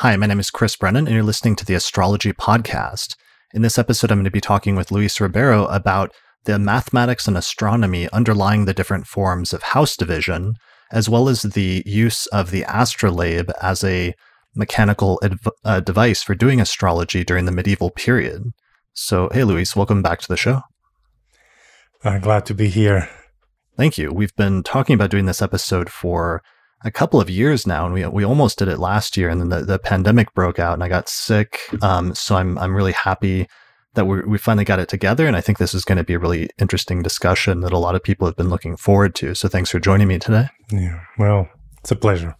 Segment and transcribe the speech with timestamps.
[0.00, 3.16] Hi, my name is Chris Brennan, and you're listening to the Astrology Podcast.
[3.52, 6.10] In this episode, I'm going to be talking with Luis Ribeiro about
[6.46, 10.54] the mathematics and astronomy underlying the different forms of house division,
[10.90, 14.14] as well as the use of the astrolabe as a
[14.56, 18.44] mechanical adv- uh, device for doing astrology during the medieval period.
[18.94, 20.62] So, hey, Luis, welcome back to the show.
[22.02, 23.10] I'm uh, glad to be here.
[23.76, 24.14] Thank you.
[24.14, 26.42] We've been talking about doing this episode for
[26.84, 29.48] a couple of years now, and we we almost did it last year, and then
[29.48, 31.60] the, the pandemic broke out, and I got sick.
[31.82, 33.48] Um, so I'm I'm really happy
[33.94, 36.14] that we we finally got it together, and I think this is going to be
[36.14, 39.34] a really interesting discussion that a lot of people have been looking forward to.
[39.34, 40.48] So thanks for joining me today.
[40.70, 41.48] Yeah, well,
[41.80, 42.36] it's a pleasure.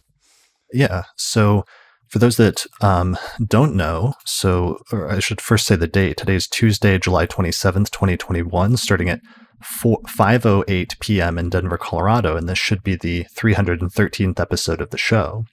[0.73, 1.03] Yeah.
[1.17, 1.65] So
[2.07, 6.17] for those that um, don't know, so I should first say the date.
[6.17, 9.21] Today is Tuesday, July 27th, 2021, starting at
[9.61, 11.37] 5:08 p.m.
[11.37, 15.45] in Denver, Colorado, and this should be the 313th episode of the show.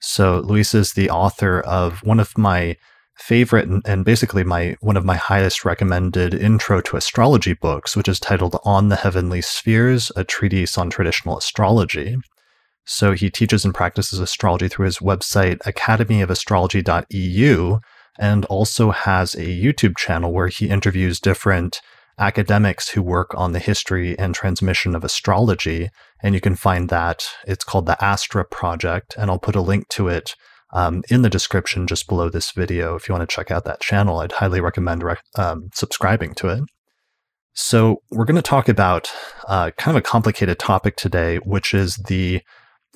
[0.00, 2.76] So Luis is the author of one of my
[3.16, 8.08] favorite and, and basically my one of my highest recommended intro to astrology books, which
[8.08, 12.16] is titled On the Heavenly Spheres: A Treatise on Traditional Astrology.
[12.86, 17.78] So he teaches and practices astrology through his website academyofastrology.eu
[18.18, 21.80] and also has a YouTube channel where he interviews different
[22.18, 25.88] academics who work on the history and transmission of astrology.
[26.22, 27.28] And you can find that.
[27.46, 29.14] It's called the Astra Project.
[29.18, 30.34] And I'll put a link to it
[30.72, 32.94] um, in the description just below this video.
[32.94, 36.48] If you want to check out that channel, I'd highly recommend rec- um, subscribing to
[36.48, 36.64] it.
[37.56, 39.12] So, we're going to talk about
[39.46, 42.42] uh, kind of a complicated topic today, which is the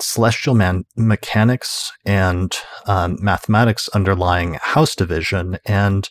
[0.01, 2.53] celestial man- mechanics and
[2.85, 5.59] um, mathematics underlying house division.
[5.65, 6.09] And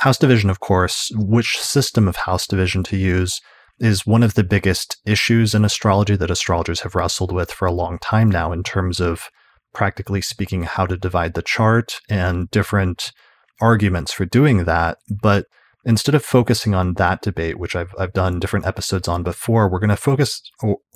[0.00, 3.40] House division, of course, which system of house division to use
[3.78, 7.72] is one of the biggest issues in astrology that astrologers have wrestled with for a
[7.72, 9.28] long time now in terms of
[9.74, 13.12] practically speaking how to divide the chart and different
[13.60, 14.96] arguments for doing that.
[15.22, 15.44] But
[15.84, 19.80] instead of focusing on that debate, which I've, I've done different episodes on before, we're
[19.80, 20.40] going to focus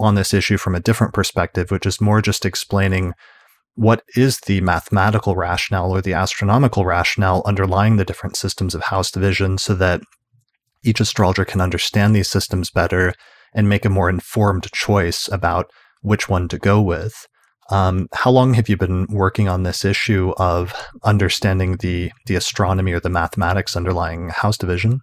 [0.01, 3.13] on this issue from a different perspective, which is more just explaining
[3.77, 9.11] what is the mathematical rationale or the astronomical rationale underlying the different systems of house
[9.11, 10.01] division so that
[10.85, 13.15] each astrologer can understand these systems better
[13.55, 15.71] and make a more informed choice about
[16.03, 17.27] which one to go with.
[17.71, 22.93] Um, how long have you been working on this issue of understanding the the astronomy
[22.93, 25.01] or the mathematics underlying house division?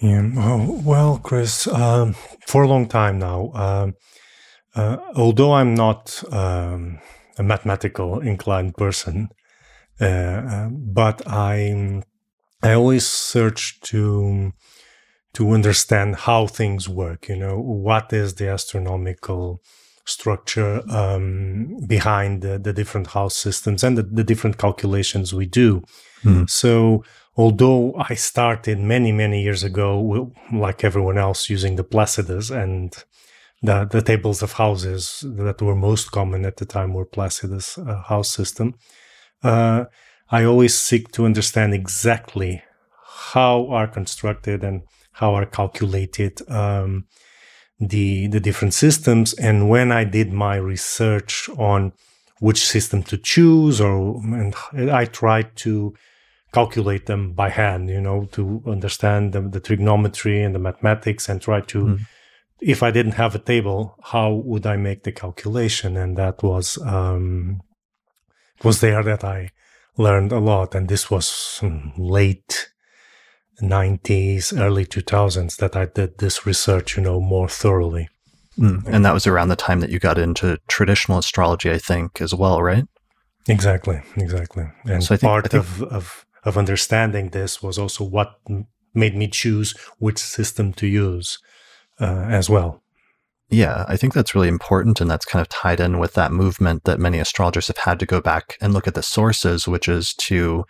[0.00, 2.14] Yeah, oh, well, Chris, um,
[2.46, 3.50] for a long time now.
[3.54, 3.94] Um,
[4.74, 7.00] uh, although I'm not um,
[7.38, 9.28] a mathematical inclined person,
[10.00, 12.02] uh, uh, but I
[12.62, 14.52] I always search to
[15.34, 17.28] to understand how things work.
[17.28, 19.60] You know, what is the astronomical
[20.06, 25.82] structure um, behind the, the, different house systems and the, the different calculations we do.
[26.22, 26.48] Mm.
[26.48, 27.04] So,
[27.36, 32.94] although I started many, many years ago, like everyone else, using the Placidus and
[33.64, 38.02] the, the tables of houses that were most common at the time were Placidus uh,
[38.02, 38.74] house system.
[39.42, 39.84] Uh,
[40.30, 42.62] I always seek to understand exactly
[43.32, 44.82] how are constructed and
[45.12, 47.06] how are calculated um,
[47.80, 49.32] the the different systems.
[49.34, 51.92] And when I did my research on
[52.40, 54.54] which system to choose, or and
[54.90, 55.94] I tried to
[56.52, 61.40] calculate them by hand, you know, to understand the, the trigonometry and the mathematics, and
[61.40, 62.00] try to mm
[62.60, 65.96] if I didn't have a table, how would I make the calculation?
[65.96, 67.60] And that was um,
[68.62, 69.50] was there that I
[69.96, 70.74] learned a lot.
[70.74, 71.60] And this was
[71.96, 72.70] late
[73.62, 78.08] 90s, early 2000s that I did this research, you know, more thoroughly.
[78.58, 78.86] Mm.
[78.86, 82.34] And that was around the time that you got into traditional astrology, I think, as
[82.34, 82.84] well, right?
[83.48, 84.64] Exactly, exactly.
[84.84, 88.38] And so think, part think, of, of of understanding this was also what
[88.94, 91.38] made me choose which system to use
[92.00, 92.82] uh, as well.
[93.50, 95.00] Yeah, I think that's really important.
[95.00, 98.06] And that's kind of tied in with that movement that many astrologers have had to
[98.06, 100.64] go back and look at the sources, which is to,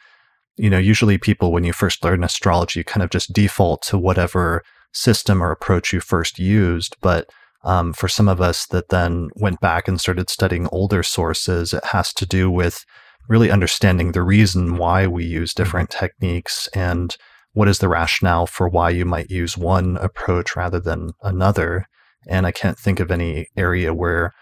[0.56, 3.98] you know, usually people, when you first learn astrology, you kind of just default to
[3.98, 4.62] whatever
[4.92, 6.96] system or approach you first used.
[7.00, 7.30] But
[7.62, 11.84] um, for some of us that then went back and started studying older sources, it
[11.86, 12.84] has to do with
[13.28, 15.62] really understanding the reason why we use mm-hmm.
[15.62, 17.16] different techniques and
[17.54, 21.86] what is the rationale for why you might use one approach rather than another?
[22.28, 24.32] And I can't think of any area where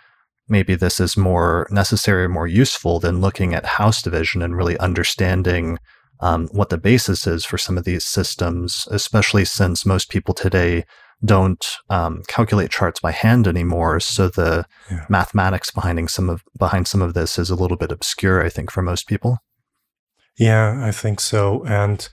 [0.49, 4.79] maybe this is more necessary or more useful than looking at house division and really
[4.79, 5.79] understanding
[6.21, 10.85] um, what the basis is for some of these systems, especially since most people today
[11.25, 14.01] don't um, calculate charts by hand anymore.
[14.01, 15.07] So the yeah.
[15.09, 18.71] mathematics behind some of behind some of this is a little bit obscure, I think,
[18.71, 19.39] for most people.
[20.39, 21.65] Yeah, I think so.
[21.65, 22.09] And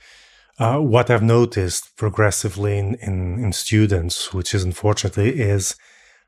[0.60, 5.76] uh, what I've noticed progressively in, in, in students, which is unfortunately, is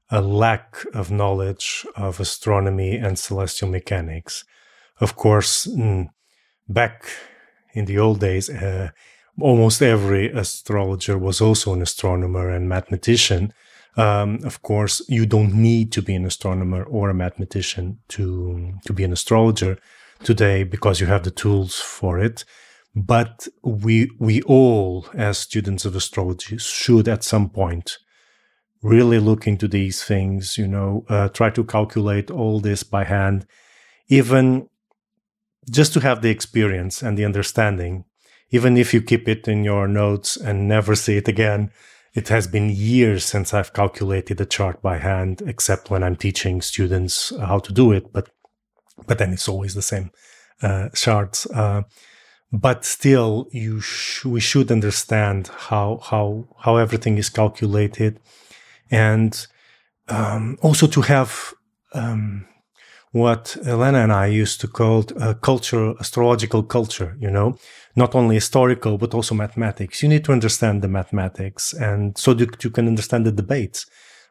[0.09, 4.45] a lack of knowledge of astronomy and celestial mechanics.
[4.99, 6.09] Of course, mm,
[6.67, 7.05] back
[7.73, 8.91] in the old days, uh,
[9.39, 13.53] almost every astrologer was also an astronomer and mathematician.
[13.97, 18.93] Um, of course, you don't need to be an astronomer or a mathematician to to
[18.93, 19.77] be an astrologer
[20.23, 22.45] today because you have the tools for it.
[22.93, 27.97] But we we all, as students of astrology, should at some point
[28.81, 30.57] really look into these things.
[30.57, 33.45] You know, uh, try to calculate all this by hand,
[34.09, 34.67] even
[35.69, 38.05] just to have the experience and the understanding.
[38.49, 41.71] Even if you keep it in your notes and never see it again,
[42.13, 46.61] it has been years since I've calculated a chart by hand, except when I'm teaching
[46.61, 48.11] students how to do it.
[48.11, 48.29] But
[49.07, 50.11] but then it's always the same
[50.61, 51.45] uh, charts.
[51.45, 51.83] Uh,
[52.51, 58.19] but still, you sh- we should understand how how how everything is calculated,
[58.89, 59.47] and
[60.09, 61.53] um, also to have
[61.93, 62.45] um,
[63.13, 67.15] what Helena and I used to call a culture, astrological culture.
[67.19, 67.57] You know,
[67.95, 70.03] not only historical but also mathematics.
[70.03, 73.85] You need to understand the mathematics, and so that you can understand the debates.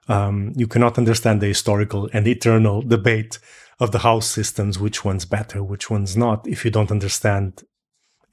[0.09, 3.39] Um, you cannot understand the historical and eternal debate
[3.79, 7.63] of the house systems, which one's better, which one's not, if you don't understand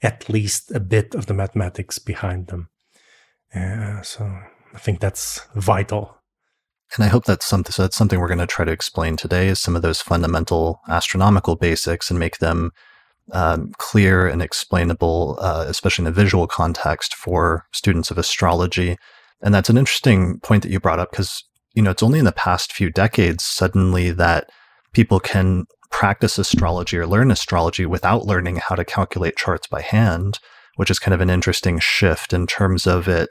[0.02, 2.68] at least a bit of the mathematics behind them.
[3.54, 4.24] Uh, so
[4.74, 6.16] I think that's vital.
[6.96, 9.48] And I hope that's something, so that's something we're going to try to explain today
[9.48, 12.70] is some of those fundamental astronomical basics and make them
[13.32, 18.96] um, clear and explainable, uh, especially in a visual context for students of astrology.
[19.42, 21.44] And that's an interesting point that you brought up because,
[21.74, 24.48] you know, it's only in the past few decades suddenly that
[24.92, 30.38] people can practice astrology or learn astrology without learning how to calculate charts by hand,
[30.76, 33.28] which is kind of an interesting shift in terms of it,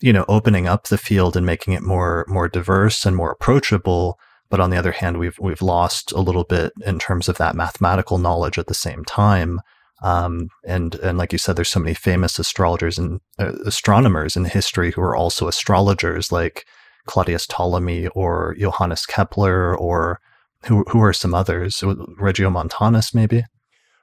[0.00, 4.18] you know, opening up the field and making it more more diverse and more approachable.
[4.48, 7.54] But on the other hand, we've we've lost a little bit in terms of that
[7.54, 9.60] mathematical knowledge at the same time.
[10.02, 14.46] Um, and and like you said, there's so many famous astrologers and uh, astronomers in
[14.46, 16.66] history who are also astrologers, like
[17.06, 20.20] Claudius Ptolemy or Johannes Kepler or
[20.66, 21.80] who who are some others?
[21.80, 23.44] Regiomontanus, maybe.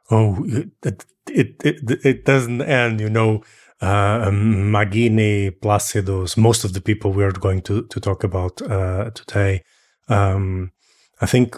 [0.09, 2.99] Oh, it it it, it doesn't end.
[2.99, 3.43] You know,
[3.81, 9.11] uh, Magini, Placidus, most of the people we are going to to talk about uh,
[9.11, 9.63] today.
[10.09, 10.71] Um,
[11.21, 11.55] I think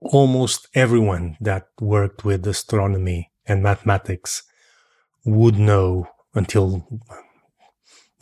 [0.00, 4.42] almost everyone that worked with astronomy and mathematics
[5.24, 6.86] would know until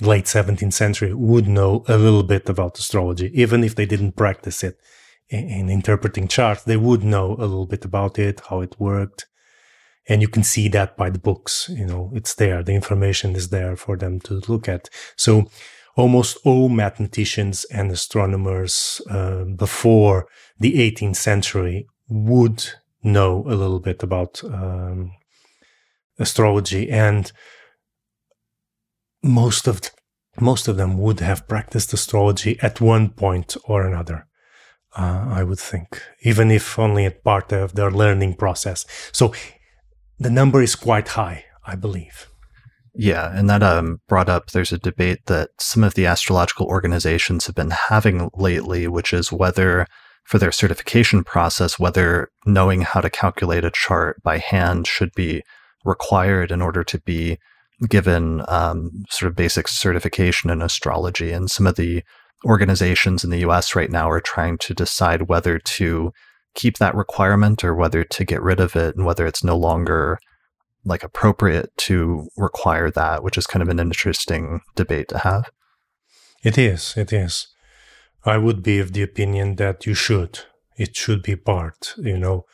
[0.00, 4.62] late 17th century would know a little bit about astrology even if they didn't practice
[4.62, 4.78] it
[5.28, 9.26] in interpreting charts, they would know a little bit about it, how it worked.
[10.08, 12.62] And you can see that by the books, you know, it's there.
[12.62, 14.88] The information is there for them to look at.
[15.16, 15.50] So
[15.96, 20.28] almost all mathematicians and astronomers uh, before
[20.58, 22.64] the 18th century would
[23.02, 25.12] know a little bit about um,
[26.18, 27.32] astrology and
[29.22, 29.80] most of
[30.38, 34.25] most of them would have practiced astrology at one point or another
[34.96, 38.86] uh, I would think, even if only a part of their learning process.
[39.12, 39.32] So
[40.18, 42.28] the number is quite high, I believe.
[42.94, 47.46] Yeah, and that um, brought up there's a debate that some of the astrological organizations
[47.46, 49.86] have been having lately, which is whether
[50.24, 55.42] for their certification process, whether knowing how to calculate a chart by hand should be
[55.84, 57.38] required in order to be
[57.88, 61.30] given um, sort of basic certification in astrology.
[61.30, 62.02] And some of the
[62.44, 66.12] organizations in the US right now are trying to decide whether to
[66.54, 70.18] keep that requirement or whether to get rid of it and whether it's no longer
[70.84, 75.50] like appropriate to require that, which is kind of an interesting debate to have.
[76.44, 77.48] It is, it is.
[78.24, 80.40] I would be of the opinion that you should.
[80.76, 82.44] It should be part, you know.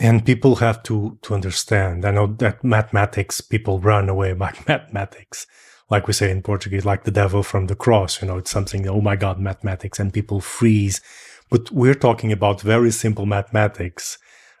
[0.00, 2.04] And people have to to understand.
[2.04, 5.46] I know that mathematics people run away by mathematics
[5.92, 8.22] like we say in Portuguese, like the devil from the cross.
[8.22, 11.02] You know, it's something, oh my God, mathematics, and people freeze.
[11.50, 14.16] But we're talking about very simple mathematics.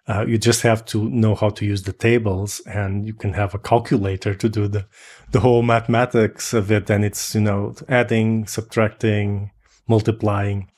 [0.06, 3.54] Uh, you just have to know how to use the tables, and you can have
[3.54, 4.84] a calculator to do the,
[5.30, 6.90] the whole mathematics of it.
[6.90, 9.52] And it's, you know, adding, subtracting,
[9.88, 10.68] multiplying.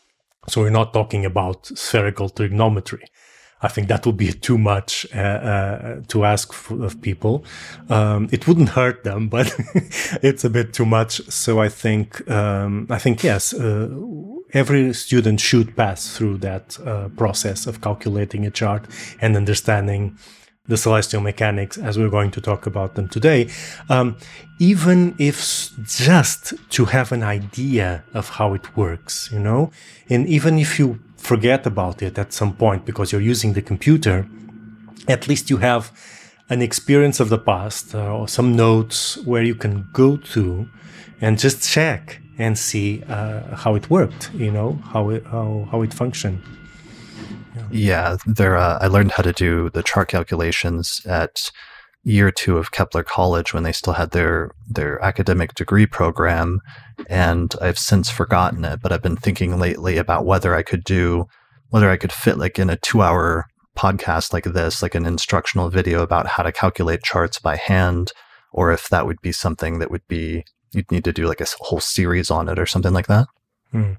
[0.46, 3.04] So we're not talking about spherical trigonometry.
[3.64, 7.44] I think that would be too much uh, uh, to ask of people.
[7.88, 9.54] Um, it wouldn't hurt them, but
[10.22, 11.22] it's a bit too much.
[11.30, 13.88] So I think um, I think yes, uh,
[14.52, 18.84] every student should pass through that uh, process of calculating a chart
[19.20, 20.18] and understanding
[20.66, 23.48] the celestial mechanics as we're going to talk about them today,
[23.90, 24.16] um,
[24.58, 29.70] even if just to have an idea of how it works, you know,
[30.08, 34.28] and even if you forget about it at some point because you're using the computer,
[35.08, 35.90] at least you have
[36.50, 40.68] an experience of the past uh, or some notes where you can go to
[41.20, 45.82] and just check and see uh, how it worked, you know, how it, how, how
[45.82, 46.42] it functioned.
[47.70, 48.56] Yeah, there.
[48.56, 51.50] Uh, I learned how to do the chart calculations at
[52.04, 56.60] year two of Kepler College when they still had their their academic degree program,
[57.08, 58.80] and I've since forgotten it.
[58.82, 61.26] But I've been thinking lately about whether I could do
[61.70, 63.46] whether I could fit like in a two hour
[63.76, 68.12] podcast like this, like an instructional video about how to calculate charts by hand,
[68.52, 71.46] or if that would be something that would be you'd need to do like a
[71.58, 73.26] whole series on it or something like that.
[73.72, 73.94] Hmm.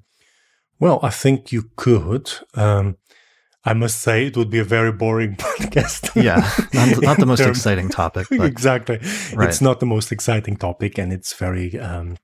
[0.80, 2.32] Well, I think you could.
[2.54, 2.98] Um,
[3.66, 6.22] I must say it would be a very boring podcast.
[6.22, 7.50] yeah, not, not the most term.
[7.50, 8.28] exciting topic.
[8.32, 9.00] Exactly.
[9.34, 9.50] Right.
[9.50, 12.18] It's not the most exciting topic, and it's very um,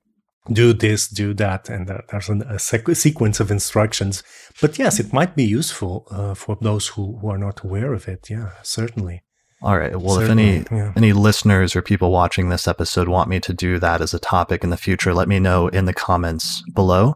[0.51, 4.24] do this, do that, and uh, there's a, a sequ- sequence of instructions.
[4.62, 8.07] But yes, it might be useful uh, for those who, who are not aware of
[8.07, 8.29] it.
[8.29, 9.24] Yeah, certainly.
[9.63, 9.95] All right.
[10.00, 10.93] Well, Certainly, if any yeah.
[10.95, 14.63] any listeners or people watching this episode want me to do that as a topic
[14.63, 17.15] in the future, let me know in the comments below.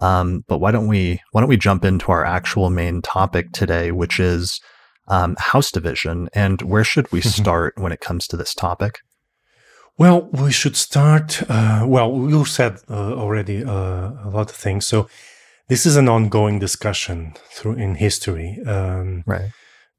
[0.00, 3.92] Um, but why don't we why don't we jump into our actual main topic today,
[3.92, 4.60] which is
[5.08, 9.00] um, house division, and where should we start when it comes to this topic?
[9.98, 11.42] Well, we should start.
[11.48, 15.08] Uh, well, you said uh, already uh, a lot of things, so
[15.68, 18.58] this is an ongoing discussion through in history.
[18.66, 19.50] Um, right.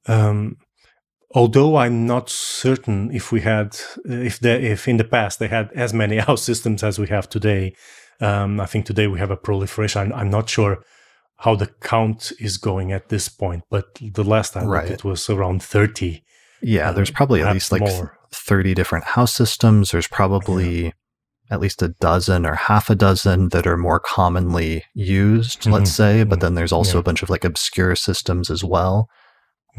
[0.08, 0.58] Um,
[1.32, 5.72] although I'm not certain if we had, if they, if in the past they had
[5.74, 7.74] as many house systems as we have today,
[8.19, 10.01] um, I think today we have a proliferation.
[10.01, 10.83] I'm, I'm, not sure
[11.38, 14.89] how the count is going at this point, but the last time right.
[14.89, 16.24] it was around 30.
[16.62, 18.17] Yeah, there's probably at least like more.
[18.31, 19.91] 30 different house systems.
[19.91, 20.91] There's probably yeah.
[21.51, 25.74] at least a dozen or half a dozen that are more commonly used, mm-hmm.
[25.74, 26.45] let's say, but mm-hmm.
[26.45, 27.01] then there's also yeah.
[27.01, 29.07] a bunch of like obscure systems as well.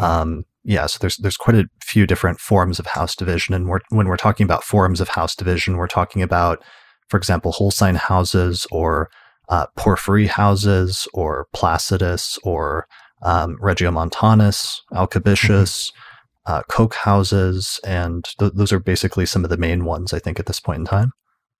[0.00, 3.80] Um, yeah, so there's there's quite a few different forms of house division, and we're,
[3.88, 6.62] when we're talking about forms of house division, we're talking about
[7.08, 9.10] for example, sign houses or
[9.48, 12.86] uh, porphyry houses or Placidus or
[13.22, 16.52] um, Regiomontanus, Alcabitius, mm-hmm.
[16.52, 20.38] uh, Koch houses, and th- those are basically some of the main ones I think
[20.38, 21.12] at this point in time.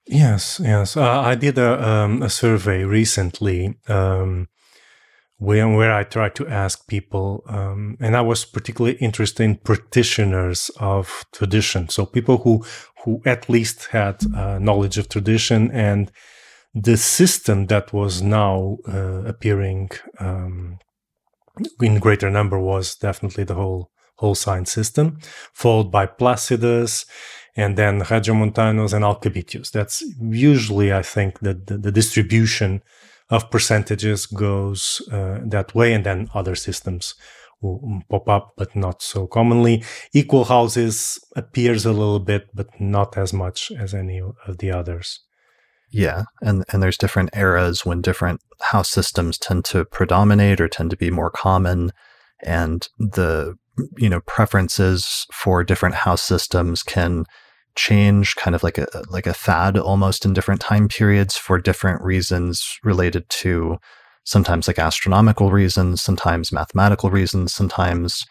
[0.07, 0.97] Yes, yes.
[0.97, 4.49] Uh, I did a, um, a survey recently um,
[5.37, 10.71] where, where I tried to ask people, um, and I was particularly interested in practitioners
[10.81, 11.91] of tradition.
[11.91, 12.65] So people who
[13.05, 16.11] who at least had uh, knowledge of tradition and
[16.75, 20.79] the system that was now uh, appearing um,
[21.81, 25.17] in greater number was definitely the whole whole sign system,
[25.53, 27.07] followed by Placidus,
[27.57, 29.71] and then Regiomontanus and Alcabitius.
[29.71, 32.83] That's usually, I think, the, the, the distribution
[33.31, 37.15] of percentages goes uh, that way, and then other systems
[37.63, 39.83] Um, pop up, but not so commonly.
[40.13, 45.21] Equal houses appears a little bit, but not as much as any of the others.
[45.91, 50.91] Yeah, and and there's different eras when different house systems tend to predominate or tend
[50.91, 51.93] to be more common,
[52.43, 53.57] and the
[53.97, 57.25] you know preferences for different house systems can
[57.75, 62.03] change kind of like a like a fad almost in different time periods for different
[62.03, 63.79] reasons related to
[64.29, 68.27] sometimes like astronomical reasons, sometimes mathematical reasons, sometimes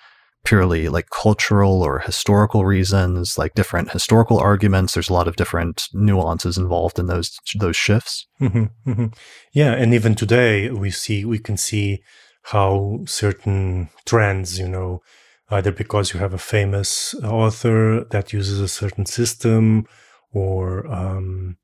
[0.46, 4.94] purely like cultural or historical reasons, like different historical arguments.
[4.94, 8.28] There's a lot of different nuances involved in those those shifts.
[8.40, 9.08] Mm-hmm, mm-hmm.
[9.54, 12.04] Yeah, and even today we see we can see
[12.44, 15.02] how certain trends, you know,
[15.50, 19.88] either because you have a famous author that uses a certain system
[20.32, 21.58] or um,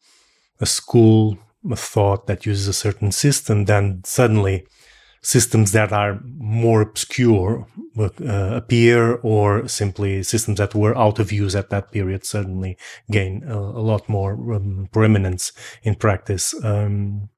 [0.59, 1.37] a school
[1.75, 4.65] thought that uses a certain system, then suddenly
[5.21, 7.65] systems that are more obscure
[7.97, 12.77] uh, appear, or simply systems that were out of use at that period suddenly
[13.09, 15.53] gain a, a lot more um, preeminence
[15.83, 16.53] in practice.
[16.63, 17.29] Um,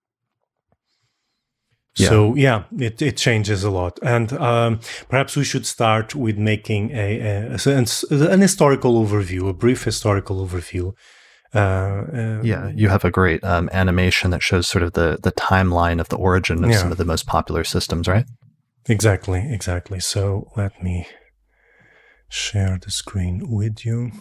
[1.95, 2.09] yeah.
[2.09, 6.91] So yeah, it, it changes a lot, and um, perhaps we should start with making
[6.91, 10.93] a, a, a, an historical overview, a brief historical overview
[11.55, 15.31] uh, uh, yeah, you have a great um, animation that shows sort of the the
[15.31, 16.77] timeline of the origin of yeah.
[16.77, 18.25] some of the most popular systems, right?
[18.87, 19.99] Exactly, exactly.
[19.99, 21.07] So let me
[22.27, 24.11] share the screen with you.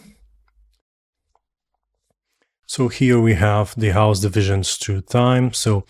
[2.65, 5.53] So here we have the house divisions through time.
[5.53, 5.85] So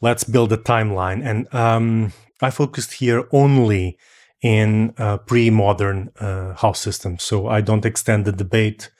[0.00, 3.96] let's build a timeline, and um, I focused here only
[4.42, 7.22] in uh, pre-modern uh, house systems.
[7.22, 8.90] So I don't extend the debate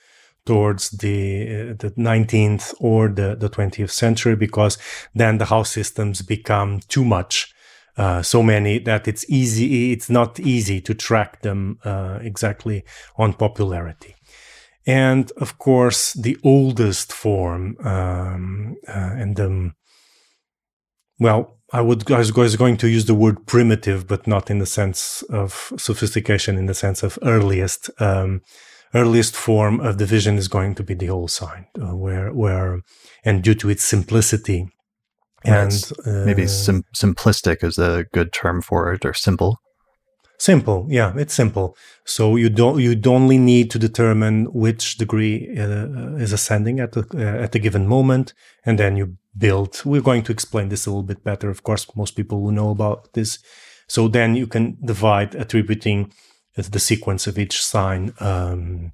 [0.45, 4.77] towards the uh, the 19th or the, the 20th century because
[5.13, 7.53] then the house systems become too much
[7.97, 12.83] uh, so many that it's easy it's not easy to track them uh, exactly
[13.17, 14.15] on popularity
[14.87, 19.75] and of course the oldest form um, uh, and um,
[21.19, 24.65] well I would I was going to use the word primitive, but not in the
[24.65, 27.89] sense of sophistication, in the sense of earliest.
[28.01, 28.41] Um,
[28.93, 32.81] earliest form of division is going to be the whole sign, uh, where where
[33.23, 34.69] and due to its simplicity,
[35.43, 39.57] and uh, maybe sim- simplistic is a good term for it, or simple.
[40.37, 41.77] Simple, yeah, it's simple.
[42.03, 47.05] So you don't you only need to determine which degree uh, is ascending at the,
[47.13, 48.33] uh, at a given moment,
[48.65, 49.81] and then you build.
[49.85, 51.49] We're going to explain this a little bit better.
[51.49, 53.37] Of course, most people will know about this.
[53.87, 56.11] So then you can divide attributing
[56.55, 58.91] the sequence of each sign um,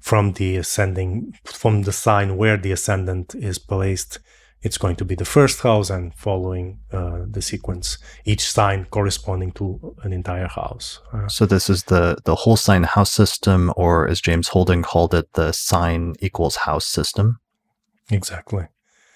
[0.00, 4.18] from the ascending from the sign where the ascendant is placed.
[4.60, 9.52] It's going to be the first house and following uh, the sequence each sign corresponding
[9.52, 11.00] to an entire house.
[11.12, 15.14] Uh, so this is the the whole sign house system or as james holden called
[15.14, 17.38] it the sign equals house system?
[18.10, 18.66] Exactly.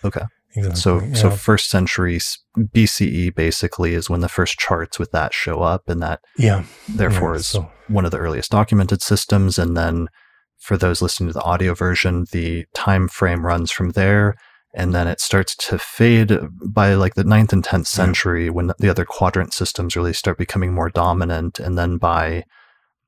[0.05, 0.23] Okay.
[0.55, 1.15] Exactly, so, yeah.
[1.15, 2.19] so first century
[2.59, 7.33] BCE basically is when the first charts with that show up, and that yeah, therefore
[7.33, 7.73] yeah, is so.
[7.93, 9.59] One of the earliest documented systems.
[9.59, 10.09] And then
[10.59, 14.37] for those listening to the audio version, the time frame runs from there,
[14.75, 18.51] and then it starts to fade by like the 9th and 10th century yeah.
[18.51, 22.45] when the other quadrant systems really start becoming more dominant and then by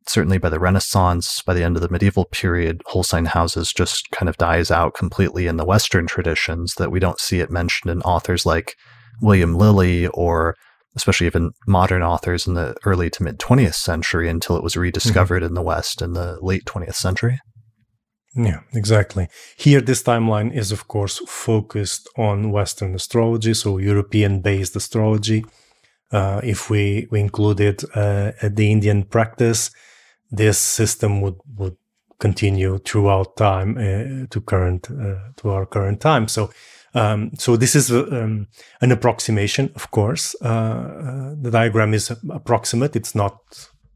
[0.06, 4.10] certainly by the renaissance by the end of the medieval period whole sign houses just
[4.10, 7.90] kind of dies out completely in the western traditions that we don't see it mentioned
[7.90, 8.76] in authors like
[9.22, 10.54] william lilly or
[10.96, 15.42] especially even modern authors in the early to mid 20th century until it was rediscovered
[15.42, 15.48] mm-hmm.
[15.48, 17.40] in the west in the late 20th century
[18.36, 19.28] yeah, exactly.
[19.56, 25.44] Here, this timeline is, of course, focused on Western astrology, so European based astrology.
[26.10, 29.70] Uh, if we, we included uh, the Indian practice,
[30.30, 31.76] this system would, would
[32.18, 36.26] continue throughout time uh, to current uh, to our current time.
[36.26, 36.50] So,
[36.94, 38.46] um, so this is um,
[38.80, 40.36] an approximation, of course.
[40.40, 43.38] Uh, uh, the diagram is approximate; it's not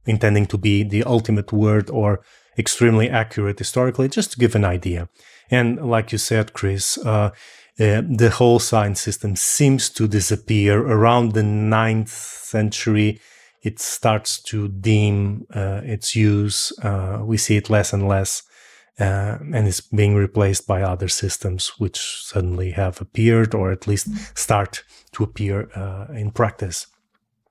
[0.06, 2.20] intending to be the ultimate word or
[2.58, 5.08] extremely accurate historically, just to give an idea.
[5.50, 7.30] And like you said, Chris, uh,
[7.80, 13.20] uh, the whole sign system seems to disappear around the ninth century.
[13.62, 16.72] It starts to dim uh, its use.
[16.82, 18.42] Uh, we see it less and less,
[18.98, 24.08] uh, and it's being replaced by other systems which suddenly have appeared or at least
[24.37, 24.82] start
[25.12, 26.87] to appear uh, in practice.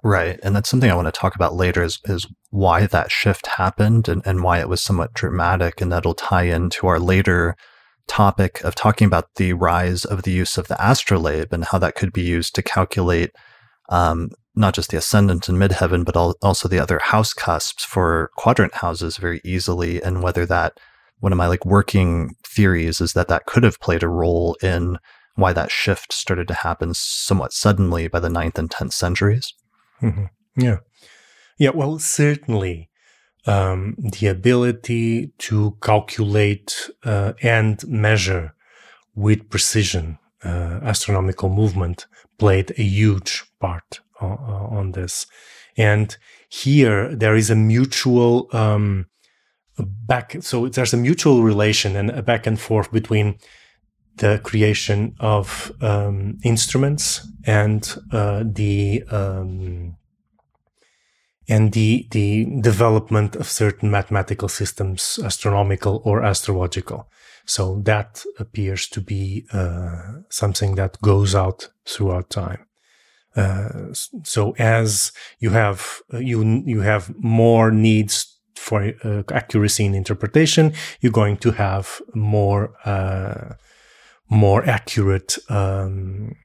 [0.03, 0.39] Right.
[0.43, 4.07] And that's something I want to talk about later is, is why that shift happened
[4.07, 5.81] and, and why it was somewhat dramatic.
[5.81, 7.55] And that'll tie into our later
[8.07, 11.95] topic of talking about the rise of the use of the astrolabe and how that
[11.95, 13.31] could be used to calculate
[13.89, 18.75] um, not just the ascendant and midheaven, but also the other house cusps for quadrant
[18.75, 20.01] houses very easily.
[20.01, 20.79] And whether that,
[21.19, 24.97] one of my like working theories is that that could have played a role in
[25.35, 29.53] why that shift started to happen somewhat suddenly by the 9th and 10th centuries.
[30.01, 30.25] Mm-hmm.
[30.55, 30.77] Yeah.
[31.59, 31.69] Yeah.
[31.69, 32.89] Well, certainly
[33.45, 38.53] um, the ability to calculate uh, and measure
[39.15, 42.05] with precision uh, astronomical movement
[42.37, 45.25] played a huge part on, on, this.
[45.77, 46.15] And
[46.49, 49.07] here there is a mutual um,
[49.83, 50.37] back.
[50.41, 53.37] So there's a mutual relation and a back and forth between
[54.17, 59.95] the creation of um, instruments and uh, the um,
[61.47, 67.09] and the the development of certain mathematical systems, astronomical or astrological.
[67.45, 72.65] So that appears to be uh, something that goes out throughout time.
[73.35, 80.73] Uh, so as you have you you have more needs for uh, accuracy in interpretation,
[81.01, 83.53] you're going to have more uh,
[84.29, 86.35] more accurate um,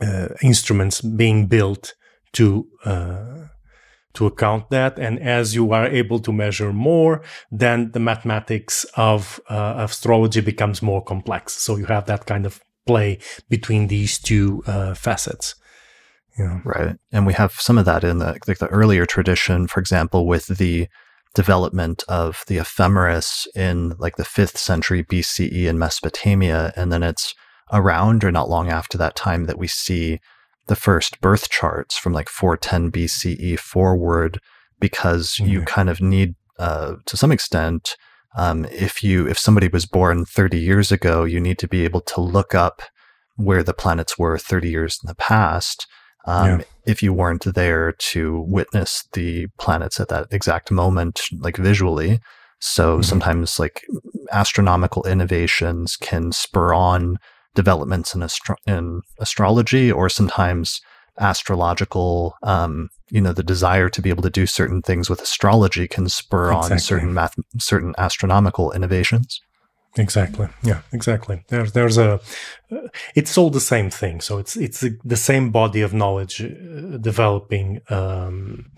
[0.00, 1.94] uh, instruments being built
[2.32, 3.48] to uh,
[4.14, 4.98] to account that.
[4.98, 10.82] And as you are able to measure more, then the mathematics of uh, astrology becomes
[10.82, 11.52] more complex.
[11.52, 13.18] So you have that kind of play
[13.48, 15.54] between these two uh, facets.
[16.40, 16.60] Yeah.
[16.64, 16.96] Right.
[17.12, 20.46] And we have some of that in the like the earlier tradition, for example, with
[20.46, 20.88] the
[21.34, 26.72] development of the ephemeris in like the fifth century BCE in Mesopotamia.
[26.76, 27.34] And then it's
[27.72, 30.18] around or not long after that time that we see
[30.66, 34.40] the first birth charts from like 410 BCE forward
[34.80, 35.50] because mm-hmm.
[35.50, 37.96] you kind of need, uh, to some extent,
[38.36, 42.00] um, if you if somebody was born 30 years ago, you need to be able
[42.02, 42.82] to look up
[43.36, 45.86] where the planets were 30 years in the past.
[46.26, 46.64] Um, yeah.
[46.86, 52.20] If you weren't there to witness the planets at that exact moment, like visually,
[52.60, 53.02] so mm-hmm.
[53.02, 53.84] sometimes like
[54.32, 57.18] astronomical innovations can spur on
[57.54, 60.80] developments in, astro- in astrology, or sometimes
[61.18, 65.88] astrological, um, you know, the desire to be able to do certain things with astrology
[65.88, 66.72] can spur exactly.
[66.72, 69.40] on certain math, certain astronomical innovations.
[69.96, 70.48] Exactly.
[70.62, 70.82] Yeah.
[70.92, 71.44] Exactly.
[71.48, 72.20] There's there's a.
[72.70, 74.20] Uh, it's all the same thing.
[74.20, 77.80] So it's it's the same body of knowledge uh, developing.
[77.88, 78.70] Um,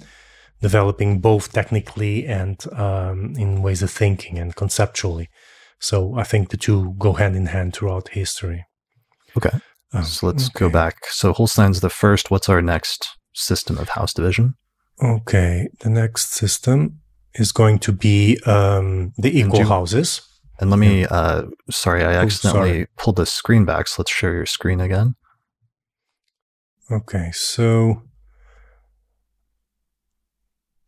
[0.62, 5.29] developing both technically and um, in ways of thinking and conceptually.
[5.81, 8.64] So I think the two go hand in hand throughout history.
[9.37, 9.51] Okay.
[9.92, 10.61] Um, so let's okay.
[10.61, 11.05] go back.
[11.07, 12.31] So whole sign's the first.
[12.31, 14.55] What's our next system of house division?
[15.03, 15.68] Okay.
[15.81, 17.01] The next system
[17.35, 20.22] is going to be um, the equal you, houses.
[20.62, 22.87] And let me, uh, sorry, I accidentally oh, sorry.
[22.96, 23.88] pulled the screen back.
[23.88, 25.16] So let's share your screen again.
[26.88, 27.33] Okay.
[27.33, 28.03] So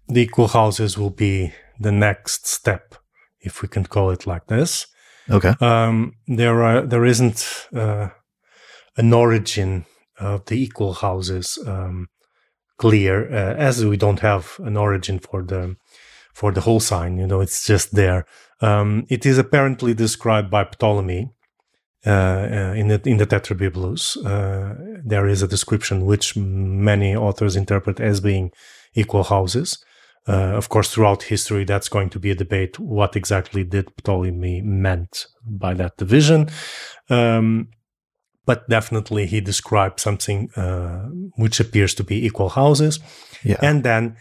[0.06, 2.94] the equal houses will be the next step,
[3.40, 4.86] if we can call it like this.
[5.28, 5.54] Okay.
[5.60, 8.10] Um, there are there isn't uh,
[8.96, 9.86] an origin
[10.20, 12.06] of the equal houses um,
[12.78, 15.74] clear, uh, as we don't have an origin for the
[16.32, 17.18] for the whole sign.
[17.18, 18.24] You know, it's just there.
[18.64, 21.30] Um, it is apparently described by Ptolemy
[22.06, 24.16] uh, uh, in the in the Tetrabiblos.
[24.24, 24.74] Uh,
[25.04, 28.50] there is a description which many authors interpret as being
[28.94, 29.84] equal houses.
[30.26, 32.78] Uh, of course, throughout history, that's going to be a debate.
[32.78, 36.48] What exactly did Ptolemy meant by that division?
[37.10, 37.68] Um,
[38.46, 43.00] but definitely, he described something uh, which appears to be equal houses.
[43.42, 43.58] Yeah.
[43.60, 44.16] And then,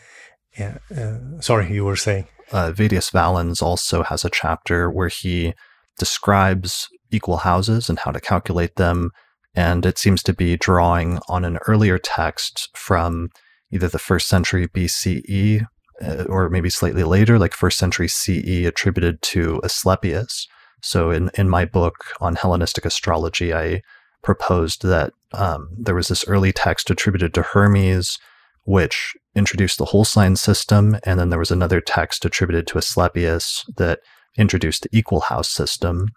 [0.57, 2.27] yeah, uh, sorry, you were saying.
[2.53, 5.53] Uh, Vettius Valens also has a chapter where he
[5.97, 9.11] describes equal houses and how to calculate them.
[9.55, 13.29] And it seems to be drawing on an earlier text from
[13.71, 15.65] either the first century BCE
[16.01, 20.47] uh, or maybe slightly later, like first century CE, attributed to Asclepius.
[20.81, 23.81] So in, in my book on Hellenistic astrology, I
[24.21, 28.19] proposed that um, there was this early text attributed to Hermes,
[28.63, 33.65] which introduced the whole sign system, and then there was another text attributed to Asclepius
[33.77, 33.99] that
[34.37, 36.07] introduced the equal house system.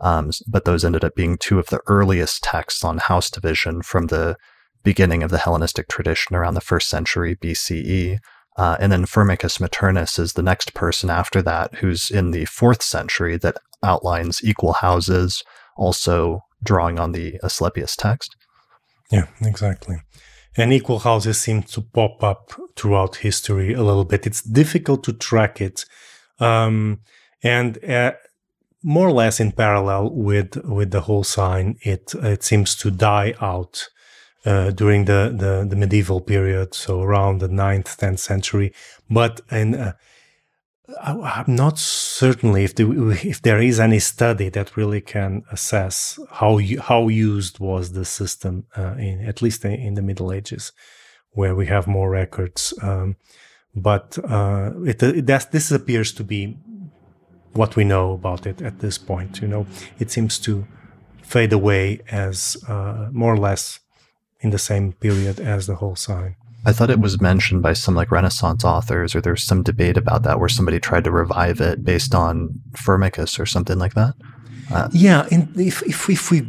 [0.00, 4.06] Um, but those ended up being two of the earliest texts on house division from
[4.06, 4.36] the
[4.84, 8.18] beginning of the Hellenistic tradition around the first century BCE.
[8.56, 12.82] Uh, and then Firmicus Maternus is the next person after that, who's in the fourth
[12.82, 15.42] century that outlines equal houses,
[15.76, 18.34] also drawing on the Asclepius text.
[19.10, 19.96] Yeah, exactly.
[20.56, 24.26] And equal houses seem to pop up throughout history a little bit.
[24.26, 25.84] It's difficult to track it,
[26.40, 27.00] um,
[27.42, 28.12] and uh,
[28.82, 33.34] more or less in parallel with with the whole sign, it it seems to die
[33.40, 33.88] out
[34.44, 38.72] uh, during the, the, the medieval period, so around the 9th, 10th century.
[39.10, 39.92] But in, uh,
[41.00, 42.90] I, am not certainly if, the,
[43.22, 48.66] if there is any study that really can assess how how used was the system
[48.76, 50.72] uh, in at least in, the Middle Ages,
[51.32, 52.72] where we have more records.
[52.82, 53.16] Um,
[53.74, 56.56] but uh, it, it this appears to be
[57.52, 59.42] what we know about it at this point.
[59.42, 59.66] You know,
[59.98, 60.66] it seems to
[61.22, 63.80] fade away as uh, more or less
[64.40, 66.36] in the same period as the whole sign.
[66.68, 70.22] I thought it was mentioned by some like Renaissance authors, or there's some debate about
[70.24, 74.12] that where somebody tried to revive it based on Firmicus or something like that.
[74.70, 76.42] Uh, yeah, and if, if if we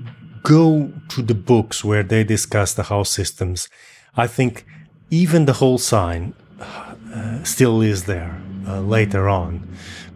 [0.44, 3.70] go to the books where they discuss the house systems,
[4.18, 4.66] I think
[5.10, 9.54] even the whole sign uh, still is there uh, later on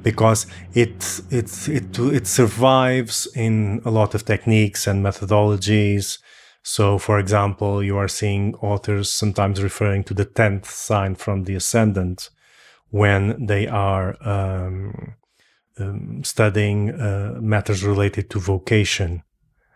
[0.02, 6.18] because it it it it survives in a lot of techniques and methodologies
[6.64, 11.56] so, for example, you are seeing authors sometimes referring to the 10th sign from the
[11.56, 12.30] ascendant
[12.90, 15.16] when they are um,
[15.78, 19.24] um, studying uh, matters related to vocation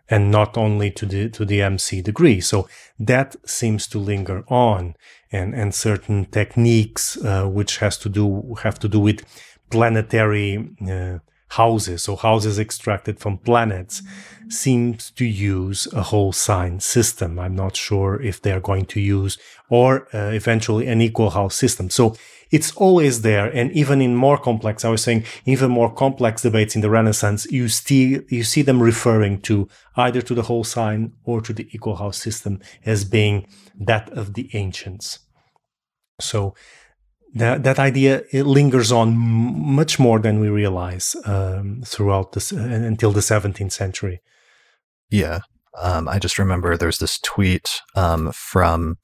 [0.10, 2.40] and not only to the to the MC degree.
[2.40, 4.96] So that seems to linger on,
[5.32, 9.26] and and certain techniques uh, which has to do have to do with
[9.70, 14.02] planetary uh, houses, so houses extracted from planets,
[14.50, 17.40] seems to use a whole sign system.
[17.40, 19.38] I'm not sure if they're going to use
[19.70, 21.90] or uh, eventually an equal house system.
[21.90, 22.16] So
[22.50, 23.48] it's always there.
[23.48, 27.46] And even in more complex, I was saying, even more complex debates in the Renaissance,
[27.52, 31.68] you still, you see them referring to either to the whole sign or to the
[31.72, 35.20] equal house system as being that of the ancients.
[36.20, 36.56] So
[37.34, 42.58] that that idea it lingers on much more than we realize um, throughout this uh,
[42.58, 44.22] until the 17th century.
[45.10, 45.40] Yeah,
[45.78, 48.98] um, I just remember there's this tweet um, from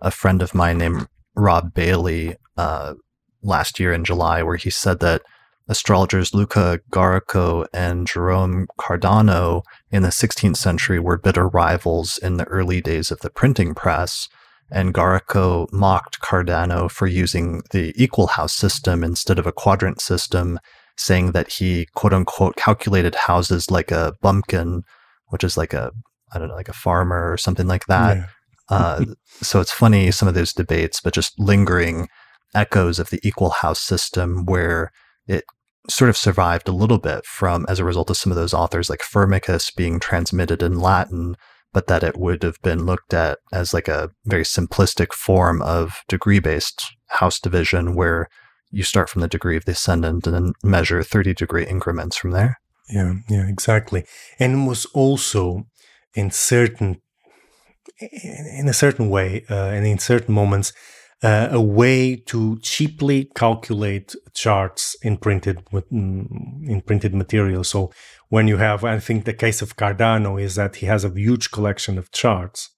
[0.00, 2.94] a friend of mine named Rob Bailey uh,
[3.42, 5.22] last year in July, where he said that
[5.68, 12.44] astrologers Luca Gaurico and Jerome Cardano in the 16th century were bitter rivals in the
[12.44, 14.28] early days of the printing press.
[14.72, 20.58] And Gaurico mocked Cardano for using the equal house system instead of a quadrant system,
[20.96, 24.82] saying that he quote unquote calculated houses like a bumpkin,
[25.26, 25.92] which is like a,
[26.32, 28.16] I don't know, like a farmer or something like that.
[28.16, 28.26] Yeah.
[28.70, 29.04] uh,
[29.42, 32.08] so it's funny, some of those debates, but just lingering
[32.54, 34.90] echoes of the equal house system where
[35.26, 35.44] it
[35.90, 38.88] sort of survived a little bit from as a result of some of those authors
[38.88, 41.36] like Firmicus being transmitted in Latin,
[41.72, 46.02] but that it would have been looked at as like a very simplistic form of
[46.08, 48.28] degree based house division where
[48.70, 52.30] you start from the degree of the ascendant and then measure 30 degree increments from
[52.30, 52.58] there.
[52.88, 54.04] Yeah, yeah, exactly.
[54.38, 55.66] And was also
[56.14, 57.00] in certain
[58.00, 60.72] in a certain way uh, and in certain moments
[61.22, 67.62] uh, a way to cheaply calculate charts in printed mm, in printed material.
[67.62, 67.92] So
[68.32, 71.50] when you have, I think the case of Cardano is that he has a huge
[71.50, 72.70] collection of charts,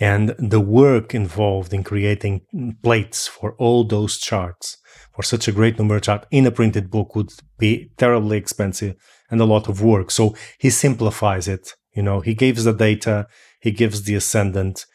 [0.00, 2.40] and the work involved in creating
[2.82, 4.78] plates for all those charts
[5.14, 8.96] for such a great number of charts in a printed book would be terribly expensive
[9.30, 10.10] and a lot of work.
[10.10, 11.74] So he simplifies it.
[11.94, 13.26] You know, he gives the data,
[13.60, 14.86] he gives the ascendant,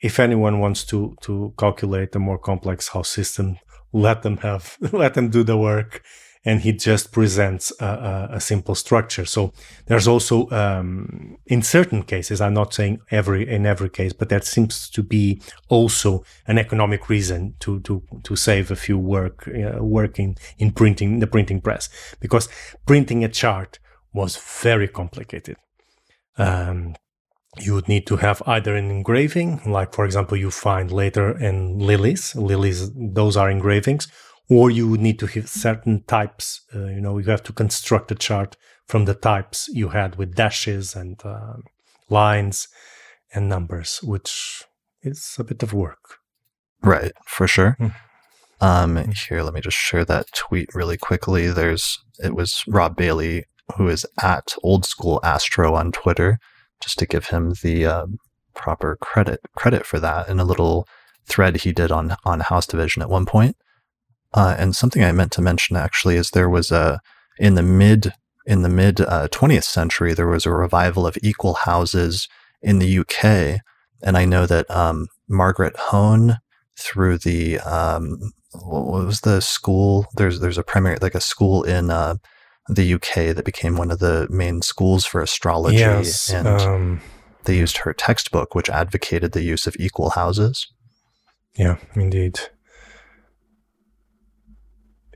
[0.00, 3.58] if anyone wants to to calculate a more complex house system,
[3.92, 6.02] let them have let them do the work,
[6.44, 9.24] and he just presents a, a, a simple structure.
[9.24, 9.52] So
[9.86, 14.44] there's also um, in certain cases, I'm not saying every in every case, but that
[14.44, 19.82] seems to be also an economic reason to to to save a few work uh,
[19.82, 21.88] working in printing the printing press
[22.20, 22.48] because
[22.86, 23.78] printing a chart
[24.12, 25.56] was very complicated.
[26.36, 26.94] Um,
[27.60, 31.78] you would need to have either an engraving, like for example, you find later in
[31.78, 32.34] Lilly's.
[32.34, 34.08] Lilly's, those are engravings,
[34.48, 36.62] or you would need to have certain types.
[36.74, 40.34] Uh, you know, you have to construct a chart from the types you had with
[40.34, 41.54] dashes and uh,
[42.10, 42.68] lines
[43.32, 44.64] and numbers, which
[45.02, 46.18] is a bit of work.
[46.82, 47.76] Right, for sure.
[47.80, 47.94] Mm.
[48.60, 51.48] Um, here, let me just share that tweet really quickly.
[51.48, 53.44] There's it was Rob Bailey
[53.76, 56.38] who is at Old School Astro on Twitter
[56.80, 58.06] just to give him the uh,
[58.54, 60.86] proper credit credit for that in a little
[61.26, 63.56] thread he did on on House Division at one point.
[64.34, 67.00] Uh, and something I meant to mention actually is there was a
[67.38, 68.12] in the mid
[68.46, 72.28] in the mid uh, 20th century there was a revival of equal houses
[72.60, 73.60] in the UK,
[74.02, 76.38] and I know that um, Margaret Hone
[76.76, 80.06] through the um, what was the school?
[80.16, 82.16] There's there's a primary like a school in uh,
[82.68, 85.78] the UK that became one of the main schools for astrology.
[85.78, 87.00] Yes, and um,
[87.44, 90.66] they used her textbook, which advocated the use of equal houses.
[91.56, 92.40] Yeah, indeed.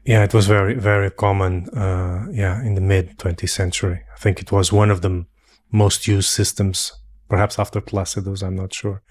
[0.09, 1.69] Yeah, it was very, very common.
[1.69, 5.27] Uh, yeah, in the mid 20th century, I think it was one of the
[5.71, 6.95] most used systems,
[7.29, 8.43] perhaps after Placidus.
[8.43, 9.03] I'm not sure.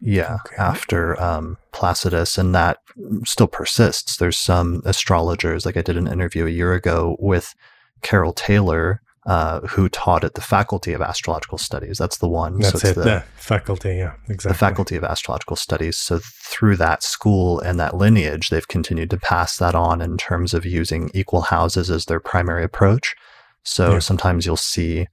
[0.00, 0.56] Yeah, okay.
[0.56, 2.78] after um, Placidus, and that
[3.24, 4.16] still persists.
[4.16, 7.54] There's some astrologers, like I did an interview a year ago with
[8.02, 11.98] Carole Taylor, uh, who taught at the Faculty of Astrological Studies.
[11.98, 12.58] That's the one.
[12.58, 12.94] That's so it.
[12.94, 14.52] The, the, faculty, yeah, exactly.
[14.52, 15.96] The Faculty of Astrological Studies.
[15.96, 20.54] So through that school and that lineage, they've continued to pass that on in terms
[20.54, 23.14] of using equal houses as their primary approach.
[23.62, 23.98] So yeah.
[23.98, 25.06] sometimes you'll see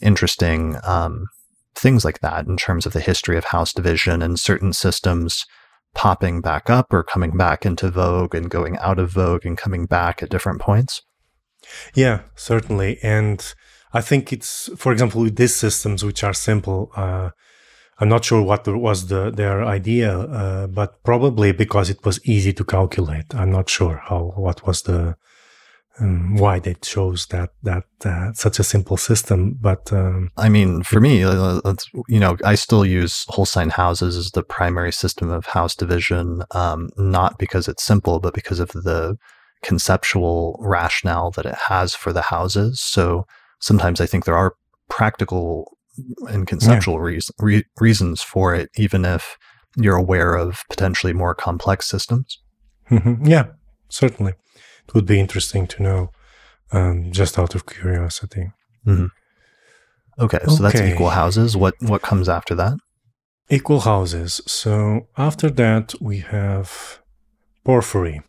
[0.00, 1.26] interesting um,
[1.74, 5.46] things like that in terms of the history of house division and certain systems
[5.94, 9.86] popping back up or coming back into vogue and going out of vogue and coming
[9.86, 11.02] back at different points.
[11.94, 12.98] Yeah, certainly.
[13.02, 13.54] And
[13.92, 17.30] I think it's, for example, with these systems, which are simple, uh,
[18.00, 22.52] I'm not sure what was the, their idea, uh, but probably because it was easy
[22.52, 23.34] to calculate.
[23.34, 25.16] I'm not sure how what was the
[26.00, 29.58] um, why they chose that that uh, such a simple system.
[29.60, 31.60] But um, I mean, for me, uh,
[32.08, 36.90] you know, I still use sign houses as the primary system of house division, um,
[36.96, 39.16] not because it's simple, but because of the
[39.62, 42.80] conceptual rationale that it has for the houses.
[42.80, 43.26] So
[43.60, 44.54] sometimes I think there are
[44.88, 45.76] practical
[46.28, 47.00] and conceptual yeah.
[47.00, 49.36] reason, re- reasons for it, even if
[49.76, 52.38] you're aware of potentially more complex systems.
[52.90, 53.26] Mm-hmm.
[53.26, 53.46] Yeah,
[53.88, 54.32] certainly
[54.86, 56.10] it would be interesting to know
[56.72, 58.52] um, just out of curiosity.
[58.86, 59.06] Mm-hmm.
[60.20, 60.62] Okay, so okay.
[60.62, 61.56] that's equal houses.
[61.56, 62.74] What what comes after that?
[63.50, 64.40] Equal houses.
[64.46, 67.00] So after that, we have
[67.64, 68.22] porphyry,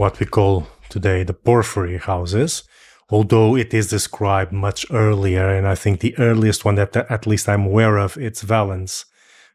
[0.00, 2.62] what we call today the porphyry houses,
[3.10, 5.46] although it is described much earlier.
[5.50, 9.04] And I think the earliest one that at least I'm aware of, it's Valens,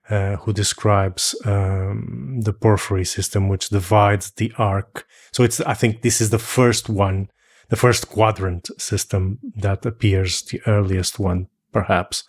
[0.08, 5.08] uh, who describes um, the porphyry system, which divides the arc.
[5.32, 7.32] So it's, I think this is the first one,
[7.70, 12.24] the first quadrant system that appears, the earliest one, perhaps,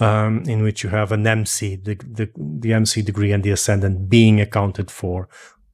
[0.00, 4.08] um, in which you have an MC, the, the, the MC degree and the ascendant
[4.08, 5.28] being accounted for,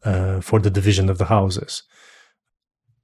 [0.05, 1.83] uh, for the division of the houses.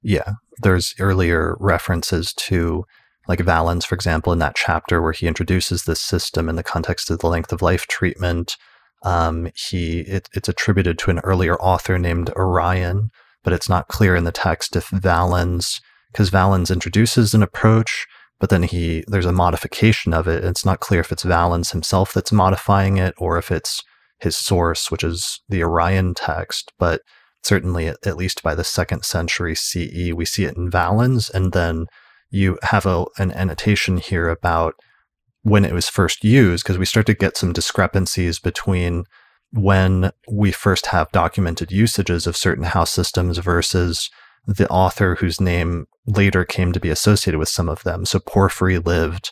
[0.03, 2.85] Yeah, there's earlier references to
[3.27, 7.09] like Valens, for example, in that chapter where he introduces this system in the context
[7.09, 8.57] of the length of life treatment.
[9.03, 13.11] Um, he it, it's attributed to an earlier author named Orion,
[13.43, 18.07] but it's not clear in the text if Valens, because Valens introduces an approach,
[18.39, 20.43] but then he there's a modification of it.
[20.43, 23.83] It's not clear if it's Valens himself that's modifying it or if it's
[24.21, 26.71] his source, which is the Orion text.
[26.77, 27.01] But
[27.43, 31.29] certainly at, least by the second century CE, we see it in Valens.
[31.29, 31.87] And then
[32.29, 34.75] you have a, an annotation here about
[35.43, 39.05] when it was first used, because we start to get some discrepancies between
[39.51, 44.09] when we first have documented usages of certain house systems versus
[44.45, 48.05] the author whose name later came to be associated with some of them.
[48.05, 49.31] So Porphyry lived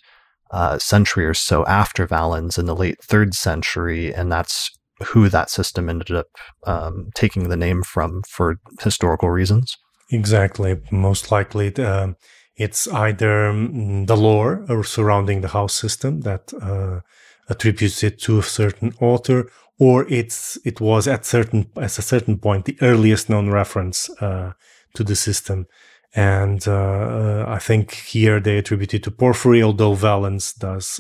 [0.52, 4.72] uh, a century or so after Valens in the late third century, and that's
[5.08, 6.28] who that system ended up
[6.66, 9.78] um, taking the name from for historical reasons.
[10.12, 10.82] Exactly.
[10.92, 12.14] Most likely, uh,
[12.56, 17.02] it's either mm, the lore surrounding the house system that uh,
[17.50, 22.38] attributes it to a certain author, or it's it was at certain at a certain
[22.38, 24.54] point the earliest known reference uh,
[24.96, 25.68] to the system.
[26.16, 31.00] And uh, uh, I think here they attribute it to Porphyry, although Valens does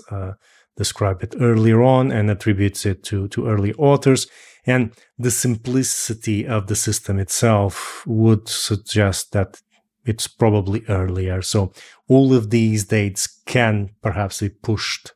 [0.79, 4.21] describe it earlier on and attributes it to, to early authors.
[4.65, 4.81] And
[5.25, 9.61] the simplicity of the system itself would suggest that
[10.05, 11.41] it's probably earlier.
[11.41, 11.71] So
[12.07, 15.13] all of these dates can perhaps be pushed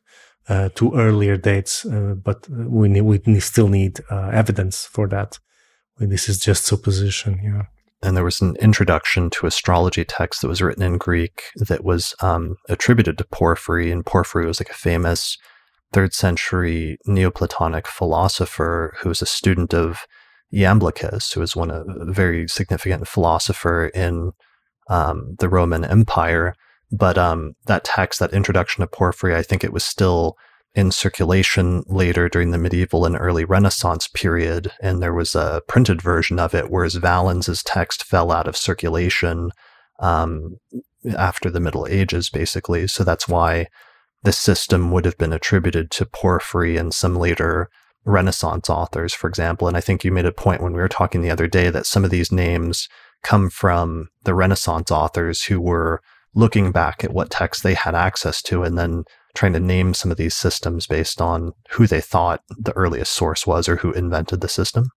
[0.48, 5.38] uh, to earlier dates, uh, but we, we still need uh, evidence for that.
[5.98, 7.40] This is just supposition.
[7.42, 7.62] Yeah.
[8.04, 12.14] And there was an introduction to astrology text that was written in Greek that was
[12.20, 15.38] um, attributed to Porphyry, and Porphyry was like a famous
[15.94, 20.06] third century Neoplatonic philosopher who was a student of
[20.52, 24.32] Iamblichus, who was one of a very significant philosopher in
[24.88, 26.54] um, the Roman Empire.
[26.90, 30.36] But um, that text, that introduction to Porphyry, I think it was still
[30.74, 36.02] in circulation later during the medieval and early Renaissance period, and there was a printed
[36.02, 39.50] version of it, whereas Valens's text fell out of circulation
[40.00, 40.56] um,
[41.16, 42.88] after the Middle Ages, basically.
[42.88, 43.68] So that's why
[44.24, 47.68] the system would have been attributed to Porphyry and some later
[48.06, 49.68] Renaissance authors, for example.
[49.68, 51.86] And I think you made a point when we were talking the other day that
[51.86, 52.88] some of these names
[53.22, 56.00] come from the Renaissance authors who were
[56.34, 60.10] looking back at what texts they had access to and then trying to name some
[60.10, 64.40] of these systems based on who they thought the earliest source was or who invented
[64.40, 64.88] the system.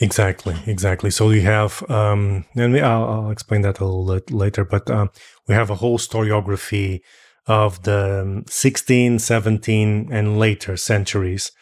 [0.00, 1.10] Exactly, exactly.
[1.10, 5.10] So we have, um, and I'll, I'll, explain that a little later, but um,
[5.46, 7.00] we have a whole historiography
[7.46, 11.52] of the 16, 17, and later centuries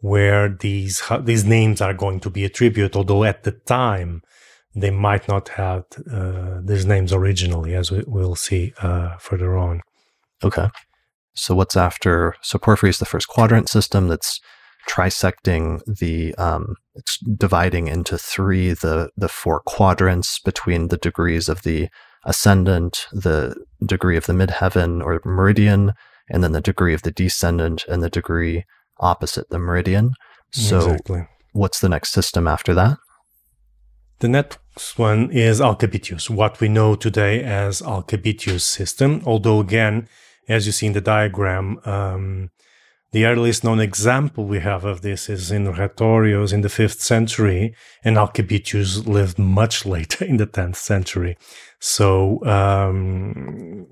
[0.00, 4.22] where these these names are going to be attributed, although at the time
[4.74, 9.80] they might not have uh, these names originally, as we, will see uh, further on.
[10.44, 10.68] Okay.
[11.34, 12.34] So what's after?
[12.42, 14.40] So Porphyry is the first quadrant system that's
[14.88, 21.62] trisecting the um, it's dividing into three the the four quadrants between the degrees of
[21.62, 21.88] the
[22.26, 25.92] ascendant, the degree of the midheaven or meridian,
[26.28, 28.64] and then the degree of the descendant and the degree
[28.98, 30.12] opposite the meridian.
[30.50, 31.26] So, exactly.
[31.52, 32.98] what's the next system after that?
[34.18, 39.22] The next one is Alcabitius, what we know today as Alcabitius system.
[39.26, 40.08] Although, again,
[40.48, 42.50] as you see in the diagram, um,
[43.16, 47.74] the earliest known example we have of this is in Rhetorios in the 5th century,
[48.04, 51.38] and Alcabitius lived much later in the 10th century.
[51.80, 53.86] So, um,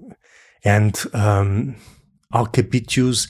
[0.63, 1.77] and um,
[2.35, 3.29] Alcabitius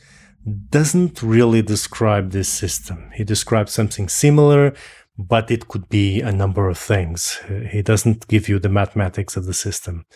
[0.69, 3.13] doesn't really describe this system.
[3.15, 4.75] He describes something similar,
[5.17, 7.41] but it could be a number of things.
[7.71, 10.07] He doesn't give you the mathematics of the system.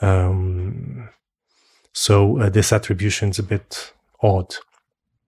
[0.00, 1.10] Um,
[1.92, 3.92] so uh, this attribution is a bit
[4.22, 4.56] odd.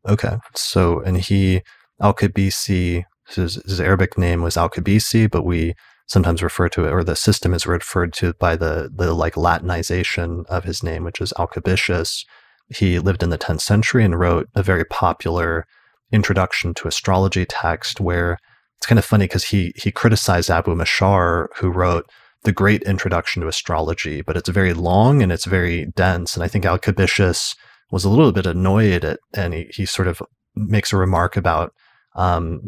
[0.07, 0.36] Okay.
[0.55, 1.62] So, and he,
[2.01, 5.74] Al-Kabisi, his, his Arabic name was Al-Kabisi, but we
[6.07, 10.46] sometimes refer to it, or the system is referred to by the, the like Latinization
[10.46, 12.24] of his name, which is Alcabitius.
[12.68, 15.66] He lived in the 10th century and wrote a very popular
[16.11, 18.38] introduction to astrology text where
[18.78, 22.09] it's kind of funny because he he criticized Abu Mashar, who wrote
[22.44, 26.36] the Great Introduction to Astrology, but it's very long and it's very dense.
[26.36, 27.57] And I think Alcabitius
[27.91, 30.22] was a little bit annoyed at, and he, he sort of
[30.55, 31.72] makes a remark about
[32.14, 32.62] um,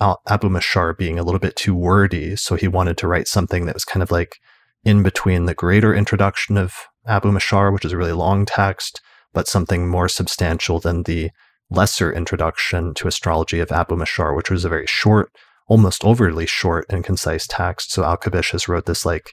[0.00, 2.36] Abu Mashar being a little bit too wordy.
[2.36, 4.38] So he wanted to write something that was kind of like
[4.84, 6.74] in between the greater introduction of
[7.06, 9.00] Abu Mashar, which is a really long text,
[9.32, 11.30] but something more substantial than the
[11.70, 15.30] lesser introduction to astrology of Abu Mashar, which was a very short,
[15.68, 17.92] almost overly short and concise text.
[17.92, 19.32] So Alcabitius wrote this like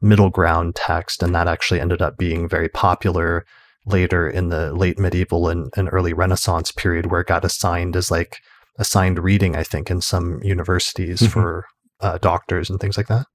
[0.00, 3.44] middle ground text, and that actually ended up being very popular
[3.86, 8.10] later in the late medieval and, and early Renaissance period, where it got assigned as
[8.10, 8.38] like
[8.78, 11.32] assigned reading, I think, in some universities mm-hmm.
[11.32, 11.66] for
[12.00, 13.26] uh, doctors and things like that.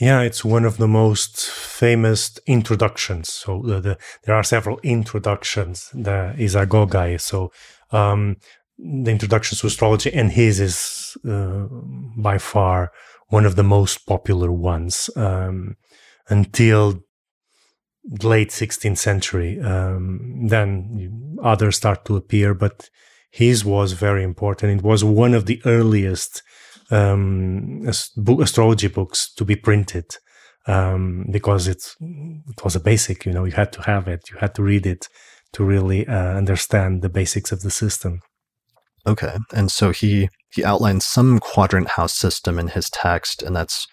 [0.00, 3.30] Yeah, it's one of the most famous introductions.
[3.30, 5.90] So the, the, there are several introductions.
[5.92, 7.20] The Isagogai.
[7.20, 7.52] So
[7.92, 8.36] um,
[8.78, 11.66] the introductions to astrology, and his is uh,
[12.16, 12.92] by far
[13.28, 15.76] one of the most popular ones um,
[16.28, 17.02] until
[18.22, 19.60] late 16th century.
[19.60, 22.90] Um, then others start to appear, but
[23.30, 24.80] his was very important.
[24.80, 26.42] It was one of the earliest
[26.90, 30.16] um, astrology books to be printed
[30.66, 33.24] um, because it's it was a basic.
[33.24, 34.30] You know, you had to have it.
[34.30, 35.08] You had to read it
[35.52, 38.20] to really uh, understand the basics of the system.
[39.06, 43.86] Okay, and so he he outlines some quadrant house system in his text, and that's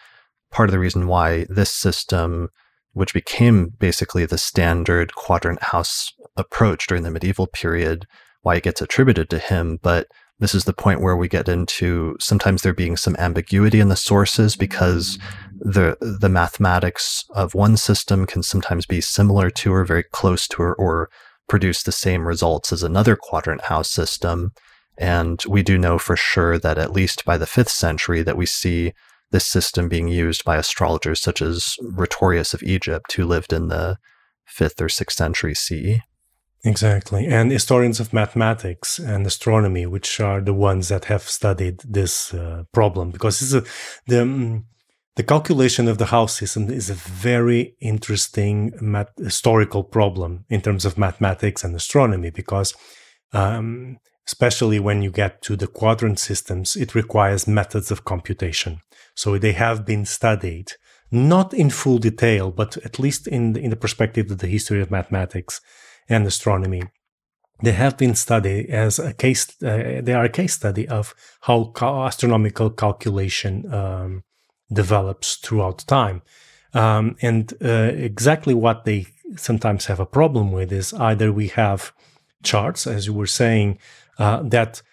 [0.52, 2.50] part of the reason why this system,
[2.98, 8.08] which became basically the standard quadrant house approach during the medieval period,
[8.42, 10.08] why it gets attributed to him, but
[10.40, 13.96] this is the point where we get into sometimes there being some ambiguity in the
[13.96, 15.18] sources because
[15.60, 20.62] the the mathematics of one system can sometimes be similar to or very close to
[20.62, 21.10] or, or
[21.50, 24.52] produce the same results as another quadrant house system.
[24.98, 28.46] And we do know for sure that at least by the fifth century that we
[28.46, 28.94] see
[29.32, 33.98] this system being used by astrologers such as Rhetorius of Egypt, who lived in the
[34.46, 36.00] fifth or sixth century CE.
[36.64, 37.28] Exactly.
[37.28, 42.64] And historians of mathematics and astronomy, which are the ones that have studied this uh,
[42.74, 43.64] problem, because a,
[44.08, 44.66] the, um,
[45.16, 50.84] the calculation of the house system is a very interesting math- historical problem in terms
[50.84, 52.74] of mathematics and astronomy, because
[53.34, 53.98] um,
[54.28, 58.82] especially when you get to the quadrant systems, it requires methods of computation.
[59.18, 60.74] So they have been studied,
[61.10, 64.80] not in full detail, but at least in the, in the perspective of the history
[64.80, 65.60] of mathematics
[66.08, 66.84] and astronomy.
[67.64, 69.48] They have been studied as a case.
[69.64, 74.24] Uh, they are a case study of how astronomical calculation um,
[74.72, 76.22] develops throughout time,
[76.76, 81.92] um, and uh, exactly what they sometimes have a problem with is either we have
[82.44, 83.80] charts, as you were saying,
[84.20, 84.84] uh, that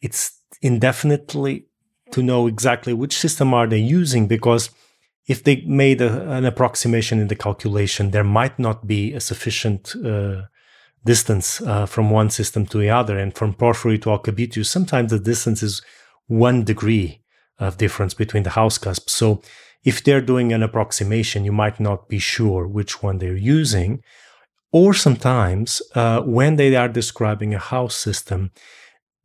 [0.00, 1.67] it's indefinitely
[2.12, 4.70] to know exactly which system are they using because
[5.28, 9.94] if they made a, an approximation in the calculation, there might not be a sufficient
[10.04, 10.42] uh,
[11.04, 13.18] distance uh, from one system to the other.
[13.18, 15.82] And from Porphyry to Alcabitius, sometimes the distance is
[16.26, 17.22] one degree
[17.58, 19.12] of difference between the house cusps.
[19.12, 19.42] So
[19.84, 24.02] if they're doing an approximation, you might not be sure which one they're using.
[24.72, 28.50] Or sometimes uh, when they are describing a house system,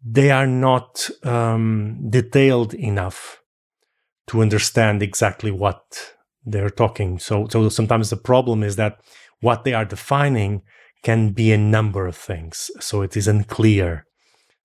[0.04, 3.42] they are not um, detailed enough
[4.28, 6.14] to understand exactly what
[6.46, 7.20] they're talking.
[7.20, 9.00] So, so sometimes the problem is that
[9.42, 10.62] what they are defining
[11.04, 12.72] can be a number of things.
[12.80, 14.06] So it is unclear.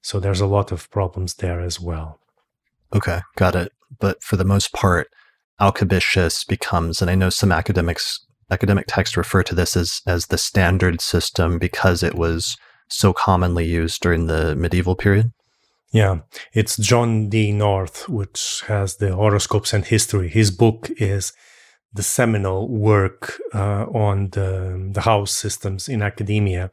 [0.02, 2.20] So there's a lot of problems there as well.
[2.94, 3.72] Okay, got it.
[4.00, 5.08] But for the most part,
[5.60, 10.38] Alcabitius becomes, and I know some academics academic texts refer to this as as the
[10.38, 12.56] standard system because it was
[12.88, 15.32] so commonly used during the medieval period.
[15.92, 16.20] Yeah,
[16.52, 17.50] it's John D.
[17.52, 20.28] North, which has the horoscopes and history.
[20.28, 21.32] His book is
[21.92, 26.70] the seminal work uh, on the, the house systems in academia.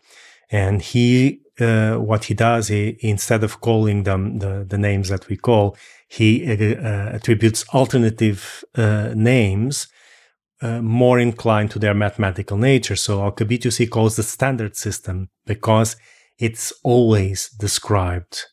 [0.52, 5.30] And he, uh, what he does, he, instead of calling them the, the names that
[5.30, 9.88] we call, he uh, attributes alternative uh, names
[10.62, 12.96] uh, more inclined to their mathematical nature.
[12.96, 15.96] So Alcabitius calls the standard system because
[16.38, 18.46] it's always described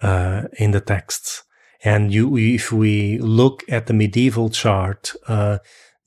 [0.00, 1.44] uh, in the texts.
[1.82, 5.58] And you, if we look at the medieval chart, uh,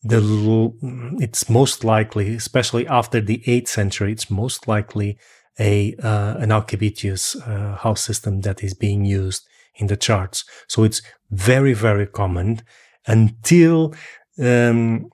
[0.04, 0.72] the
[1.20, 5.18] it's most likely, especially after the eighth century, it's most likely
[5.60, 10.44] a uh, an Alcabitius uh, house system that is being used in the charts.
[10.68, 11.02] So it's
[11.32, 12.62] very very common
[13.08, 13.96] until
[14.40, 15.10] um,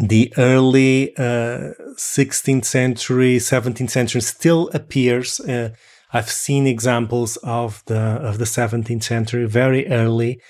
[0.00, 5.70] the early uh, 16th century, 17th century still appears uh,
[6.12, 10.40] I've seen examples of the of the 17th century very early,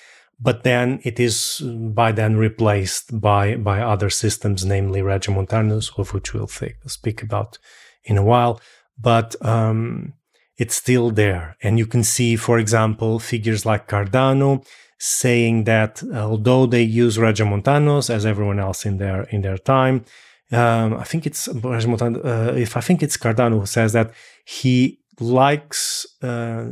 [0.40, 6.32] but then it is by then replaced by by other systems, namely Regiomontanus, of which
[6.32, 7.58] we'll speak about
[8.04, 8.60] in a while.
[8.98, 10.14] But um,
[10.56, 14.64] it's still there, and you can see, for example, figures like Cardano
[15.00, 20.04] saying that although they use Regiomontanus as everyone else in their in their time,
[20.52, 24.12] um, I think it's uh, if I think it's Cardano who says that
[24.44, 26.66] he likes uh,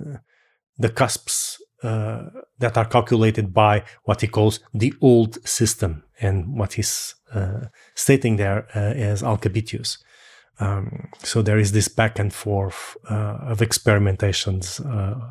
[0.76, 2.24] the cusps uh,
[2.59, 8.37] that are calculated by what he calls the old system, and what he's uh, stating
[8.37, 9.99] there uh, is Alcabitius.
[10.61, 14.85] Um, so there is this back and forth uh, of experimentations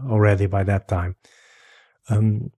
[0.10, 1.16] already by that time.
[2.10, 2.52] Um,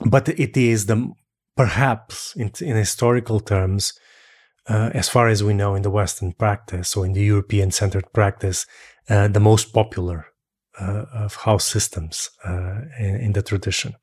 [0.00, 1.12] but it is the
[1.56, 3.92] perhaps in, in historical terms
[4.68, 8.12] uh, as far as we know in the Western practice or in the European centered
[8.12, 8.66] practice,
[9.08, 10.26] uh, the most popular
[10.80, 13.94] uh, of house systems uh, in, in, the tradition.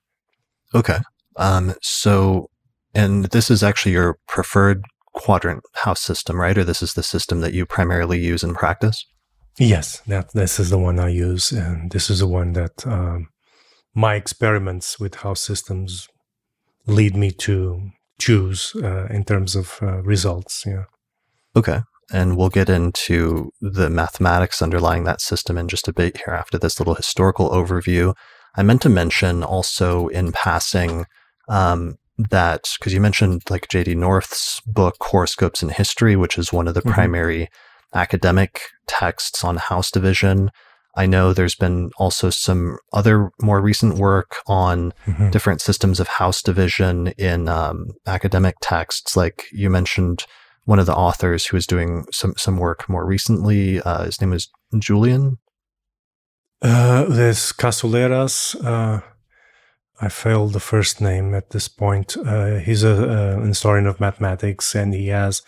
[0.73, 0.99] Okay.
[1.35, 2.49] Um, so,
[2.93, 4.83] and this is actually your preferred
[5.13, 6.57] quadrant house system, right?
[6.57, 9.05] Or this is the system that you primarily use in practice?
[9.59, 13.27] Yes, that this is the one I use, and this is the one that um,
[13.93, 16.07] my experiments with house systems
[16.87, 20.63] lead me to choose uh, in terms of uh, results.
[20.65, 20.85] Yeah.
[21.55, 21.81] Okay.
[22.11, 26.57] And we'll get into the mathematics underlying that system in just a bit here after
[26.57, 28.13] this little historical overview.
[28.55, 31.05] I meant to mention also in passing
[31.47, 36.67] um, that because you mentioned like JD North's book, Horoscopes in History, which is one
[36.67, 36.91] of the mm-hmm.
[36.91, 37.49] primary
[37.93, 40.51] academic texts on house division.
[40.95, 45.31] I know there's been also some other more recent work on mm-hmm.
[45.31, 49.17] different systems of house division in um, academic texts.
[49.17, 50.25] Like you mentioned,
[50.65, 53.81] one of the authors who is doing some some work more recently.
[53.81, 55.37] Uh, his name is Julian.
[56.61, 58.55] Uh, there's Casulleras.
[58.63, 59.01] Uh,
[59.99, 62.15] I failed the first name at this point.
[62.17, 65.41] Uh, he's a, a, historian of mathematics, and he has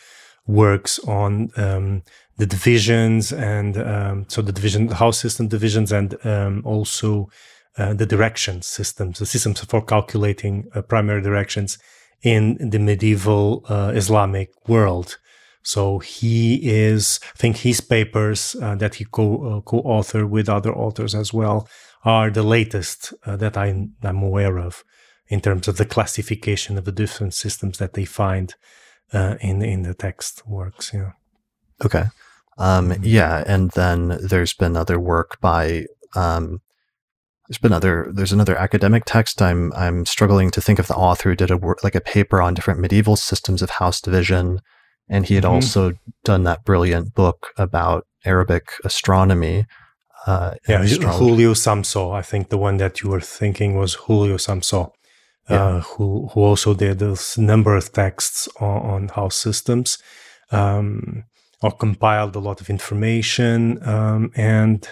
[0.45, 2.03] works on um,
[2.37, 7.29] the divisions and um, so the division, house system divisions, and um, also
[7.77, 11.77] uh, the direction systems, the systems for calculating uh, primary directions
[12.21, 15.17] in the medieval uh, Islamic world.
[15.63, 20.73] So he is, I think his papers uh, that he co uh, co-authored with other
[20.73, 21.67] authors as well
[22.03, 24.83] are the latest uh, that I, I'm aware of
[25.27, 28.53] in terms of the classification of the different systems that they find
[29.11, 30.91] in in the text works.
[30.93, 31.13] Yeah.
[31.83, 32.05] Okay.
[32.57, 33.03] Um, mm-hmm.
[33.03, 35.85] yeah, and then there's been other work by
[36.15, 36.61] um,
[37.47, 41.29] there's been other there's another academic text I'm I'm struggling to think of the author
[41.29, 44.61] who did a work like a paper on different medieval systems of house division,
[45.09, 45.53] and he had mm-hmm.
[45.53, 45.93] also
[46.23, 49.65] done that brilliant book about Arabic astronomy.
[50.25, 52.15] Uh, yeah, Julio Samso.
[52.15, 54.91] I think the one that you were thinking was Julio Samso,
[55.49, 55.63] yeah.
[55.63, 59.99] uh, who who also did a number of texts on, on house systems.
[60.51, 61.25] Um,
[61.65, 63.79] or compiled a lot of information.
[63.87, 64.87] Um, and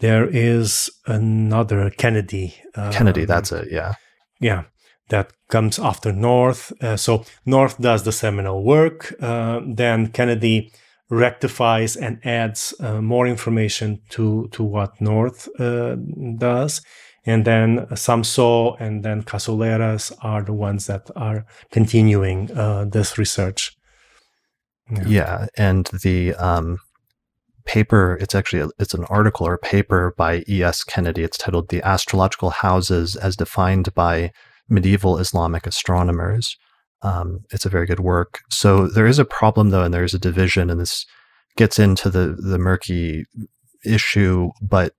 [0.00, 2.54] there is another Kennedy.
[2.74, 3.68] Um, Kennedy, that's it.
[3.70, 3.94] Yeah.
[4.38, 4.64] Yeah.
[5.08, 6.70] That comes after North.
[6.82, 9.14] Uh, so North does the seminal work.
[9.22, 10.70] Uh, then Kennedy
[11.08, 15.96] rectifies and adds uh, more information to, to what North uh,
[16.36, 16.82] does.
[17.24, 23.75] And then Samso and then Casulleras are the ones that are continuing uh, this research.
[24.90, 25.02] Yeah.
[25.06, 26.78] yeah, and the um,
[27.64, 30.84] paper it's actually a, it's an article or paper by E.S.
[30.84, 31.22] Kennedy.
[31.22, 34.32] It's titled "The Astrological Houses as Defined by
[34.68, 36.56] Medieval Islamic Astronomers."
[37.02, 38.40] Um, it's a very good work.
[38.50, 41.04] So there is a problem though, and there is a division, and this
[41.56, 43.24] gets into the the murky
[43.84, 44.50] issue.
[44.62, 44.92] But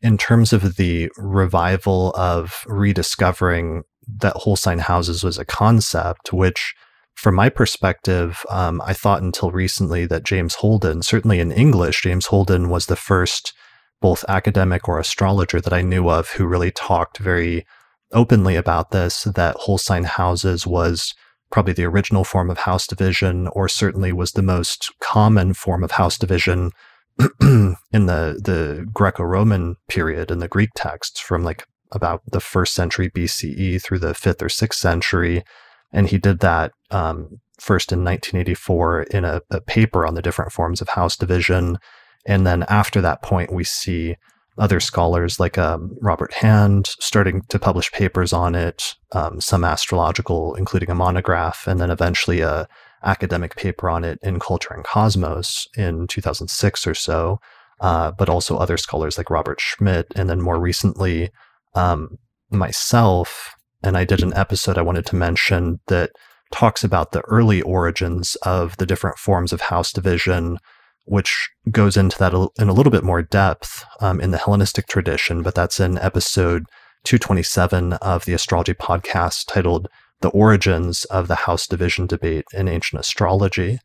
[0.00, 3.82] in terms of the revival of rediscovering
[4.20, 6.74] that whole sign houses was a concept, which
[7.14, 12.26] from my perspective, um, I thought until recently that James Holden, certainly in English, James
[12.26, 13.52] Holden was the first
[14.00, 17.64] both academic or astrologer that I knew of who really talked very
[18.12, 21.14] openly about this, that whole sign houses was
[21.50, 25.92] probably the original form of house division, or certainly was the most common form of
[25.92, 26.70] house division
[27.40, 32.74] in the, the Greco Roman period in the Greek texts from like about the first
[32.74, 35.44] century BCE through the fifth or sixth century.
[35.92, 40.52] And he did that um, first in 1984 in a, a, paper on the different
[40.52, 41.78] forms of house division.
[42.26, 44.16] And then after that point, we see
[44.58, 50.54] other scholars like um, Robert Hand starting to publish papers on it, um, some astrological,
[50.54, 52.68] including a monograph, and then eventually a
[53.04, 57.40] academic paper on it in Culture and Cosmos in 2006 or so.
[57.80, 61.30] Uh, but also other scholars like Robert Schmidt, and then more recently,
[61.74, 62.16] um,
[62.48, 66.10] myself and I did an episode I wanted to mention that
[66.52, 70.58] talks about the early origins of the different forms of house division,
[71.04, 75.42] which goes into that in a little bit more depth um, in the Hellenistic tradition,
[75.42, 76.66] but that's in episode
[77.04, 79.88] 227 of the astrology podcast titled
[80.20, 83.78] The Origins of the House Division Debate in Ancient Astrology.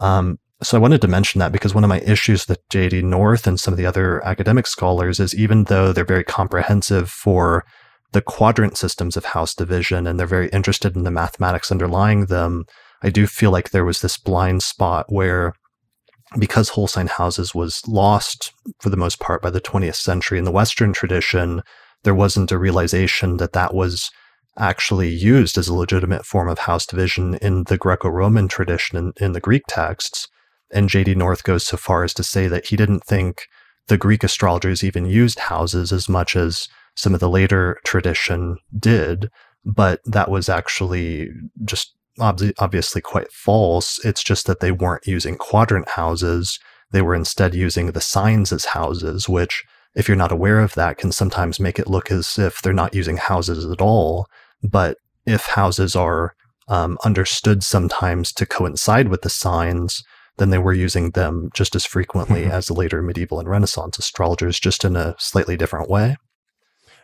[0.00, 3.46] Um, so I wanted to mention that because one of my issues with JD North
[3.46, 7.64] and some of the other academic scholars is even though they're very comprehensive for
[8.12, 12.64] the quadrant systems of house division and they're very interested in the mathematics underlying them,
[13.02, 15.54] I do feel like there was this blind spot where
[16.38, 20.50] because sign houses was lost for the most part by the 20th century in the
[20.50, 21.62] Western tradition,
[22.02, 24.10] there wasn't a realization that that was
[24.58, 29.12] actually used as a legitimate form of house division in the Greco Roman tradition in,
[29.20, 30.28] in the Greek texts.
[30.72, 31.14] And J.D.
[31.14, 33.46] North goes so far as to say that he didn't think
[33.88, 39.30] the Greek astrologers even used houses as much as some of the later tradition did,
[39.64, 41.28] but that was actually
[41.64, 44.04] just ob- obviously quite false.
[44.04, 46.58] It's just that they weren't using quadrant houses.
[46.90, 50.98] They were instead using the signs as houses, which, if you're not aware of that,
[50.98, 54.26] can sometimes make it look as if they're not using houses at all.
[54.62, 56.34] But if houses are
[56.68, 60.02] um, understood sometimes to coincide with the signs,
[60.38, 62.50] then they were using them just as frequently mm-hmm.
[62.50, 66.16] as the later medieval and Renaissance astrologers, just in a slightly different way.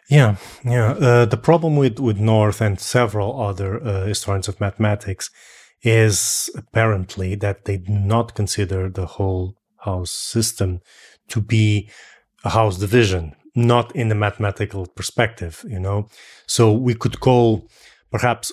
[0.08, 0.92] Yeah, yeah.
[0.92, 5.30] Uh, the problem with, with North and several other uh, historians of mathematics
[5.82, 10.80] is apparently that they do not consider the whole house system
[11.28, 11.88] to be
[12.44, 16.08] a house division, not in the mathematical perspective, you know.
[16.46, 17.68] So we could call
[18.10, 18.52] perhaps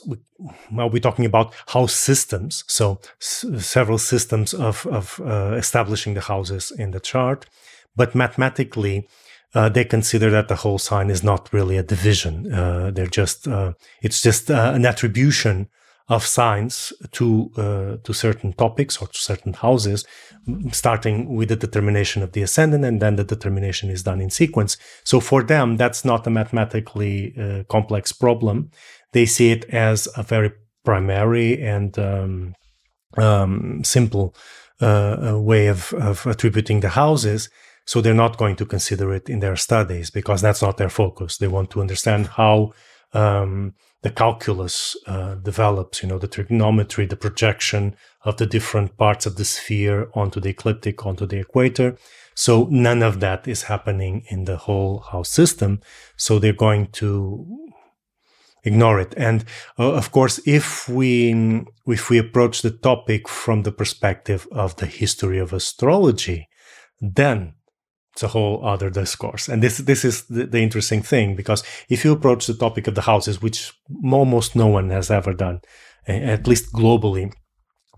[0.72, 6.22] well, we're talking about house systems, so s- several systems of, of uh, establishing the
[6.22, 7.46] houses in the chart,
[7.96, 9.08] but mathematically,
[9.56, 12.52] uh, they consider that the whole sign is not really a division.
[12.54, 15.68] Uh, they're just uh, it's just uh, an attribution
[16.08, 20.06] of signs to uh, to certain topics or to certain houses,
[20.72, 24.78] starting with the determination of the ascendant, and then the determination is done in sequence.
[25.04, 28.70] So for them, that's not a mathematically uh, complex problem.
[29.14, 30.52] They see it as a very
[30.86, 32.54] primary and um,
[33.18, 34.36] um, simple
[34.82, 37.50] way of, of attributing the houses
[37.90, 41.38] so they're not going to consider it in their studies because that's not their focus.
[41.38, 42.74] They want to understand how
[43.14, 43.74] um,
[44.04, 49.38] the calculus uh, develops, you know, the trigonometry, the projection of the different parts of
[49.38, 51.98] the sphere onto the ecliptic, onto the equator.
[52.36, 55.82] So none of that is happening in the whole house system.
[56.16, 57.72] So they're going to
[58.66, 59.16] ignore it.
[59.18, 59.46] And
[59.80, 64.86] uh, of course, if we if we approach the topic from the perspective of the
[64.86, 66.50] history of astrology,
[67.02, 67.56] then
[68.20, 69.48] it's a whole other discourse.
[69.48, 72.96] And this this is the, the, interesting thing because if you approach the topic of
[72.96, 73.72] the houses, which
[74.12, 75.62] almost no one has ever done,
[76.06, 77.32] at least globally,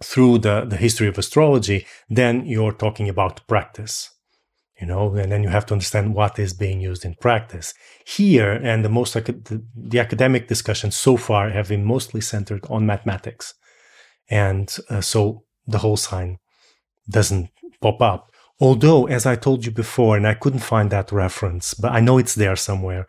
[0.04, 4.12] through the, the history of astrology, then you're talking about practice.
[4.80, 7.74] You know, and then you have to understand what is being used in practice.
[8.06, 13.56] Here, and the most the, academic discussions so far have been mostly centered on mathematics,
[14.30, 16.38] and uh, so the whole sign
[17.10, 17.50] doesn't
[17.80, 18.31] pop up
[18.62, 22.20] Although, as I told you before, and I couldn't find that reference, but I know
[22.20, 23.08] it's there somewhere.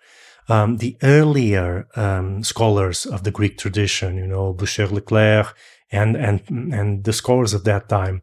[0.49, 5.53] Um, the earlier um, scholars of the Greek tradition, you know, Bouché-Leclercq
[5.93, 8.23] and, and, and the scholars of that time,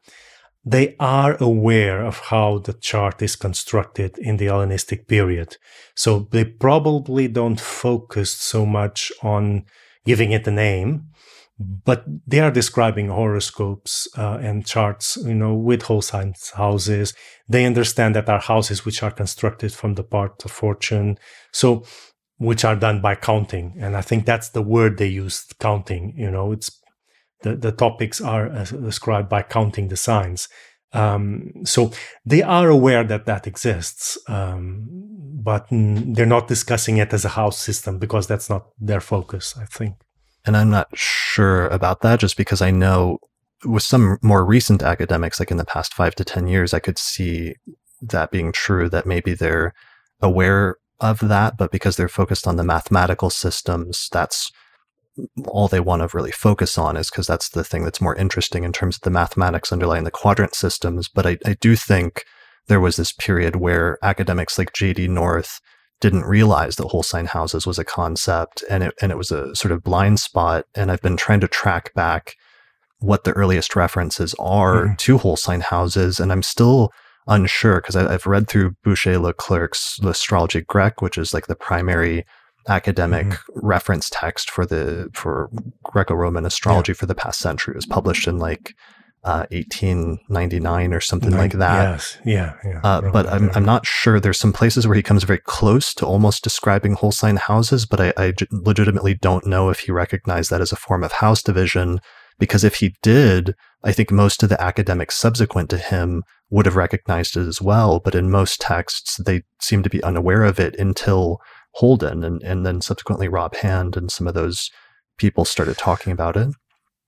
[0.66, 5.58] they are aware of how the chart is constructed in the Hellenistic period.
[5.96, 9.66] So they probably don't focus so much on
[10.04, 11.10] giving it a name,
[11.60, 17.14] but they are describing horoscopes uh, and charts, you know, with whole signs houses.
[17.50, 21.18] They understand that are houses which are constructed from the part of fortune,
[21.52, 21.84] so
[22.38, 23.76] which are done by counting.
[23.78, 26.14] And I think that's the word they use, counting.
[26.16, 26.72] You know, it's
[27.42, 30.48] the the topics are uh, described by counting the signs.
[30.94, 31.92] Um, so
[32.26, 34.88] they are aware that that exists, um,
[35.44, 39.56] but they're not discussing it as a house system because that's not their focus.
[39.60, 39.96] I think.
[40.46, 43.20] And I'm not sure about that just because I know
[43.66, 46.98] with some more recent academics, like in the past five to 10 years, I could
[46.98, 47.56] see
[48.02, 49.74] that being true, that maybe they're
[50.22, 54.52] aware of that, but because they're focused on the mathematical systems, that's
[55.48, 58.64] all they want to really focus on is because that's the thing that's more interesting
[58.64, 61.10] in terms of the mathematics underlying the quadrant systems.
[61.10, 62.24] But I, I do think
[62.68, 65.60] there was this period where academics like JD North
[66.02, 69.54] didn't realize that whole sign houses was a concept and it, and it was a
[69.56, 70.66] sort of blind spot.
[70.76, 72.36] And I've been trying to track back
[73.00, 74.96] what the earliest references are mm-hmm.
[74.96, 76.20] to whole sign houses.
[76.20, 76.92] And I'm still
[77.28, 82.26] unsure because I've read through Bouché-Leclercq's L'Astrologie Grecque, which is like the primary
[82.68, 83.68] academic mm-hmm.
[83.68, 85.50] reference text for the for
[85.84, 86.98] Greco-Roman astrology yeah.
[86.98, 87.74] for the past century.
[87.74, 88.74] It was published in like
[89.24, 91.92] uh, 1899 or something like that.
[91.92, 92.80] Yes, yeah, yeah.
[92.84, 94.20] Uh, but I'm I'm not sure.
[94.20, 98.00] There's some places where he comes very close to almost describing whole sign houses, but
[98.00, 102.00] I, I legitimately don't know if he recognized that as a form of house division.
[102.38, 103.54] Because if he did,
[103.84, 108.00] I think most of the academics subsequent to him would have recognized it as well.
[108.00, 111.42] But in most texts, they seem to be unaware of it until
[111.74, 114.72] Holden and, and then subsequently Rob Hand and some of those
[115.18, 116.50] people started talking about it.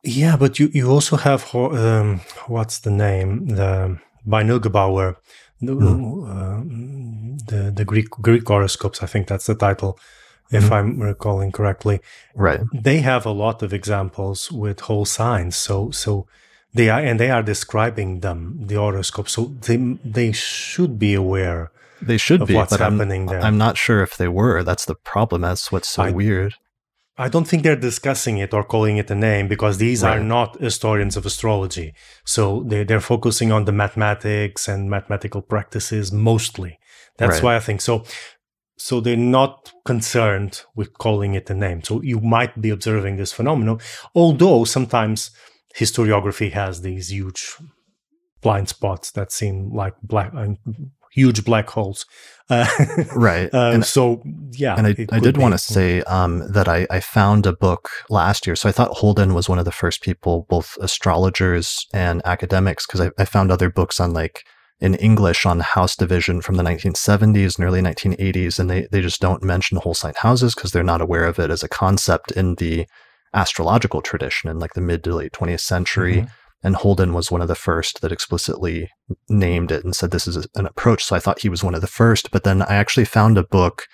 [0.03, 5.15] Yeah, but you, you also have um, what's the name the by Neugebauer,
[5.61, 6.23] the, mm.
[6.27, 6.63] uh,
[7.47, 9.03] the the Greek Greek horoscopes.
[9.03, 9.99] I think that's the title,
[10.51, 10.71] if mm.
[10.71, 11.99] I'm recalling correctly.
[12.33, 12.61] Right.
[12.73, 15.55] They have a lot of examples with whole signs.
[15.55, 16.25] So so
[16.73, 19.33] they are and they are describing them the horoscopes.
[19.33, 21.71] So they they should be aware.
[22.01, 23.41] They should be, what's happening I'm, there.
[23.41, 24.63] I'm not sure if they were.
[24.63, 25.41] That's the problem.
[25.41, 26.55] That's what's so I, weird.
[27.17, 30.17] I don't think they're discussing it or calling it a name because these right.
[30.17, 31.93] are not historians of astrology.
[32.25, 36.79] So they, they're focusing on the mathematics and mathematical practices mostly.
[37.17, 37.43] That's right.
[37.43, 38.05] why I think so.
[38.77, 41.83] So they're not concerned with calling it a name.
[41.83, 43.79] So you might be observing this phenomenon,
[44.15, 45.31] although sometimes
[45.77, 47.55] historiography has these huge
[48.41, 50.47] blind spots that seem like black uh,
[51.11, 52.05] huge black holes.
[52.51, 52.67] Uh,
[53.15, 53.51] right.
[53.53, 54.21] Uh, and, so
[54.51, 57.89] yeah, and I, I did want to say um, that I, I found a book
[58.09, 58.57] last year.
[58.57, 63.01] So I thought Holden was one of the first people, both astrologers and academics, because
[63.01, 64.43] I, I found other books on like
[64.81, 69.21] in English on house division from the 1970s and early 1980s, and they, they just
[69.21, 72.55] don't mention whole sign houses because they're not aware of it as a concept in
[72.55, 72.85] the
[73.33, 76.17] astrological tradition in like the mid to late 20th century.
[76.17, 76.40] Mm-hmm.
[76.63, 78.89] And Holden was one of the first that explicitly
[79.29, 81.03] named it and said this is an approach.
[81.03, 82.31] So I thought he was one of the first.
[82.31, 83.87] But then I actually found a book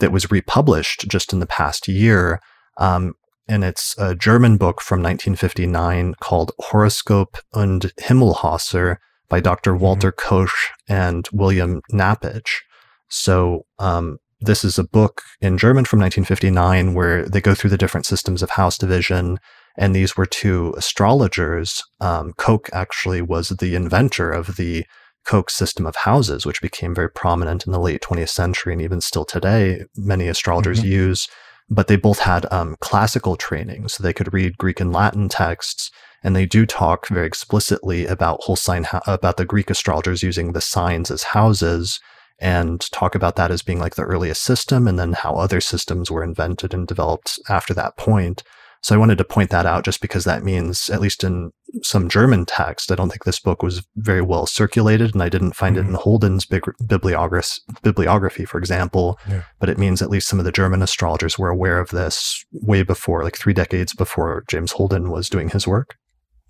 [0.00, 2.40] that was republished just in the past year.
[2.76, 3.14] Um,
[3.48, 8.96] and it's a German book from 1959 called Horoskop und Himmelhäuser
[9.28, 9.72] by Dr.
[9.72, 9.82] Mm-hmm.
[9.82, 10.52] Walter Koch
[10.88, 12.60] and William Knappich.
[13.08, 17.78] So um, this is a book in German from 1959 where they go through the
[17.78, 19.38] different systems of house division
[19.76, 21.82] and these were two astrologers.
[22.00, 24.84] Um, Koch actually was the inventor of the
[25.24, 29.00] Koch system of houses, which became very prominent in the late 20th century and even
[29.00, 30.92] still today, many astrologers mm-hmm.
[30.92, 31.28] use.
[31.68, 35.92] But they both had um, classical training, so they could read Greek and Latin texts,
[36.22, 40.60] and they do talk very explicitly about whole sign about the Greek astrologers using the
[40.60, 42.00] signs as houses,
[42.40, 46.10] and talk about that as being like the earliest system, and then how other systems
[46.10, 48.42] were invented and developed after that point.
[48.82, 51.52] So I wanted to point that out just because that means, at least in
[51.82, 55.52] some German text, I don't think this book was very well circulated, and I didn't
[55.52, 55.84] find mm-hmm.
[55.84, 56.02] it in mm-hmm.
[56.02, 59.18] Holden's bibliography, bibliography, for example.
[59.28, 59.42] Yeah.
[59.58, 62.82] But it means at least some of the German astrologers were aware of this way
[62.82, 65.96] before, like three decades before James Holden was doing his work.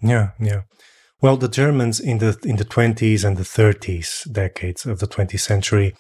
[0.01, 0.63] Yeah, yeah.
[1.21, 5.41] Well, the Germans in the in the 20s and the 30s decades of the 20th
[5.41, 5.95] century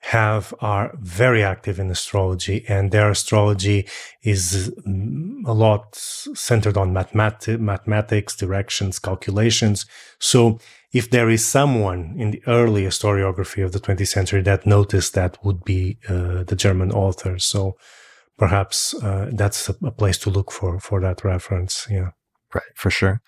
[0.00, 3.86] have are very active in astrology and their astrology
[4.22, 9.84] is mm, a lot centered on mathemati- mathematics directions calculations.
[10.18, 10.58] So
[10.92, 15.42] if there is someone in the early historiography of the 20th century that noticed that
[15.44, 17.76] would be uh, the german author so
[18.38, 22.10] perhaps uh, that's a place to look for for that reference yeah.
[22.52, 23.20] Right for sure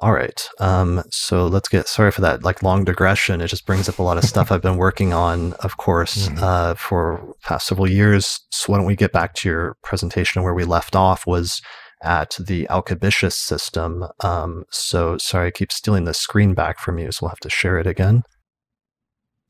[0.00, 0.48] all right.
[0.60, 3.40] Um, so let's get sorry for that like long digression.
[3.40, 6.42] It just brings up a lot of stuff I've been working on, of course, mm-hmm.
[6.42, 8.40] uh, for past several years.
[8.50, 11.60] So why don't we get back to your presentation where we left off was
[12.02, 14.06] at the Alcabitius system.
[14.20, 17.50] Um, so sorry, I keep stealing the screen back from you, so we'll have to
[17.50, 18.22] share it again.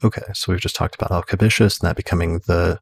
[0.03, 2.80] Okay, so we've just talked about Alcabitius and that becoming the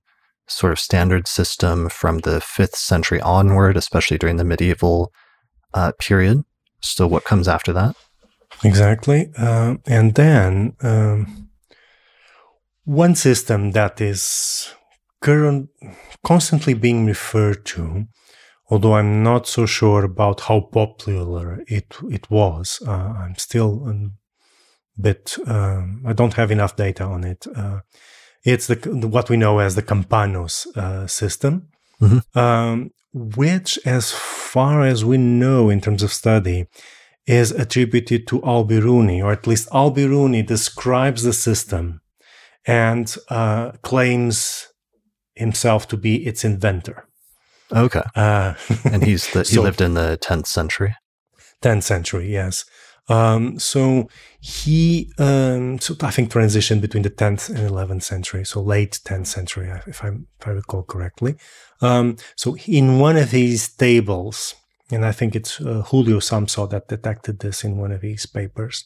[0.48, 5.12] sort of standard system from the fifth century onward, especially during the medieval
[5.74, 6.44] uh, period.
[6.80, 7.96] So, what comes after that?
[8.64, 9.30] Exactly.
[9.36, 11.48] Uh, and then um,
[12.84, 14.72] one system that is
[15.20, 15.68] current,
[16.24, 18.06] constantly being referred to,
[18.70, 22.80] although I'm not so sure about how popular it it was.
[22.86, 25.36] Uh, I'm still a bit.
[25.46, 27.46] Um, I don't have enough data on it.
[27.54, 27.80] Uh,
[28.44, 28.76] it's the
[29.08, 31.68] what we know as the Campanus uh, system,
[32.00, 32.38] mm-hmm.
[32.38, 36.66] um, which, as far as we know in terms of study,
[37.26, 42.00] is attributed to Al-Biruni, or at least Al-Biruni describes the system
[42.66, 44.68] and uh, claims
[45.34, 47.08] himself to be its inventor.
[47.72, 48.02] Okay.
[48.14, 48.54] Uh,
[48.84, 50.94] and he's the, he so, lived in the 10th century.
[51.62, 52.64] 10th century, yes.
[53.08, 54.08] Um, so
[54.40, 59.26] he, um, so I think transitioned between the 10th and 11th century, so late 10th
[59.26, 61.36] century, if I, if I recall correctly.
[61.80, 64.54] Um, so in one of his tables,
[64.90, 68.84] and I think it's uh, Julio Samso that detected this in one of his papers,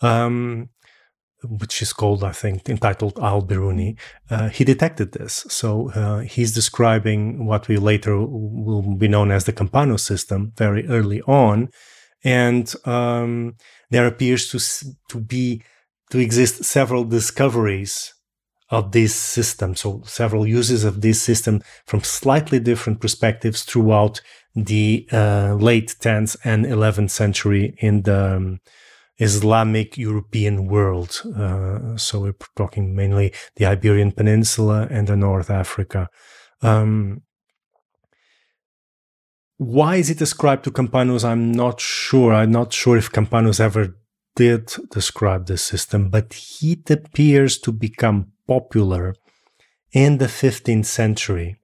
[0.00, 0.70] um,
[1.42, 3.98] which is called, I think, entitled Al Biruni.
[4.30, 5.44] Uh, he detected this.
[5.48, 10.86] So uh, he's describing what we later will be known as the Campano system very
[10.88, 11.68] early on
[12.24, 13.54] and um,
[13.90, 14.58] there appears to
[15.08, 15.62] to be
[16.10, 18.14] to exist several discoveries
[18.70, 24.20] of this system so several uses of this system from slightly different perspectives throughout
[24.54, 28.60] the uh, late 10th and 11th century in the um,
[29.18, 31.22] Islamic European world.
[31.36, 36.08] Uh, so we're talking mainly the Iberian Peninsula and the North Africa.
[36.62, 37.22] Um,
[39.64, 41.24] why is it ascribed to Campanus?
[41.24, 42.32] I'm not sure.
[42.34, 43.96] I'm not sure if Campanus ever
[44.36, 49.14] did describe the system, but it appears to become popular
[49.92, 51.56] in the 15th century.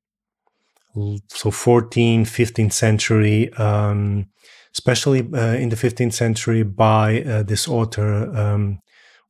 [0.94, 4.26] So 14th, 15th century, um,
[4.74, 8.80] especially uh, in the 15th century by uh, this author, um,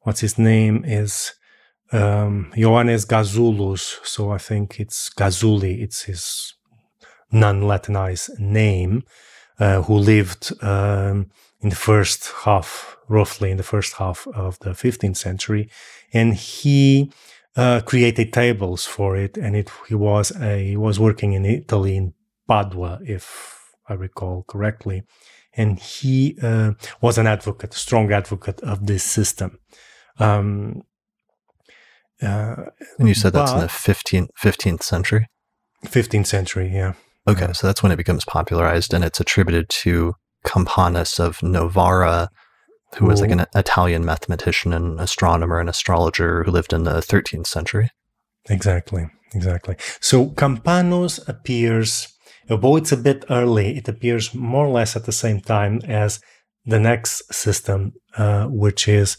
[0.02, 1.32] what's his name is
[1.92, 4.04] um, Gazoulos.
[4.04, 5.82] So I think it's Gazuli.
[5.82, 6.54] It's his
[7.32, 9.02] non-Latinized name,
[9.58, 14.70] uh, who lived um, in the first half, roughly in the first half of the
[14.70, 15.70] 15th century,
[16.12, 17.12] and he
[17.56, 19.36] uh, created tables for it.
[19.36, 22.14] And it he was a, he was working in Italy in
[22.48, 23.58] Padua, if
[23.88, 25.02] I recall correctly,
[25.54, 29.58] and he uh, was an advocate, a strong advocate of this system.
[30.18, 30.82] Um,
[32.22, 32.64] uh,
[32.98, 35.26] and you said that's in the 15th, 15th century?
[35.86, 36.92] 15th century, yeah.
[37.28, 40.14] Okay, so that's when it becomes popularized, and it's attributed to
[40.44, 42.30] Campanus of Novara,
[42.96, 47.46] who was like an Italian mathematician and astronomer and astrologer who lived in the 13th
[47.46, 47.90] century.
[48.48, 49.76] Exactly, exactly.
[50.00, 52.08] So Campanus appears,
[52.48, 56.20] although it's a bit early, it appears more or less at the same time as
[56.64, 59.18] the next system, uh, which is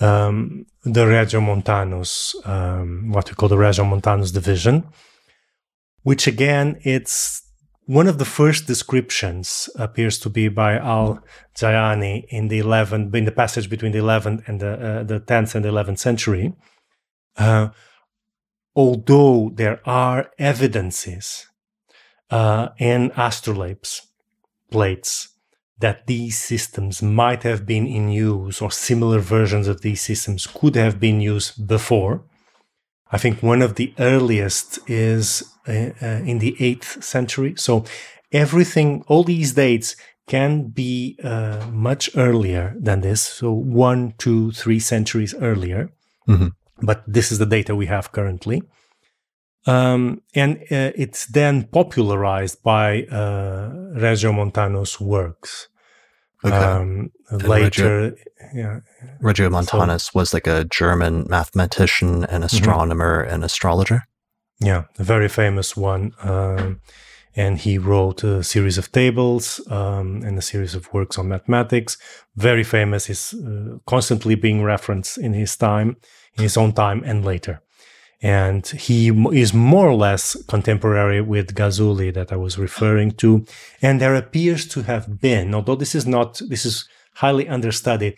[0.00, 4.88] um, the Regiomontanus, um, what we call the Regiomontanus division,
[6.04, 7.42] which again, it's
[7.86, 11.22] one of the first descriptions appears to be by Al
[11.54, 15.54] Jayani in the 11th, in the passage between the 11th and the, uh, the 10th
[15.54, 16.54] and the 11th century.
[17.36, 17.68] Uh,
[18.74, 21.46] although there are evidences
[22.30, 24.02] uh, in astrolabes
[24.70, 25.28] plates
[25.78, 30.74] that these systems might have been in use or similar versions of these systems could
[30.76, 32.24] have been used before.
[33.14, 37.54] I think one of the earliest is uh, uh, in the 8th century.
[37.56, 37.84] So
[38.32, 39.94] everything, all these dates
[40.26, 43.22] can be uh, much earlier than this.
[43.22, 45.90] So one, two, three centuries earlier.
[46.28, 46.48] Mm-hmm.
[46.82, 48.62] But this is the data we have currently.
[49.64, 55.68] Um, and uh, it's then popularized by uh, Regiomontanus' works.
[56.44, 56.56] Okay.
[56.56, 58.14] Um, later,
[58.54, 58.80] yeah.
[59.22, 62.44] Regiomontanus so, was like a German mathematician and mm-hmm.
[62.44, 63.34] astronomer mm-hmm.
[63.34, 64.02] and astrologer.
[64.60, 66.12] Yeah, a very famous one.
[66.22, 66.80] Um,
[67.36, 71.96] and he wrote a series of tables um, and a series of works on mathematics.
[72.36, 75.96] Very famous, is uh, constantly being referenced in his time,
[76.36, 77.60] in his own time, and later.
[78.24, 79.08] And he
[79.38, 83.44] is more or less contemporary with Gazuli that I was referring to.
[83.82, 88.16] And there appears to have been, although this is not, this is highly understudied,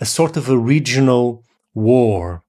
[0.00, 1.44] a sort of a regional
[1.74, 2.42] war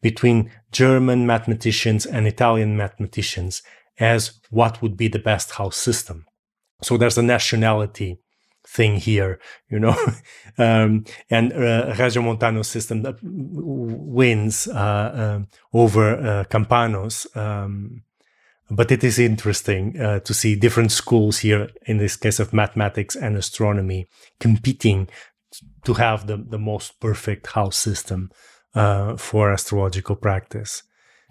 [0.00, 3.62] between German mathematicians and Italian mathematicians
[4.00, 6.26] as what would be the best house system.
[6.82, 8.18] So there's a nationality
[8.66, 9.38] thing here,
[9.68, 9.96] you know,
[10.58, 17.26] um, and uh, Regiomontanus system that wins uh, um, over uh, Campanus.
[17.36, 18.02] Um,
[18.70, 23.14] but it is interesting uh, to see different schools here, in this case of mathematics
[23.14, 24.06] and astronomy,
[24.40, 25.08] competing
[25.84, 28.30] to have the, the most perfect house system
[28.74, 30.82] uh, for astrological practice.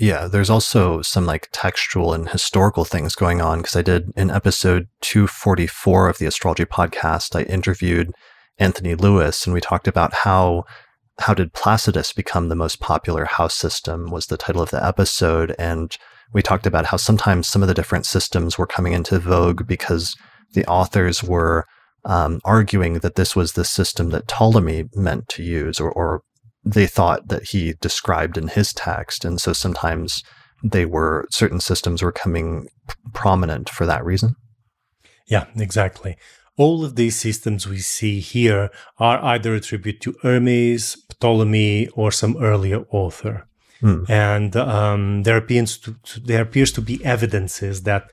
[0.02, 4.32] Yeah, there's also some like textual and historical things going on because I did in
[4.32, 8.12] episode 244 of the astrology podcast, I interviewed
[8.58, 10.64] Anthony Louis and we talked about how
[11.20, 15.54] how did Placidus become the most popular house system was the title of the episode.
[15.60, 15.96] And
[16.34, 20.16] we talked about how sometimes some of the different systems were coming into vogue because
[20.54, 21.68] the authors were
[22.06, 26.24] um, arguing that this was the system that Ptolemy meant to use or, or
[26.64, 29.26] they thought that he described in his text.
[29.26, 30.24] And so sometimes
[30.64, 32.68] they were, certain systems were coming
[33.14, 34.36] prominent for that reason.
[35.28, 36.18] Yeah, exactly.
[36.58, 42.38] all of these systems we see here are either attributed to Hermes, Ptolemy, or some
[42.38, 43.48] earlier author.
[43.80, 44.04] Hmm.
[44.08, 48.12] And um, there, appears to, there appears to be evidences that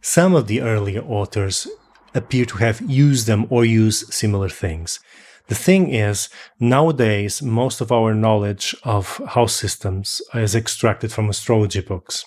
[0.00, 1.68] some of the earlier authors
[2.14, 5.00] appear to have used them or use similar things.
[5.52, 11.82] The thing is, nowadays, most of our knowledge of house systems is extracted from astrology
[11.82, 12.24] books.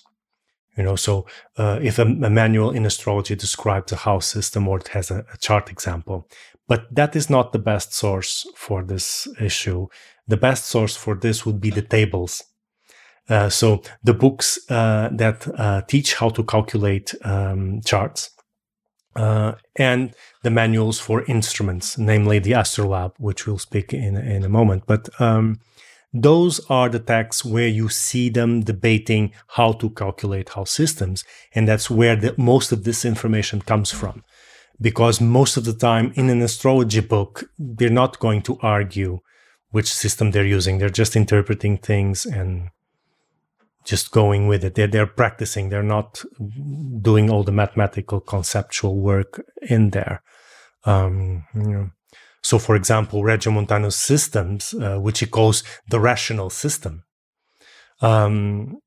[0.77, 1.25] You know, so
[1.57, 5.25] uh, if a, a, manual in astrology describes a house system or it has a,
[5.33, 6.29] a chart example,
[6.67, 9.87] but that is not the best source for this issue.
[10.27, 12.43] The best source for this would be the tables.
[13.27, 18.34] Uh, so the books uh, that uh, teach how to calculate um, charts
[19.15, 20.13] uh, and
[20.43, 24.83] the manuals for instruments, namely the Astrolab, which we'll speak in in a moment.
[24.85, 25.59] But um,
[26.13, 31.25] those are the texts where you see them debating how to calculate house systems.
[31.53, 34.23] And that's where the, most of this information comes from.
[34.79, 39.19] Because most of the time in an astrology book, they're not going to argue
[39.71, 40.77] which system they're using.
[40.77, 42.69] They're just interpreting things and
[43.85, 44.75] just going with it.
[44.75, 45.69] They're, they're practicing.
[45.69, 46.23] They're not
[47.01, 50.21] doing all the mathematical conceptual work in there.
[50.83, 51.89] Um, you know,
[52.41, 57.03] so, for example, Regiomontano's systems, uh, which he calls the rational system,
[58.01, 58.77] um,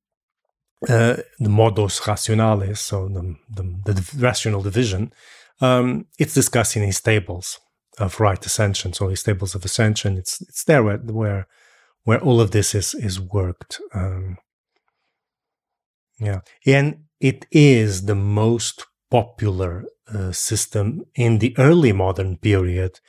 [0.88, 5.12] uh, the modus rationalis, so the, the, the rational division,
[5.60, 7.58] um, it's discussed in his tables
[7.98, 8.92] of right ascension.
[8.92, 11.48] So his tables of ascension, it's it's there where where,
[12.04, 13.80] where all of this is is worked.
[13.92, 14.38] Um,
[16.18, 23.00] yeah, and it is the most popular uh, system in the early modern period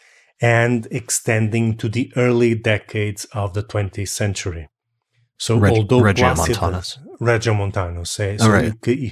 [0.42, 4.70] and extending to the early decades of the 20th century.
[5.38, 6.98] So Reg- although Regiomontanus.
[7.22, 8.74] Regiomontanus, say, so right.
[8.86, 9.12] you,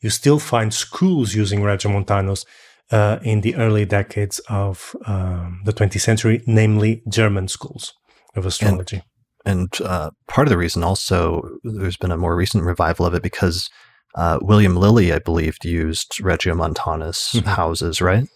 [0.00, 2.44] you, still find schools using Regiomontanus
[2.90, 7.94] uh, in the early decades of um, the 20th century, namely German schools
[8.36, 8.96] of astrology.
[8.96, 9.04] And,
[9.44, 13.22] and uh, part of the reason also, there's been a more recent revival of it
[13.22, 13.68] because
[14.14, 17.48] uh, William Lilly, I believe, used Regiomontanus mm-hmm.
[17.48, 18.26] houses, right?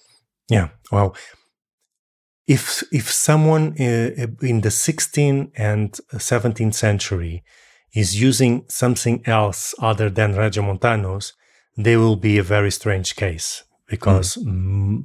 [0.48, 0.68] Yeah.
[0.90, 1.16] Well,
[2.46, 7.44] if if someone uh, in the 16th and 17th century
[7.94, 11.32] is using something else other than Regiomontanus,
[11.76, 15.04] they will be a very strange case because mm.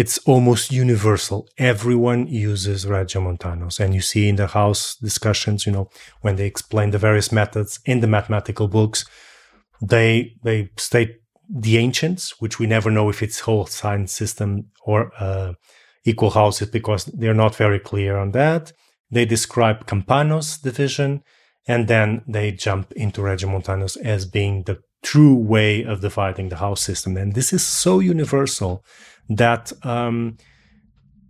[0.00, 1.46] It's almost universal.
[1.58, 5.90] Everyone uses Regiomontanus, and you see in the house discussions, you know,
[6.22, 9.04] when they explain the various methods in the mathematical books,
[9.82, 10.10] they
[10.42, 11.12] they state
[11.64, 15.52] the ancients, which we never know if it's whole sign system or uh,
[16.04, 18.72] equal houses because they're not very clear on that.
[19.10, 21.22] They describe Campano's division,
[21.68, 26.80] and then they jump into Regiomontanus as being the true way of dividing the house
[26.80, 27.18] system.
[27.18, 28.82] And this is so universal
[29.30, 30.36] that um,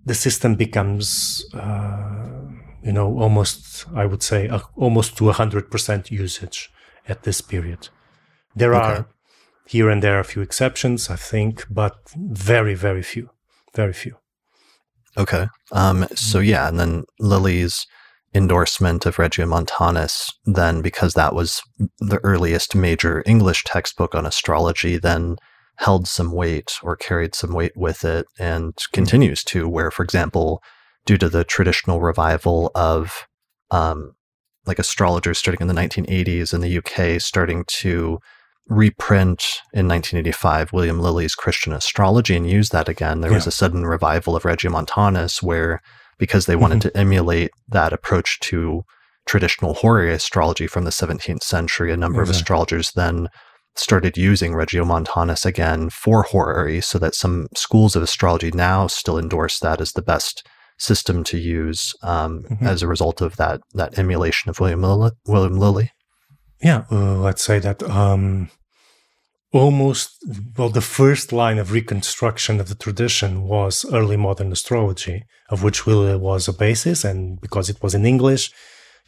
[0.07, 2.41] the system becomes, uh,
[2.83, 6.71] you know, almost, I would say, uh, almost to 100% usage
[7.07, 7.89] at this period.
[8.57, 8.85] There okay.
[8.85, 9.07] are
[9.67, 13.31] here and there a few exceptions, I think, but very, very few,
[13.75, 14.17] very few.
[15.17, 15.47] Okay.
[15.73, 16.49] Um, so mm-hmm.
[16.49, 17.87] yeah, and then Lilly's
[18.35, 21.63] endorsement of Regiomontanus, then because that was
[21.99, 25.37] the earliest major English textbook on astrology, then
[25.81, 30.63] held some weight or carried some weight with it and continues to, where, for example,
[31.07, 33.27] due to the traditional revival of
[33.71, 34.13] um,
[34.67, 38.19] like astrologers starting in the 1980s in the UK starting to
[38.69, 43.23] reprint in 1985 William Lilly's Christian Astrology and use that again.
[43.23, 43.39] There yeah.
[43.39, 45.81] was a sudden revival of Regiomontanus where,
[46.19, 46.91] because they wanted mm-hmm.
[46.91, 48.83] to emulate that approach to
[49.25, 52.37] traditional horary astrology from the 17th century, a number exactly.
[52.37, 53.29] of astrologers then
[53.77, 59.59] started using Regiomontanus again for horary, so that some schools of astrology now still endorse
[59.61, 60.47] that as the best
[60.79, 62.67] system to use um, mm-hmm.
[62.67, 65.11] as a result of that that emulation of William Lilly.
[65.27, 65.93] William Lilly.
[66.63, 68.51] Yeah, uh, let's say that um,
[69.53, 70.25] almost
[70.57, 75.87] well the first line of reconstruction of the tradition was early modern astrology of which
[75.87, 78.53] Lilly was a basis and because it was in english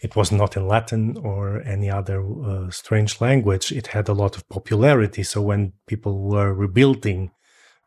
[0.03, 4.37] it was not in latin or any other uh, strange language it had a lot
[4.37, 7.31] of popularity so when people were rebuilding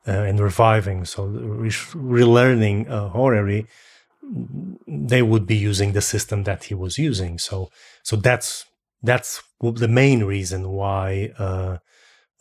[0.08, 3.68] uh, and reviving so re- relearning uh, horary
[4.88, 7.70] they would be using the system that he was using so
[8.04, 8.66] so that's
[9.04, 11.78] that's the main reason why uh,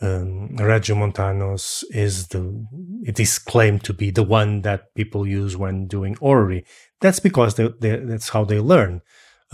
[0.00, 2.66] um, Regiomontanus is the
[3.04, 6.64] it is claimed to be the one that people use when doing horary.
[7.00, 9.02] That's because they, they, that's how they learn.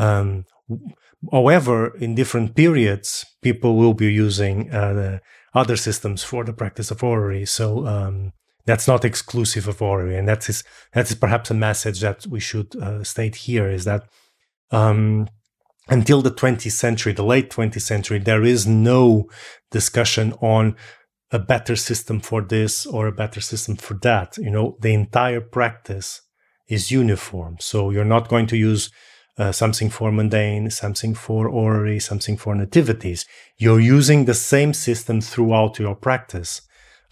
[0.01, 0.47] Um,
[1.31, 5.19] however, in different periods, people will be using uh,
[5.55, 7.45] other systems for the practice of horary.
[7.45, 8.33] So um,
[8.65, 12.41] that's not exclusive of horary, and that is that is perhaps a message that we
[12.41, 14.05] should uh, state here is that
[14.71, 15.29] um,
[15.89, 19.29] until the 20th century, the late 20th century, there is no
[19.71, 20.77] discussion on
[21.33, 24.37] a better system for this or a better system for that.
[24.37, 26.23] You know, the entire practice
[26.69, 27.57] is uniform.
[27.61, 28.91] So you're not going to use
[29.41, 33.25] uh, something for mundane, something for horary, something for nativities.
[33.57, 36.61] You're using the same system throughout your practice.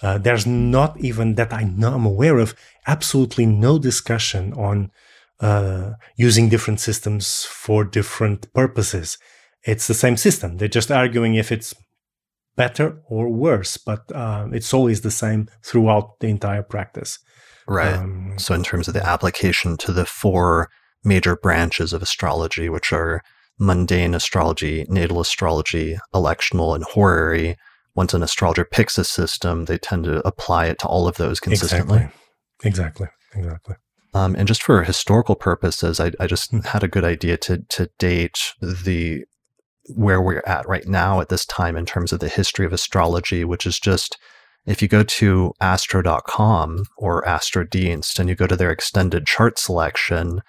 [0.03, 2.55] Uh, there's not even that I know I'm aware of
[2.87, 4.91] absolutely no discussion on
[5.41, 9.17] uh, using different systems for different purposes.
[9.65, 10.59] It's the same system.
[10.59, 11.75] They're just arguing if it's
[12.57, 17.21] better or worse, but uh, it's always the same throughout the entire practice.
[17.67, 17.95] Right.
[17.95, 20.69] Um, so, in terms of the application to the four
[21.05, 23.23] major branches of astrology, which are
[23.59, 27.57] mundane astrology, natal astrology, electional, and horary,
[27.95, 31.41] once an astrologer picks a system, they tend to apply it to all of those
[31.41, 32.09] consistently.
[32.63, 32.69] Exactly.
[32.69, 33.07] Exactly.
[33.35, 33.75] Exactly.
[34.15, 36.65] Um, and just for historical purposes, I, I just mm.
[36.65, 39.25] had a good idea to to date the
[39.95, 43.45] where we're at right now at this time in terms of the history of astrology,
[43.45, 44.17] which is just
[44.67, 50.41] if you go to astro.com or AstroDienst and you go to their extended chart selection,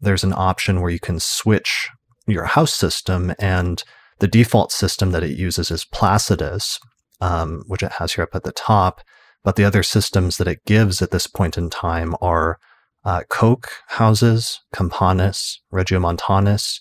[0.00, 1.88] there's an option where you can switch
[2.26, 3.82] your house system and
[4.20, 6.78] the default system that it uses is Placidus,
[7.20, 9.00] um, which it has here up at the top.
[9.44, 12.58] But the other systems that it gives at this point in time are
[13.04, 16.80] uh, Koch houses, Campanus, Regiomontanus,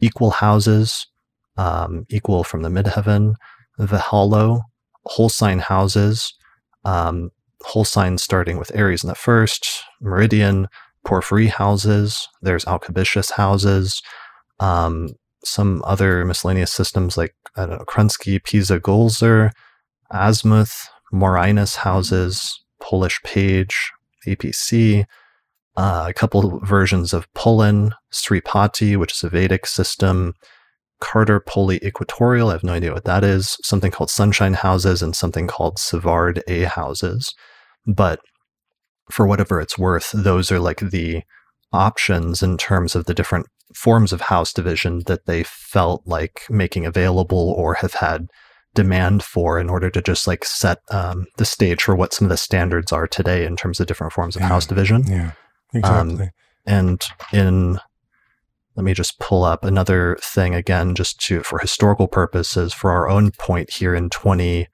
[0.00, 1.06] equal houses,
[1.56, 3.34] um, equal from the midheaven,
[3.78, 4.62] Vehlow,
[5.04, 6.34] whole sign houses,
[6.84, 7.30] um,
[7.62, 10.68] whole sign starting with Aries in the first, Meridian,
[11.08, 14.02] Porphyry houses, there's Alcabitius houses,
[14.60, 15.08] um,
[15.42, 19.52] some other miscellaneous systems like I don't know, Krusinski, Pisa Goelzer,
[20.12, 23.90] Azimuth, Morinus houses, Polich Page,
[24.26, 25.06] APC,
[25.78, 30.34] uh, a couple versions of Pullen, Sripati, which is a Vedic system,
[31.00, 35.16] Carter Poli Equatorial, I have no idea what that is, something called Sunshine Houses, and
[35.16, 37.34] something called Savard A Houses.
[37.86, 38.20] But
[39.10, 41.22] for whatever it's worth, those are like the
[41.72, 46.86] options in terms of the different forms of house division that they felt like making
[46.86, 48.28] available or have had
[48.74, 52.30] demand for in order to just like set um, the stage for what some of
[52.30, 54.48] the standards are today in terms of different forms of yeah.
[54.48, 55.04] house division.
[55.06, 55.32] Yeah.
[55.74, 56.24] Exactly.
[56.24, 56.30] Um,
[56.66, 57.80] and in
[58.76, 63.08] let me just pull up another thing again, just to for historical purposes, for our
[63.08, 64.68] own point here in twenty,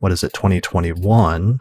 [0.00, 1.60] what is it, twenty twenty one.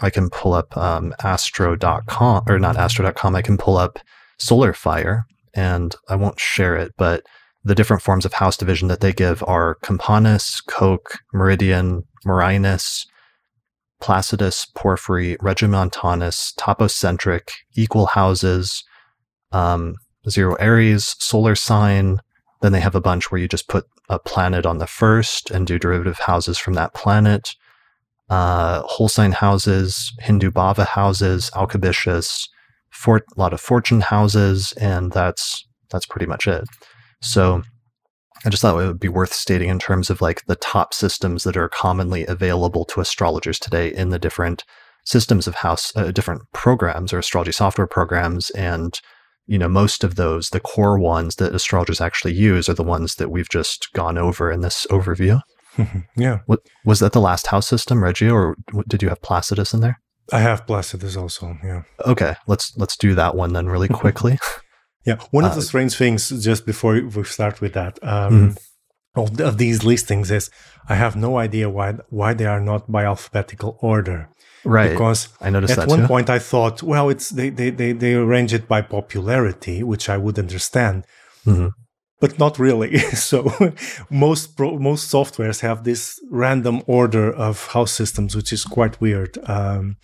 [0.00, 3.34] I can pull up um, astro.com or not astro.com.
[3.34, 3.98] I can pull up
[4.38, 7.24] Solar Fire, and I won't share it, but
[7.64, 13.06] the different forms of house division that they give are Campanus, Koch, Meridian, Morinus,
[14.00, 18.84] Placidus, Porphyry, Regiomontanus, Topocentric, Equal Houses,
[19.52, 19.96] um,
[20.28, 22.20] Zero Aries, Solar Sign.
[22.62, 25.66] Then they have a bunch where you just put a planet on the first and
[25.66, 27.54] do derivative houses from that planet.
[28.30, 32.46] Uh, sign houses, Hindu Bhava houses, Alcabitius,
[32.90, 36.64] for, a lot of fortune houses, and that's that's pretty much it.
[37.22, 37.62] So
[38.44, 41.44] I just thought it would be worth stating in terms of like the top systems
[41.44, 44.64] that are commonly available to astrologers today in the different
[45.04, 48.50] systems of house, uh, different programs or astrology software programs.
[48.50, 49.00] And,
[49.46, 53.16] you know, most of those, the core ones that astrologers actually use are the ones
[53.16, 55.40] that we've just gone over in this overview.
[56.16, 56.40] yeah.
[56.46, 58.56] What, was that the last house system, Reggie, or
[58.86, 60.00] did you have Placidus in there?
[60.32, 61.56] I have Placidus also.
[61.64, 61.82] Yeah.
[62.04, 62.34] Okay.
[62.46, 64.38] Let's, let's do that one then really quickly.
[65.08, 69.20] Yeah, one of the uh, strange things, just before we start with that, um, mm-hmm.
[69.20, 70.50] of, of, these listings is
[70.86, 74.28] I have no idea why why they are not by alphabetical order.
[74.64, 74.90] Right.
[74.90, 76.06] Because I noticed at one too.
[76.06, 80.18] point I thought, well, it's they, they they they arrange it by popularity, which I
[80.18, 81.06] would understand.
[81.46, 81.68] Mm-hmm.
[82.20, 82.98] But not really.
[83.28, 83.74] so
[84.10, 89.38] most pro, most softwares have this random order of house systems, which is quite weird.
[89.48, 89.96] Um,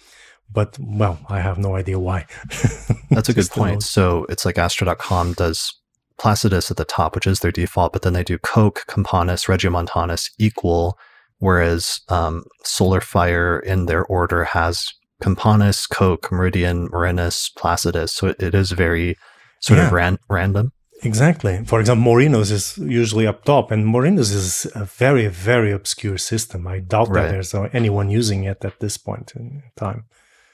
[0.52, 2.26] but well, I have no idea why.
[3.10, 3.82] That's a good point.
[3.82, 5.74] So it's like Astro.com does
[6.18, 10.30] Placidus at the top, which is their default, but then they do Koch, Campanus, Regiomontanus
[10.38, 10.96] equal,
[11.38, 14.86] whereas um, Solar Fire in their order has
[15.20, 18.12] Campanus, Koch, Meridian, Morinus, Placidus.
[18.12, 19.16] So it, it is very
[19.60, 19.86] sort yeah.
[19.86, 20.72] of ran- random.
[21.04, 21.64] Exactly.
[21.64, 26.66] For example, Morinus is usually up top, and Morinus is a very, very obscure system.
[26.66, 27.22] I doubt right.
[27.22, 30.04] that there's anyone using it at this point in time.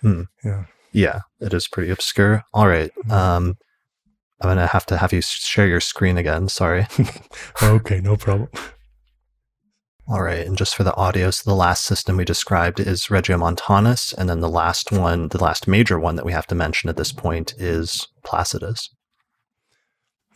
[0.02, 0.22] Hmm.
[0.44, 0.64] Yeah.
[0.92, 2.44] Yeah, it is pretty obscure.
[2.52, 2.90] All right.
[3.04, 3.12] Hmm.
[3.12, 3.58] Um,
[4.40, 6.48] I'm going to have to have you share your screen again.
[6.48, 6.86] Sorry.
[7.62, 8.48] okay, no problem.
[10.08, 10.46] All right.
[10.46, 14.14] And just for the audio, so the last system we described is Regiomontanus.
[14.14, 16.96] And then the last one, the last major one that we have to mention at
[16.96, 18.88] this point is Placidus.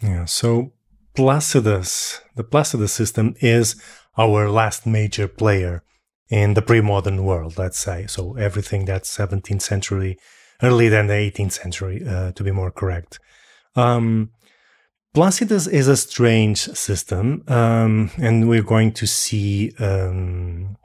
[0.05, 0.26] Yeah.
[0.26, 0.72] So
[1.14, 3.81] Placidus, the Placidus system is
[4.18, 5.82] our last major player
[6.28, 8.06] in the pre-modern world, let's say.
[8.06, 10.18] So everything that's 17th century,
[10.62, 13.18] early than the 18th century, uh, to be more correct.
[13.76, 14.31] Um,
[15.14, 20.76] Placidus is a strange system, um, and we're going to see um,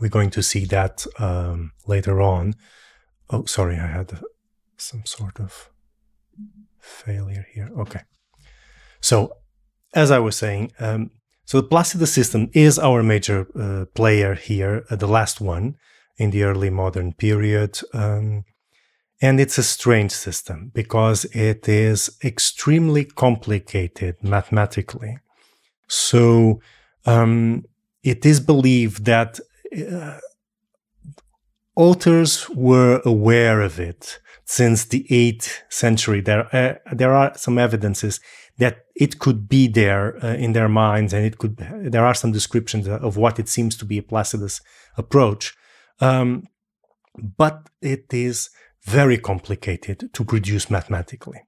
[0.00, 2.54] we're going to see that um, later on.
[3.30, 4.20] Oh, sorry, I had
[4.76, 5.70] some sort of
[6.78, 7.70] failure here.
[7.78, 8.02] Okay,
[9.04, 9.36] so
[9.92, 11.10] as I was saying, um,
[11.44, 15.76] so the Placidus system is our major uh, player here, uh, the last one
[16.16, 17.78] in the early modern period.
[17.92, 18.44] Um,
[19.20, 25.18] and it's a strange system because it is extremely complicated mathematically.
[25.86, 26.60] So
[27.04, 27.64] um,
[28.02, 29.38] it is believed that
[29.92, 30.18] uh,
[31.76, 36.22] authors were aware of it since the 8th century.
[36.22, 38.20] There, uh, there are some evidences
[38.58, 41.56] that it could be there uh, in their minds, and it could.
[41.56, 44.60] There are some descriptions of what it seems to be a Placidus
[44.96, 45.54] approach,
[46.00, 46.44] um,
[47.36, 48.50] but it is
[48.84, 51.40] very complicated to produce mathematically.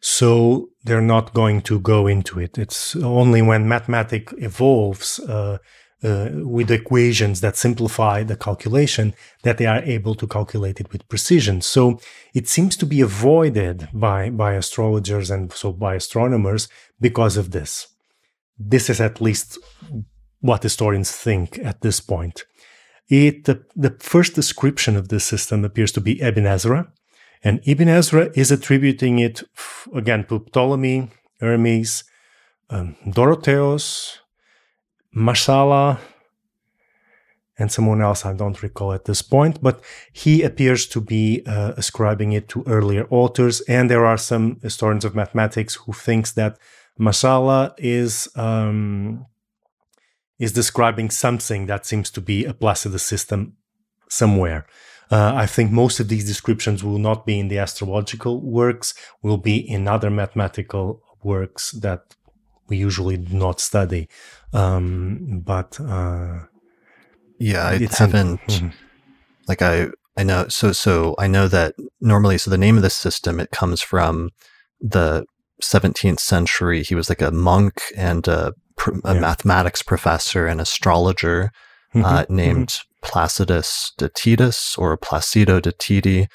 [0.00, 2.58] So they're not going to go into it.
[2.58, 5.58] It's only when mathematics evolves uh,
[6.02, 11.08] uh, with equations that simplify the calculation that they are able to calculate it with
[11.08, 11.60] precision.
[11.60, 11.98] So
[12.34, 16.68] it seems to be avoided by, by astrologers and so by astronomers
[17.00, 17.88] because of this.
[18.58, 19.58] This is at least
[20.40, 22.44] what historians think at this point.
[23.08, 26.92] It, the, the first description of this system appears to be Ibn Ezra,
[27.42, 29.42] and Ibn Ezra is attributing it
[29.94, 31.10] again to Ptolemy,
[31.40, 32.04] Hermes,
[32.70, 32.96] um,
[35.14, 35.98] Masha'allah,
[37.58, 39.80] and someone else I don't recall at this point, but
[40.12, 43.60] he appears to be uh, ascribing it to earlier authors.
[43.62, 46.58] And there are some historians of mathematics who thinks that
[46.98, 49.26] Masha'allah is um,
[50.38, 53.56] is describing something that seems to be a Placidus system
[54.08, 54.66] somewhere.
[55.10, 59.36] Uh, I think most of these descriptions will not be in the astrological works, will
[59.36, 62.16] be in other mathematical works that
[62.68, 64.08] we usually do not study.
[64.52, 66.40] Um, but uh,
[67.38, 68.40] yeah, I haven't.
[68.40, 68.68] mm-hmm.
[69.46, 70.48] Like I, I know.
[70.48, 72.38] So, so I know that normally.
[72.38, 74.30] So the name of the system it comes from
[74.80, 75.26] the
[75.62, 76.82] 17th century.
[76.82, 78.54] He was like a monk and a
[79.04, 79.20] a yeah.
[79.20, 81.50] mathematics professor and astrologer
[81.94, 82.04] mm-hmm.
[82.04, 82.36] uh, mm-hmm.
[82.36, 83.06] named mm-hmm.
[83.06, 86.26] Placidus de Titis or Placido de Titi.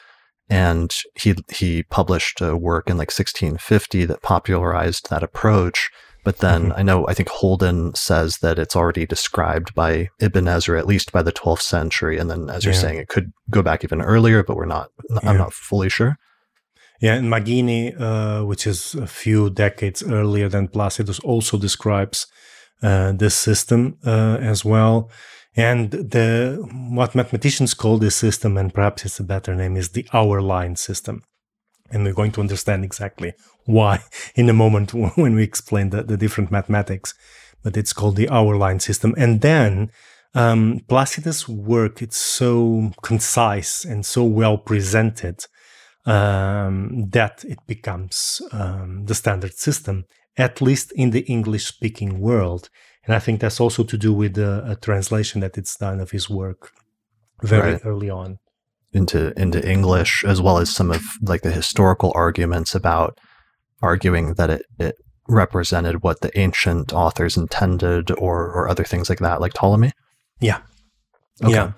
[0.49, 5.89] And he, he published a work in like 1650 that popularized that approach.
[6.23, 6.79] But then mm-hmm.
[6.79, 11.11] I know, I think Holden says that it's already described by Ibn Ezra, at least
[11.11, 12.17] by the 12th century.
[12.17, 12.79] And then, as you're yeah.
[12.79, 14.89] saying, it could go back even earlier, but we're not,
[15.23, 16.17] I'm not fully sure.
[17.01, 22.27] Yeah, and Magini, uh, which is a few decades earlier than Placidus, also describes
[22.83, 25.09] uh, this system uh, as well.
[25.55, 26.57] And the
[26.91, 30.75] what mathematicians call this system, and perhaps it's a better name, is the hour line
[30.75, 31.23] system.
[31.91, 33.33] And we're going to understand exactly
[33.69, 34.03] why
[34.35, 37.13] in a moment when we explain the, the different mathematics.
[37.63, 39.13] But it's called the hour line system.
[39.17, 39.91] And then
[40.33, 45.45] um, Placidus' work, it's so concise and so well presented
[46.05, 50.05] um, that it becomes um, the standard system,
[50.37, 52.69] at least in the English speaking world.
[53.05, 56.29] And I think that's also to do with the translation that it's done of his
[56.29, 56.71] work
[57.41, 57.85] very right.
[57.85, 58.39] early on
[58.91, 63.19] into into English, as well as some of like the historical arguments about
[63.81, 64.95] arguing that it, it
[65.27, 69.91] represented what the ancient authors intended or or other things like that, like Ptolemy.
[70.39, 70.61] Yeah.
[71.43, 71.53] Okay.
[71.53, 71.71] Yeah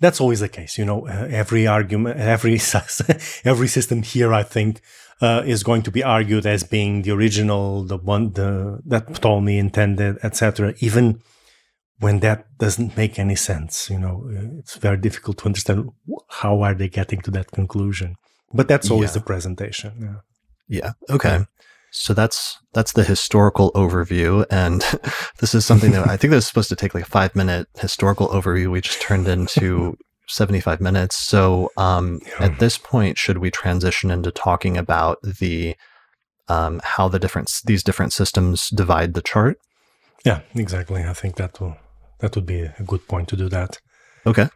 [0.00, 0.78] that's always the case.
[0.78, 2.60] You know, uh, every argument, every
[3.44, 4.80] every system here, I think,
[5.20, 9.58] uh, is going to be argued as being the original, the one the, that Ptolemy
[9.58, 10.74] intended, etc.
[10.80, 11.22] Even
[11.98, 14.28] when that doesn't make any sense, you know,
[14.58, 15.88] it's very difficult to understand
[16.28, 18.16] how are they getting to that conclusion.
[18.52, 19.14] But that's always yeah.
[19.14, 19.92] the presentation.
[20.00, 20.20] Yeah.
[20.68, 20.92] Yeah.
[21.10, 21.44] Okay.
[21.92, 24.82] So that's that's the historical overview, and
[25.38, 27.68] this is something that I think that was supposed to take like a five minute
[27.78, 28.70] historical overview.
[28.70, 29.96] We just turned into
[30.28, 31.16] seventy five minutes.
[31.16, 32.46] So um, yeah.
[32.46, 35.74] at this point, should we transition into talking about the
[36.48, 39.58] um, how the different these different systems divide the chart?
[40.24, 41.02] Yeah, exactly.
[41.02, 41.76] I think that will
[42.18, 43.78] that would be a good point to do that.
[44.26, 44.48] Okay.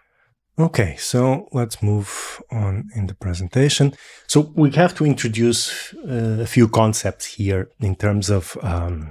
[0.61, 3.95] Okay, so let's move on in the presentation.
[4.27, 9.11] So we have to introduce uh, a few concepts here in terms of um,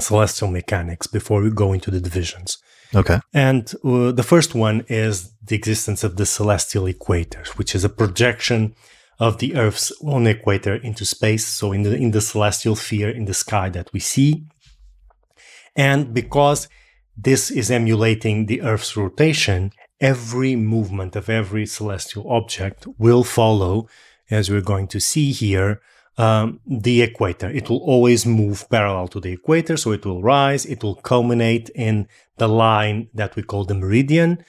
[0.00, 2.58] celestial mechanics before we go into the divisions.
[2.92, 3.20] Okay.
[3.32, 7.88] And uh, the first one is the existence of the celestial equator, which is a
[7.88, 8.74] projection
[9.20, 11.46] of the Earth's own equator into space.
[11.46, 14.44] So in the in the celestial sphere in the sky that we see.
[15.76, 16.68] And because
[17.16, 19.70] this is emulating the Earth's rotation,
[20.00, 23.88] every movement of every celestial object will follow,
[24.30, 25.80] as we're going to see here,
[26.16, 27.48] um, the equator.
[27.50, 31.70] It will always move parallel to the equator, so it will rise, it will culminate
[31.70, 32.08] in
[32.38, 34.44] the line that we call the meridian,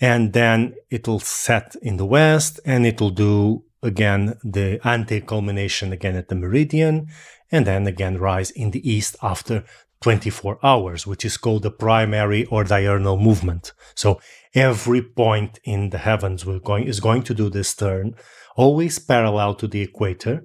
[0.00, 5.92] and then it will set in the west, and it will do again the anti-culmination
[5.92, 7.08] again at the meridian,
[7.52, 9.64] and then again rise in the east after
[10.00, 13.72] 24 hours, which is called the primary or diurnal movement.
[13.94, 14.20] So
[14.54, 18.14] every point in the heavens going is going to do this turn,
[18.56, 20.42] always parallel to the equator,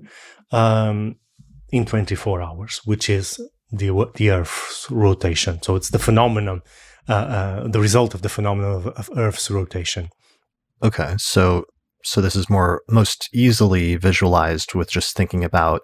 [0.51, 1.15] um,
[1.71, 3.39] in 24 hours, which is
[3.71, 5.61] the the Earth's rotation.
[5.61, 6.61] So it's the phenomenon,
[7.07, 10.09] uh, uh, the result of the phenomenon of, of, Earth's rotation.
[10.83, 11.65] Okay, so
[12.03, 15.81] so this is more most easily visualized with just thinking about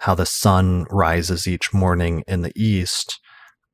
[0.00, 3.18] how the sun rises each morning in the east,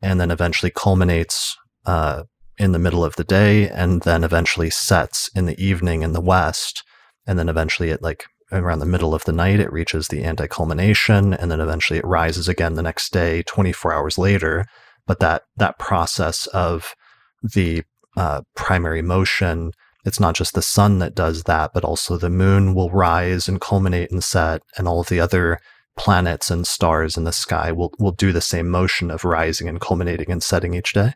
[0.01, 2.25] and then eventually culminates uh,
[2.59, 6.21] in the middle of the day, and then eventually sets in the evening in the
[6.21, 6.83] west,
[7.27, 10.47] and then eventually it like around the middle of the night, it reaches the anti
[10.47, 14.67] culmination, and then eventually it rises again the next day, 24 hours later.
[15.07, 16.95] But that, that process of
[17.43, 17.85] the
[18.17, 19.73] uh, primary motion,
[20.05, 23.61] it's not just the sun that does that, but also the moon will rise and
[23.61, 25.59] culminate and set, and all of the other
[25.97, 29.81] planets and stars in the sky will, will do the same motion of rising and
[29.81, 31.15] culminating and setting each day.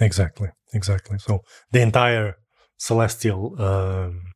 [0.00, 1.18] Exactly, exactly.
[1.18, 1.40] So
[1.70, 2.36] the entire
[2.76, 3.60] celestial.
[3.60, 4.32] Um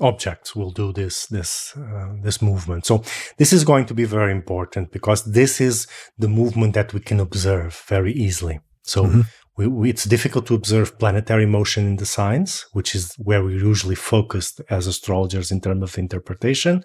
[0.00, 3.02] objects will do this this uh, this movement so
[3.38, 5.86] this is going to be very important because this is
[6.18, 9.20] the movement that we can observe very easily so mm-hmm.
[9.56, 13.64] we, we, it's difficult to observe planetary motion in the signs which is where we're
[13.64, 16.82] usually focused as astrologers in terms of interpretation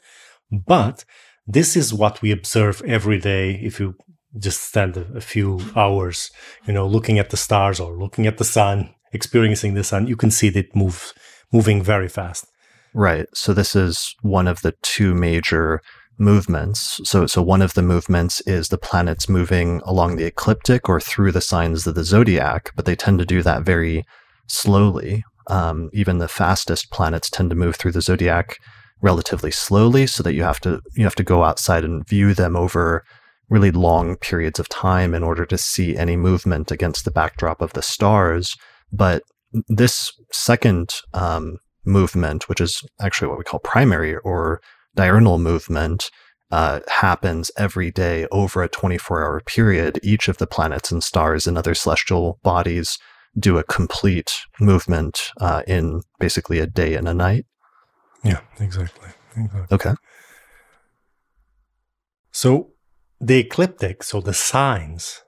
[0.51, 1.03] but
[1.47, 3.95] this is what we observe every day if you
[4.37, 6.31] just spend a, few hours
[6.67, 10.15] you know looking at the stars or looking at the sun experiencing the sun you
[10.15, 11.13] can see it move
[11.51, 12.45] moving very fast
[12.93, 13.27] Right.
[13.33, 15.81] So this is one of the two major
[16.17, 16.99] movements.
[17.03, 21.31] So so one of the movements is the planets moving along the ecliptic or through
[21.31, 24.05] the signs of the zodiac, but they tend to do that very
[24.47, 25.23] slowly.
[25.47, 28.59] Um, even the fastest planets tend to move through the zodiac
[29.01, 32.55] relatively slowly, so that you have to you have to go outside and view them
[32.55, 33.03] over
[33.49, 37.73] really long periods of time in order to see any movement against the backdrop of
[37.73, 38.55] the stars.
[38.91, 39.23] But
[39.67, 44.61] this second um, movement, which is actually what we call primary or
[44.95, 46.09] diurnal movement,
[46.51, 49.99] uh, happens every day over a 24 hour period.
[50.03, 52.97] Each of the planets and stars and other celestial bodies
[53.37, 57.45] do a complete movement uh, in basically a day and a night.
[58.23, 59.09] Yeah, exactly.
[59.35, 59.75] exactly.
[59.75, 59.93] Okay.
[62.31, 62.71] So
[63.19, 65.21] the ecliptic, so the signs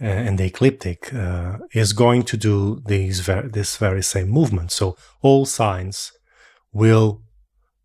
[0.00, 4.72] uh, and the ecliptic uh, is going to do these ver- this very same movement.
[4.72, 6.12] So all signs
[6.72, 7.22] will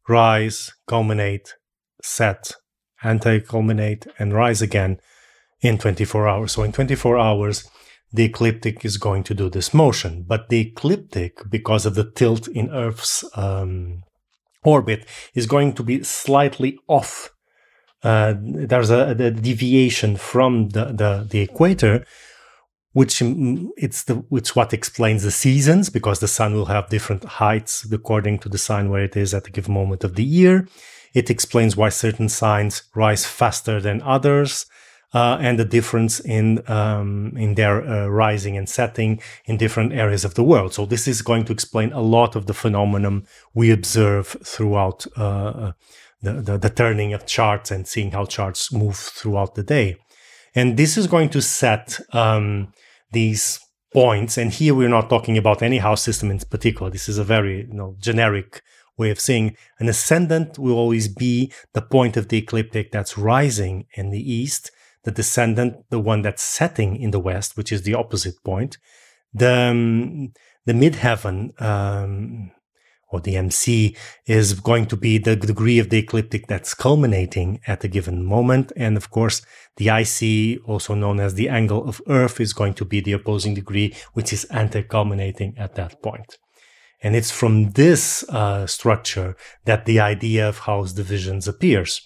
[0.08, 1.56] rise, culminate,
[2.02, 2.52] set,
[3.04, 5.00] anti-culminate, and rise again
[5.62, 6.52] in 24 hours.
[6.54, 7.70] So in 24 hours,
[8.12, 10.24] the ecliptic is going to do this motion.
[10.26, 14.04] But the ecliptic, because of the tilt in Earth's um,
[14.64, 17.32] orbit, is going to be slightly off
[18.04, 22.06] uh, there's a, a, deviation from the, the, the equator,
[22.94, 27.24] which mm, it's the which what explains the seasons because the sun will have different
[27.24, 30.68] heights according to the sign where it is at a given moment of the year.
[31.14, 34.66] It explains why certain signs rise faster than others.
[35.14, 40.26] Uh, and the difference in um, in their uh, rising and setting in different areas
[40.26, 40.74] of the world.
[40.74, 45.72] So this is going to explain a lot of the phenomenon we observe throughout uh,
[46.22, 49.98] the, the, the turning of charts and seeing how charts move throughout the day.
[50.56, 52.74] And this is going to set um,
[53.12, 53.60] these
[53.94, 54.38] points.
[54.38, 56.90] And here we're not talking about any house system in particular.
[56.90, 58.62] This is a very you know, generic
[58.98, 63.86] way of saying an ascendant will always be the point of the ecliptic that's rising
[63.94, 64.72] in the east,
[65.04, 68.78] the descendant, the one that's setting in the west, which is the opposite point.
[69.34, 70.34] The, um,
[70.66, 72.52] the midheaven um,
[73.10, 77.84] or the MC is going to be the degree of the ecliptic that's culminating at
[77.84, 78.72] a given moment.
[78.76, 79.42] And of course,
[79.78, 83.54] the IC, also known as the angle of Earth, is going to be the opposing
[83.54, 86.38] degree, which is anti-culminating at that point.
[87.02, 89.36] And it's from this uh, structure
[89.66, 92.02] that the idea of house divisions appears.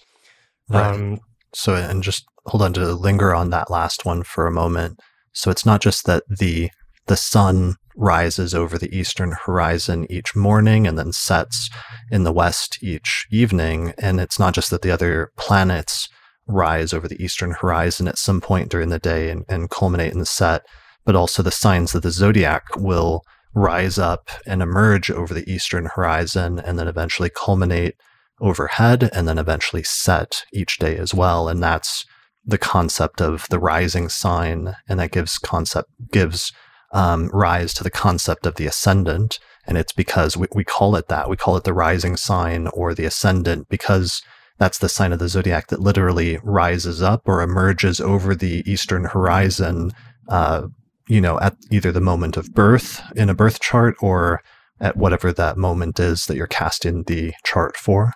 [0.68, 0.94] Right.
[0.94, 1.18] Um,
[1.54, 5.00] so, and just hold on to linger on that last one for a moment.
[5.32, 6.70] So it's not just that the
[7.06, 11.70] the sun rises over the eastern horizon each morning and then sets
[12.10, 13.94] in the west each evening.
[13.96, 16.08] And it's not just that the other planets
[16.48, 20.18] rise over the eastern horizon at some point during the day and, and culminate in
[20.18, 20.66] the set,
[21.04, 23.22] but also the signs of the zodiac will
[23.54, 27.94] rise up and emerge over the eastern horizon and then eventually culminate
[28.40, 31.48] overhead and then eventually set each day as well.
[31.48, 32.04] And that's
[32.44, 34.74] the concept of the rising sign.
[34.88, 36.52] And that gives concept, gives
[36.92, 39.38] um, rise to the concept of the ascendant.
[39.66, 41.28] And it's because we, we call it that.
[41.28, 44.22] We call it the rising sign or the ascendant because
[44.58, 49.04] that's the sign of the zodiac that literally rises up or emerges over the eastern
[49.04, 49.92] horizon,
[50.28, 50.68] uh,
[51.08, 54.42] you know, at either the moment of birth in a birth chart or
[54.80, 58.12] at whatever that moment is that you're casting the chart for.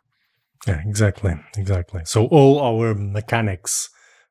[0.66, 2.03] Yeah, exactly, exactly.
[2.05, 3.89] So all our mechanics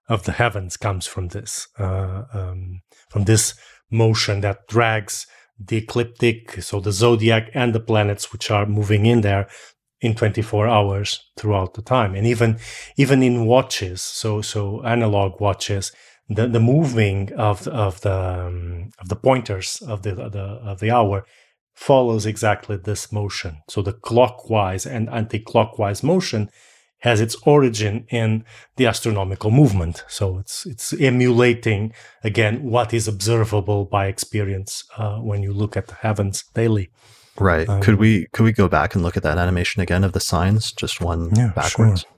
[0.10, 3.56] of the heavens comes from this, uh, um, from this
[3.90, 9.22] motion that drags the ecliptic, so the zodiac and the planets which are moving in
[9.22, 9.48] there
[10.02, 12.16] in 24 hours throughout the time.
[12.16, 12.60] And even
[12.98, 15.92] even in watches so so analog watches
[16.28, 20.92] the the moving of of the um, of the pointers of the, the of the
[20.92, 21.26] hour
[21.74, 23.58] follows exactly this motion.
[23.70, 26.50] So the clockwise and anti-clockwise motion
[27.06, 28.44] has its origin in
[28.78, 30.04] the astronomical movement.
[30.08, 35.86] So it's it's emulating again what is observable by experience uh, when you look at
[35.88, 36.90] the heavens daily.
[37.38, 37.70] Right.
[37.70, 40.20] Um, could we could we go back and look at that animation again of the
[40.20, 42.02] signs, just one yeah, backwards?
[42.02, 42.12] Sure.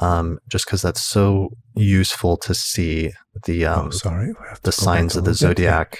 [0.00, 3.12] Um, just because that's so useful to see
[3.44, 4.32] the oh, um, oh, sorry,
[4.62, 5.98] the signs of the zodiac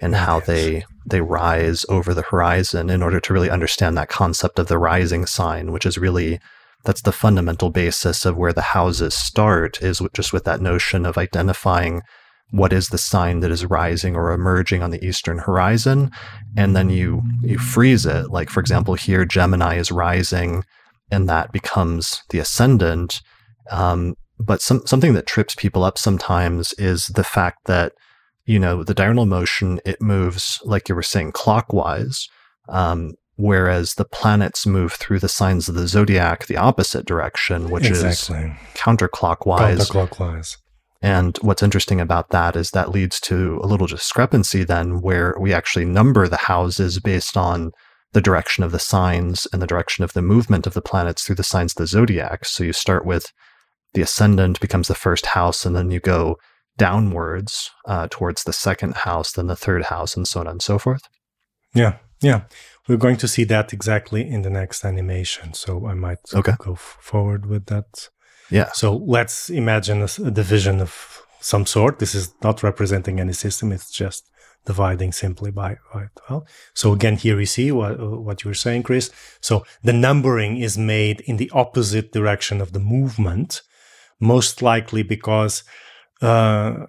[0.00, 0.46] and how yes.
[0.46, 4.78] they they rise over the horizon in order to really understand that concept of the
[4.78, 6.40] rising sign, which is really
[6.84, 11.18] that's the fundamental basis of where the houses start is just with that notion of
[11.18, 12.02] identifying
[12.50, 16.10] what is the sign that is rising or emerging on the eastern horizon.
[16.56, 18.30] And then you you freeze it.
[18.30, 20.64] Like for example here gemini is rising
[21.10, 23.22] and that becomes the ascendant.
[23.70, 27.92] Um, but some, something that trips people up sometimes is the fact that
[28.44, 32.28] you know the diurnal motion it moves like you were saying clockwise.
[32.68, 37.86] Um, whereas the planets move through the signs of the zodiac the opposite direction, which
[37.86, 38.38] exactly.
[38.38, 39.78] is counterclockwise.
[39.78, 40.58] Counterclockwise.
[41.02, 45.52] And what's interesting about that is that leads to a little discrepancy then, where we
[45.52, 47.72] actually number the houses based on
[48.12, 51.34] the direction of the signs and the direction of the movement of the planets through
[51.34, 52.44] the signs of the zodiac.
[52.44, 53.26] So you start with
[53.94, 56.36] the ascendant becomes the first house, and then you go
[56.78, 60.78] downwards uh, towards the second house, then the third house, and so on and so
[60.78, 61.02] forth.
[61.74, 62.42] Yeah, yeah.
[62.88, 65.54] We're going to see that exactly in the next animation.
[65.54, 66.54] So I might okay.
[66.58, 68.08] go f- forward with that.
[68.50, 68.72] Yeah.
[68.72, 71.98] So let's imagine a, a division of some sort.
[71.98, 73.72] This is not representing any system.
[73.72, 74.28] It's just
[74.64, 76.44] dividing simply by, by 12.
[76.74, 79.10] So again, here we see what, what you were saying, Chris.
[79.40, 83.62] So the numbering is made in the opposite direction of the movement,
[84.20, 85.64] most likely because
[86.20, 86.86] uh,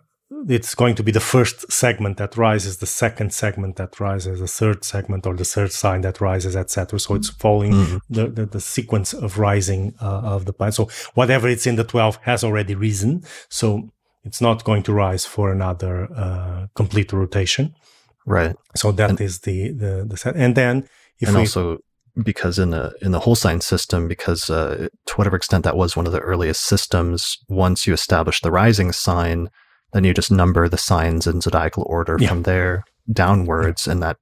[0.47, 4.47] it's going to be the first segment that rises, the second segment that rises, the
[4.47, 6.99] third segment or the third sign that rises, etc.
[6.99, 7.97] So it's following mm-hmm.
[8.09, 10.75] the, the, the, sequence of rising uh, of the planet.
[10.75, 13.23] So whatever it's in the 12 has already risen.
[13.49, 13.89] So
[14.23, 17.75] it's not going to rise for another uh, complete rotation.
[18.25, 18.55] Right.
[18.75, 20.35] So that and, is the, the, the set.
[20.35, 20.87] And then
[21.19, 21.79] if and we, also
[22.23, 25.95] because in the in the whole sign system, because uh, to whatever extent that was
[25.95, 29.49] one of the earliest systems, once you establish the rising sign,
[29.93, 32.27] then you just number the signs in zodiacal order yeah.
[32.27, 33.85] from there downwards.
[33.85, 33.93] Yeah.
[33.93, 34.17] And that,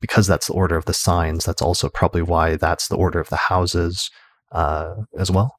[0.00, 3.28] because that's the order of the signs, that's also probably why that's the order of
[3.28, 4.10] the houses
[4.52, 5.56] uh, as well.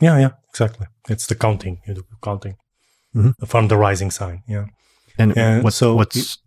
[0.00, 0.86] Yeah, yeah, exactly.
[1.08, 2.56] It's the counting, you do counting
[3.14, 3.44] mm-hmm.
[3.46, 4.42] from the rising sign.
[4.48, 4.66] Yeah.
[5.18, 6.38] And, and what's, so what's,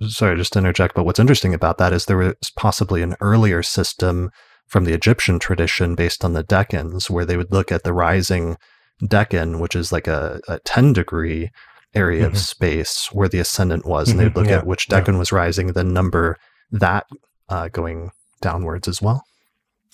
[0.00, 3.16] it, sorry, just to interject, but what's interesting about that is there was possibly an
[3.20, 4.30] earlier system
[4.66, 8.56] from the Egyptian tradition based on the decans where they would look at the rising
[9.02, 11.50] decan, which is like a, a 10 degree
[11.94, 12.32] area mm-hmm.
[12.32, 14.50] of space where the ascendant was, and they'd look mm-hmm.
[14.50, 15.18] yeah, at which decan yeah.
[15.18, 16.36] was rising, then number
[16.70, 17.06] that
[17.48, 18.10] uh, going
[18.40, 19.24] downwards as well.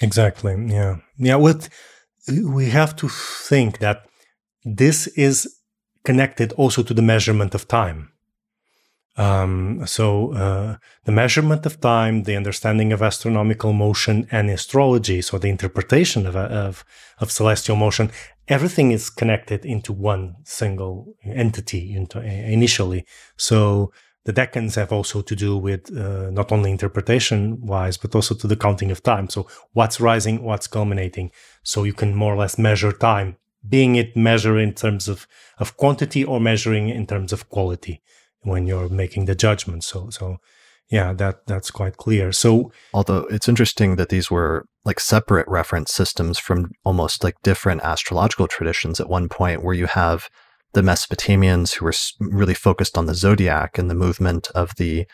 [0.00, 0.54] Exactly.
[0.66, 0.96] Yeah.
[1.16, 1.36] Yeah.
[1.36, 1.68] What
[2.28, 4.06] we have to think that
[4.64, 5.56] this is
[6.04, 8.12] connected also to the measurement of time.
[9.16, 15.38] Um, so uh, the measurement of time, the understanding of astronomical motion and astrology, so
[15.38, 16.84] the interpretation of, of,
[17.18, 18.10] of celestial motion,
[18.48, 23.04] everything is connected into one single entity into, initially.
[23.36, 23.92] So
[24.24, 28.46] the decans have also to do with uh, not only interpretation wise, but also to
[28.46, 29.28] the counting of time.
[29.28, 31.30] So what's rising, what's culminating.
[31.62, 33.36] So you can more or less measure time,
[33.68, 35.26] being it measure in terms of,
[35.58, 38.02] of quantity or measuring in terms of quality
[38.42, 39.84] when you're making the judgment.
[39.84, 40.38] So so
[40.88, 42.32] yeah, that that's quite clear.
[42.32, 47.82] So although it's interesting that these were like separate reference systems from almost like different
[47.82, 50.28] astrological traditions at one point where you have
[50.74, 55.06] the Mesopotamians who were really focused on the zodiac and the movement of the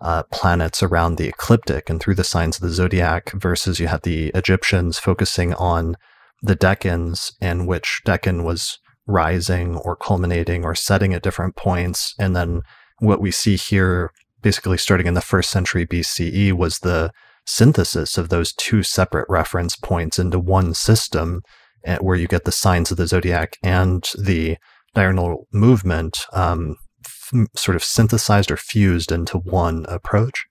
[0.00, 4.02] uh, planets around the ecliptic and through the signs of the zodiac versus you had
[4.02, 5.94] the Egyptians focusing on
[6.42, 12.14] the decans and which decan was rising or culminating or setting at different points.
[12.18, 12.62] And then
[12.98, 14.10] what we see here,
[14.42, 17.10] basically starting in the first century BCE, was the
[17.46, 21.42] synthesis of those two separate reference points into one system
[21.84, 24.56] eh, where you get the signs of the zodiac and the
[24.94, 30.46] diurnal movement um, f- sort of synthesized or fused into one approach.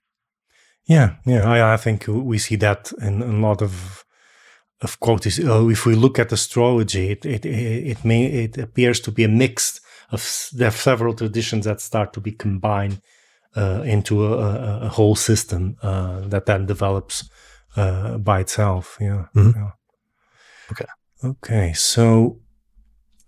[0.86, 4.04] Yeah, yeah, I, I think we see that in, in a lot of
[4.82, 9.12] of course, uh, if we look at astrology, it it it may it appears to
[9.12, 9.80] be a mix
[10.10, 13.02] of there are several traditions that start to be combined
[13.56, 17.28] uh, into a, a, a, whole system uh, that then develops
[17.76, 18.96] uh, by itself.
[19.00, 19.26] Yeah.
[19.34, 19.58] Mm-hmm.
[19.58, 19.70] yeah.
[20.70, 20.84] Okay.
[21.24, 21.72] Okay.
[21.72, 22.40] So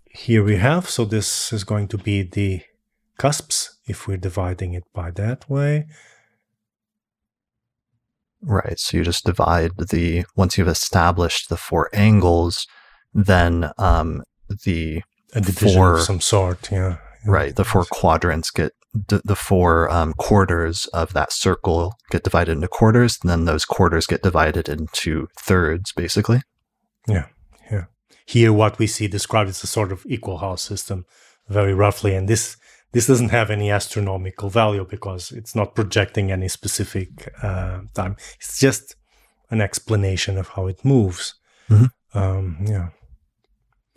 [0.09, 0.89] here we have.
[0.89, 2.61] So this is going to be the
[3.17, 5.87] cusps if we're dividing it by that way.
[8.41, 8.77] Right.
[8.77, 12.67] So you just divide the, once you've established the four angles,
[13.13, 14.23] then um,
[14.65, 15.01] the
[15.33, 16.69] a division four, of some sort.
[16.71, 16.97] Yeah.
[17.25, 17.55] Right.
[17.55, 18.73] The four quadrants get,
[19.07, 23.65] d- the four um, quarters of that circle get divided into quarters, and then those
[23.65, 26.41] quarters get divided into thirds, basically.
[27.07, 27.27] Yeah.
[27.71, 27.85] Yeah.
[28.25, 31.05] Here, what we see described is a sort of equal house system,
[31.47, 32.15] very roughly.
[32.15, 32.57] And this
[32.93, 38.15] this doesn't have any astronomical value because it's not projecting any specific uh, time.
[38.39, 38.95] It's just
[39.49, 41.33] an explanation of how it moves.
[41.69, 42.17] Mm-hmm.
[42.17, 42.89] Um, yeah.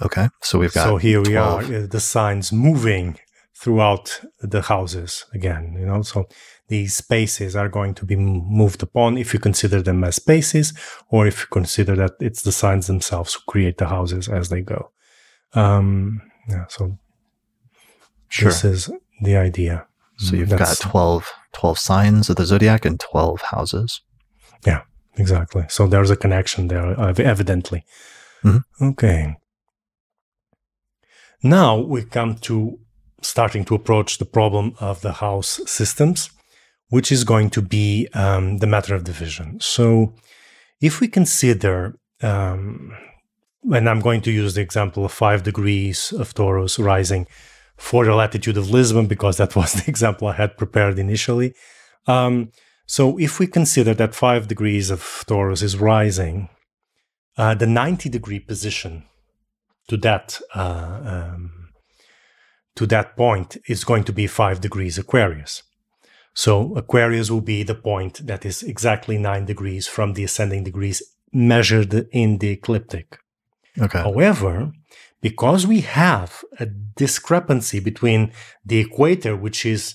[0.03, 0.29] Okay.
[0.43, 0.85] So we've got.
[0.85, 1.29] So here 12.
[1.29, 3.19] we are, uh, the signs moving
[3.59, 6.03] throughout the houses again, you know.
[6.03, 6.29] So
[6.69, 10.75] these spaces are going to be moved upon if you consider them as spaces
[11.11, 14.61] or if you consider that it's the signs themselves who create the houses as they
[14.61, 14.91] go.
[15.55, 16.67] Um, yeah.
[16.69, 16.99] So
[18.29, 18.51] Sure.
[18.51, 18.91] This is
[19.23, 19.87] the idea.
[20.19, 24.01] So you've That's, got 12, 12 signs of the zodiac and 12 houses.
[24.67, 24.83] Yeah,
[25.17, 25.67] exactly.
[25.69, 27.85] So there's a connection there, evidently.
[28.43, 28.85] Mm-hmm.
[28.89, 29.37] Okay.
[31.43, 32.79] Now we come to
[33.27, 36.31] starting to approach the problem of the house systems,
[36.89, 39.59] which is going to be um, the matter of division.
[39.61, 40.15] So
[40.81, 42.97] if we consider, um,
[43.73, 47.27] and I'm going to use the example of five degrees of Taurus rising
[47.77, 51.55] for the latitude of Lisbon because that was the example I had prepared initially.
[52.07, 52.53] Um,
[52.87, 56.49] so if we consider that five degrees of Taurus is rising,
[57.37, 59.05] uh, the 90 degree position
[59.89, 61.56] to that uh, um,
[62.77, 65.63] to that point is going to be five degrees Aquarius.
[66.35, 71.03] So Aquarius will be the point that is exactly nine degrees from the ascending degrees
[71.33, 73.19] measured in the ecliptic.
[73.81, 73.99] Okay.
[73.99, 74.73] However,
[75.23, 78.33] because we have a discrepancy between
[78.65, 79.95] the equator, which is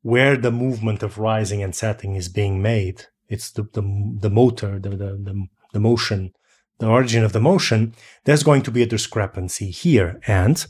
[0.00, 3.82] where the movement of rising and setting is being made, it's the, the,
[4.20, 6.32] the motor, the, the, the motion,
[6.78, 7.94] the origin of the motion,
[8.24, 10.20] there's going to be a discrepancy here.
[10.26, 10.66] And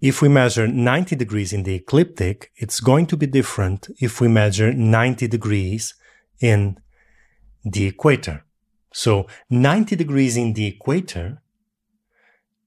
[0.00, 4.28] if we measure 90 degrees in the ecliptic, it's going to be different if we
[4.28, 5.94] measure 90 degrees
[6.40, 6.78] in
[7.64, 8.44] the equator.
[8.92, 11.42] So 90 degrees in the equator,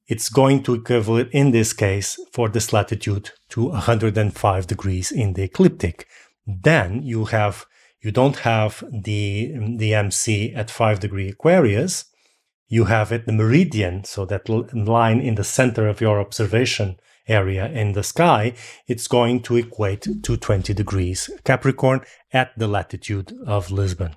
[0.07, 5.43] it's going to equivalent in this case for this latitude to 105 degrees in the
[5.43, 6.07] ecliptic.
[6.45, 7.65] Then you have
[8.01, 12.05] you don't have the the MC at 5 degree Aquarius.
[12.67, 16.97] You have it the meridian, so that line in the center of your observation
[17.27, 18.53] area in the sky,
[18.87, 22.01] it's going to equate to 20 degrees Capricorn
[22.31, 24.15] at the latitude of Lisbon.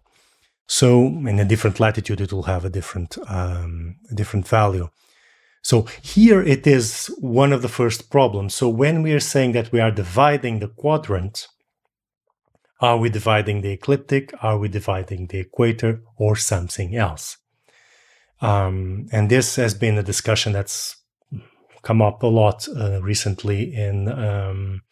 [0.66, 4.89] So in a different latitude, it will have a different um, a different value.
[5.62, 8.55] So here it is one of the first problems.
[8.55, 11.49] So when we are saying that we are dividing the quadrant,
[12.81, 14.33] are we dividing the ecliptic?
[14.43, 17.39] Are we dividing the equator or something else?
[18.41, 20.97] Um, and this has been a discussion that's
[21.87, 24.83] come up a lot uh, recently in um,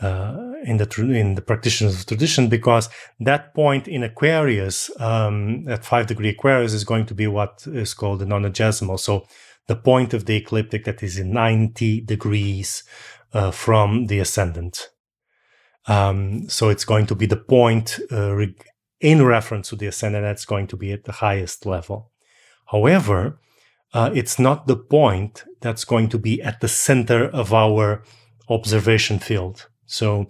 [0.00, 0.88] uh, in the
[1.22, 2.88] in the practitioners of tradition because
[3.18, 7.94] that point in Aquarius um, at five degree Aquarius is going to be what is
[7.94, 8.98] called the nonagesimal.
[8.98, 9.26] So
[9.66, 12.84] the point of the ecliptic that is in 90 degrees
[13.32, 14.90] uh, from the ascendant.
[15.86, 18.36] Um, so it's going to be the point uh,
[19.00, 22.12] in reference to the ascendant that's going to be at the highest level.
[22.66, 23.40] However,
[23.92, 28.02] uh, it's not the point that's going to be at the center of our
[28.48, 29.68] observation field.
[29.86, 30.28] So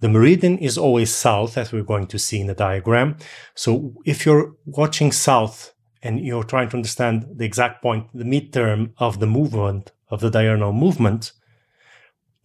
[0.00, 3.16] the meridian is always south, as we're going to see in the diagram.
[3.54, 8.92] So if you're watching south and you're trying to understand the exact point, the midterm
[8.96, 11.32] of the movement, of the diurnal movement,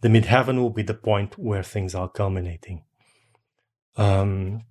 [0.02, 2.84] the midheaven will be the point where things are culminating.
[3.96, 4.62] Um,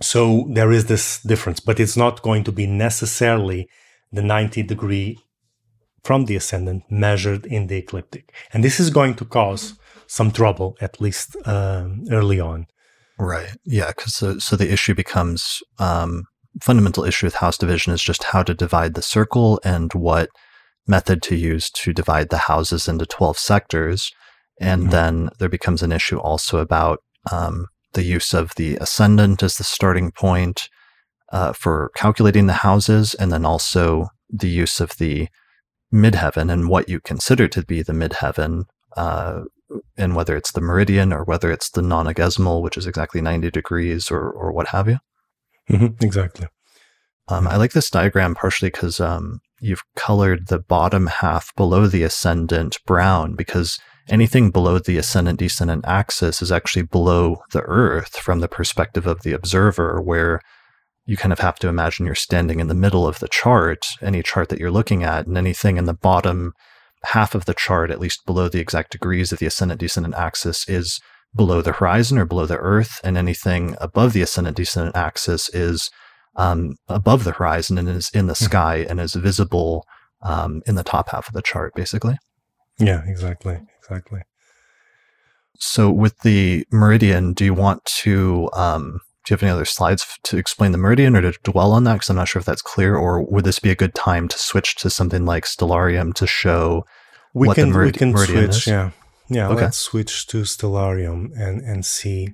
[0.00, 3.68] so there is this difference, but it's not going to be necessarily
[4.12, 5.18] the 90 degree
[6.04, 8.32] from the ascendant measured in the ecliptic.
[8.52, 9.74] And this is going to cause
[10.06, 12.66] some trouble, at least um, early on.
[13.18, 13.56] Right.
[13.64, 13.88] Yeah.
[13.88, 16.24] Because so, so the issue becomes um,
[16.62, 20.30] fundamental issue with house division is just how to divide the circle and what
[20.86, 24.12] method to use to divide the houses into 12 sectors.
[24.60, 24.90] And mm-hmm.
[24.90, 27.00] then there becomes an issue also about
[27.30, 30.68] um, the use of the ascendant as the starting point
[31.30, 35.28] uh, for calculating the houses, and then also the use of the
[35.92, 38.64] midheaven and what you consider to be the midheaven,
[38.96, 39.42] uh,
[39.96, 44.10] and whether it's the meridian or whether it's the nonagesimal, which is exactly 90 degrees
[44.10, 44.98] or, or what have you.
[45.70, 46.46] Mm-hmm, exactly.
[47.28, 52.02] Um, I like this diagram partially because um, you've colored the bottom half below the
[52.02, 53.78] ascendant brown because
[54.08, 59.22] anything below the ascendant descendant axis is actually below the earth from the perspective of
[59.22, 60.40] the observer where
[61.08, 64.22] you kind of have to imagine you're standing in the middle of the chart any
[64.22, 66.52] chart that you're looking at and anything in the bottom
[67.04, 70.68] half of the chart at least below the exact degrees of the ascendant descendant axis
[70.68, 71.00] is
[71.34, 75.90] below the horizon or below the earth and anything above the ascendant descendant axis is
[76.36, 78.44] um, above the horizon and is in the hmm.
[78.44, 79.84] sky and is visible
[80.22, 82.18] um, in the top half of the chart basically
[82.78, 84.20] yeah exactly exactly.
[85.60, 88.48] So, with the meridian, do you want to?
[88.54, 91.84] Um, do you have any other slides to explain the meridian or to dwell on
[91.84, 91.94] that?
[91.94, 92.96] Because I'm not sure if that's clear.
[92.96, 96.86] Or would this be a good time to switch to something like Stellarium to show
[97.34, 98.66] we what can, the we can meridian switch, is?
[98.66, 98.90] Yeah,
[99.28, 99.48] yeah.
[99.48, 99.64] Okay.
[99.64, 102.30] Let's switch to Stellarium and and see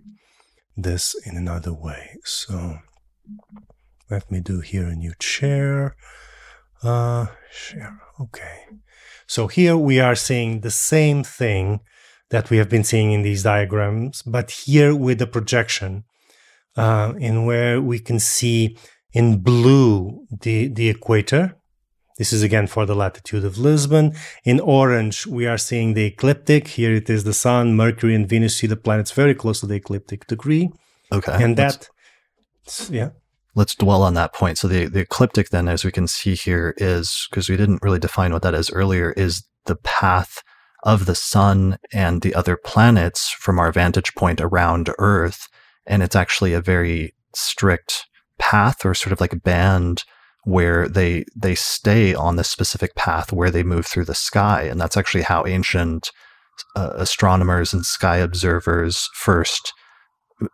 [0.77, 2.17] this in another way.
[2.23, 2.79] So
[4.09, 5.97] let me do here a new chair.
[6.81, 7.99] Uh, share.
[8.21, 8.67] Okay.
[9.27, 11.81] So here we are seeing the same thing
[12.31, 16.05] that we have been seeing in these diagrams, but here with the projection,
[16.77, 18.77] uh, in where we can see
[19.13, 21.57] in blue the, the equator.
[22.19, 24.15] This is again for the latitude of Lisbon.
[24.45, 26.69] In orange, we are seeing the ecliptic.
[26.69, 28.57] Here it is the Sun, Mercury, and Venus.
[28.57, 30.71] See the planets very close to the ecliptic degree.
[31.11, 31.43] Okay.
[31.43, 31.89] And that,
[32.89, 33.11] yeah
[33.55, 34.59] let's dwell on that point.
[34.59, 37.99] So the, the ecliptic then, as we can see here is, because we didn't really
[37.99, 40.43] define what that is earlier, is the path
[40.83, 45.49] of the sun and the other planets from our vantage point around Earth.
[45.87, 48.07] And it's actually a very strict
[48.39, 50.05] path or sort of like a band
[50.45, 54.63] where they they stay on this specific path where they move through the sky.
[54.63, 56.11] And that's actually how ancient
[56.77, 59.73] uh, astronomers and sky observers first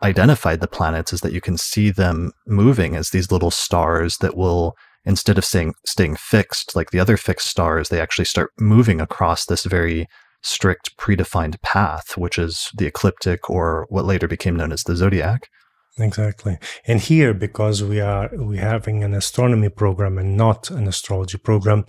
[0.02, 4.36] identified the planets is that you can see them moving as these little stars that
[4.36, 4.74] will
[5.04, 9.46] instead of staying staying fixed like the other fixed stars they actually start moving across
[9.46, 10.06] this very
[10.42, 15.48] strict predefined path which is the ecliptic or what later became known as the zodiac
[15.98, 21.38] exactly and here because we are we having an astronomy program and not an astrology
[21.38, 21.84] program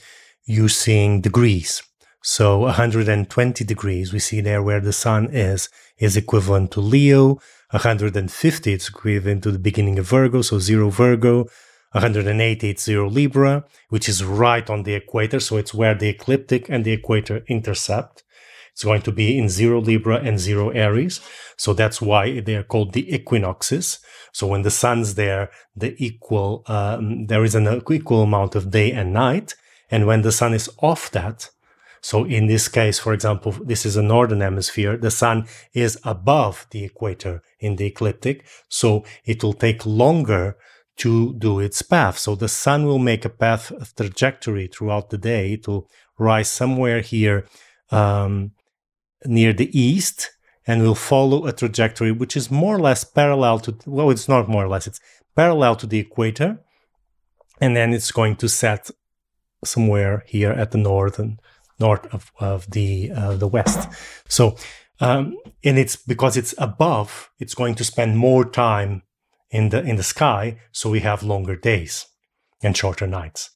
[0.46, 1.82] using degrees
[2.24, 7.40] so 120 degrees we see there where the sun is is equivalent to leo
[7.72, 11.46] 150, it's equivalent to the beginning of Virgo, so zero Virgo.
[11.94, 15.42] 180, it's zero Libra, which is right on the equator.
[15.42, 18.24] So it's where the ecliptic and the equator intercept.
[18.74, 21.22] It's going to be in zero Libra and zero Aries.
[21.58, 24.00] So that's why they are called the equinoxes.
[24.34, 28.92] So when the sun's there, the equal, um, there is an equal amount of day
[28.92, 29.56] and night.
[29.90, 31.50] And when the sun is off that,
[32.02, 34.98] so in this case, for example, this is a northern hemisphere.
[34.98, 38.46] The sun is above the equator in the ecliptic.
[38.70, 40.58] So it will take longer
[40.98, 42.18] to do its path.
[42.18, 45.54] So the sun will make a path a trajectory throughout the day.
[45.54, 45.88] It will
[46.18, 47.46] rise somewhere here
[47.92, 48.52] um,
[49.26, 50.32] near the east
[50.68, 54.48] and will follow a trajectory which is more or less parallel to, well, it's not
[54.48, 55.00] more or less, it's
[55.36, 56.60] parallel to the equator.
[57.60, 58.90] And then it's going to set
[59.64, 61.40] somewhere here at the northern
[61.80, 63.90] north of, of the uh, the west.
[64.28, 64.56] So,
[65.00, 69.02] um, and it's because it's above, it's going to spend more time
[69.50, 72.08] in the in the sky, so we have longer days
[72.64, 73.52] and shorter nights.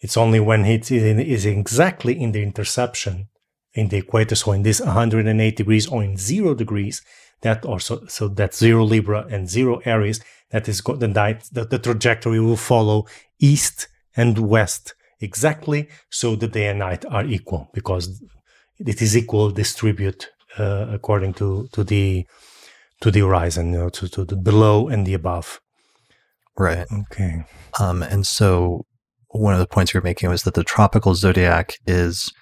[0.00, 3.28] It's only when it is exactly in the interception
[3.76, 7.02] in the equator, so in this 108 degrees or in zero degrees,
[7.42, 10.20] that also so that zero Libra and zero Aries.
[10.50, 11.48] That is the night.
[11.52, 13.06] The, the trajectory will follow
[13.38, 18.22] east and west exactly so the day and night are equal because
[18.78, 20.28] it is equal distribute
[20.58, 22.26] uh, according to to the
[23.00, 25.60] to the horizon, you know, to, to the below and the above.
[26.58, 26.86] Right.
[26.90, 27.44] Okay.
[27.78, 28.86] Um, and so
[29.28, 32.32] one of the points you're making was that the tropical zodiac is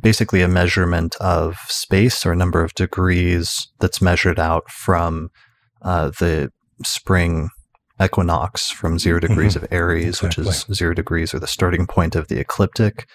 [0.00, 5.28] basically a measurement of space or a number of degrees that's measured out from
[5.82, 6.50] uh, the
[6.84, 7.48] spring
[8.02, 9.64] equinox from zero degrees mm-hmm.
[9.64, 10.44] of Aries, exactly.
[10.44, 13.08] which is zero degrees or the starting point of the ecliptic.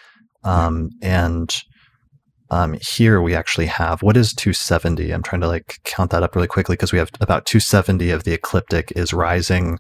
[0.44, 1.56] Um, and
[2.50, 5.12] um, here we actually have what is 270?
[5.12, 8.24] I'm trying to like count that up really quickly because we have about 270 of
[8.24, 9.78] the ecliptic is rising.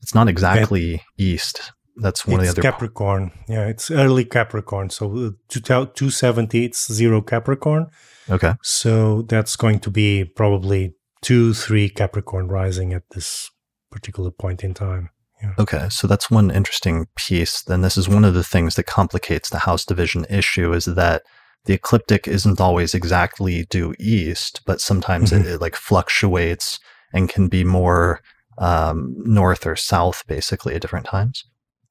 [0.00, 1.72] It's not exactly east.
[1.96, 3.32] That's one of the other Capricorn.
[3.48, 4.90] Yeah, it's early Capricorn.
[4.90, 7.86] So uh, 270, it's zero Capricorn.
[8.28, 8.54] Okay.
[8.62, 13.50] So that's going to be probably two, three Capricorn rising at this
[13.90, 15.10] particular point in time.
[15.42, 15.54] Yeah.
[15.58, 17.62] Okay, so that's one interesting piece.
[17.62, 21.22] Then this is one of the things that complicates the house division issue is that
[21.66, 25.46] the ecliptic isn't always exactly due east, but sometimes mm-hmm.
[25.46, 26.78] it, it, like fluctuates
[27.12, 28.20] and can be more
[28.58, 31.44] um, north or south, basically, at different times.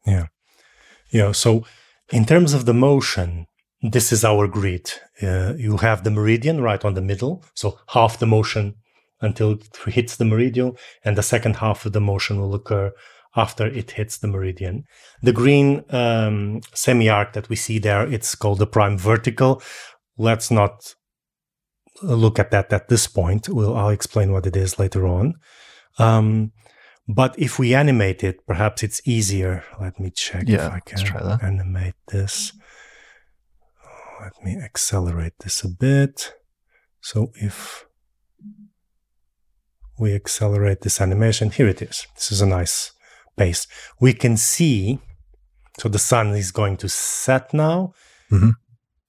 [0.06, 0.27] Yeah,
[1.11, 1.32] yeah.
[1.32, 1.65] So
[2.11, 3.48] in terms of the motion,
[3.82, 4.91] this is our grid.
[5.22, 8.76] Uh, you have the meridian right on the middle, so half the motion
[9.22, 10.73] until it hits the meridian,
[11.03, 12.91] and the second half of the motion will occur
[13.36, 14.84] after it hits the meridian.
[15.22, 19.61] The green um, semi-arc that we see there, it's called the prime vertical.
[20.18, 20.95] Let's not
[22.02, 23.49] look at that at this point.
[23.49, 25.36] We'll, I'll explain what it is later on.
[25.98, 26.52] Um,
[27.07, 29.64] but if we animate it, perhaps it's easier.
[29.80, 32.53] Let me check yeah, if I can animate this.
[34.22, 36.34] Let me accelerate this a bit.
[37.02, 37.86] So if
[39.99, 42.07] we accelerate this animation, here it is.
[42.15, 42.91] This is a nice
[43.38, 43.68] pace.
[43.99, 44.99] We can see,
[45.77, 47.94] so the sun is going to set now,
[48.32, 48.49] mm-hmm.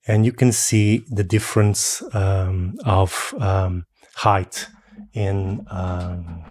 [0.07, 3.87] and you can see the difference um, of um,
[4.17, 4.69] height
[5.15, 5.65] in.
[5.71, 6.45] Um,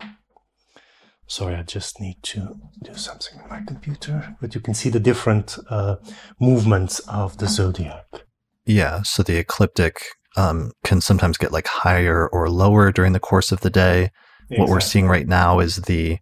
[1.28, 5.00] sorry, I just need to do something with my computer, but you can see the
[5.00, 5.96] different uh,
[6.40, 8.06] movements of the zodiac.
[8.66, 10.04] Yeah, so the ecliptic
[10.36, 14.12] um, can sometimes get like higher or lower during the course of the day.
[14.50, 14.58] Exactly.
[14.60, 16.20] What we're seeing right now is the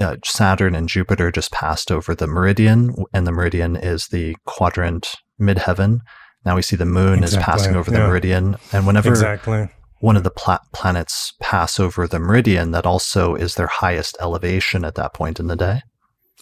[0.00, 5.14] uh, Saturn and Jupiter just passed over the meridian, and the meridian is the quadrant
[5.40, 6.00] midheaven.
[6.44, 7.38] Now we see the moon exactly.
[7.38, 7.98] is passing over yeah.
[7.98, 9.68] the meridian, and whenever exactly.
[10.00, 14.84] One of the pla- planets pass over the meridian, that also is their highest elevation
[14.84, 15.82] at that point in the day.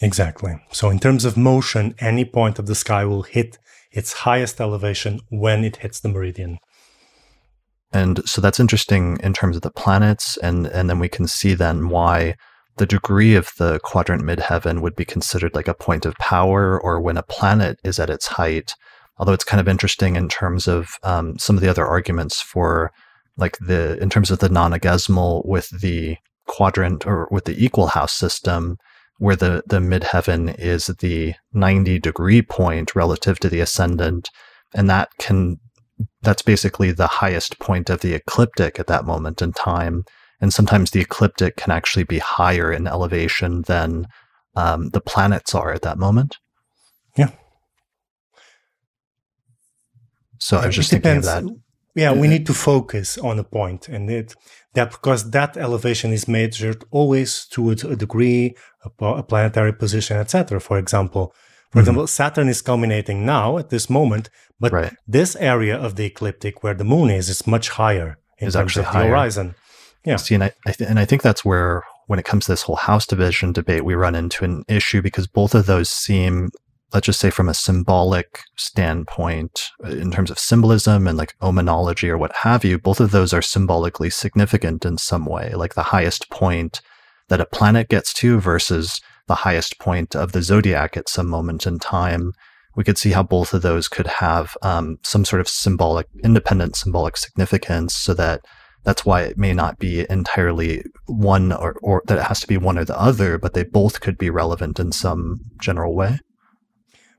[0.02, 0.60] Exactly.
[0.72, 3.58] So, in terms of motion, any point of the sky will hit
[3.92, 6.58] its highest elevation when it hits the meridian.
[7.92, 11.54] And so that's interesting in terms of the planets, and and then we can see
[11.54, 12.34] then why
[12.76, 17.00] the degree of the quadrant midheaven would be considered like a point of power or
[17.00, 18.74] when a planet is at its height.
[19.16, 22.90] Although it's kind of interesting in terms of um, some of the other arguments for
[23.36, 26.16] like the in terms of the nonagesimal with the
[26.46, 28.76] quadrant or with the equal house system
[29.18, 34.30] where the the midheaven is the 90 degree point relative to the ascendant
[34.74, 35.58] and that can
[36.22, 40.04] that's basically the highest point of the ecliptic at that moment in time
[40.40, 44.06] and sometimes the ecliptic can actually be higher in elevation than
[44.56, 46.38] um, the planets are at that moment.
[47.16, 47.30] Yeah.
[50.38, 51.44] So I was just thinking of that.
[51.94, 54.34] Yeah, we need to focus on a point, and it
[54.74, 60.60] that because that elevation is measured always to a degree, a, a planetary position, etc.
[60.60, 61.32] For example,
[61.74, 61.78] for mm-hmm.
[61.80, 64.30] example, Saturn is culminating now at this moment,
[64.60, 64.94] but right.
[65.08, 68.76] this area of the ecliptic where the moon is is much higher in is terms
[68.76, 69.04] of higher.
[69.04, 69.54] the horizon.
[70.04, 70.16] Yeah.
[70.16, 72.62] See, and I, I th- and I think that's where, when it comes to this
[72.62, 76.50] whole house division debate, we run into an issue because both of those seem,
[76.94, 82.08] let's just say, from a symbolic standpoint, uh, in terms of symbolism and like omenology
[82.08, 85.52] or what have you, both of those are symbolically significant in some way.
[85.54, 86.80] Like the highest point
[87.28, 91.66] that a planet gets to versus the highest point of the zodiac at some moment
[91.66, 92.32] in time.
[92.76, 96.76] We could see how both of those could have um, some sort of symbolic, independent
[96.76, 98.44] symbolic significance so that
[98.84, 102.56] that's why it may not be entirely one or, or that it has to be
[102.56, 106.18] one or the other, but they both could be relevant in some general way.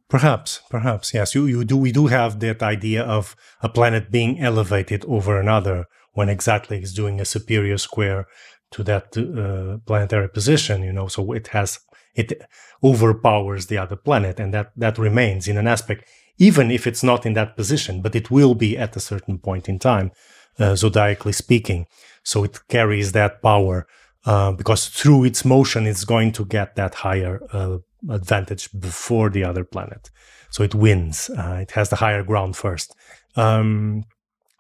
[0.07, 1.34] Perhaps, perhaps, yes.
[1.34, 1.77] You, you do.
[1.77, 6.94] We do have that idea of a planet being elevated over another when exactly it's
[6.94, 8.27] doing a superior square
[8.72, 10.84] to that uh, planetary position.
[10.84, 11.80] You know, so it has
[12.14, 12.40] it
[12.84, 16.07] overpowers the other planet, and that that remains in an aspect,
[16.38, 19.68] even if it's not in that position, but it will be at a certain point
[19.68, 20.11] in time
[20.60, 21.88] uh, zodiacally speaking.
[22.23, 23.88] So it carries that power
[24.26, 27.77] uh, because through its motion, it's going to get that higher uh,
[28.10, 30.10] advantage before the other planet.
[30.49, 31.30] So it wins.
[31.30, 32.95] Uh, it has the higher ground first.
[33.36, 34.06] Um,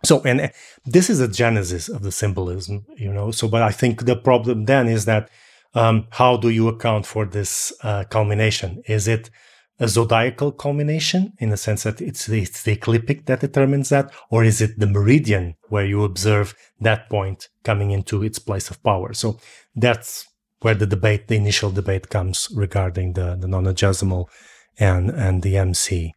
[0.03, 0.47] So, and uh,
[0.93, 3.31] this is a genesis of the symbolism, you know.
[3.31, 5.29] So, but I think the problem then is that
[5.73, 8.83] um, how do you account for this uh, culmination?
[8.85, 9.31] Is it
[9.79, 14.13] a zodiacal culmination in the sense that it's the, it's the ecliptic that determines that,
[14.29, 18.81] or is it the meridian where you observe that point coming into its place of
[18.83, 19.13] power?
[19.13, 19.39] So
[19.75, 20.27] that's
[20.61, 24.27] where the debate, the initial debate comes regarding the, the nonagesimal
[24.79, 26.13] and, and the MC.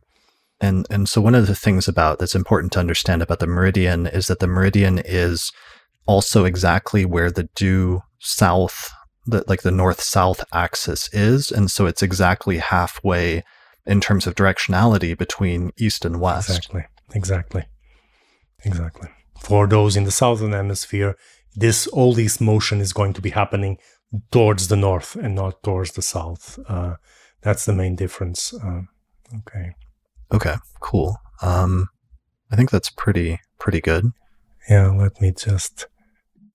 [0.60, 4.06] And and so one of the things about that's important to understand about the meridian
[4.09, 5.52] is that the meridian is
[6.06, 8.90] also exactly where the due south
[9.24, 11.52] the like the north south axis is.
[11.52, 13.44] And so it's exactly halfway
[13.86, 16.48] in terms of directionality between east and west.
[16.51, 16.85] Exactly.
[17.15, 17.65] Exactly.
[18.65, 19.09] Exactly.
[19.40, 21.15] For those in the southern hemisphere
[21.55, 23.78] this all this motion is going to be happening
[24.30, 26.59] towards the north and not towards the south.
[26.68, 26.94] Uh,
[27.43, 28.55] that's the main difference.
[28.55, 28.82] Uh,
[29.39, 29.74] okay.
[30.32, 31.16] Okay cool.
[31.43, 31.89] Um
[32.51, 34.12] i think that's pretty pretty good.
[34.68, 35.86] Yeah let me just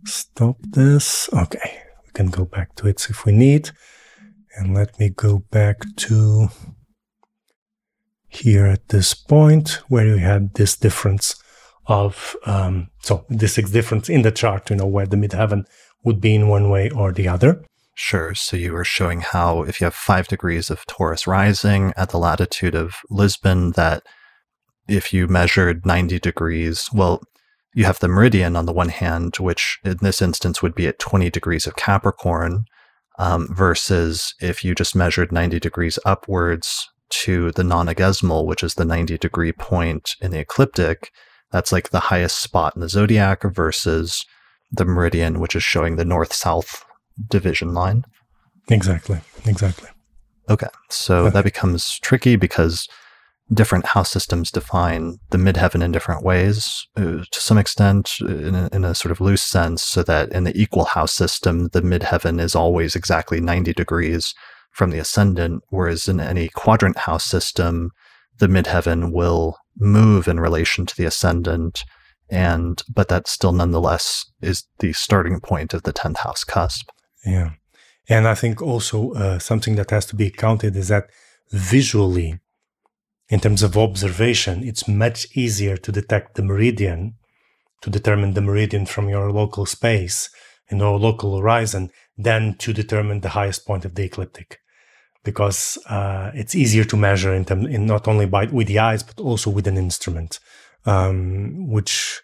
[0.06, 1.30] stop this.
[1.34, 3.72] Okay We can go back to it if we need.
[4.56, 6.50] And let me go back to
[8.28, 11.36] here at this point where you had this difference
[11.88, 15.66] of, um, so this is difference in the chart, you know, where the midheaven
[16.04, 17.64] would be in one way or the other.
[17.96, 18.34] Sure.
[18.34, 22.18] So you were showing how if you have five degrees of Taurus rising at the
[22.18, 24.04] latitude of Lisbon, that
[24.88, 27.22] if you measured 90 degrees, well,
[27.76, 31.00] you have the meridian on the one hand, which in this instance would be at
[31.00, 32.66] 20 degrees of Capricorn,
[33.20, 38.86] um, versus if you just measured 90 degrees upwards to the nonagesimal, which is the
[38.86, 41.12] 90 degree point in the ecliptic,
[41.52, 44.26] that's like the highest spot in the zodiac versus
[44.76, 46.84] the meridian, which is showing the north south
[47.30, 48.04] division line.
[48.70, 49.20] Exactly.
[49.46, 49.90] Exactly.
[50.50, 50.68] Okay.
[50.90, 52.88] So that becomes tricky because
[53.52, 58.70] different house systems define the midheaven in different ways uh, to some extent in a,
[58.72, 62.40] in a, sort of loose sense so that in the equal house system the midheaven
[62.40, 64.34] is always exactly 90 degrees
[64.72, 67.92] from the ascendant whereas in any quadrant house system
[68.40, 71.84] the midheaven will move in relation to the ascendant
[72.30, 76.90] and but that still nonetheless is the starting point of the 10th house cusp.
[77.26, 77.52] Yeah.
[78.10, 81.06] And i think also uh, something that has to be counted is that
[81.52, 82.40] visually
[83.30, 87.16] in terms of observation, it's much easier to detect the meridian,
[87.82, 90.30] to determine the meridian from your local space
[90.70, 94.60] and your local horizon than to determine the highest point of the ecliptic.
[95.24, 99.04] Because uh, it's easier to measure in, term, in not only by with the eyes
[99.04, 100.40] but also with an instrument,
[100.86, 102.22] um, which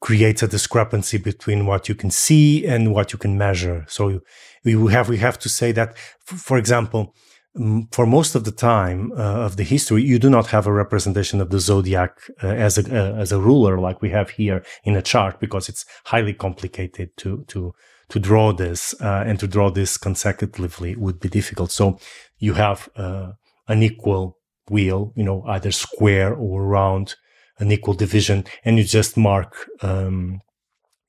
[0.00, 3.84] creates a discrepancy between what you can see and what you can measure.
[3.88, 4.20] So
[4.64, 7.14] we have we have to say that, for example,
[7.90, 11.40] for most of the time uh, of the history, you do not have a representation
[11.40, 14.96] of the zodiac uh, as a uh, as a ruler like we have here in
[14.96, 17.72] a chart because it's highly complicated to to
[18.08, 21.70] to draw this uh, and to draw this consecutively would be difficult.
[21.70, 21.98] So
[22.38, 23.32] you have uh,
[23.68, 24.38] an equal
[24.68, 27.14] wheel, you know, either square or round,
[27.62, 30.40] an equal division, and you just mark um,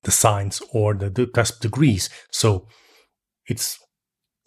[0.04, 2.10] the signs or the, the cusp degrees.
[2.32, 2.68] So
[3.48, 3.78] it's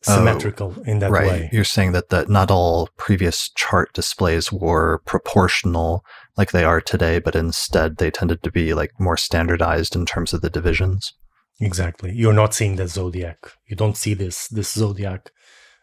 [0.03, 1.29] symmetrical oh, in that right.
[1.29, 1.51] way.
[1.53, 6.05] You're saying that, that not all previous chart displays were proportional
[6.37, 10.33] like they are today, but instead they tended to be like more standardized in terms
[10.33, 11.13] of the divisions.
[11.61, 12.13] Exactly.
[12.15, 13.39] You're not seeing the zodiac.
[13.67, 15.31] You don't see this this zodiac.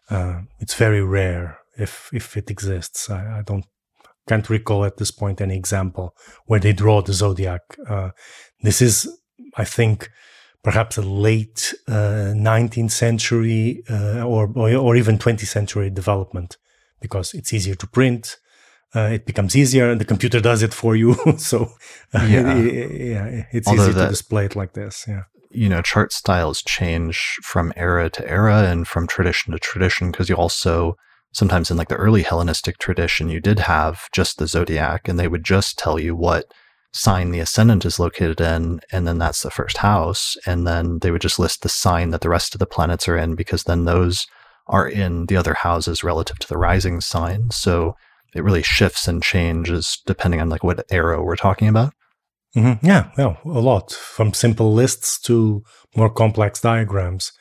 [0.10, 3.10] Uh, it's very rare if if it exists.
[3.10, 3.66] I, I, don't
[4.28, 7.62] can't recall at this point any example where they draw the zodiac.
[7.88, 8.12] Uh,
[8.62, 9.08] this is,
[9.58, 10.10] I think,
[10.64, 16.58] perhaps a late uh, 19th century uh, or, or even 20th century development
[17.02, 18.38] because it's easier to print.
[18.95, 21.16] Uh, it becomes easier and the computer does it for you.
[21.38, 21.74] so
[22.14, 22.56] uh, yeah.
[22.56, 25.06] It, yeah, it's Although easy that, to display it like this.
[25.08, 25.24] Yeah.
[25.52, 30.30] You know, chart styles change from era to era and from tradition to tradition because
[30.30, 30.95] you also
[31.34, 35.28] sometimes in like the early Hellenistic tradition, you did have just the zodiac and they
[35.28, 36.46] would just tell you what
[36.94, 40.38] sign the ascendant is located in, and then that's the first house.
[40.46, 43.18] And then they would just list the sign that the rest of the planets are
[43.18, 44.28] in because then those
[44.68, 47.50] are in the other houses relative to the rising sign.
[47.52, 47.96] So
[48.34, 51.94] it really shifts and changes depending on like what era we're talking about.
[52.56, 52.86] Mm-hmm.
[52.86, 55.64] Yeah, well, a lot from simple lists to
[55.96, 57.32] more complex diagrams.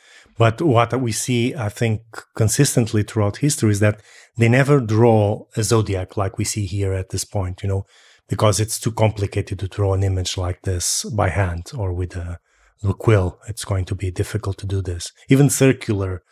[0.42, 2.00] But what we see, I think,
[2.34, 4.00] consistently throughout history is that
[4.36, 7.62] they never draw a zodiac like we see here at this point.
[7.62, 7.86] You know,
[8.28, 12.40] because it's too complicated to draw an image like this by hand or with a,
[12.82, 13.38] a quill.
[13.46, 15.12] It's going to be difficult to do this.
[15.28, 16.24] Even circular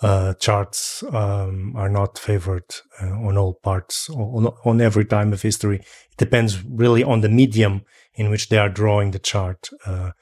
[0.00, 2.64] uh, charts um, are not favored
[3.02, 5.80] uh, on all parts, on, on every time of history.
[5.80, 7.82] It depends really on the medium
[8.14, 9.68] in which they are drawing the chart.
[9.84, 10.12] Uh,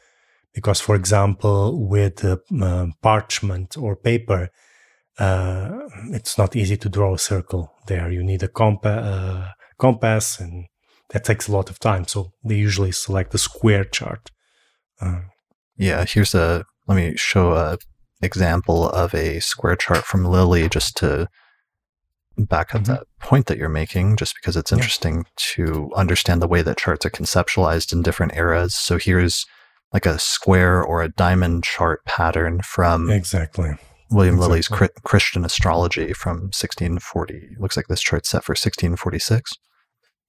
[0.59, 4.51] because, for example, with uh, parchment or paper,
[5.17, 5.71] uh,
[6.11, 8.11] it's not easy to draw a circle there.
[8.11, 9.49] You need a compa- uh,
[9.79, 10.67] compass, and
[11.11, 12.09] that takes a lot of time.
[12.09, 14.33] So they usually select a square chart.
[15.01, 15.21] Uh,
[15.77, 17.79] yeah, here's a let me show a
[18.21, 21.29] example of a square chart from Lilly just to
[22.37, 22.95] back up mm-hmm.
[22.95, 25.23] that point that you're making, just because it's interesting yeah.
[25.55, 28.75] to understand the way that charts are conceptualized in different eras.
[28.75, 29.47] So here's
[29.93, 33.71] like a square or a diamond chart pattern from exactly
[34.11, 34.49] William exactly.
[34.49, 37.57] Lilly's Christian astrology from 1640.
[37.59, 39.53] Looks like this chart's set for 1646.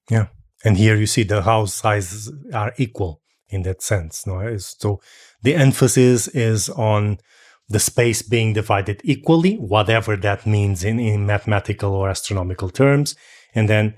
[0.10, 0.28] Yeah,
[0.66, 4.26] and here you see the house sizes are equal in that sense.
[4.28, 5.02] No, so
[5.42, 7.20] the emphasis is on
[7.70, 13.16] the space being divided equally, whatever that means in, in mathematical or astronomical terms,
[13.54, 13.96] and then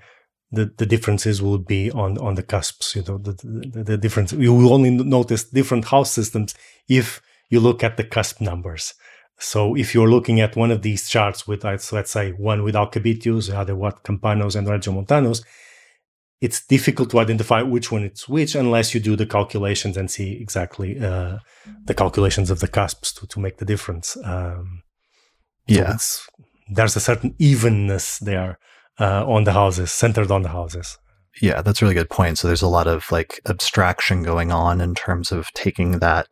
[0.52, 2.96] the, the differences will be on, on the cusps.
[2.96, 4.34] You know, the, the, the difference.
[4.34, 6.56] You will only notice different house systems
[6.88, 8.94] if you look at the cusp numbers.
[9.40, 13.48] So if you're looking at one of these charts with, let's say, one with Alcabitius,
[13.48, 15.44] the other with Campanus and Regiomontanus,
[16.42, 20.34] it's difficult to identify which one it's which unless you do the calculations and see
[20.42, 21.38] exactly uh,
[21.86, 24.18] the calculations of the cusps to, to make the difference.
[24.24, 24.84] Um,
[25.68, 26.32] yeah, so
[26.70, 28.58] there's a certain evenness there
[29.00, 30.98] uh, on the houses, centered on the houses.
[31.42, 32.38] Yeah, that's a really good point.
[32.38, 36.28] So there's a lot of like abstraction going on in terms of taking that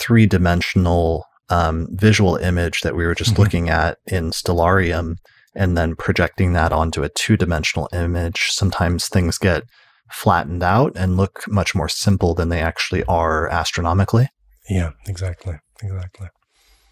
[0.00, 3.42] three dimensional um, visual image that we were just mm-hmm.
[3.42, 5.16] looking at in Stellarium
[5.54, 9.64] and then projecting that onto a two dimensional image, sometimes things get
[10.10, 14.28] flattened out and look much more simple than they actually are astronomically.
[14.68, 15.56] Yeah, exactly.
[15.82, 16.28] Exactly.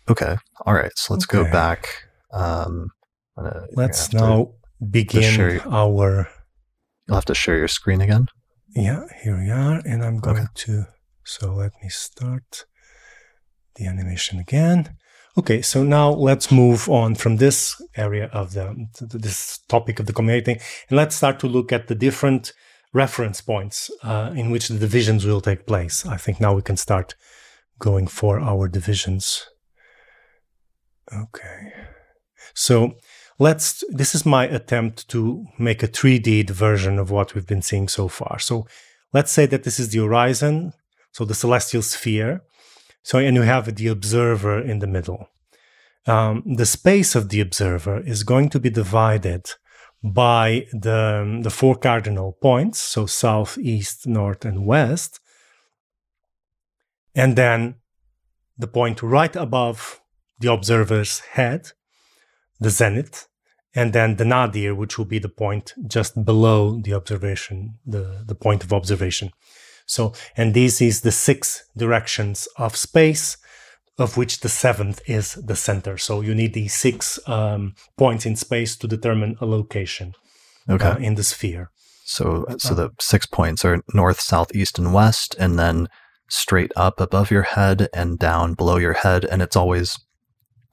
[0.08, 0.36] Okay.
[0.64, 0.92] All right.
[0.96, 1.44] So let's okay.
[1.44, 1.88] go back.
[2.32, 2.90] Um,
[3.72, 4.52] let's now
[4.90, 6.28] begin our.
[7.06, 8.26] You'll have to share your screen again.
[8.74, 9.80] Yeah, here we are.
[9.84, 10.46] And I'm going okay.
[10.54, 10.84] to.
[11.24, 12.66] So let me start
[13.76, 14.96] the animation again.
[15.38, 20.12] Okay, so now let's move on from this area of the this topic of the
[20.12, 20.52] community,
[20.88, 22.52] and let's start to look at the different
[22.92, 26.04] reference points uh, in which the divisions will take place.
[26.04, 27.14] I think now we can start
[27.78, 29.46] going for our divisions.
[31.12, 31.72] Okay,
[32.52, 32.94] so
[33.38, 33.84] let's.
[33.88, 38.08] This is my attempt to make a 3D version of what we've been seeing so
[38.08, 38.38] far.
[38.38, 38.66] So
[39.12, 40.72] let's say that this is the horizon,
[41.12, 42.42] so the celestial sphere
[43.02, 45.30] so, and you have the observer in the middle.
[46.06, 49.50] Um, the space of the observer is going to be divided
[50.02, 55.20] by the, the four cardinal points, so south, east, north, and west.
[57.14, 57.76] And then
[58.56, 60.00] the point right above
[60.38, 61.72] the observer's head,
[62.60, 63.27] the zenith,
[63.78, 68.34] and then the nadir, which will be the point just below the observation, the, the
[68.34, 69.30] point of observation.
[69.86, 73.36] So, and this is the six directions of space,
[73.96, 75.96] of which the seventh is the center.
[75.96, 80.14] So you need these six um, points in space to determine a location
[80.68, 80.88] okay.
[80.88, 81.70] uh, in the sphere.
[82.04, 85.86] So, so the six points are north, south, east, and west, and then
[86.28, 90.00] straight up above your head and down below your head, and it's always,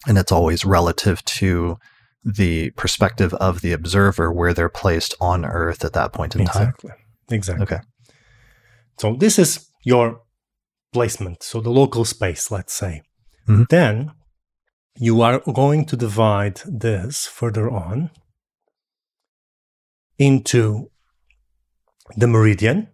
[0.07, 1.77] and it's always relative to
[2.25, 6.89] the perspective of the observer where they're placed on Earth at that point in exactly.
[6.89, 6.97] time.
[7.29, 7.35] Exactly.
[7.37, 7.63] Exactly.
[7.63, 7.79] Okay.
[8.97, 10.21] So this is your
[10.91, 13.03] placement, so the local space, let's say.
[13.47, 13.63] Mm-hmm.
[13.69, 14.11] Then
[14.97, 18.09] you are going to divide this further on
[20.17, 20.89] into
[22.15, 22.87] the meridian.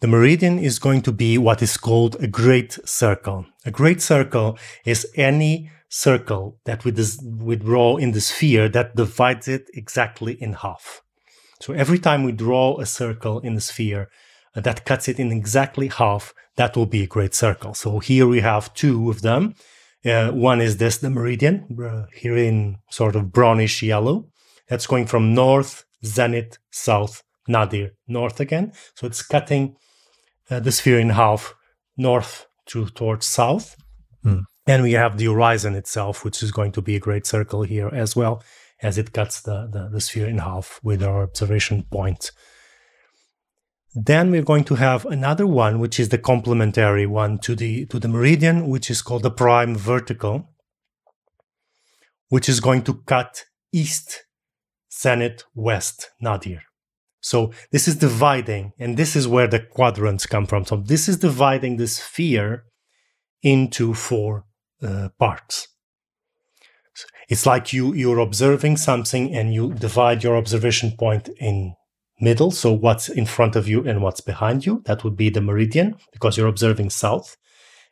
[0.00, 3.46] The meridian is going to be what is called a great circle.
[3.66, 8.96] A great circle is any circle that we, dis- we draw in the sphere that
[8.96, 11.02] divides it exactly in half.
[11.60, 14.08] So every time we draw a circle in the sphere,
[14.54, 17.74] that cuts it in exactly half, that will be a great circle.
[17.74, 19.54] So here we have two of them.
[20.04, 24.28] Uh, one is this, the meridian, uh, here in sort of brownish yellow.
[24.68, 28.72] That's going from north, zenith, south, nadir, north again.
[28.96, 29.76] So it's cutting
[30.50, 31.54] uh, the sphere in half,
[31.98, 33.76] north to towards south.
[34.24, 34.44] Mm.
[34.66, 37.88] And we have the horizon itself, which is going to be a great circle here
[37.88, 38.42] as well,
[38.80, 42.30] as it cuts the, the, the sphere in half with our observation point
[43.94, 47.98] then we're going to have another one, which is the complementary one to the to
[47.98, 50.48] the meridian, which is called the prime vertical,
[52.28, 54.24] which is going to cut east,
[54.92, 56.62] zenith, west, nadir.
[57.20, 60.64] So this is dividing, and this is where the quadrants come from.
[60.64, 62.64] So this is dividing the sphere
[63.42, 64.44] into four
[64.82, 65.68] uh, parts.
[67.28, 71.74] It's like you you're observing something, and you divide your observation point in
[72.22, 72.50] middle.
[72.50, 74.82] So what's in front of you and what's behind you.
[74.86, 77.36] That would be the meridian because you're observing south.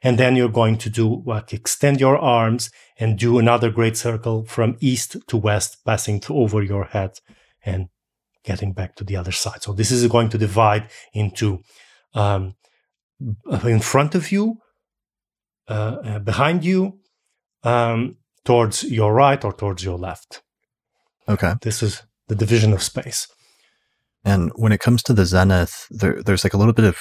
[0.02, 4.44] And then you're going to do like extend your arms and do another great circle
[4.44, 7.18] from east to west, passing to over your head
[7.66, 7.88] and
[8.44, 9.62] getting back to the other side.
[9.62, 11.58] So this is going to divide into
[12.14, 12.54] um,
[13.64, 14.56] in front of you,
[16.24, 16.98] behind you,
[17.62, 20.42] um, towards your right or towards your left.
[21.28, 21.54] Okay.
[21.62, 23.28] This is the division of space.
[24.24, 26.98] And when it comes to the zenith, there, there's like a little bit of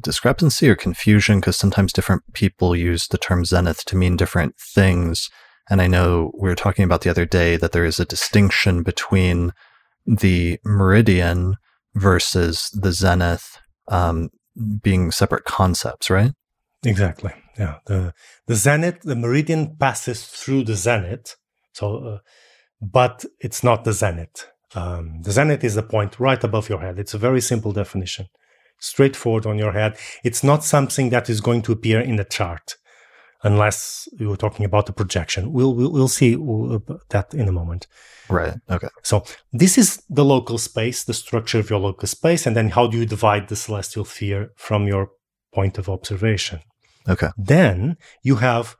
[0.00, 5.30] discrepancy or confusion because sometimes different people use the term zenith to mean different things.
[5.70, 8.82] And I know we were talking about the other day that there is a distinction
[8.82, 9.52] between
[10.06, 11.56] the meridian
[11.94, 13.58] versus the zenith
[13.88, 14.30] um,
[14.82, 16.32] being separate concepts, right?
[16.84, 17.32] Exactly.
[17.58, 17.78] Yeah.
[17.86, 18.14] The
[18.46, 21.36] the zenith, the meridian passes through the zenith.
[21.72, 22.18] So, uh,
[22.80, 24.48] but it's not the zenith.
[24.74, 26.98] Um, the zenith is the point right above your head.
[26.98, 28.26] It's a very simple definition,
[28.78, 29.96] straightforward on your head.
[30.24, 32.76] It's not something that is going to appear in the chart,
[33.42, 35.52] unless you were talking about the projection.
[35.52, 37.86] We'll we'll, we'll see that in a moment.
[38.28, 38.54] Right.
[38.70, 38.88] Okay.
[39.02, 42.86] So this is the local space, the structure of your local space, and then how
[42.86, 45.10] do you divide the celestial sphere from your
[45.54, 46.60] point of observation?
[47.08, 47.28] Okay.
[47.36, 48.76] Then you have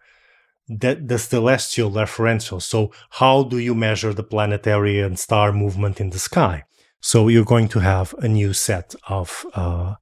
[0.69, 2.61] the, the celestial referential.
[2.61, 6.65] So how do you measure the planetary and star movement in the sky?
[7.01, 9.95] So you're going to have a new set of, uh,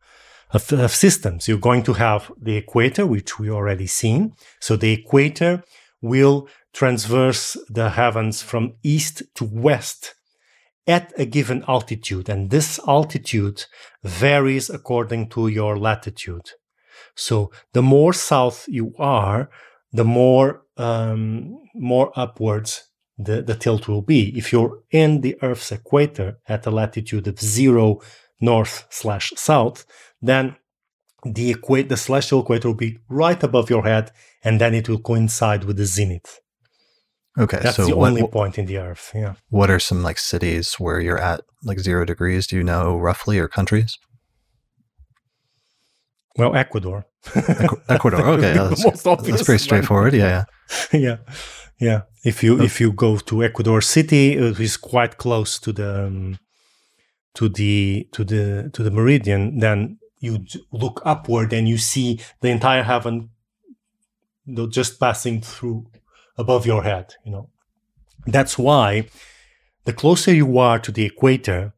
[0.51, 1.47] of, of systems.
[1.47, 4.32] You're going to have the equator, which we already seen.
[4.61, 5.62] So the equator
[6.01, 10.15] will transverse the heavens from east to west
[10.86, 12.28] at a given altitude.
[12.28, 13.65] And this altitude
[14.03, 16.51] varies according to your latitude.
[17.17, 19.51] So the more south you are,
[19.93, 22.89] the more um, more upwards
[23.19, 24.37] the, the tilt will be.
[24.37, 28.01] If you're in the Earth's equator at a latitude of zero
[28.41, 29.87] north slash south,
[30.21, 30.57] then
[31.25, 34.13] the equate the celestial equator will be right above your head,
[34.45, 36.41] and then it will coincide with the zenith.
[37.39, 39.13] Okay, that's so the what, only point in the Earth.
[39.15, 39.35] Yeah.
[39.51, 42.47] What are some like cities where you're at like zero degrees?
[42.47, 43.99] Do you know roughly, or countries?
[46.39, 47.07] Well, Ecuador.
[47.89, 48.21] Ecuador.
[48.27, 50.15] Okay, that's, that's, pretty straightforward.
[50.15, 50.45] Yeah,
[50.93, 51.17] yeah, yeah,
[51.79, 52.01] yeah.
[52.25, 56.39] If you if you go to Ecuador City, it is quite close to the um,
[57.35, 59.59] to the to the to the meridian.
[59.59, 63.31] Then you look upward and you see the entire heaven,
[64.69, 65.87] just passing through
[66.37, 67.15] above your head.
[67.25, 67.51] You know,
[68.27, 69.09] that's why
[69.85, 71.73] the closer you are to the equator,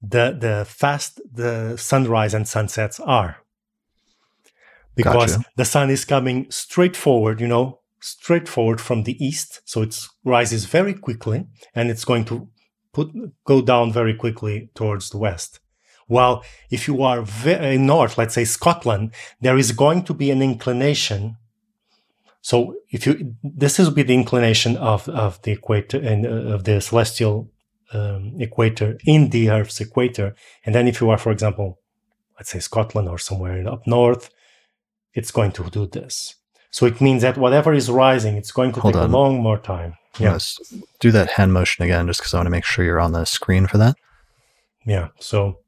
[0.00, 3.43] the the fast the sunrise and sunsets are
[4.94, 5.48] because gotcha.
[5.56, 9.60] the sun is coming straight forward, you know, straight forward from the east.
[9.64, 12.48] So it rises very quickly and it's going to
[12.92, 13.10] put,
[13.44, 15.60] go down very quickly towards the west.
[16.06, 20.42] While if you are very north, let's say Scotland, there is going to be an
[20.42, 21.36] inclination.
[22.42, 26.64] So if you, this is be the inclination of, of the equator and uh, of
[26.64, 27.50] the celestial
[27.94, 30.34] um, equator in the Earth's equator.
[30.64, 31.80] And then if you are, for example,
[32.36, 34.30] let's say Scotland or somewhere up north,
[35.14, 36.34] it's going to do this.
[36.70, 39.10] So it means that whatever is rising, it's going to Hold take on.
[39.10, 39.94] a long more time.
[40.18, 40.58] Yes.
[41.00, 43.24] Do that hand motion again, just because I want to make sure you're on the
[43.24, 43.96] screen for that.
[44.84, 45.08] Yeah.
[45.18, 45.58] So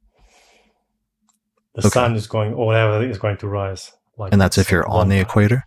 [1.75, 1.91] the okay.
[1.91, 3.93] sun is going, or whatever is going to rise.
[4.19, 5.65] Like and that's if you're on the equator?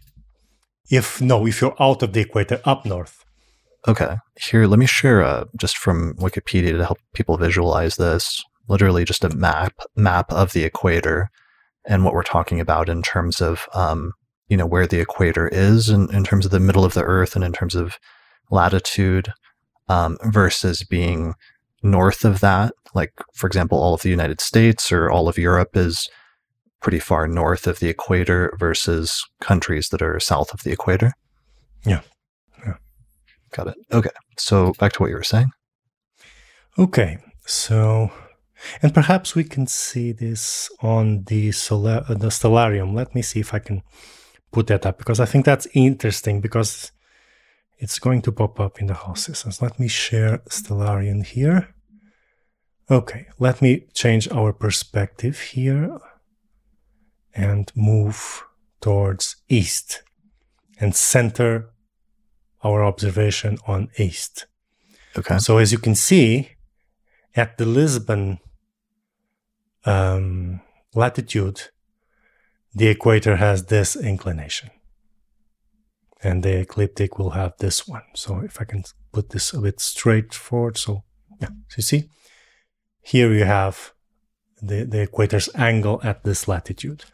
[0.89, 3.23] If no, if you're out of the equator, up north.
[3.87, 4.17] Okay.
[4.35, 8.43] Here, let me share uh, just from Wikipedia to help people visualize this.
[8.67, 11.29] Literally, just a map map of the equator
[11.85, 14.13] and what we're talking about in terms of um,
[14.47, 17.35] you know where the equator is in, in terms of the middle of the earth
[17.35, 17.97] and in terms of
[18.51, 19.31] latitude
[19.87, 21.33] um, versus being
[21.83, 22.73] north of that.
[22.93, 26.09] Like for example all of the united states or all of europe is
[26.81, 31.13] pretty far north of the equator versus countries that are south of the equator.
[31.85, 32.01] Yeah.
[32.65, 32.75] Yeah.
[33.51, 33.75] Got it.
[33.91, 34.09] Okay.
[34.37, 35.49] So back to what you were saying.
[36.77, 37.17] Okay.
[37.45, 38.11] So
[38.81, 42.93] and perhaps we can see this on the, solar, uh, the Stellarium.
[42.93, 43.81] Let me see if I can
[44.51, 46.91] put that up because I think that's interesting because
[47.77, 49.61] it's going to pop up in the house systems.
[49.61, 51.73] Let me share Stellarium here.
[52.91, 55.99] Okay, let me change our perspective here
[57.33, 58.43] and move
[58.81, 60.01] towards east
[60.79, 61.69] and center
[62.63, 64.47] our observation on east.
[65.17, 65.37] Okay.
[65.37, 66.51] So as you can see,
[67.35, 68.39] at the Lisbon
[69.89, 70.61] um,
[70.93, 71.61] latitude,
[72.73, 74.69] the equator has this inclination.
[76.21, 78.03] And the ecliptic will have this one.
[78.13, 80.77] So if I can put this a bit straight forward.
[80.77, 81.03] So
[81.41, 82.09] yeah, so you see,
[83.01, 83.93] here you have
[84.61, 87.05] the, the equator's angle at this latitude.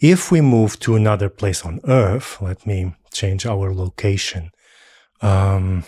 [0.00, 4.50] If we move to another place on Earth, let me change our location.
[5.20, 5.84] Um,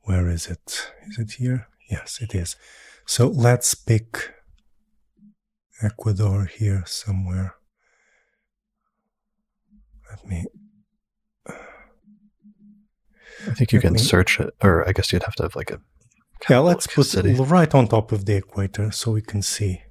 [0.00, 0.90] where is it?
[1.08, 1.68] Is it here?
[1.88, 2.56] Yes, it is.
[3.06, 4.32] So let's pick
[5.80, 7.54] Ecuador here somewhere.
[10.10, 10.46] Let me.
[13.48, 15.70] I think you can me, search it, or I guess you'd have to have like
[15.70, 15.80] a.
[16.48, 17.30] Yeah, let's put city.
[17.30, 19.82] it right on top of the equator so we can see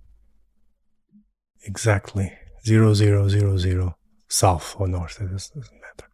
[1.63, 2.33] exactly
[2.65, 3.97] zero zero zero zero
[4.27, 5.19] south or north.
[5.19, 6.09] It doesn't matter.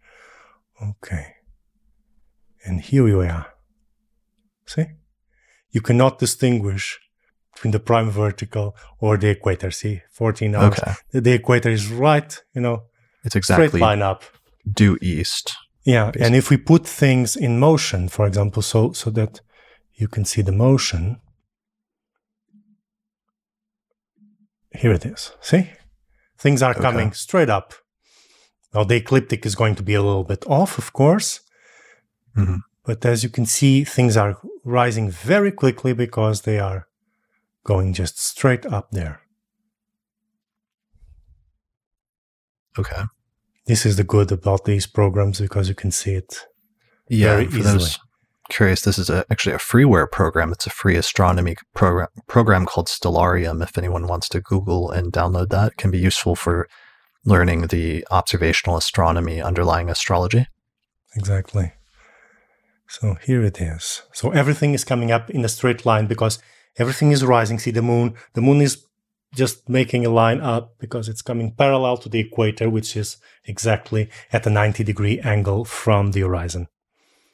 [0.82, 1.36] Okay,
[2.64, 3.48] and here we are.
[4.66, 4.86] See,
[5.72, 7.00] you cannot distinguish
[7.58, 9.72] between the prime vertical or the equator.
[9.72, 10.80] See, 14 hours.
[10.80, 10.94] Okay.
[11.12, 12.84] The, the equator is right, you know,
[13.24, 14.24] it's exactly straight line up.
[14.72, 15.56] Due east.
[15.86, 16.26] Yeah, basically.
[16.26, 19.42] and if we put things in motion, for example, so so that
[19.94, 21.20] you can see the motion.
[24.72, 25.32] Here it is.
[25.42, 25.72] See?
[26.38, 26.82] Things are okay.
[26.82, 27.74] coming straight up.
[28.74, 31.40] Now the ecliptic is going to be a little bit off, of course.
[32.38, 32.58] Mm-hmm.
[32.86, 36.88] But as you can see, things are rising very quickly because they are
[37.68, 39.22] going just straight up there.
[42.80, 43.04] Okay.
[43.66, 46.48] This is the good about these programs because you can see it
[47.10, 47.74] yeah, very for easily.
[47.74, 48.00] Those
[48.50, 50.52] curious, this is a, actually a freeware program.
[50.54, 53.62] It's a free astronomy program program called Stellarium.
[53.62, 56.70] If anyone wants to Google and download that, it can be useful for
[57.26, 60.48] learning the observational astronomy underlying astrology.
[61.16, 61.74] Exactly.
[62.88, 64.04] So here it is.
[64.14, 66.40] So everything is coming up in a straight line because
[66.78, 67.60] everything is rising.
[67.60, 68.16] See the moon.
[68.34, 68.86] The moon is
[69.36, 74.10] just making a line up because it's coming parallel to the equator, which is exactly
[74.32, 76.68] at a 90 degree angle from the horizon.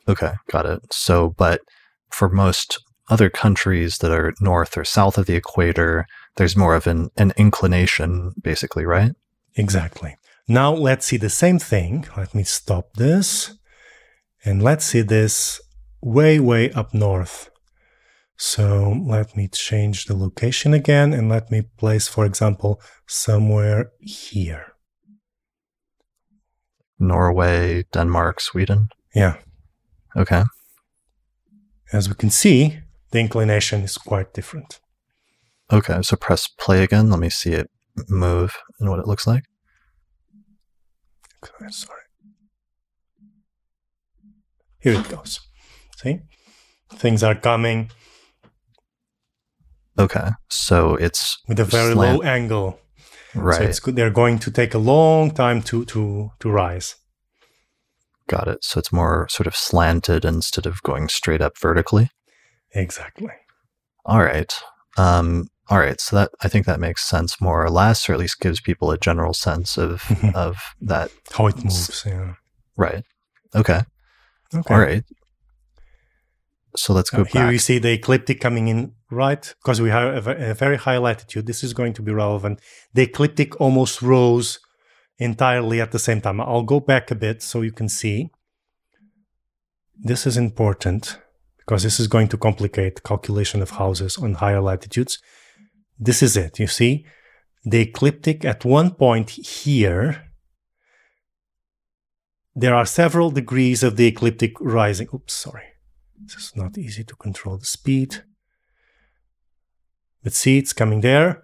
[0.08, 0.82] Okay, got it.
[0.92, 1.62] So, but
[2.10, 6.06] for most other countries that are north or south of the equator,
[6.36, 9.12] there's more of an, an inclination, basically, right?
[9.56, 10.18] Exactly.
[10.48, 12.08] Now let's see the same thing.
[12.18, 13.58] Let me stop this.
[14.44, 15.62] And let's see this
[16.02, 17.50] way, way up north.
[18.38, 24.74] So let me change the location again and let me place, for example, somewhere here.
[27.00, 28.90] Norway, Denmark, Sweden?
[29.14, 29.38] Yeah.
[30.16, 30.44] Okay.
[31.92, 32.80] As we can see,
[33.12, 34.80] the inclination is quite different.
[35.72, 37.10] Okay, so press play again.
[37.10, 37.70] Let me see it
[38.10, 39.44] move and what it looks like.
[41.44, 42.00] Okay, sorry.
[44.80, 45.40] Here it goes.
[45.98, 46.20] See?
[46.90, 47.90] Things are coming.
[49.98, 50.30] Okay.
[50.50, 52.20] So it's with a very slant.
[52.20, 52.80] low angle.
[53.36, 53.58] Right.
[53.58, 53.96] So it's good.
[53.96, 56.96] They're going to take a long time to to to rise.
[58.28, 58.64] Got it.
[58.64, 62.10] So it's more sort of slanted instead of going straight up vertically.
[62.72, 63.32] Exactly.
[64.06, 64.54] All right.
[64.98, 66.00] Um, all right.
[66.00, 68.92] So that I think that makes sense more or less, or at least gives people
[68.92, 70.04] a general sense of
[70.36, 72.04] of that how it moves.
[72.06, 72.36] Yeah.
[72.78, 73.04] Right.
[73.56, 73.82] Okay.
[74.54, 74.74] Okay.
[74.74, 75.04] All right.
[76.76, 77.34] So let's go back.
[77.34, 80.98] Here you see the ecliptic coming in right because we have a, a very high
[80.98, 81.46] latitude.
[81.46, 82.62] This is going to be relevant.
[82.94, 84.60] The ecliptic almost rose
[85.20, 86.42] entirely at the same time.
[86.42, 88.32] I'll go back a bit so you can see.
[89.96, 91.20] This is important
[91.60, 95.20] because this is going to complicate calculation of houses on higher latitudes.
[96.00, 96.60] This is it.
[96.60, 97.06] You see,
[97.64, 100.30] the ecliptic at one point here
[102.56, 105.08] there are several degrees of the ecliptic rising.
[105.14, 105.73] Oops, sorry.
[106.26, 108.24] This is not easy to control the speed.
[110.24, 111.44] But see, it's coming there.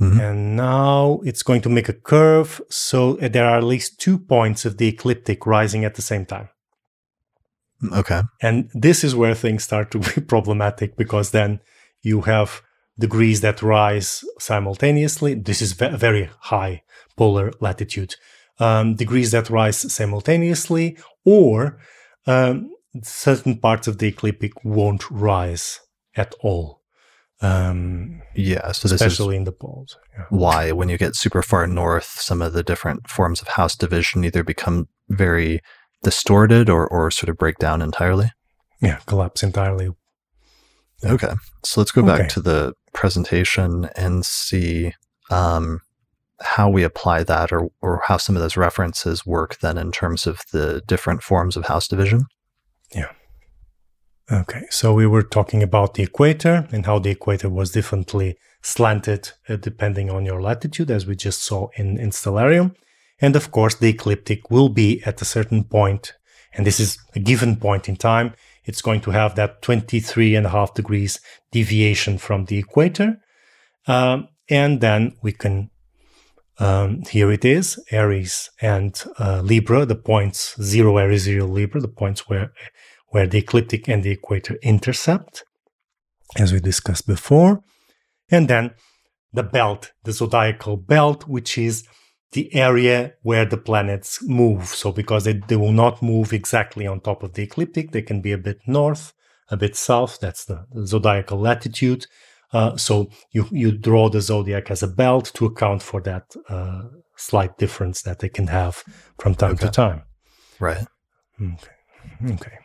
[0.00, 0.20] Mm-hmm.
[0.20, 2.60] And now it's going to make a curve.
[2.70, 6.48] So there are at least two points of the ecliptic rising at the same time.
[7.92, 8.22] Okay.
[8.40, 11.60] And this is where things start to be problematic because then
[12.02, 12.62] you have
[12.98, 15.34] degrees that rise simultaneously.
[15.34, 16.82] This is a very high
[17.16, 18.14] polar latitude
[18.58, 21.78] um, degrees that rise simultaneously, or
[22.26, 22.70] um,
[23.02, 25.80] certain parts of the ecliptic won't rise
[26.16, 26.82] at all.
[27.40, 29.96] Um, yeah, so especially in the poles.
[30.16, 30.24] Yeah.
[30.30, 34.24] Why, when you get super far north, some of the different forms of house division
[34.24, 35.60] either become very
[36.02, 38.32] distorted or, or sort of break down entirely?
[38.80, 39.90] Yeah, collapse entirely.
[41.04, 41.32] Okay,
[41.64, 42.28] so let's go back okay.
[42.30, 44.94] to the presentation and see
[45.30, 45.80] um,
[46.40, 50.26] how we apply that or, or how some of those references work then in terms
[50.26, 52.24] of the different forms of house division?
[52.94, 53.12] Yeah.
[54.30, 59.30] Okay, so we were talking about the equator and how the equator was differently slanted
[59.48, 62.74] uh, depending on your latitude, as we just saw in, in Stellarium.
[63.20, 66.12] And of course, the ecliptic will be at a certain point,
[66.52, 68.34] and this is a given point in time.
[68.64, 71.20] It's going to have that 23 and a half degrees
[71.50, 73.18] deviation from the equator.
[73.86, 75.70] Um, and then we can,
[76.58, 81.88] um, here it is, Aries and uh, Libra, the points zero Aries, zero Libra, the
[81.88, 82.52] points where,
[83.10, 85.44] where the ecliptic and the equator intercept,
[86.36, 87.60] as we discussed before.
[88.30, 88.72] And then
[89.32, 91.86] the belt, the zodiacal belt, which is
[92.32, 94.66] the area where the planets move.
[94.66, 98.20] So because they, they will not move exactly on top of the ecliptic, they can
[98.20, 99.14] be a bit north,
[99.50, 100.18] a bit south.
[100.20, 102.06] That's the, zodiacal latitude.
[102.52, 106.82] Uh, so you, you draw the zodiac as a belt to account for that uh,
[107.16, 108.82] slight difference that they can have
[109.18, 109.66] from time Okay.
[109.66, 110.02] to time.
[110.60, 110.86] Right.
[111.40, 112.32] Okay.
[112.32, 112.58] Okay.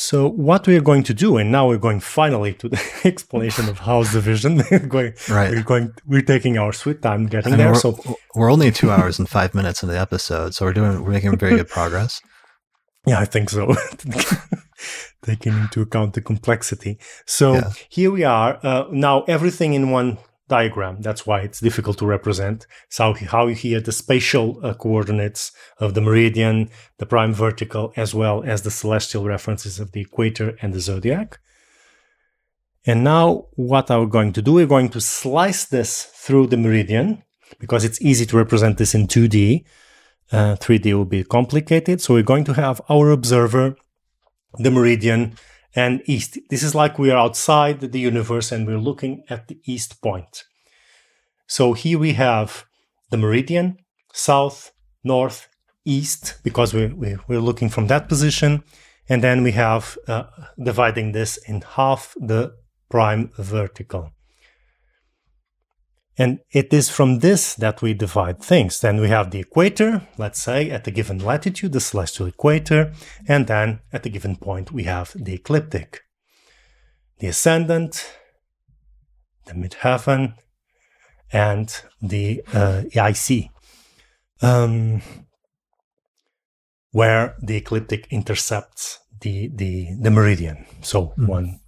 [0.00, 3.68] So what we are going to do, and now we're going finally to the explanation
[3.68, 4.62] of house division.
[4.70, 5.50] We're going, Right.
[5.50, 7.72] we're going, we're taking our sweet time getting there.
[7.72, 7.98] we're, So
[8.36, 11.36] we're only two hours and five minutes into the episode, so we're doing we're making
[11.36, 12.20] very good progress.
[13.06, 13.74] Yeah, I think so.
[15.24, 16.98] Taking into account the complexity.
[17.26, 17.70] So Yeah.
[17.88, 18.58] here we are.
[18.62, 20.18] Uh, now everything in one
[20.48, 21.00] diagram.
[21.00, 22.66] That's why it's difficult to represent.
[22.88, 28.42] So how here the spatial uh, coordinates of the meridian, the prime vertical, as well
[28.44, 31.38] as the celestial references of the equator and the zodiac.
[32.86, 34.54] And now what are we going to do?
[34.54, 37.22] We're going to slice this through the meridian
[37.58, 39.64] because it's easy to represent this in 2D.
[40.30, 42.00] Uh, 3D will be complicated.
[42.00, 43.76] So we're going to have our observer,
[44.58, 45.36] the meridian,
[45.78, 46.38] and east.
[46.50, 50.44] This is like we are outside the universe and we're looking at the east point.
[51.46, 52.64] So here we have
[53.10, 53.78] the meridian,
[54.12, 54.72] south,
[55.04, 55.48] north,
[55.84, 58.64] east, because we're, we're, we're looking from that position.
[59.08, 60.24] And then we have uh,
[60.62, 62.56] dividing this in half the
[62.90, 64.10] prime vertical.
[66.20, 68.80] And it is from this that we divide things.
[68.80, 72.92] Then we have the equator, let's say at a given latitude, the celestial equator,
[73.28, 76.02] and then at a given point we have the ecliptic,
[77.20, 78.12] the ascendant,
[79.46, 80.34] the midheaven,
[81.32, 83.50] and the uh, IC,
[84.42, 85.00] um,
[86.90, 90.64] where the ecliptic intercepts the, the, the meridian.
[90.82, 91.26] So Mhm.
[91.28, 91.60] one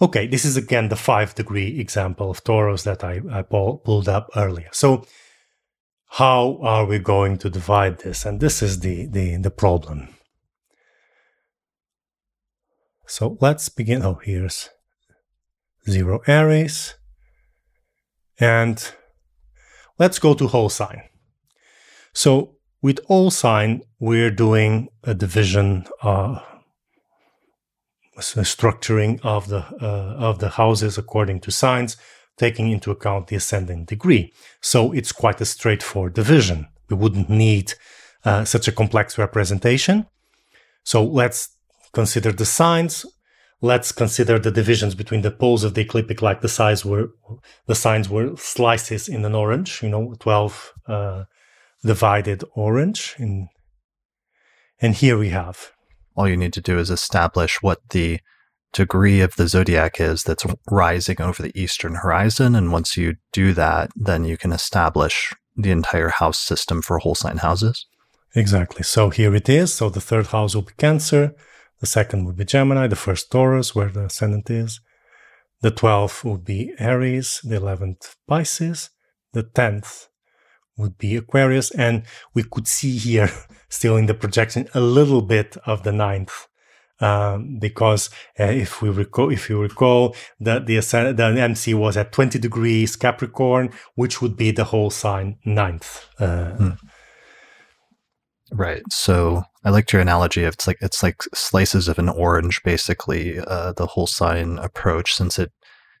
[0.00, 4.08] Okay, this is again the five degree example of Taurus that I, I pull, pulled
[4.08, 4.68] up earlier.
[4.72, 5.06] So,
[6.08, 8.26] how are we going to divide this?
[8.26, 10.08] And this is the, the, the problem.
[13.06, 14.02] So, let's begin.
[14.02, 14.68] Oh, here's
[15.88, 16.94] zero Aries.
[18.38, 18.92] And
[19.98, 21.04] let's go to whole sign.
[22.12, 25.86] So, with whole sign, we're doing a division.
[26.02, 26.40] Uh,
[28.18, 31.96] structuring of the uh, of the houses according to signs,
[32.36, 34.32] taking into account the ascending degree.
[34.60, 36.68] So it's quite a straightforward division.
[36.90, 37.74] We wouldn't need
[38.24, 40.06] uh, such a complex representation.
[40.84, 41.48] So let's
[41.92, 43.06] consider the signs.
[43.62, 47.08] Let's consider the divisions between the poles of the ecliptic, like the size were
[47.66, 49.82] the signs were slices in an orange.
[49.82, 51.24] You know, twelve uh,
[51.82, 53.14] divided orange.
[53.18, 53.48] In
[54.80, 55.72] and here we have
[56.16, 58.20] All you need to do is establish what the
[58.72, 62.54] degree of the zodiac is that's rising over the eastern horizon.
[62.54, 67.14] And once you do that, then you can establish the entire house system for whole
[67.14, 67.86] sign houses.
[68.34, 68.82] Exactly.
[68.82, 69.72] So here it is.
[69.72, 71.34] So the third house will be Cancer.
[71.80, 72.86] The second will be Gemini.
[72.86, 74.80] The first Taurus, where the ascendant is.
[75.62, 77.40] The 12th would be Aries.
[77.42, 78.90] The 11th, Pisces.
[79.32, 80.08] The 10th
[80.76, 81.70] would be Aquarius.
[81.70, 83.30] And we could see here,
[83.68, 86.46] still in the projection, a little bit of the ninth.
[86.98, 88.08] Um, because
[88.40, 92.38] uh, if we recall, if you recall, the the, ascend- the MC was at 20
[92.38, 96.06] degrees Capricorn, which would be the whole sign ninth.
[96.18, 96.70] Uh, Hmm.
[98.52, 98.82] Right.
[98.90, 103.40] So I liked your analogy of it's like it's like slices of an orange, basically,
[103.40, 105.52] uh, the whole sign approach, since it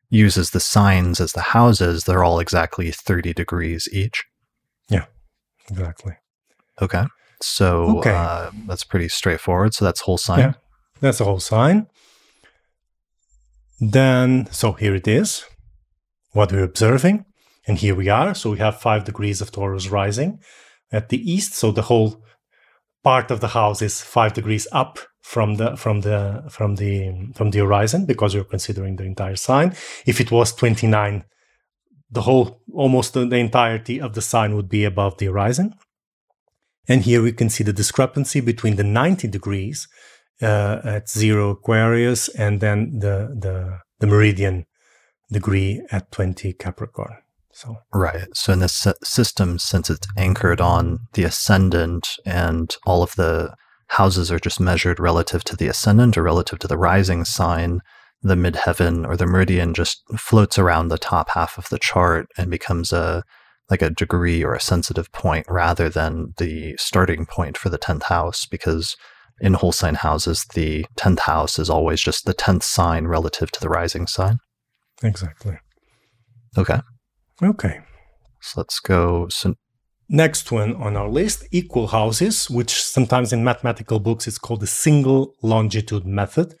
[0.08, 4.24] uses the signs as the houses, they're all exactly 30 degrees each.
[4.88, 5.06] Yeah,
[5.68, 6.14] exactly.
[6.80, 7.04] Okay.
[7.40, 8.14] So Okay.
[8.14, 9.74] Uh, that's pretty straightforward.
[9.74, 10.38] So that's whole sign.
[10.38, 10.52] Yeah.
[11.00, 11.86] That's the whole sign.
[13.80, 15.44] Then, so here it is,
[16.32, 17.26] what we're observing.
[17.66, 18.34] And here we are.
[18.34, 20.38] So we have five degrees of Taurus rising
[20.92, 21.54] at the east.
[21.54, 22.24] So the whole
[23.02, 27.50] part of the house is five degrees up from the from the from the from
[27.50, 29.74] the horizon because we're considering the entire sign.
[30.06, 31.24] If it was 29,
[32.10, 35.74] the whole almost the entirety of the sign would be above the horizon.
[36.88, 39.88] And here we can see the discrepancy between the 90 degrees
[40.40, 44.66] uh, at zero Aquarius and then the, the, the meridian
[45.30, 47.16] degree at 20 Capricorn.
[47.52, 48.28] So, Right.
[48.34, 53.54] So in this system, since it's anchored on the ascendant and all of the
[53.88, 57.80] houses are just measured relative to the ascendant or relative to the rising sign,
[58.22, 62.50] the midheaven or the meridian just floats around the top half of the chart and
[62.50, 63.22] becomes a
[63.70, 68.04] like a degree or a sensitive point rather than the starting point for the 10th
[68.04, 68.96] house because
[69.40, 73.60] in whole sign houses the 10th house is always just the 10th sign relative to
[73.60, 74.38] the rising sign.
[75.02, 75.58] Exactly.
[76.56, 76.80] Okay.
[77.42, 77.80] Okay.
[78.40, 79.54] So let's go so
[80.08, 84.66] next one on our list equal houses which sometimes in mathematical books is called the
[84.66, 86.54] single longitude method.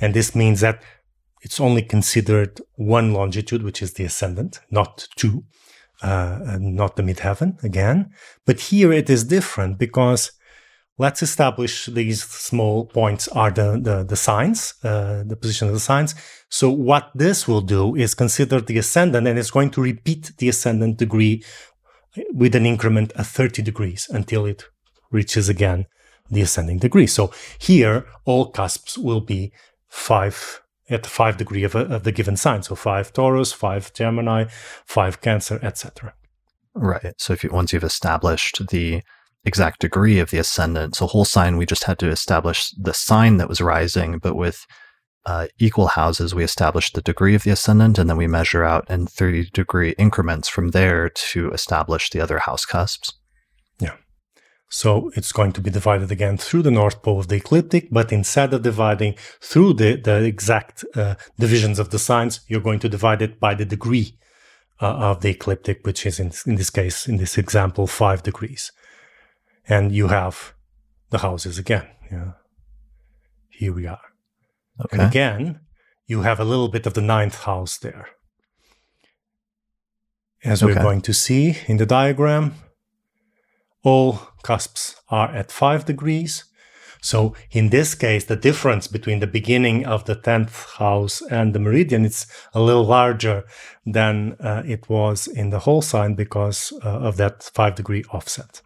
[0.00, 0.82] And this means that
[1.42, 5.44] it's only considered one longitude which is the ascendant not two
[6.02, 8.10] uh, not the midheaven again.
[8.46, 10.32] But here it is different because
[10.98, 15.80] let's establish these small points are the, the, the signs, uh, the position of the
[15.80, 16.14] signs.
[16.50, 20.48] So what this will do is consider the ascendant and it's going to repeat the
[20.48, 21.44] ascendant degree
[22.32, 24.64] with an increment of 30 degrees until it
[25.10, 25.86] reaches again
[26.30, 27.06] the ascending degree.
[27.06, 29.52] So here all cusps will be
[29.88, 32.62] five at the five degree of, a, of the given sign.
[32.62, 34.44] So five Taurus, five Gemini,
[34.84, 36.14] five Cancer, etc.
[36.74, 37.14] Right.
[37.18, 39.02] So if you, once you've established the
[39.44, 43.38] exact degree of the ascendant, so whole sign, we just had to establish the sign
[43.38, 44.66] that was rising, but with
[45.26, 48.88] uh, equal houses, we establish the degree of the ascendant, and then we measure out
[48.90, 53.12] in 30 degree increments from there to establish the other house cusps.
[54.70, 58.12] So it's going to be divided again through the North Pole of the ecliptic, but
[58.12, 62.88] instead of dividing through the, the exact uh, divisions of the signs, you're going to
[62.88, 64.18] divide it by the degree
[64.80, 68.70] uh, of the ecliptic, which is in, in this case, in this example, five degrees.
[69.66, 70.54] And you have
[71.10, 71.86] the houses again.
[72.10, 72.32] Yeah.
[73.48, 74.00] Here we are.
[74.84, 74.98] Okay.
[74.98, 75.60] And again,
[76.06, 78.08] you have a little bit of the ninth house there.
[80.44, 80.74] As okay.
[80.74, 82.54] we're going to see in the diagram,
[83.82, 86.44] all cusps are at 5 degrees.
[87.00, 91.60] So in this case, the difference between the beginning of the 10th house and the
[91.60, 93.44] meridian is a little larger
[93.86, 98.62] than uh, it was in the whole sign because uh, of that 5 degree offset.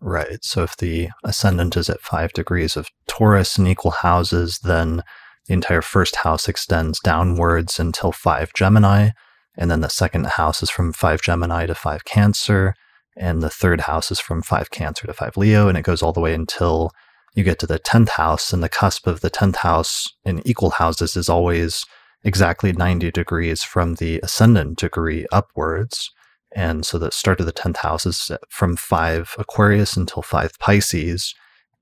[0.00, 0.42] Right.
[0.42, 5.02] So if the ascendant is at 5 degrees of Taurus in equal houses, then
[5.46, 9.10] the entire first house extends downwards until 5 Gemini,
[9.58, 12.74] and then the second house is from 5 Gemini to 5 Cancer,
[13.16, 16.12] and the third house is from 5 Cancer to 5 Leo, and it goes all
[16.12, 16.90] the way until
[17.34, 20.70] you get to the 10th house, and the cusp of the 10th house in equal
[20.70, 21.84] houses is always
[22.24, 26.10] exactly 90 degrees from the ascendant degree upwards.
[26.54, 31.34] And so the start of the 10th house is from 5 Aquarius until 5 Pisces.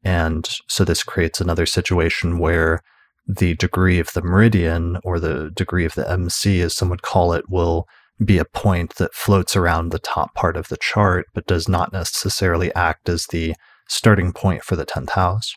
[0.05, 2.83] And so this creates another situation where
[3.27, 7.33] the degree of the meridian or the degree of the MC, as some would call
[7.33, 7.87] it, will
[8.25, 11.93] be a point that floats around the top part of the chart, but does not
[11.93, 13.55] necessarily act as the
[13.89, 15.55] starting point for the 10th house.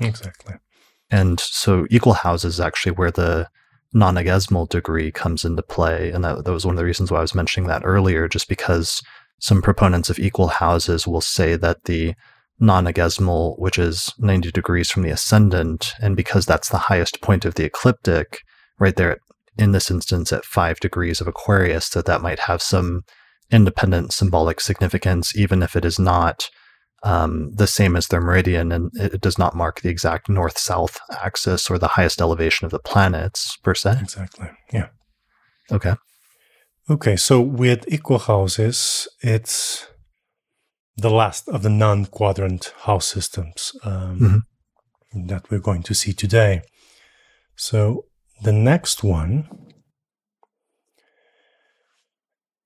[0.00, 0.54] Exactly.
[1.10, 3.48] And so equal houses is actually where the
[3.94, 6.10] nonagesimal degree comes into play.
[6.10, 8.48] And that, that was one of the reasons why I was mentioning that earlier, just
[8.48, 9.00] because
[9.40, 12.14] some proponents of equal houses will say that the
[12.60, 17.54] nonagesimal, which is 90 degrees from the ascendant, and because that's the highest point of
[17.54, 18.40] the ecliptic,
[18.78, 19.18] right there at
[19.58, 23.02] in this instance at five degrees of Aquarius, that that might have some
[23.50, 26.48] independent symbolic significance, even if it is not
[27.02, 30.98] um, the same as their meridian and it does not mark the exact north south
[31.22, 33.98] axis or the highest elevation of the planets per se.
[34.00, 34.48] Exactly.
[34.72, 34.88] Yeah.
[35.70, 35.94] Okay.
[36.88, 37.16] Okay.
[37.16, 39.86] So with equal houses, it's
[40.96, 44.18] the last of the non quadrant house systems um,
[45.12, 45.26] mm-hmm.
[45.26, 46.62] that we're going to see today.
[47.56, 48.06] So
[48.42, 49.48] the next one,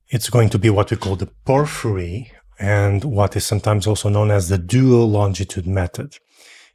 [0.08, 4.30] it's going to be what we call the porphyry and what is sometimes also known
[4.30, 6.16] as the dual longitude method.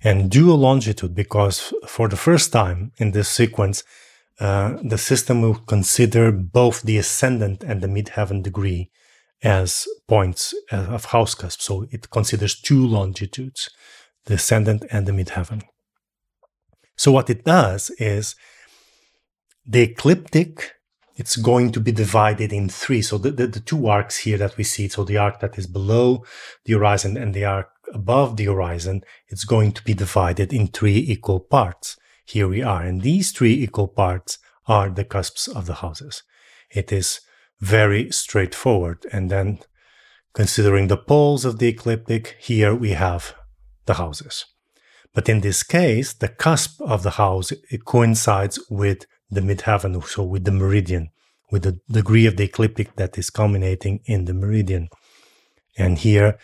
[0.04, 3.84] And dual longitude because for the first time in this sequence,
[4.40, 8.92] uh, the system will consider both the ascendant and the midheaven degree
[9.44, 11.62] as points uh, of house cusp.
[11.62, 13.70] So it considers two longitudes,
[14.26, 15.62] the ascendant and the midheaven.
[16.98, 18.36] So what it does is
[19.66, 20.74] the ecliptic,
[21.16, 23.02] it's going to be divided in three.
[23.02, 25.68] So the, the, the, two arcs here that we see, so the arc that is
[25.68, 26.26] below
[26.66, 30.98] the horizon and the arc above the horizon, it's going to be divided in three
[30.98, 31.98] equal parts.
[32.26, 32.84] Here we are.
[32.84, 36.24] And these three equal parts are the cusps of the houses.
[36.70, 37.22] It is
[37.60, 39.06] very straightforward.
[39.12, 39.60] And then
[40.34, 43.36] considering the poles of the ecliptic, here we have
[43.86, 44.46] the houses.
[45.14, 50.24] But in this case, the cusp of the house, it coincides with the midheaven, so
[50.24, 51.10] with the meridian,
[51.52, 54.90] with the degree of the ecliptic that is culminating in the meridian.
[55.78, 56.38] And here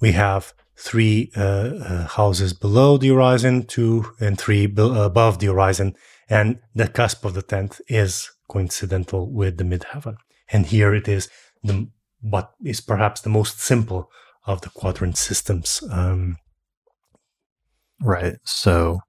[0.00, 5.46] we have three uh, uh, houses below the horizon, two and three be- above the
[5.46, 5.94] horizon.
[6.30, 10.16] and the cusp of the tenth is coincidental with the midheaven.
[10.48, 11.28] And here it is
[11.62, 11.88] the
[12.20, 14.10] what is perhaps the most simple
[14.46, 15.82] of the quadrant systems.
[15.90, 16.36] Um,
[18.00, 18.36] right.
[18.44, 19.00] So,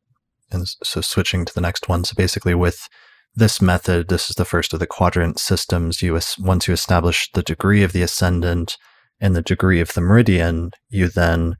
[0.52, 2.03] and so switching to the next one.
[2.03, 2.88] So basically, with
[3.36, 6.02] this method, this is the first of the quadrant systems.
[6.02, 8.78] You once you establish the degree of the ascendant
[9.19, 11.56] and the degree of the meridian, you then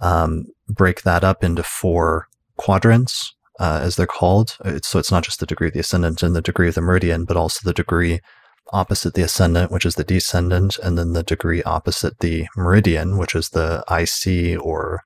[0.00, 2.26] um, break that up into four
[2.56, 4.56] quadrants, uh, as they're called.
[4.64, 6.80] It's, so it's not just the degree of the ascendant and the degree of the
[6.80, 8.20] meridian, but also the degree
[8.72, 13.34] opposite the ascendant, which is the descendant, and then the degree opposite the meridian, which
[13.34, 15.02] is the IC or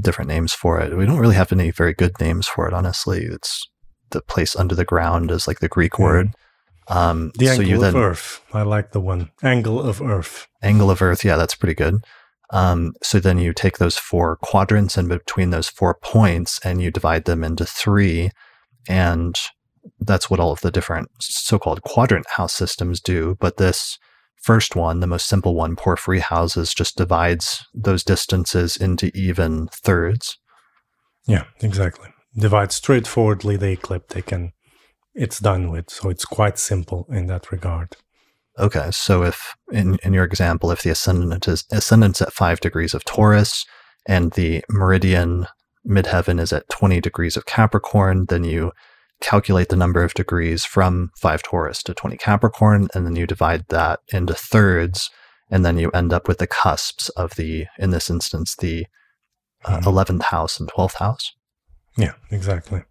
[0.00, 0.96] different names for it.
[0.96, 3.24] We don't really have any very good names for it, honestly.
[3.24, 3.68] It's
[4.10, 6.04] the place under the ground is like the Greek mm.
[6.04, 6.34] word.
[6.88, 8.40] Um, the angle so you then, of Earth.
[8.52, 9.30] I like the one.
[9.42, 10.46] Angle of Earth.
[10.62, 11.24] Angle of Earth.
[11.24, 12.04] Yeah, that's pretty good.
[12.50, 16.92] Um, so then you take those four quadrants and between those four points and you
[16.92, 18.30] divide them into three.
[18.88, 19.36] And
[19.98, 23.36] that's what all of the different so called quadrant house systems do.
[23.40, 23.98] But this
[24.42, 30.38] first one, the most simple one, porphyry houses, just divides those distances into even thirds.
[31.26, 32.08] Yeah, exactly.
[32.36, 34.52] Divide straightforwardly the ecliptic and
[35.14, 35.90] it's done with.
[35.90, 37.96] So it's quite simple in that regard.
[38.58, 42.94] Okay, so if in, in your example, if the ascendant is ascendant's at five degrees
[42.94, 43.66] of Taurus
[44.06, 45.46] and the meridian
[45.86, 48.72] midheaven is at 20 degrees of Capricorn, then you
[49.20, 53.64] calculate the number of degrees from 5 Taurus to 20 Capricorn, and then you divide
[53.68, 55.10] that into thirds,
[55.50, 58.86] and then you end up with the cusps of the, in this instance, the
[59.64, 59.88] uh, mm-hmm.
[59.88, 61.32] 11th house and 12th house.
[61.96, 62.82] Yeah, exactly.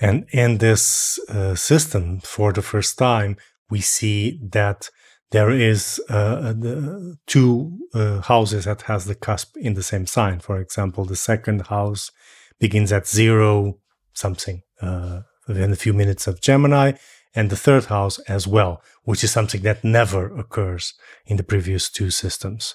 [0.00, 3.36] And in this uh, system, for the first time,
[3.70, 4.90] we see that
[5.30, 10.40] there is uh, the two uh, houses that has the cusp in the same sign.
[10.40, 12.12] For example, the second house
[12.60, 13.78] begins at zero
[14.16, 16.92] something uh, within a few minutes of Gemini,
[17.34, 20.94] and the third house as well, which is something that never occurs
[21.26, 22.74] in the previous two systems.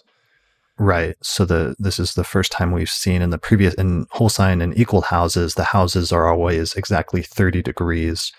[0.77, 1.15] Right.
[1.21, 4.61] So the this is the first time we've seen in the previous in whole sign
[4.61, 8.31] and equal houses, the houses are always exactly 30 degrees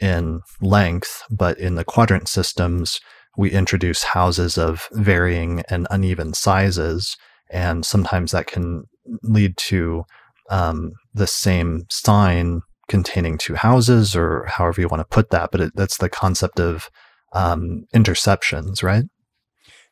[0.00, 3.00] in length, but in the quadrant systems,
[3.36, 7.16] we introduce houses of varying and uneven sizes,
[7.50, 8.84] and sometimes that can
[9.22, 10.04] lead to
[10.50, 15.50] um, the same sign containing two houses, or however you want to put that.
[15.52, 16.88] But it, that's the concept of
[17.32, 19.04] um, interceptions, right?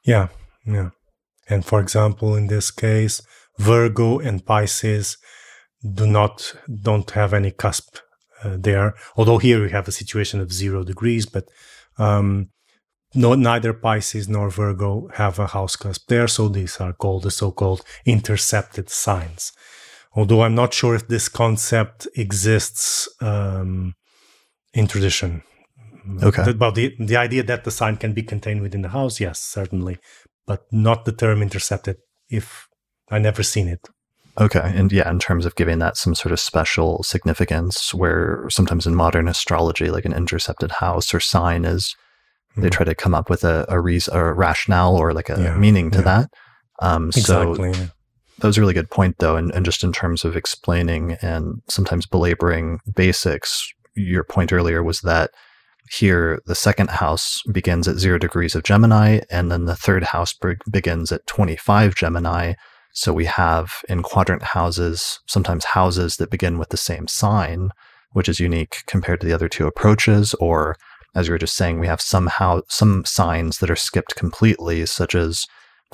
[0.04, 0.28] Yeah,
[0.64, 0.90] yeah.
[1.48, 3.22] And for example, in this case,
[3.58, 5.16] Virgo and Pisces
[5.94, 7.98] do not don't have any cusp
[8.42, 8.94] uh, there.
[9.16, 11.44] Although here we have a situation of zero degrees, but
[11.98, 12.50] um,
[13.14, 17.30] no, neither Pisces nor Virgo have a house cusp there, so these are called the
[17.30, 19.52] so-called intercepted signs.
[20.16, 23.94] Although I'm not sure if this concept exists um,
[24.72, 25.42] in tradition.
[26.22, 26.52] Okay.
[26.52, 29.98] But the the idea that the sign can be contained within the house, yes, certainly,
[30.46, 31.96] but not the term intercepted.
[32.30, 32.66] If
[33.10, 33.88] I never seen it.
[34.38, 34.72] Okay.
[34.74, 38.94] And yeah, in terms of giving that some sort of special significance, where sometimes in
[38.94, 41.94] modern astrology, like an intercepted house or sign is,
[42.52, 42.62] mm-hmm.
[42.62, 45.56] they try to come up with a, a reason a rationale or like a yeah,
[45.56, 46.04] meaning to yeah.
[46.04, 46.30] that.
[46.80, 47.72] Um, exactly.
[47.72, 47.88] So
[48.38, 49.36] that was a really good point, though.
[49.36, 55.00] And, and just in terms of explaining and sometimes belaboring basics, your point earlier was
[55.02, 55.30] that
[55.90, 60.32] here the second house begins at zero degrees of Gemini, and then the third house
[60.32, 62.54] be- begins at 25 Gemini
[62.96, 67.68] so we have in quadrant houses, sometimes houses that begin with the same sign,
[68.12, 70.32] which is unique compared to the other two approaches.
[70.40, 70.76] Or
[71.14, 75.14] as you were just saying, we have somehow some signs that are skipped completely, such
[75.14, 75.46] as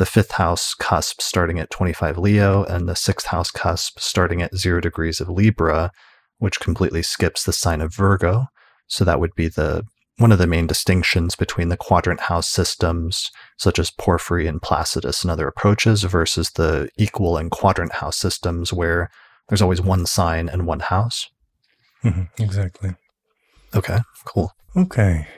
[0.02, 4.56] the fifth house cusp starting at 25 Leo and the sixth house cusp starting at
[4.56, 5.92] zero degrees of Libra,
[6.38, 8.46] which completely skips the sign of Virgo.
[8.88, 9.84] So that would be the
[10.18, 15.22] one of the main distinctions between the quadrant house systems, such as Porphyry and Placidus
[15.22, 19.08] and other approaches, versus the equal and quadrant house systems, where
[19.48, 21.30] there's always one sign and one house.
[22.02, 22.96] Mm-hmm, exactly.
[23.72, 24.50] Okay, cool.
[24.76, 25.28] Okay.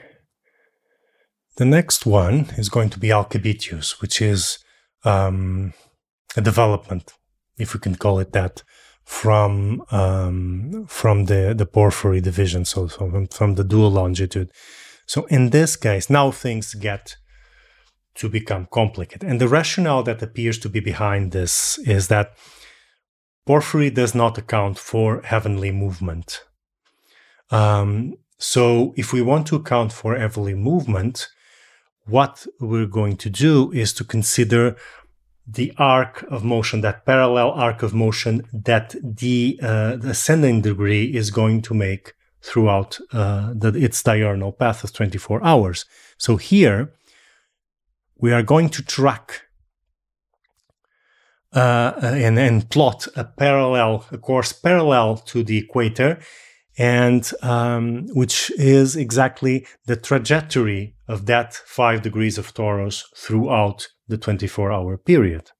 [1.57, 4.59] The next one is going to be Alcabitius, which is
[5.05, 5.73] um,
[6.35, 7.13] a development,
[7.57, 8.63] if we can call it that,
[9.05, 14.49] from um, from the the porphyry division, so from, from the dual longitude.
[15.05, 17.15] So in this case, now things get
[18.15, 22.35] to become complicated, and the rationale that appears to be behind this is that
[23.45, 26.41] porphyry does not account for heavenly movement.
[27.51, 31.29] Um, so if we want to account for heavenly movement,
[32.05, 34.75] what we're going to do is to consider
[35.47, 41.05] the arc of motion, that parallel arc of motion that the, uh, the ascending degree
[41.15, 45.85] is going to make throughout uh, the, its diurnal path of 24 hours.
[46.17, 46.93] So here
[48.17, 49.41] we are going to track
[51.53, 56.19] uh, and, and plot a parallel, a course parallel to the equator,
[56.77, 64.17] and um, which is exactly the trajectory of that five degrees of Taurus throughout the
[64.17, 65.51] 24 hour period.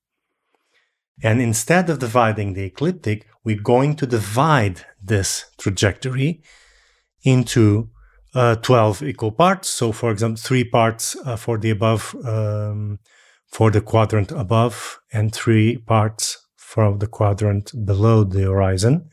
[1.24, 6.42] And instead of dividing the ecliptic, we're going to divide this trajectory
[7.24, 7.90] into
[8.34, 9.70] uh, 12 equal parts.
[9.70, 13.00] So, for example, three parts uh, for the above, um,
[13.48, 19.10] for the quadrant above, and three parts for the quadrant below the horizon.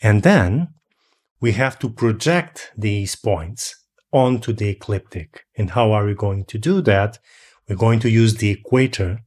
[0.00, 0.68] And then
[1.40, 5.44] we have to project these points onto the ecliptic.
[5.56, 7.18] And how are we going to do that?
[7.68, 9.20] We're going to use the equator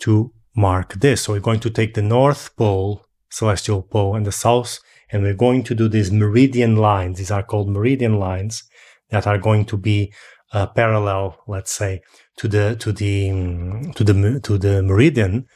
[0.00, 1.22] to mark this.
[1.22, 4.78] So we're going to take the North Pole, celestial pole, and the South,
[5.10, 7.18] and we're going to do these meridian lines.
[7.18, 8.64] These are called meridian lines
[9.10, 10.12] that are going to be
[10.52, 12.00] uh, parallel, let's say,
[12.36, 15.46] to the to the um, to the to the meridian.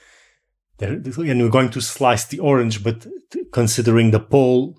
[0.80, 3.06] and we're going to slice the orange, but
[3.52, 4.76] considering the pole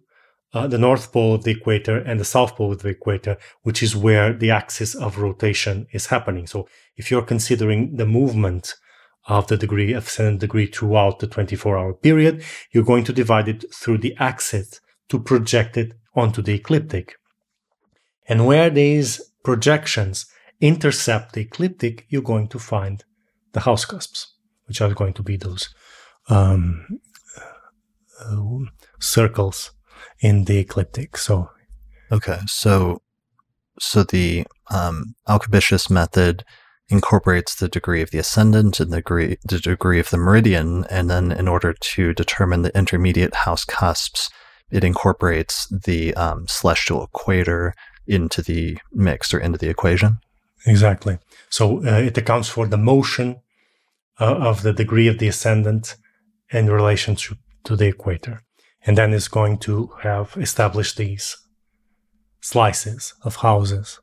[0.55, 3.83] uh, the north pole of the equator and the south pole of the equator, which
[3.83, 6.47] is where the axis of rotation is happening.
[6.47, 6.65] So
[6.95, 8.73] if you're considering the movement
[9.27, 12.41] of the degree of ascendant degree throughout the 24 hour period,
[12.71, 14.79] you're going to divide it through the axis
[15.09, 17.15] to project it onto the ecliptic.
[18.29, 20.25] And where these projections
[20.61, 23.03] intercept the ecliptic, you're going to find
[23.51, 24.35] the house cusps,
[24.67, 25.75] which are going to be those
[26.29, 27.01] um,
[28.21, 28.59] uh,
[28.99, 29.74] circles
[30.25, 31.17] in the ecliptic.
[31.17, 31.51] So,
[32.11, 33.01] okay, so
[33.79, 36.43] so the um, Alcabitius method
[36.89, 41.09] incorporates the degree of the ascendant and the degree the degree of the meridian, and
[41.09, 44.29] then in order to determine the intermediate house cusps,
[44.71, 47.73] it incorporates the um, celestial equator
[48.07, 50.17] into the mix or into the equation.
[50.65, 51.19] Exactly.
[51.49, 53.41] So uh, it accounts for the motion
[54.19, 55.95] uh, of the degree of the ascendant
[56.51, 58.44] in relation to, to the equator
[58.85, 61.37] and then it's going to have established these
[62.41, 63.99] slices of houses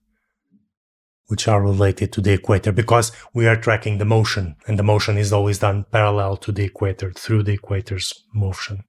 [1.28, 5.17] which are related to the equator because we are tracking the motion and the motion
[5.17, 8.85] is always done parallel to the equator through the equator's motion.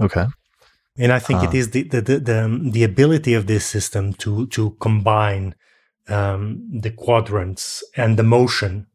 [0.00, 0.26] Okay.
[0.96, 4.14] And i think uh, it is the, the the, the, the ability of this system
[4.14, 5.54] to to combine
[6.08, 8.86] um, the quadrants and the motion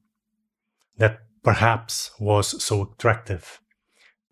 [0.97, 3.61] that perhaps was so attractive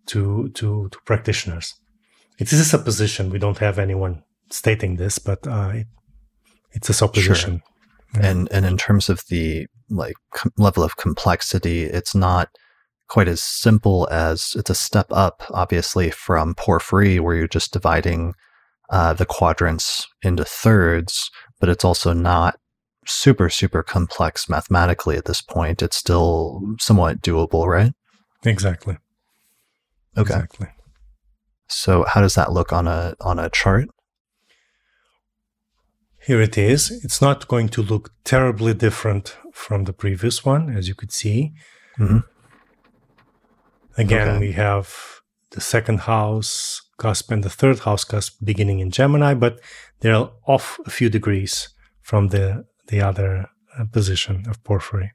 [0.06, 1.74] to to to practitioners.
[2.38, 3.30] It is a supposition.
[3.30, 5.86] We don't have anyone stating this, but uh, it,
[6.72, 7.62] it's a supposition.
[8.14, 8.22] Sure.
[8.22, 8.30] Yeah.
[8.30, 12.48] And and in terms of the like com- level of complexity, it's not
[13.08, 18.34] quite as simple as it's a step up, obviously, from Porphyry, where you're just dividing
[18.90, 22.56] uh, the quadrants into thirds, but it's also not
[23.06, 25.82] super super complex mathematically at this point.
[25.82, 27.92] It's still somewhat doable, right?
[28.44, 28.96] Exactly.
[30.16, 30.34] Okay.
[30.34, 30.68] Exactly.
[31.68, 33.88] So how does that look on a on a chart?
[36.24, 36.90] Here it is.
[37.04, 41.52] It's not going to look terribly different from the previous one, as you could see.
[41.98, 42.18] Mm-hmm.
[43.96, 44.38] Again, okay.
[44.38, 49.60] we have the second house cusp and the third house cusp beginning in Gemini, but
[50.00, 51.68] they're off a few degrees
[52.00, 55.12] from the the other uh, position of Porphyry.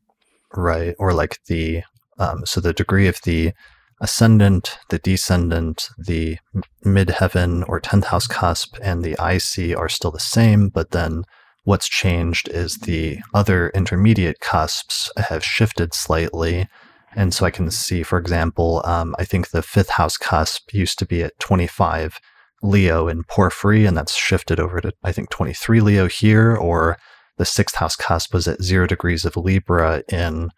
[0.53, 1.83] Right, or like the
[2.19, 3.53] um, so the degree of the
[3.99, 6.37] ascendant, the descendant, the
[6.85, 11.23] midheaven or 10th house cusp, and the IC are still the same, but then
[11.63, 16.67] what's changed is the other intermediate cusps have shifted slightly.
[17.15, 20.99] And so I can see, for example, um, I think the fifth house cusp used
[20.99, 22.19] to be at 25
[22.63, 26.97] Leo in Porphyry, and that's shifted over to, I think, 23 Leo here, or
[27.37, 30.49] the sixth house cusp was at zero degrees of Libra in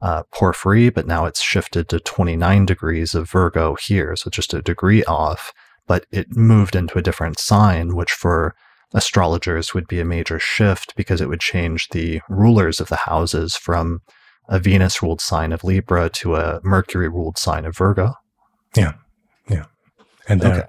[0.00, 4.14] uh, Porphyry, but now it's shifted to 29 degrees of Virgo here.
[4.16, 5.52] So just a degree off,
[5.86, 8.54] but it moved into a different sign, which for
[8.94, 13.56] astrologers would be a major shift because it would change the rulers of the houses
[13.56, 14.00] from
[14.48, 18.14] a Venus ruled sign of Libra to a Mercury ruled sign of Virgo.
[18.76, 18.94] Yeah.
[19.48, 19.66] Yeah.
[20.26, 20.68] And there, okay.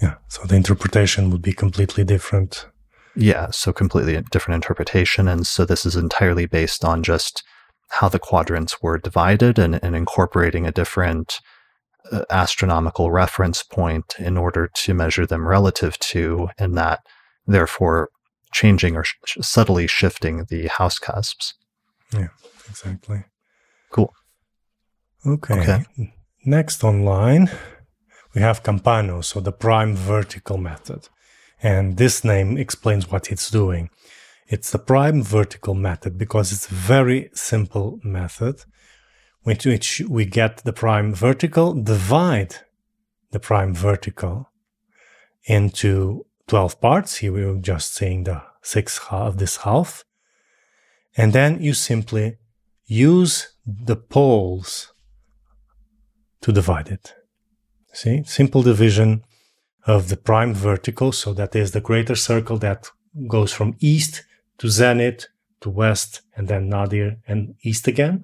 [0.00, 0.14] yeah.
[0.28, 2.66] So the interpretation would be completely different.
[3.14, 3.50] Yeah.
[3.50, 5.28] So completely different interpretation.
[5.28, 7.42] And so this is entirely based on just
[7.92, 11.40] how the quadrants were divided and, and incorporating a different
[12.10, 17.00] uh, astronomical reference point in order to measure them relative to, and that
[17.46, 18.08] therefore
[18.52, 21.54] changing or sh- subtly shifting the house cusps.
[22.12, 22.28] Yeah,
[22.68, 23.24] exactly.
[23.90, 24.12] Cool.
[25.26, 25.60] Okay.
[25.60, 26.14] okay.
[26.44, 27.50] Next online,
[28.34, 31.08] we have Campano, so the prime vertical method.
[31.62, 33.90] And this name explains what it's doing.
[34.52, 38.56] It's the prime vertical method because it's a very simple method
[39.46, 42.56] with which we get the prime vertical, divide
[43.30, 44.50] the prime vertical
[45.44, 47.16] into 12 parts.
[47.16, 50.04] Here we are just saying the sixth of this half.
[51.16, 52.36] And then you simply
[52.84, 54.92] use the poles
[56.42, 57.14] to divide it.
[57.94, 59.24] See, simple division
[59.86, 61.10] of the prime vertical.
[61.10, 62.90] So that is the greater circle that
[63.26, 64.24] goes from east
[64.58, 65.26] to zenith
[65.60, 68.22] to west and then nadir and east again.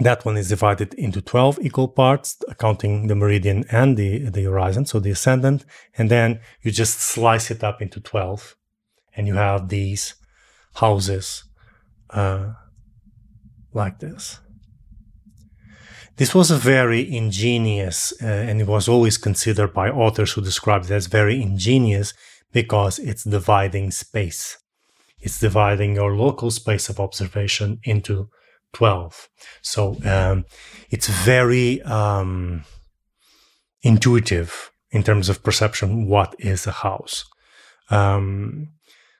[0.00, 4.86] That one is divided into 12 equal parts, accounting the meridian and the, the horizon,
[4.86, 5.66] so the ascendant.
[5.98, 8.56] And then you just slice it up into 12
[9.14, 10.14] and you have these
[10.74, 11.44] houses
[12.10, 12.52] uh,
[13.74, 14.40] like this.
[16.16, 20.86] This was a very ingenious, uh, and it was always considered by authors who described
[20.86, 22.12] it as very ingenious
[22.52, 24.58] because it's dividing space.
[25.20, 28.28] It's dividing your local space of observation into
[28.72, 29.28] 12.
[29.62, 30.44] So um,
[30.90, 32.64] it's very um,
[33.82, 37.24] intuitive in terms of perception what is a house.
[37.90, 38.68] Um,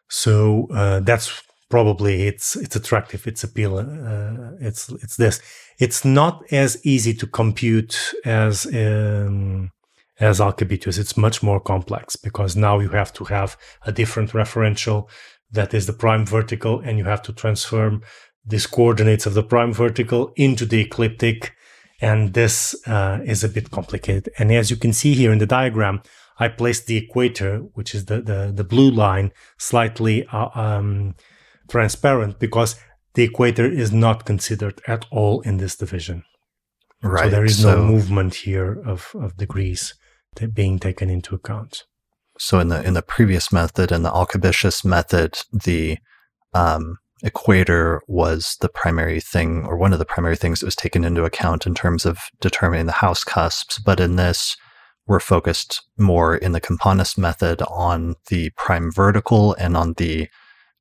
[0.09, 5.41] so uh, that's probably it's it's attractive, it's appeal, uh, it's it's this.
[5.79, 9.71] It's not as easy to compute as um,
[10.23, 10.99] as Alcabitius.
[10.99, 15.09] It's much more complex because now you have to have a different referential
[15.51, 18.03] that is the prime vertical, and you have to transform
[18.47, 21.55] these coordinates of the prime vertical into the ecliptic,
[22.01, 24.31] and this uh, is a bit complicated.
[24.39, 26.03] And as you can see here in the diagram,
[26.39, 31.15] I placed the equator, which is the the, the blue line, slightly uh, um,
[31.69, 32.77] transparent because
[33.15, 36.25] the equator is not considered at all in this division.
[37.03, 37.25] Right.
[37.25, 39.95] So there is so, no movement here of, of degrees
[40.55, 41.85] being taken into account.
[42.39, 45.99] So in the in the previous method and the Alcabitius method, the
[46.55, 51.05] um, equator was the primary thing or one of the primary things that was taken
[51.05, 53.79] into account in terms of determining the house cusps.
[53.79, 54.57] But in this,
[55.07, 60.29] we're focused more in the Campanus method on the prime vertical and on the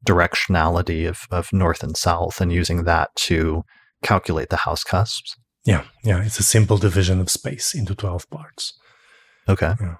[0.05, 3.63] directionality of, of north and south and using that to
[4.03, 5.35] calculate the house cusps.
[5.63, 8.73] Yeah, yeah, it's a simple division of space into 12 parts.
[9.47, 9.73] Okay.
[9.79, 9.95] Yeah.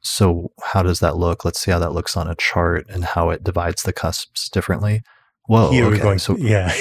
[0.00, 1.44] So how does that look?
[1.44, 5.02] Let's see how that looks on a chart and how it divides the cusps differently.
[5.46, 5.98] Whoa, Here okay.
[5.98, 6.72] Going, so yeah,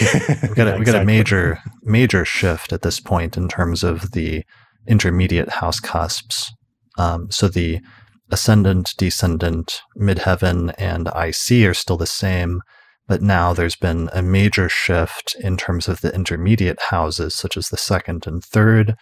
[0.42, 3.84] we got a, yeah, we got a major major shift at this point in terms
[3.84, 4.44] of the
[4.88, 6.52] intermediate house cusps.
[6.98, 7.80] Um, so the
[8.30, 12.62] ascendant, descendant, midheaven, and IC are still the same,
[13.08, 17.70] but now there's been a major shift in terms of the intermediate houses, such as
[17.70, 18.96] the second and third,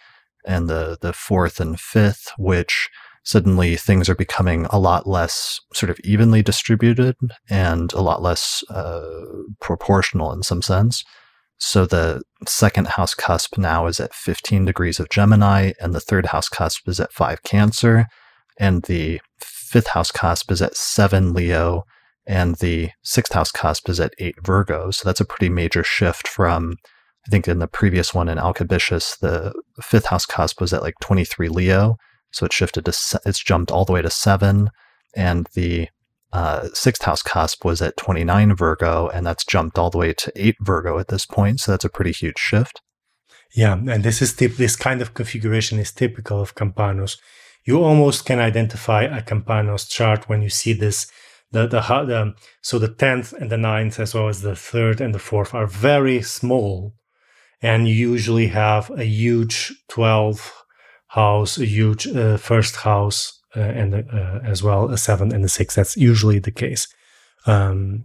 [0.44, 2.88] and the, the fourth and fifth, which
[3.24, 7.16] suddenly things are becoming a lot less sort of evenly distributed
[7.48, 9.02] and a lot less uh,
[9.60, 11.04] proportional in some sense.
[11.58, 16.26] So the second house cusp now is at 15 degrees of Gemini, and the third
[16.26, 18.08] house cusp is at 5 Cancer
[18.58, 21.84] and the fifth house cusp is at seven Leo,
[22.26, 24.90] and the sixth house cusp is at eight Virgo.
[24.90, 26.76] So that's a pretty major shift from,
[27.26, 30.94] I think, in the previous one in Alcabitius, the fifth house cusp was at like
[31.00, 31.96] 23 Leo.
[32.32, 34.70] So it shifted to, it's jumped all the way to seven.
[35.14, 35.88] And the
[36.32, 40.32] uh, sixth house cusp was at 29 Virgo, and that's jumped all the way to
[40.34, 41.60] eight Virgo at this point.
[41.60, 42.80] So that's a pretty huge shift.
[43.54, 47.18] Yeah, and this is tip, this kind of configuration is typical of Campanus
[47.64, 51.06] you almost can identify a Campanus chart when you see this.
[51.52, 55.14] The, the, the so the 10th and the 9th as well as the 3rd and
[55.14, 56.94] the 4th are very small
[57.62, 60.52] and you usually have a huge 12
[61.08, 65.48] house a huge uh, first house uh, and uh, as well a 7 and a
[65.48, 66.88] 6 that's usually the case.
[67.46, 68.04] Um,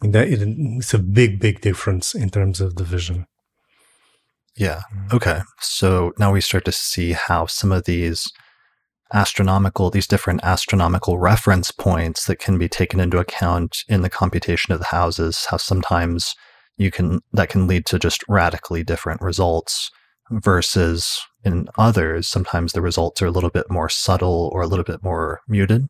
[0.00, 3.26] that it, it's a big big difference in terms of division
[4.56, 4.82] yeah.
[5.12, 5.40] Okay.
[5.60, 8.32] So now we start to see how some of these
[9.12, 14.72] astronomical, these different astronomical reference points that can be taken into account in the computation
[14.72, 16.34] of the houses, how sometimes
[16.76, 19.90] you can, that can lead to just radically different results
[20.30, 24.84] versus in others, sometimes the results are a little bit more subtle or a little
[24.84, 25.88] bit more muted.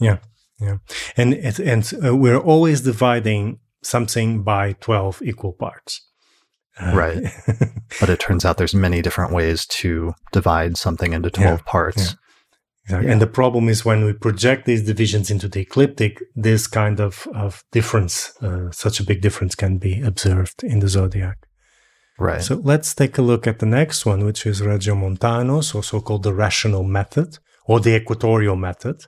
[0.00, 0.18] Yeah.
[0.60, 0.78] Yeah.
[1.16, 6.04] And, it, and uh, we're always dividing something by 12 equal parts.
[6.80, 7.22] Uh, right.
[8.00, 11.98] but it turns out there's many different ways to divide something into 12 yeah, parts.
[11.98, 12.12] Yeah.
[12.88, 13.06] Exactly.
[13.06, 13.12] Yeah.
[13.12, 17.28] And the problem is when we project these divisions into the ecliptic, this kind of,
[17.34, 21.36] of difference, uh, such a big difference can be observed in the zodiac.
[22.18, 22.40] Right.
[22.40, 26.32] So let's take a look at the next one, which is Regiomontanus, so called the
[26.32, 29.04] rational method or the equatorial method.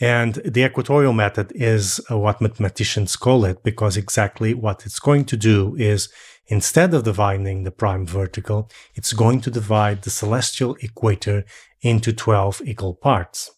[0.00, 5.36] And the equatorial method is what mathematicians call it because exactly what it's going to
[5.36, 6.08] do is
[6.46, 11.44] instead of dividing the prime vertical, it's going to divide the celestial equator
[11.80, 13.50] into 12 equal parts.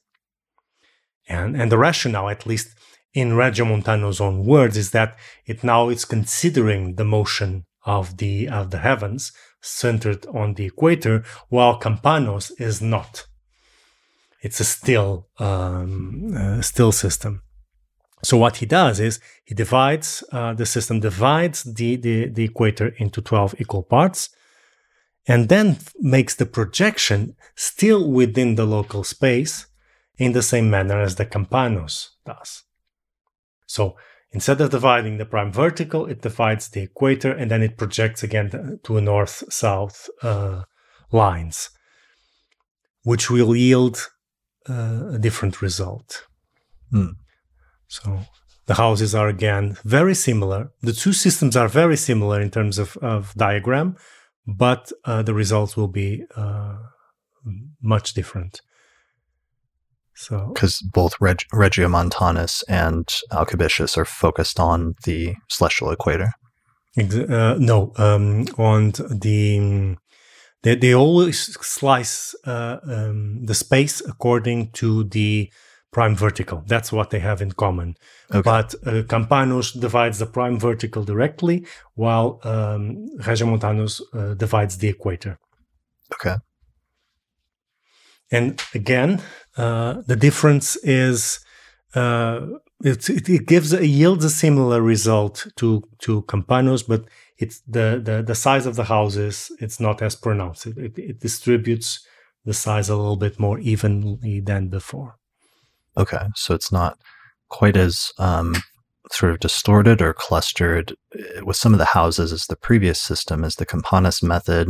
[1.29, 2.75] And, and the rationale, at least
[3.15, 8.71] in Regiomontanus' own words, is that it now is considering the motion of the of
[8.71, 13.27] the heavens centered on the equator, while Campanus is not.
[14.43, 17.44] It's a still um, uh, still system.
[18.25, 22.89] So what he does is he divides uh, the system divides the, the the equator
[22.99, 24.31] into twelve equal parts,
[25.27, 29.67] and then makes the projection still within the local space
[30.17, 32.65] in the same manner as the Campanus does.
[33.67, 33.97] So
[34.35, 38.81] Instead of dividing the prime vertical, it divides the equator and then it projects again
[38.83, 40.65] to a north south uh,
[41.13, 41.71] lines,
[43.05, 44.11] which will yield
[44.69, 46.27] uh, a different result.
[46.91, 47.13] Hmm.
[47.89, 48.21] So
[48.67, 50.71] the houses are again very similar.
[50.81, 53.97] The two systems are very similar in terms of, of diagram,
[54.47, 56.77] but uh, the results will be uh,
[57.83, 58.61] much different.
[60.17, 66.33] So because both Reg- Regiomontanus and Alcabitius are focused on the celestial equator.
[66.97, 69.97] Uh, no, um, on the
[70.63, 75.51] they they always slice uh, um, the space according to the
[75.95, 76.63] prime vertical.
[76.67, 77.97] That's what they have in common.
[78.31, 78.43] Okay.
[78.43, 85.39] But uh, Campanus divides the prime vertical directly, while um, Regiomontanus uh, divides the equator.
[86.15, 86.37] Okay.
[88.31, 89.23] And again,
[89.57, 91.41] uh, the difference is
[91.95, 92.41] uh,
[92.83, 97.03] it, it, gives it yields a similar result to to Campanus, but
[97.39, 100.67] it's the, the the size of the houses it's not as pronounced.
[100.67, 102.07] It, it, it distributes
[102.45, 105.19] the size a little bit more evenly than before.
[105.97, 106.99] Okay, so it's not
[107.49, 108.55] quite as um,
[109.11, 113.45] sort of distorted or clustered uh, with some of the houses as the previous system,
[113.45, 114.69] as the Campanus method,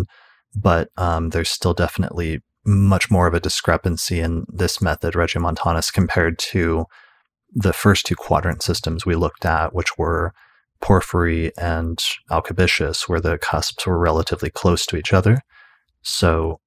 [0.55, 6.39] but um, there's still definitely much more of a discrepancy in this method, Regiomontanus, compared
[6.39, 6.87] to
[7.53, 10.33] the first two quadrant systems we looked at, which were
[10.81, 15.41] Porphyry and Alcabitius, where the cusps were relatively close to each other.
[16.03, 16.61] So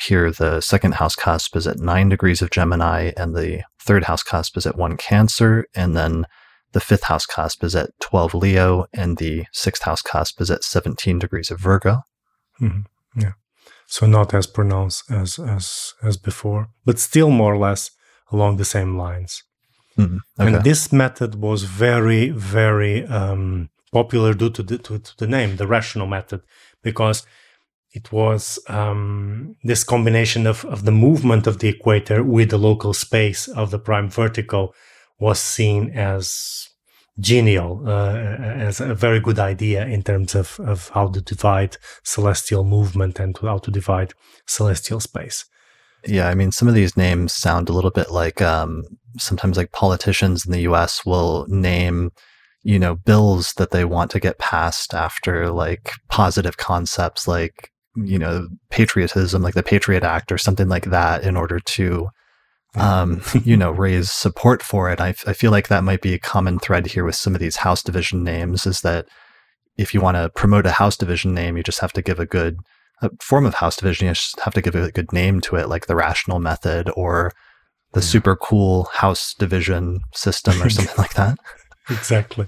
[0.00, 4.22] here, the second house cusp is at nine degrees of Gemini, and the third house
[4.22, 6.26] cusp is at one Cancer, and then
[6.72, 10.64] the fifth house cusp is at 12 Leo, and the sixth house cusp is at
[10.64, 12.02] 17 degrees of Virgo.
[12.60, 13.20] Mm-hmm.
[13.20, 13.32] Yeah
[13.88, 17.90] so not as pronounced as as as before, but still more or less
[18.30, 19.42] along the same lines.
[19.96, 20.54] Mm, okay.
[20.54, 25.56] And this method was very very um, popular due to the, to, to, the name,
[25.56, 26.42] the rational method,
[26.82, 27.26] because
[27.92, 32.92] it was um, this combination of, of the movement of the equator with the local
[32.92, 34.74] space of the prime vertical
[35.18, 36.68] was seen as
[37.20, 42.62] genial uh, as a very good idea in terms of, of how to divide celestial
[42.62, 44.14] movement and how to divide
[44.46, 45.44] celestial space.
[46.06, 48.84] Yeah, I mean, some of these names sound a little bit like um,
[49.18, 52.12] sometimes like politicians in the US will name,
[52.62, 57.72] you know, bills that they want to get passed after like positive concepts like,
[58.04, 62.08] you know, patriotism, like the Patriot Act or something like that in order to
[62.74, 65.00] um, you know, raise support for it.
[65.00, 67.56] I, I feel like that might be a common thread here with some of these
[67.56, 69.06] house division names is that
[69.76, 72.26] if you want to promote a house division name, you just have to give a
[72.26, 72.58] good
[73.00, 74.08] a form of house division.
[74.08, 77.32] You just have to give a good name to it, like the rational method or
[77.92, 78.06] the yeah.
[78.06, 81.38] super cool house division system or something like that.
[81.90, 82.46] Exactly.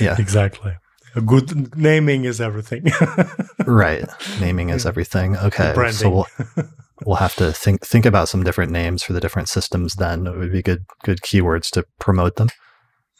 [0.00, 0.16] Yeah.
[0.18, 0.74] Exactly.
[1.14, 2.86] A good naming is everything.
[3.66, 4.08] right.
[4.40, 5.36] Naming is everything.
[5.36, 5.90] Okay.
[5.90, 6.26] So we'll,
[7.04, 9.94] we'll have to think think about some different names for the different systems.
[9.94, 12.48] Then it would be good good keywords to promote them.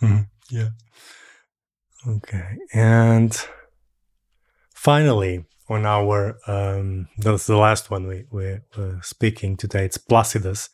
[0.01, 0.69] Mm, yeah.
[2.07, 3.37] Okay, and
[4.75, 9.85] finally, on our um, that's the last one we we were speaking today.
[9.85, 10.69] It's Placidus.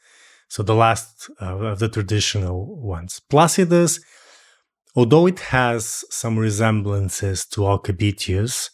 [0.49, 3.21] So the last uh, of the traditional ones.
[3.29, 4.01] Placidus,
[4.95, 8.71] although it has some resemblances to Alcabitius,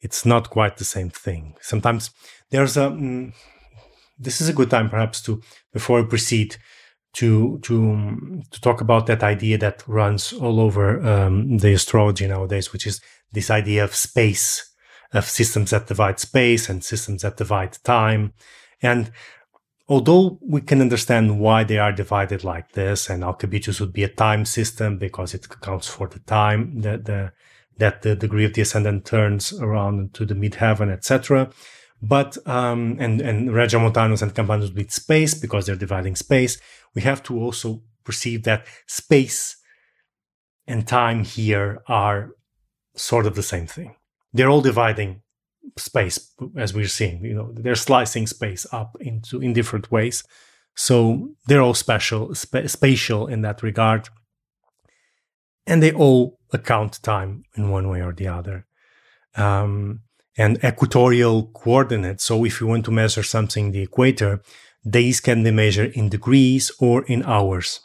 [0.00, 1.56] it's not quite the same thing.
[1.60, 2.10] Sometimes
[2.50, 3.32] there's a mm,
[4.18, 6.56] this is a good time perhaps to before we proceed
[7.14, 12.72] to to to talk about that idea that runs all over um, the astrology nowadays,
[12.72, 13.00] which is
[13.32, 14.70] this idea of space,
[15.12, 18.32] of systems that divide space and systems that divide time.
[18.82, 19.10] And
[19.88, 24.08] although we can understand why they are divided like this, and Alcabitius would be a
[24.08, 27.32] time system because it accounts for the time, the the
[27.78, 31.50] that the degree of the ascendant turns around to the midheaven, etc.
[32.02, 36.58] But um, and and Regiomontanus and Campanus with space because they're dividing space.
[36.94, 39.56] We have to also perceive that space
[40.66, 42.30] and time here are
[42.94, 43.96] sort of the same thing.
[44.32, 45.22] They're all dividing
[45.76, 47.24] space as we're seeing.
[47.24, 50.24] You know, they're slicing space up into in different ways.
[50.74, 54.08] So they're all special, spa- spatial in that regard,
[55.66, 58.66] and they all account time in one way or the other.
[59.34, 60.00] Um,
[60.38, 62.24] and equatorial coordinates.
[62.24, 64.42] So if you want to measure something, the equator,
[64.88, 67.80] days can be measured in degrees or in hours.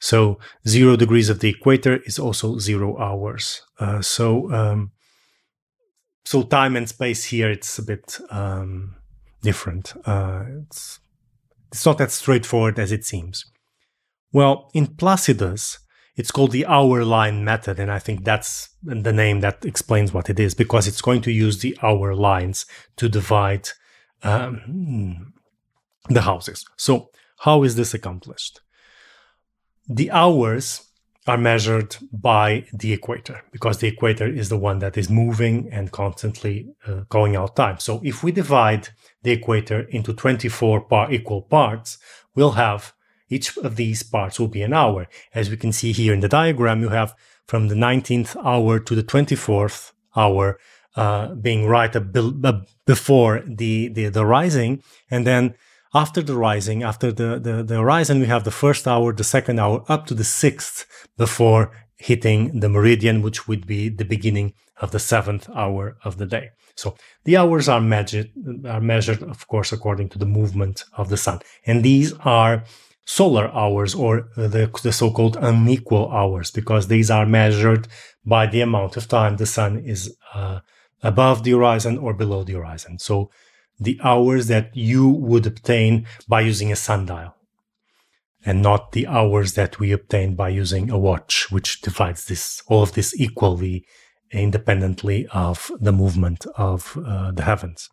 [0.00, 3.62] So zero degrees of the equator is also zero hours.
[3.78, 4.92] Uh, so um,
[6.24, 8.96] so time and space here it's a bit um,
[9.42, 9.94] different.
[10.06, 11.00] Uh, it's
[11.72, 13.44] it's not as straightforward as it seems.
[14.32, 15.78] Well, in Placidus,
[16.16, 20.28] it's called the hour line method, and I think that's the name that explains what
[20.28, 22.66] it is because it's going to use the hour lines
[22.96, 23.68] to divide
[24.22, 25.32] um,
[26.08, 26.64] the houses.
[26.76, 28.60] So, how is this accomplished?
[29.88, 30.89] The hours
[31.26, 35.92] are measured by the equator because the equator is the one that is moving and
[35.92, 37.78] constantly uh, going out time.
[37.78, 38.88] So if we divide
[39.22, 41.98] the equator into 24 par- equal parts,
[42.34, 42.94] we'll have
[43.28, 45.08] each of these parts will be an hour.
[45.34, 47.14] As we can see here in the diagram, you have
[47.46, 50.58] from the 19th hour to the 24th hour
[50.96, 51.92] uh, being right
[52.84, 55.54] before the, the, the rising, and then
[55.94, 59.58] after the rising, after the, the, the horizon, we have the first hour, the second
[59.58, 60.86] hour, up to the sixth
[61.16, 66.26] before hitting the meridian, which would be the beginning of the seventh hour of the
[66.26, 66.50] day.
[66.76, 68.30] So the hours are measured,
[68.66, 71.40] are measured, of course, according to the movement of the sun.
[71.66, 72.64] And these are
[73.04, 77.88] solar hours or the, the so-called unequal hours because these are measured
[78.24, 80.60] by the amount of time the sun is uh,
[81.02, 82.98] above the horizon or below the horizon.
[82.98, 83.30] So
[83.80, 87.34] the hours that you would obtain by using a sundial
[88.44, 92.82] and not the hours that we obtain by using a watch, which divides this all
[92.82, 93.84] of this equally
[94.32, 97.88] independently of the movement of uh, the heavens.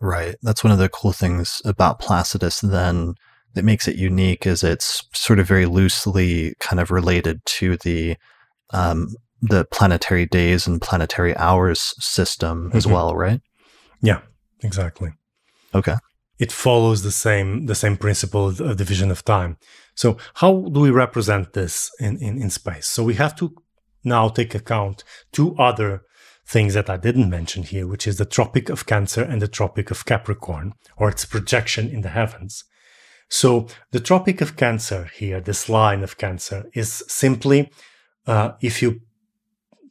[0.00, 0.36] Right.
[0.42, 3.14] That's one of the cool things about Placidus then
[3.54, 8.16] that makes it unique is it's sort of very loosely kind of related to the
[8.70, 12.94] um, the planetary days and planetary hours system as mm-hmm.
[12.94, 13.40] well, right?
[14.02, 14.20] Yeah,
[14.62, 15.12] exactly.
[15.74, 15.96] Okay.
[16.38, 19.56] It follows the same the same principle of division of time.
[19.94, 22.86] So how do we represent this in, in, in space?
[22.86, 23.54] So we have to
[24.04, 26.02] now take account two other
[26.46, 29.90] things that I didn't mention here, which is the Tropic of Cancer and the Tropic
[29.90, 32.64] of Capricorn, or its projection in the heavens.
[33.28, 37.70] So the Tropic of Cancer here, this line of Cancer, is simply
[38.26, 39.00] uh, if you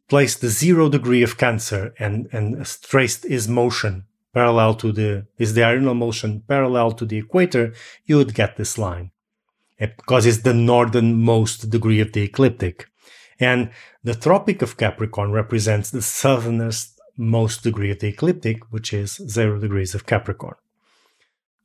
[0.07, 4.05] place the zero degree of Cancer and and traced its motion
[4.37, 5.11] parallel to the
[5.43, 7.65] is the diurnal motion parallel to the equator,
[8.07, 9.09] you would get this line
[9.79, 12.85] because it's the northernmost degree of the ecliptic.
[13.39, 13.71] And
[14.03, 19.59] the Tropic of Capricorn represents the southernmost most degree of the ecliptic, which is zero
[19.59, 20.57] degrees of Capricorn.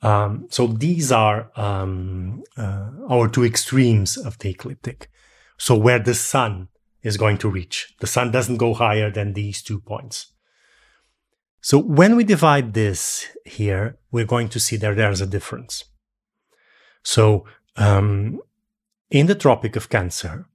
[0.01, 5.11] Um, so these are um, uh, our two extremes of the ecliptic.
[5.59, 6.69] So where the sun
[7.03, 10.32] is going to reach, the sun doesn't go higher than these two points.
[11.63, 15.85] So when we divide this here, we're going to see that there's a difference.
[17.05, 18.41] So um,
[19.11, 20.47] in the Tropic of Cancer,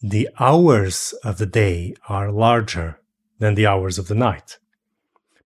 [0.00, 3.00] the hours of the day are larger
[3.40, 4.58] than the hours of the night.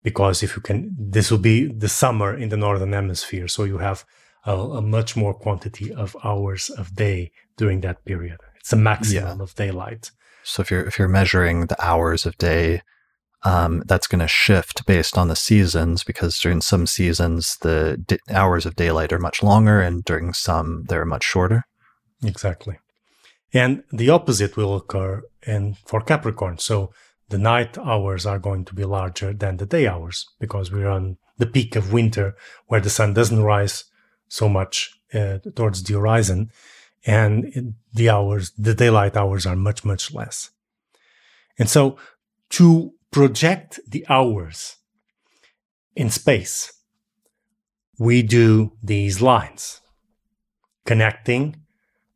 [0.03, 3.47] Because if you can, this will be the summer in the Northern Hemisphere.
[3.47, 4.05] So you have
[4.45, 8.41] a, a much more quantity of hours of day during that period.
[8.59, 9.43] It's a maximum yeah.
[9.43, 10.11] of daylight.
[10.43, 12.83] So if you're if you're measuring the hours of day
[13.45, 18.65] um, that's going to shift based on the seasons because during some seasons the hours
[18.65, 21.65] of daylight are much longer and during some they're much shorter.
[22.25, 22.79] Exactly.
[23.53, 26.59] And the opposite will occur in for capricorn.
[26.59, 26.93] So
[27.29, 31.19] the night hours are going to be larger than the day hours because we're on
[31.37, 32.35] the peak of winter
[32.67, 33.85] where the sun doesn't rise
[34.29, 36.51] so much uh, towards the horizon
[37.07, 40.51] and the hours the daylight hours are much much less.
[41.59, 41.99] And so
[42.51, 44.75] to project the hours
[45.95, 46.73] in space,
[47.97, 49.81] we do these lines
[50.85, 51.55] connecting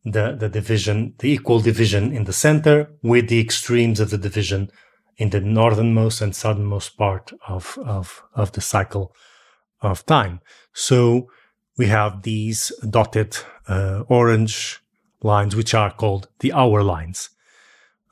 [0.05, 4.73] the, the division, the equal division in the center with the extremes of the division
[5.17, 9.15] in the northernmost and southernmost part of, of, of the cycle
[9.81, 10.41] of time.
[10.75, 11.29] So
[11.77, 13.37] we have these dotted
[13.69, 14.81] uh, orange
[15.23, 17.31] lines, which are called the hour lines.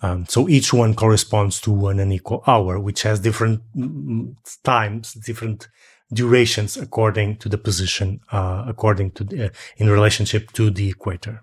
[0.02, 5.68] Um, so each one corresponds to one unequal hour, which has different mm, times, different
[6.12, 11.42] durations according to the position, uh, according to the, uh, in relationship to the equator.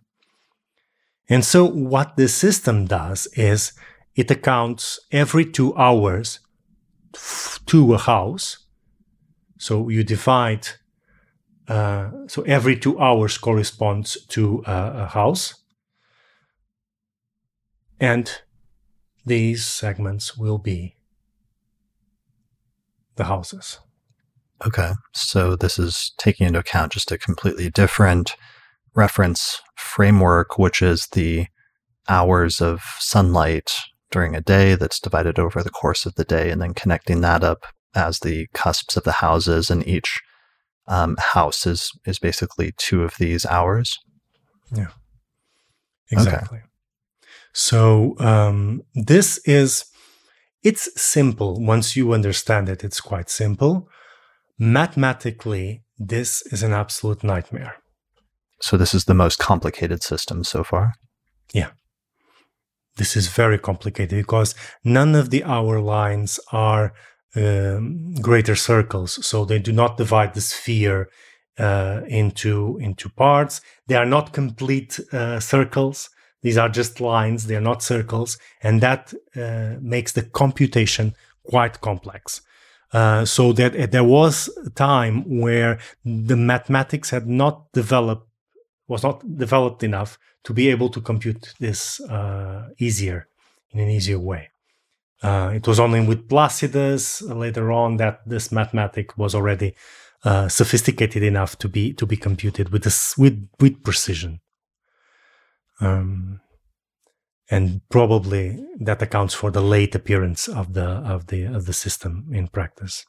[1.29, 3.73] And so what this system does is
[4.15, 6.39] it accounts every two hours
[7.65, 8.59] to a house.
[9.57, 10.67] So you divide,
[11.67, 15.62] uh, so every two hours corresponds to a, a house.
[17.99, 18.41] And
[19.25, 20.95] these segments will be
[23.15, 23.79] the houses.
[24.65, 24.91] Okay.
[25.13, 28.35] So this is taking into account just a completely different
[28.95, 31.47] reference framework, which is the
[32.07, 33.73] hours of sunlight
[34.11, 37.43] during a day that's divided over the course of the day, and then connecting that
[37.43, 37.65] up
[37.95, 40.21] as the cusps of the houses, and each
[40.87, 43.97] um, house is is basically two of these hours.
[44.71, 44.89] Yeah,
[46.11, 46.59] exactly.
[46.59, 46.67] Okay.
[47.53, 49.85] So um, this is
[50.63, 52.83] it's simple once you understand it.
[52.83, 53.89] It's quite simple.
[54.57, 57.75] Mathematically, this is an absolute nightmare.
[58.61, 60.93] So this is the most complicated system so far.
[61.53, 61.71] Yeah.
[62.95, 66.93] This is very complicated because none of the hour lines are
[67.35, 71.09] um, greater circles, so they do not divide the sphere
[71.57, 73.61] uh, into into parts.
[73.87, 76.09] They are not complete uh, circles.
[76.43, 77.47] These are just lines.
[77.47, 82.41] They are not circles, and that uh, makes the computation quite complex.
[82.91, 88.27] Uh, so that uh, there was a time where the mathematics had not developed
[88.87, 93.27] was not developed enough to be able to compute this uh, easier
[93.71, 94.49] in an easier way.
[95.23, 99.73] Uh, it was only with Placidus later on that this mathematic was already
[100.25, 104.39] uh, sophisticated enough to be to be computed with this with with precision.
[105.83, 106.39] Um,
[107.49, 112.29] and probably that accounts for the late appearance of the of the of the system
[112.31, 113.05] in practice.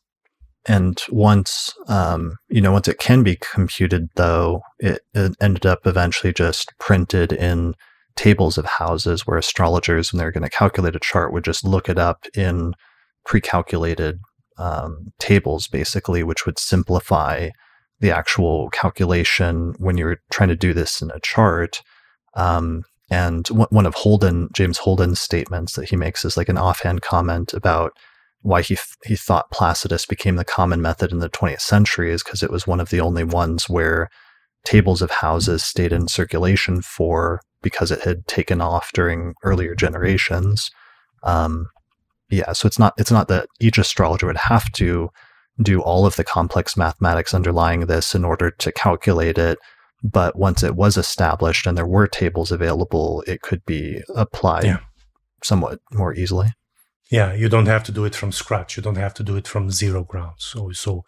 [0.66, 5.86] And once, um, you know, once it can be computed, though, it, it, ended up
[5.86, 7.74] eventually just printed in
[8.16, 11.88] tables of houses where astrologers, when they're going to calculate a chart, would just look
[11.88, 12.72] it up in
[13.26, 14.20] pre-calculated
[14.56, 17.50] um, tables, basically, which would simplify
[18.00, 21.82] the actual calculation when you're trying to do this in a chart.
[22.36, 27.02] Um, and one of Holden, James Holden's statements that he makes is like an offhand
[27.02, 27.92] comment about
[28.40, 32.42] why he he thought Placidus became the common method in the 20th century is because
[32.42, 34.08] it was one of the only ones where
[34.64, 40.70] tables of houses stayed in circulation for because it had taken off during earlier generations.
[41.22, 41.68] Um,
[42.30, 45.10] yeah, so it's not it's not that each astrologer would have to
[45.62, 49.58] do all of the complex mathematics underlying this in order to calculate it,
[50.04, 54.80] but once it was established and there were tables available, it could be applied yeah.
[55.42, 56.48] somewhat more easily.
[57.10, 58.76] Yeah, you don't have to do it from scratch.
[58.76, 60.34] You don't have to do it from zero ground.
[60.38, 61.04] So, so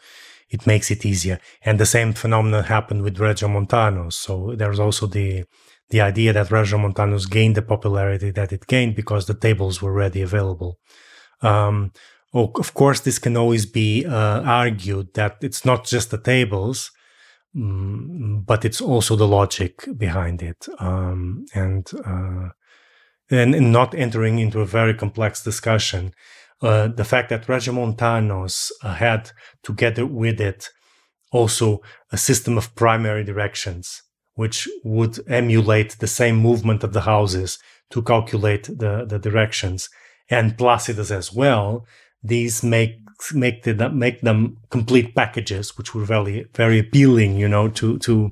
[0.48, 1.40] it makes it easier.
[1.62, 4.14] And the same phenomenon happened with Regiomontanus.
[4.14, 5.44] So there's also the
[5.90, 10.20] the idea that Regiomontanus gained the popularity that it gained because the tables were ready
[10.20, 10.78] available.
[11.42, 11.92] Um,
[12.34, 16.90] of course, this can always be uh, argued that it's not just the tables,
[17.56, 20.66] but it's also the logic behind it.
[20.78, 22.50] Um, and uh,
[23.30, 26.12] and, not entering into a very complex discussion.
[26.62, 29.30] Uh, the fact that Regiomontanus uh, had
[29.62, 30.68] together with it
[31.32, 31.80] also
[32.12, 34.02] a system of primary directions,
[34.34, 37.58] which would emulate the same movement of the houses
[37.90, 39.88] to calculate the, the directions,
[40.30, 41.86] and Placidus as well.
[42.22, 42.98] These make
[43.34, 48.30] make them make them complete packages, which were very very appealing, you know, to to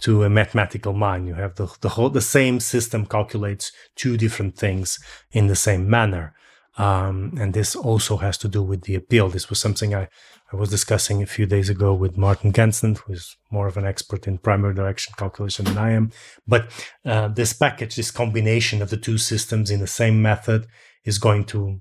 [0.00, 1.26] to a mathematical mind.
[1.26, 4.98] You have the, the whole, the same system calculates two different things
[5.32, 6.34] in the same manner.
[6.78, 9.30] Um, and this also has to do with the appeal.
[9.30, 10.08] This was something I,
[10.52, 13.86] I was discussing a few days ago with Martin Gansten, who is more of an
[13.86, 16.12] expert in primary direction calculation than I am.
[16.46, 16.70] But
[17.04, 20.66] uh, this package, this combination of the two systems in the same method,
[21.04, 21.80] is going to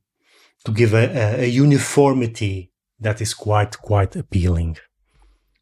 [0.66, 4.78] to give a, a uniformity that is quite quite appealing.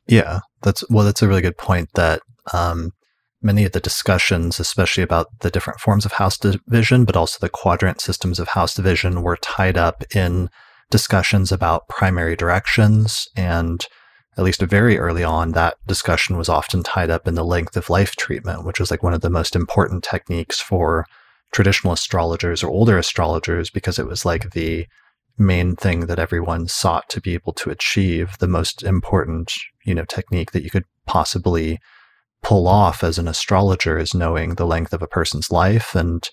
[0.08, 1.90] Yeah, that's well, that's a really good point.
[1.96, 2.92] That um,
[3.42, 7.50] many of the discussions, especially about the different forms of house division, but also the
[7.50, 10.50] quadrant systems of house division, were tied up in
[10.90, 13.28] discussions about primary directions.
[13.36, 13.86] And
[14.38, 17.90] at least very early on, that discussion was often tied up in the length of
[17.90, 21.06] life treatment, which was like one of the most important techniques for
[21.54, 24.86] traditional astrologers or older astrologers because it was like the
[25.38, 29.54] main thing that everyone sought to be able to achieve the most important
[29.86, 31.80] you know technique that you could possibly
[32.44, 36.30] pull off as an astrologer is knowing the length of a person's life and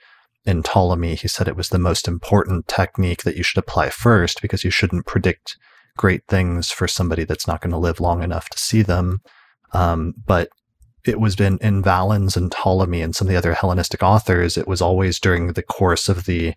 [0.46, 4.40] in Ptolemy, he said it was the most important technique that you should apply first
[4.40, 5.56] because you shouldn't predict
[5.96, 9.20] great things for somebody that's not going to live long enough to see them.
[9.72, 10.48] Um, but
[11.04, 14.68] it was in, in Valens and Ptolemy and some of the other Hellenistic authors, it
[14.68, 16.54] was always during the course of the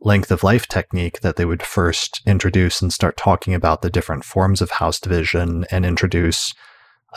[0.00, 4.24] length of life technique that they would first introduce and start talking about the different
[4.24, 6.52] forms of house division and introduce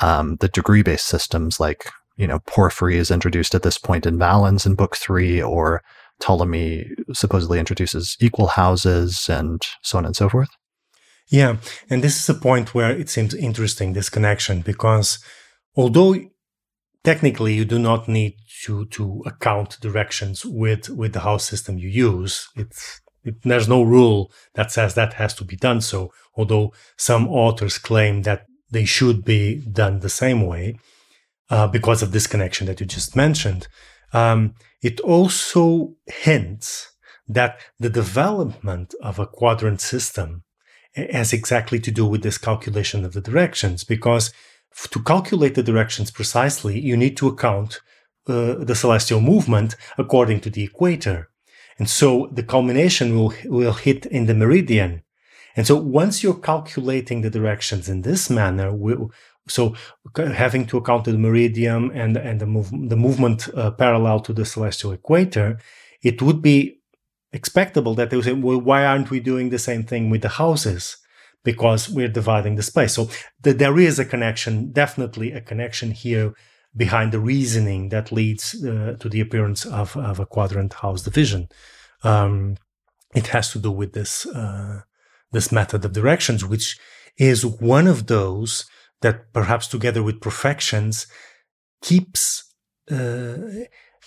[0.02, 4.18] um, the degree based systems like, you know, Porphyry is introduced at this point in
[4.18, 5.82] Valens in book three, or
[6.20, 10.50] Ptolemy supposedly introduces equal houses and so on and so forth.
[11.30, 11.58] Yeah.
[11.90, 15.20] And this is a point where it seems interesting, this connection, because
[15.76, 16.16] although
[17.08, 21.90] technically you do not need to to account directions with with the house system you
[22.10, 22.34] use.
[22.62, 24.20] It's it, there's no rule
[24.56, 26.00] that says that has to be done so
[26.38, 28.42] although some authors claim that
[28.76, 29.42] they should be
[29.84, 30.66] done the same way
[31.50, 33.64] uh, because of this connection that you just mentioned.
[34.12, 34.56] Um,
[34.90, 36.68] it also hints
[37.38, 40.44] that the development of a quadrant system
[40.94, 44.34] has exactly to do with this calculation of the directions because
[44.92, 47.82] to calculate the directions precisely, you need to account
[48.28, 51.30] uh, the celestial movement according to the equator.
[51.80, 55.04] And so the culmination will, will hit in the meridian.
[55.56, 59.12] And so once you're calculating the directions in this manner, we'll,
[59.48, 59.76] so
[60.16, 64.46] having to account the meridian and, and the, move, the movement uh, parallel to the
[64.46, 65.58] celestial equator,
[66.04, 66.80] it would be
[67.34, 70.30] expectable that they would say, well, why aren't we doing the same thing with the
[70.30, 70.98] houses?
[71.52, 72.94] Because we're dividing the space.
[72.98, 73.04] So
[73.44, 74.54] th- there is a connection,
[74.84, 76.34] definitely a connection here
[76.84, 81.48] behind the reasoning that leads uh, to the appearance of, of, a quadrant house division.
[82.04, 82.58] Um,
[83.16, 84.82] it has to do with this uh,
[85.32, 86.78] this method of directions, which
[87.18, 88.66] is one of those
[89.02, 91.08] that perhaps together with profections
[91.82, 92.22] keeps
[92.92, 93.38] uh,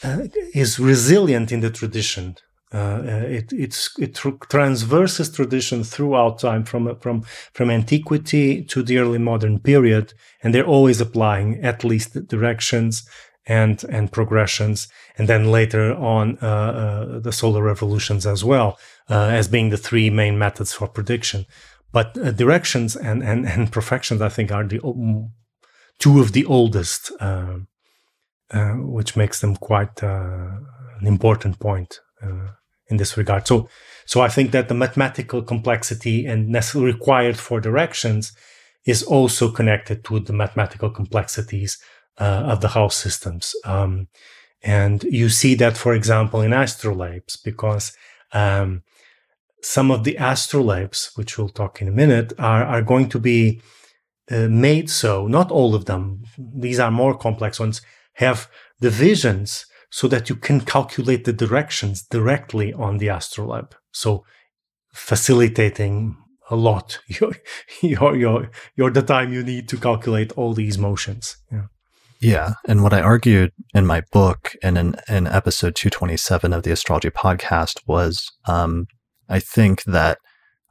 [0.03, 0.23] uh
[0.63, 2.37] is resilient in the tradition
[2.73, 9.19] uh, it it's, it transverses tradition throughout time from from from antiquity to the early
[9.19, 13.09] modern period, and they're always applying at least directions
[13.45, 19.31] and and progressions, and then later on uh, uh, the solar revolutions as well uh,
[19.33, 21.47] as being the three main methods for prediction.
[21.93, 24.81] But uh, directions and, and and profections, I think, are the
[25.99, 27.57] two of the oldest, uh,
[28.77, 31.99] which makes them quite an important point
[32.91, 33.47] in this regard.
[33.47, 33.69] So,
[34.05, 38.33] so I think that the mathematical complexity and required for directions
[38.85, 41.79] is also connected to the mathematical complexities
[42.19, 43.55] uh, of the house systems.
[43.65, 44.09] Um,
[44.63, 47.93] and you see that, for example, in astrolabes, because
[48.33, 48.83] um,
[49.63, 53.63] some of the astrolabes, which we'll talk in a minute, are, are going to be
[54.31, 57.81] uh, made so, not all of them, these are more complex ones,
[58.15, 58.49] have
[58.81, 63.75] divisions so that you can calculate the directions directly on the astrolabe.
[63.93, 64.25] So
[64.93, 66.17] facilitating
[66.51, 67.33] a lot your,
[67.81, 71.37] your, your, your the time you need to calculate all these motions.
[71.51, 71.67] Yeah.
[72.21, 72.53] Yeah.
[72.69, 77.09] And what I argued in my book and in, in episode 227 of the astrology
[77.09, 78.87] podcast was um,
[79.31, 80.19] I think that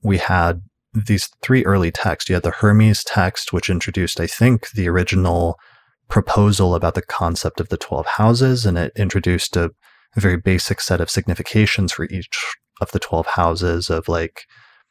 [0.04, 0.62] we had
[0.94, 2.30] these three early texts.
[2.30, 5.58] You had the Hermes text, which introduced, I think, the original
[6.10, 9.72] proposal about the concept of the 12 houses, and it introduced a,
[10.16, 12.44] very basic set of significations for each
[12.82, 14.46] of the 12 houses of like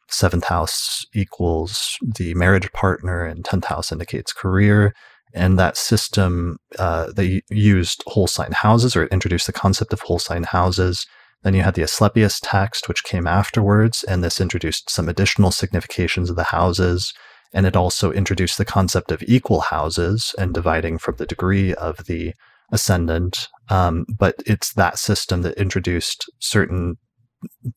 [0.09, 4.95] seventh house equals the marriage partner and 10th house indicates career.
[5.35, 10.01] And that system, uh, they used whole sign houses or it introduced the concept of
[10.01, 11.05] whole sign houses.
[11.43, 16.31] Then you had the Asclepius text, which came afterwards, and this introduced some additional significations
[16.31, 17.13] of the houses.
[17.53, 22.05] And it also introduced the concept of equal houses and dividing from the degree of
[22.07, 22.35] the
[22.71, 23.49] ascendant.
[23.71, 26.97] Um, but it's that system that introduced certain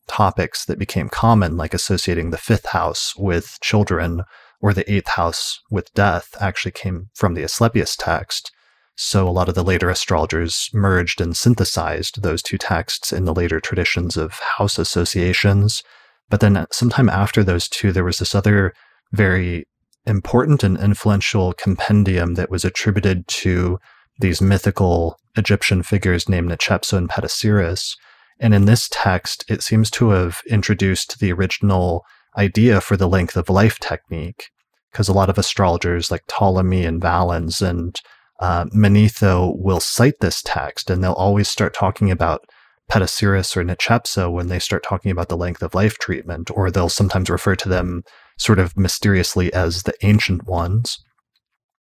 [0.08, 4.24] topics that became common, like associating the fifth house with children
[4.60, 8.52] or the eighth house with death, actually came from the Asclepius text.
[8.96, 13.34] So a lot of the later astrologers merged and synthesized those two texts in the
[13.34, 15.82] later traditions of house associations.
[16.30, 18.74] But then sometime after those two, there was this other
[19.12, 19.66] very
[20.06, 23.80] important and influential compendium that was attributed to
[24.20, 27.96] these mythical Egyptian figures named Nechepso and Petosiris.
[28.40, 32.04] And in this text, it seems to have introduced the original
[32.38, 34.50] idea for the length of life technique,
[34.92, 38.00] because a lot of astrologers like Ptolemy and Valens and
[38.40, 42.46] uh, Manetho will cite this text, and they'll always start talking about
[42.90, 46.90] Petosiris or Nechepso when they start talking about the length of life treatment, or they'll
[46.90, 48.04] sometimes refer to them
[48.42, 51.04] sort of mysteriously as the ancient ones.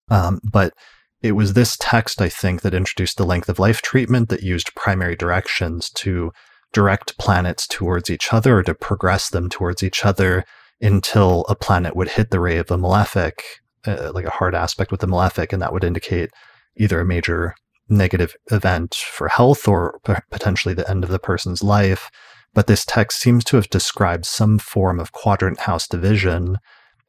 [0.09, 0.73] Um, but
[1.21, 4.75] it was this text, I think, that introduced the length of life treatment that used
[4.75, 6.31] primary directions to
[6.73, 10.45] direct planets towards each other or to progress them towards each other
[10.79, 13.43] until a planet would hit the ray of the malefic,
[13.85, 16.31] uh, like a hard aspect with the malefic, and that would indicate
[16.77, 17.55] either a major
[17.89, 19.99] negative event for health or
[20.31, 22.09] potentially the end of the person's life.
[22.53, 26.57] But this text seems to have described some form of quadrant house division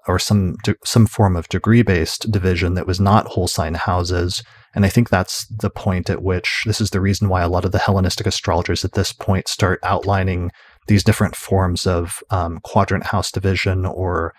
[0.09, 4.43] or some some form of degree based division that was not whole sign houses.
[4.75, 7.65] And I think that's the point at which this is the reason why a lot
[7.65, 10.51] of the Hellenistic astrologers at this point start outlining
[10.89, 14.35] these different forms of um, quadrant house division, or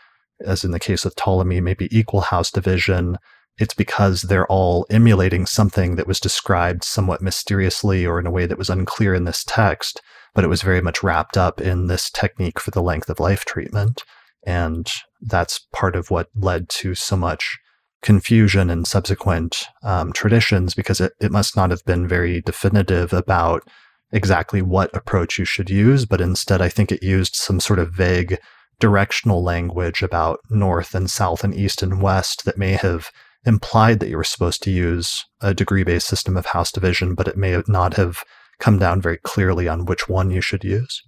[0.45, 3.17] as in the case of Ptolemy, maybe equal house division.
[3.59, 8.47] It's because they're all emulating something that was described somewhat mysteriously or in a way
[8.47, 10.01] that was unclear in this text,
[10.33, 13.45] but it was very much wrapped up in this technique for the length of life
[13.45, 14.03] treatment.
[14.45, 14.87] And
[15.21, 17.59] that's part of what led to so much
[18.01, 23.63] confusion in subsequent um, traditions because it, it must not have been very definitive about
[24.11, 27.93] exactly what approach you should use, but instead, I think it used some sort of
[27.93, 28.37] vague
[28.79, 33.09] directional language about north and south and east and west that may have
[33.45, 37.27] implied that you were supposed to use a degree based system of house division, but
[37.27, 38.23] it may not have
[38.59, 41.03] come down very clearly on which one you should use.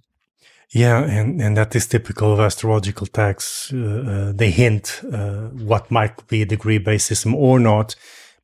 [0.70, 3.72] Yeah, and, and that is typical of astrological texts.
[3.72, 7.94] Uh, uh, they hint uh, what might be a degree based system or not,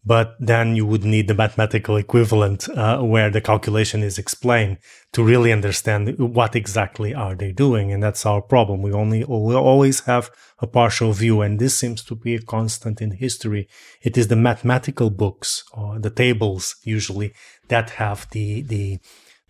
[0.04, 4.78] but then you would need the mathematical equivalent uh, where the calculation is explained
[5.12, 7.92] to really understand what exactly are they doing.
[7.92, 8.82] And that's our problem.
[8.82, 13.00] We only we always have a partial view, and this seems to be a constant
[13.00, 13.68] in history.
[14.00, 17.34] It is the mathematical books or the tables usually
[17.72, 18.98] that have the the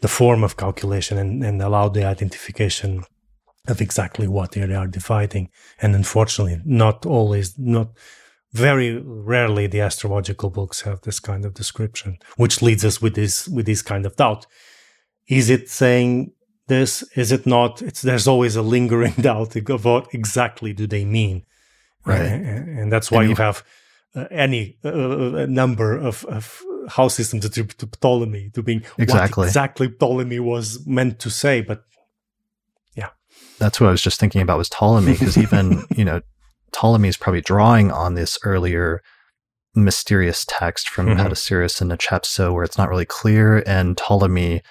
[0.01, 3.05] the form of calculation and, and allow the identification
[3.69, 5.49] of exactly what they are dividing.
[5.81, 7.89] And unfortunately, not always, not
[8.53, 13.49] very rarely the astrological books have this kind of description, which leads us with this
[13.49, 14.47] with this kind of doubt.
[15.29, 16.33] Is it saying
[16.69, 17.03] this?
[17.17, 17.83] Is it not?
[17.83, 21.45] It's there's always a lingering doubt of what exactly do they mean,
[22.05, 22.21] right?
[22.21, 23.65] And, and that's why and you have
[24.15, 29.43] uh, any uh, uh number of, of house systems attributed to Ptolemy to being exactly.
[29.43, 31.61] what exactly Ptolemy was meant to say.
[31.61, 31.85] But
[32.97, 33.11] yeah,
[33.59, 36.21] that's what I was just thinking about was Ptolemy because even you know
[36.73, 39.03] Ptolemy is probably drawing on this earlier
[39.75, 41.21] mysterious text from mm-hmm.
[41.21, 44.63] Petosiris and Nechepso where it's not really clear, and Ptolemy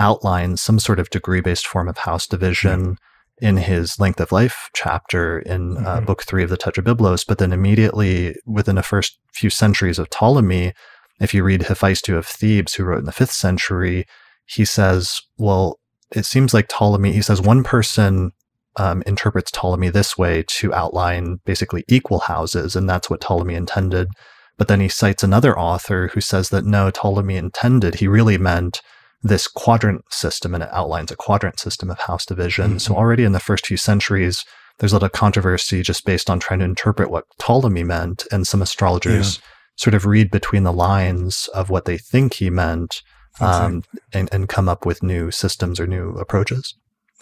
[0.00, 2.80] outlines some sort of degree-based form of house division.
[2.80, 2.92] Mm-hmm
[3.40, 5.86] in his length of life chapter in uh, mm-hmm.
[5.86, 10.10] uh, book three of the Tetrabiblos, but then immediately within the first few centuries of
[10.10, 10.72] Ptolemy,
[11.20, 14.06] if you read Hephaestio of Thebes, who wrote in the fifth century,
[14.46, 15.78] he says, well,
[16.14, 18.32] it seems like Ptolemy, he says one person
[18.76, 24.08] um, interprets Ptolemy this way to outline basically equal houses, and that's what Ptolemy intended.
[24.56, 28.80] But then he cites another author who says that no, Ptolemy intended, he really meant
[29.22, 32.70] this quadrant system, and it outlines a quadrant system of house division.
[32.70, 32.78] Mm-hmm.
[32.78, 34.44] So already in the first few centuries,
[34.78, 38.46] there's a lot of controversy just based on trying to interpret what Ptolemy meant, and
[38.46, 39.36] some astrologers.
[39.36, 39.42] Yeah
[39.78, 43.02] sort of read between the lines of what they think he meant
[43.40, 46.74] um, and, and come up with new systems or new approaches.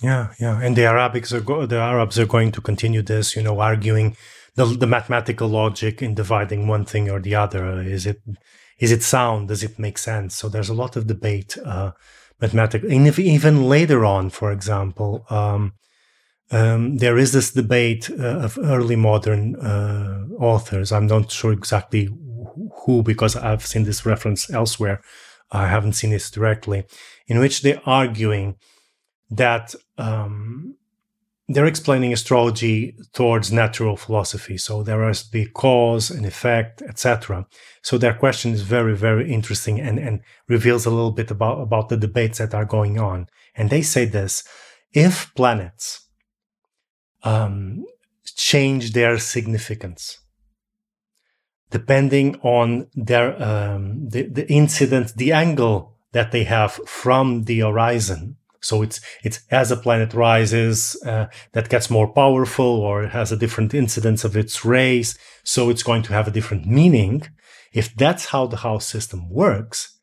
[0.02, 3.42] Yeah, yeah, and the Arabics are go- the Arabs are going to continue this, you
[3.42, 4.16] know, arguing
[4.54, 7.80] the the mathematical logic in dividing one thing or the other.
[7.80, 8.20] Is it
[8.78, 9.48] is it sound?
[9.48, 10.36] Does it make sense?
[10.36, 11.92] So there's a lot of debate, uh,
[12.40, 15.72] mathematical, and if even later on, for example, um,
[16.50, 20.92] um, there is this debate uh, of early modern uh, authors.
[20.92, 22.10] I'm not sure exactly
[22.84, 25.00] who, because I've seen this reference elsewhere.
[25.50, 26.84] I haven't seen this directly,
[27.26, 28.56] in which they're arguing
[29.30, 30.76] that um,
[31.48, 34.58] they're explaining astrology towards natural philosophy.
[34.58, 37.46] So there is the cause and effect, etc.
[37.82, 41.88] So their question is very, very interesting and, and reveals a little bit about, about
[41.88, 43.28] the debates that are going on.
[43.54, 44.42] And they say this
[44.92, 46.08] if planets
[47.22, 47.84] um,
[48.24, 50.18] change their significance,
[51.70, 58.36] depending on their um, the, the incident, the angle that they have from the horizon.
[58.60, 63.36] So it's it's as a planet rises, uh, that gets more powerful, or has a
[63.36, 65.18] different incidence of its rays.
[65.44, 67.22] So it's going to have a different meaning.
[67.72, 69.98] If that's how the house system works,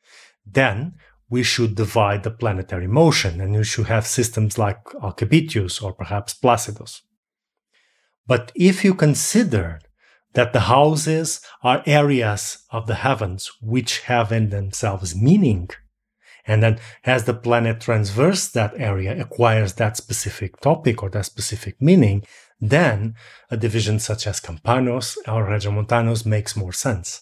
[0.46, 0.94] then
[1.30, 6.34] we should divide the planetary motion, and you should have systems like Alcabitius or perhaps
[6.34, 7.02] Placidus.
[8.28, 9.80] But if you consider
[10.34, 15.70] that the houses are areas of the heavens which have in themselves meaning.
[16.46, 21.82] And then as the planet transverse that area acquires that specific topic or that specific
[21.82, 22.24] meaning,
[22.60, 23.16] then
[23.50, 27.22] a division such as Campanus or Regiomontanus makes more sense.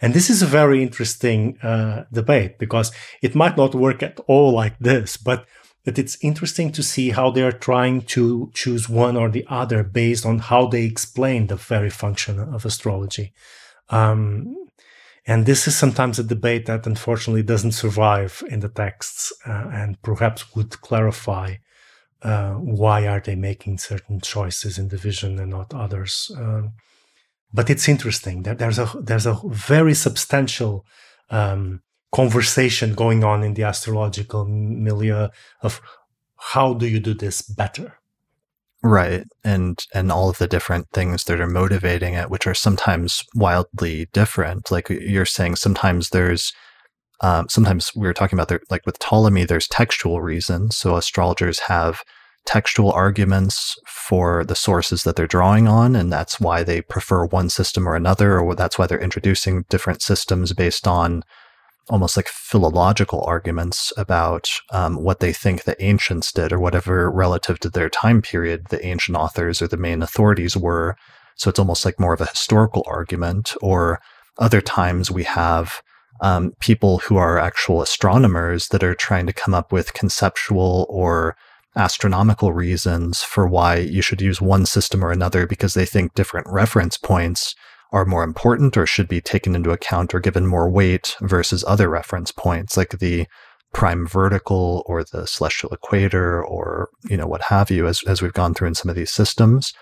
[0.00, 2.90] And this is a very interesting uh, debate because
[3.22, 5.46] it might not work at all like this, but
[5.84, 9.82] but it's interesting to see how they are trying to choose one or the other
[9.82, 13.32] based on how they explain the very function of astrology.
[13.88, 14.56] Um,
[15.26, 20.00] and this is sometimes a debate that unfortunately doesn't survive in the texts uh, and
[20.02, 21.56] perhaps would clarify
[22.22, 26.30] uh, why are they making certain choices in division and not others.
[26.36, 26.72] Um,
[27.52, 30.86] but it's interesting that there's a there's a very substantial
[31.30, 31.82] um,
[32.12, 35.28] conversation going on in the astrological milieu
[35.62, 35.80] of
[36.36, 37.98] how do you do this better?
[38.82, 43.24] Right and and all of the different things that are motivating it which are sometimes
[43.34, 44.70] wildly different.
[44.70, 46.52] Like you're saying sometimes there's
[47.20, 51.60] um, sometimes we were talking about there like with ptolemy there's textual reasons so astrologers
[51.60, 52.02] have
[52.44, 57.48] textual arguments for the sources that they're drawing on and that's why they prefer one
[57.48, 61.22] system or another or that's why they're introducing different systems based on
[61.88, 67.58] almost like philological arguments about um, what they think the ancients did or whatever relative
[67.60, 70.96] to their time period the ancient authors or the main authorities were.
[71.36, 73.54] So it's almost like more of a historical argument.
[73.60, 74.00] Or
[74.38, 75.82] other times we have
[76.20, 81.36] um, people who are actual astronomers that are trying to come up with conceptual or
[81.74, 86.46] astronomical reasons for why you should use one system or another because they think different
[86.48, 87.54] reference points
[87.92, 91.88] are more important or should be taken into account or given more weight versus other
[91.88, 93.26] reference points like the
[93.72, 98.32] prime vertical or the celestial equator or you know what have you as, as we've
[98.32, 99.72] gone through in some of these systems.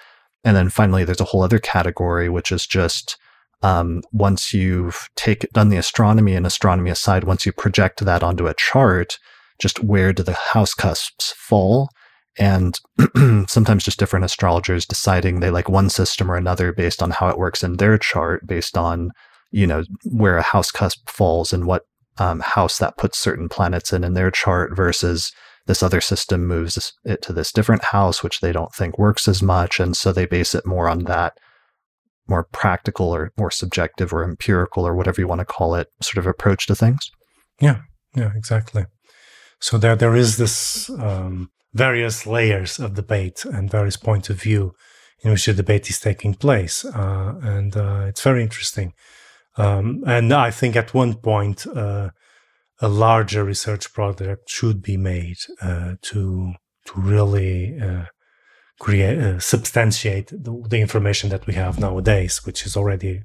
[0.44, 3.16] And then finally there's a whole other category which is just
[3.62, 8.46] um, once you've take, done the astronomy and astronomy aside once you project that onto
[8.46, 9.18] a chart
[9.60, 11.90] just where do the house cusps fall
[12.38, 12.78] and
[13.48, 17.38] sometimes just different astrologers deciding they like one system or another based on how it
[17.38, 19.10] works in their chart based on
[19.50, 21.82] you know where a house cusp falls and what
[22.18, 25.32] um, house that puts certain planets in in their chart versus
[25.66, 29.42] this other system moves it to this different house which they don't think works as
[29.42, 29.78] much.
[29.78, 31.38] And so they base it more on that
[32.26, 36.18] more practical or more subjective or empirical or whatever you want to call it sort
[36.18, 37.10] of approach to things.
[37.60, 37.82] Yeah.
[38.14, 38.86] Yeah exactly.
[39.60, 44.74] So there there is this um, various layers of debate and various points of view
[45.20, 46.84] in which the debate is taking place.
[46.84, 48.94] Uh, and uh, it's very interesting.
[49.56, 52.10] Um, and I think at one point, uh,
[52.80, 56.54] a larger research project should be made uh, to
[56.86, 58.04] to really uh,
[58.78, 63.22] create uh, substantiate the, the, information that we have nowadays, which is already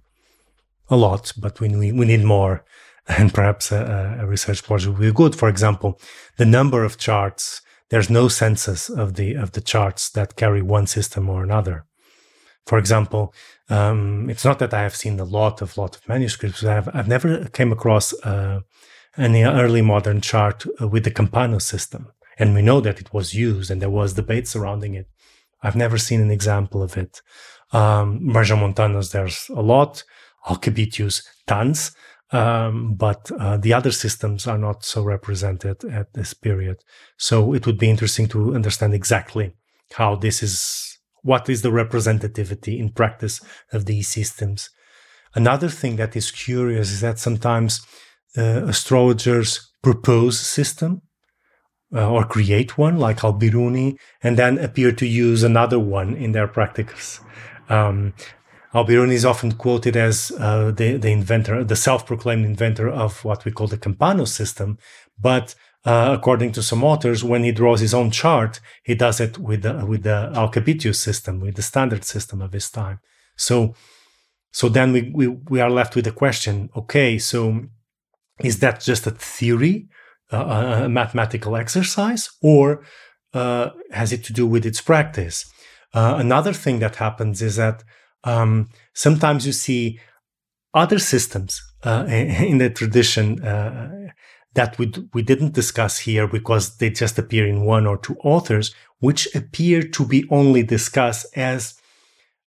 [0.89, 2.63] a lot, but we we, need more.
[3.07, 5.35] And perhaps a, a research project would be good.
[5.35, 5.99] For example,
[6.37, 10.87] the number of charts there's no census of the of the charts that carry one
[10.87, 11.85] system or another.
[12.65, 13.33] For example,
[13.69, 16.63] um, it's not that I have seen a lot of lot of manuscripts.
[16.63, 18.61] I've I've never came across uh,
[19.17, 23.69] any early modern chart with the Campano system, and we know that it was used
[23.69, 25.07] and there was debate surrounding it.
[25.61, 27.21] I've never seen an example of it.
[27.71, 30.03] Um, Regiomontanus, there's a lot.
[30.47, 31.95] Alcabitius, tons.
[32.31, 36.77] Um, but uh, the other systems are not so represented at this period.
[37.17, 39.53] So it would be interesting to understand exactly
[39.93, 44.69] how this is, what is the representativity in practice of these systems.
[45.35, 47.85] Another thing that is curious is that sometimes
[48.37, 51.01] uh, astrologers propose a system
[51.93, 56.47] uh, or create one like Albiruni and then appear to use another one in their
[56.47, 57.19] practices.
[57.69, 58.13] Um,
[58.75, 63.51] Albiruni is often quoted as uh, the, the inventor, the self-proclaimed inventor of what we
[63.51, 64.77] call the Campano system.
[65.17, 65.55] But
[65.85, 69.61] uh, according to some authors, when he draws his own chart, he does it with
[69.61, 72.99] the, with the Alcabitius system, with the standard system of his time.
[73.37, 73.75] So,
[74.51, 77.67] so then we, we, we are left with the question, okay, so
[78.43, 79.87] is that just a theory,
[80.33, 82.83] uh, a mathematical exercise, or
[83.33, 85.49] uh, has it to do with its practice?
[85.93, 87.85] Uh, another thing that happens is that
[88.25, 89.99] um, sometimes you see
[90.73, 94.09] other systems uh, in the tradition uh,
[94.53, 98.73] that we, we didn't discuss here because they just appear in one or two authors,
[98.99, 101.79] which appear to be only discussed as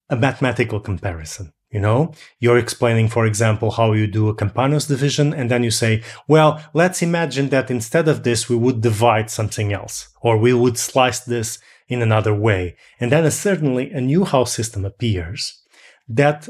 [0.08, 1.52] a mathematical comparison.
[1.70, 5.70] You know, you're explaining, for example, how you do a Campanus division, and then you
[5.70, 10.54] say, well, let's imagine that instead of this, we would divide something else, or we
[10.54, 11.58] would slice this
[11.88, 12.76] in another way.
[13.00, 15.62] And then certainly a new house system appears
[16.08, 16.48] that,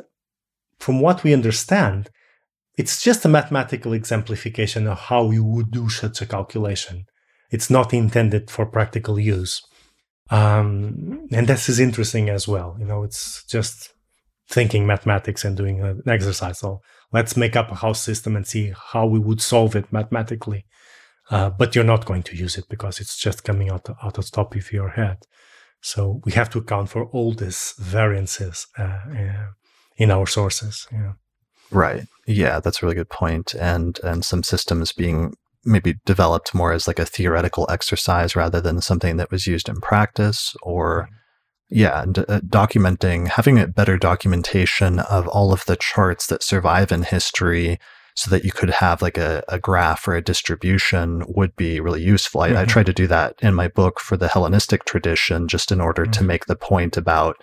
[0.78, 2.10] from what we understand,
[2.76, 7.06] it's just a mathematical exemplification of how you would do such a calculation.
[7.50, 9.62] It's not intended for practical use.
[10.30, 12.76] Um, and this is interesting as well.
[12.78, 13.94] You know, it's just
[14.48, 16.58] thinking mathematics and doing an exercise.
[16.58, 16.80] So
[17.12, 20.64] let's make up a house system and see how we would solve it mathematically.
[21.30, 24.24] Uh, but you're not going to use it because it's just coming out, out of
[24.24, 25.18] the top of your head.
[25.80, 29.46] So we have to account for all these variances uh, uh,
[29.96, 30.88] in our sources.
[30.90, 31.12] Yeah.
[31.70, 32.06] Right.
[32.26, 33.54] Yeah, that's a really good point.
[33.54, 35.34] And and some systems being
[35.64, 39.80] maybe developed more as like a theoretical exercise rather than something that was used in
[39.80, 41.14] practice or mm-hmm.
[41.70, 46.92] yeah d- uh, documenting having a better documentation of all of the charts that survive
[46.92, 47.78] in history
[48.18, 52.02] so that you could have like a, a graph or a distribution would be really
[52.02, 52.40] useful.
[52.40, 52.58] I, mm-hmm.
[52.58, 56.02] I tried to do that in my book for the Hellenistic tradition, just in order
[56.02, 56.12] mm-hmm.
[56.12, 57.36] to make the point about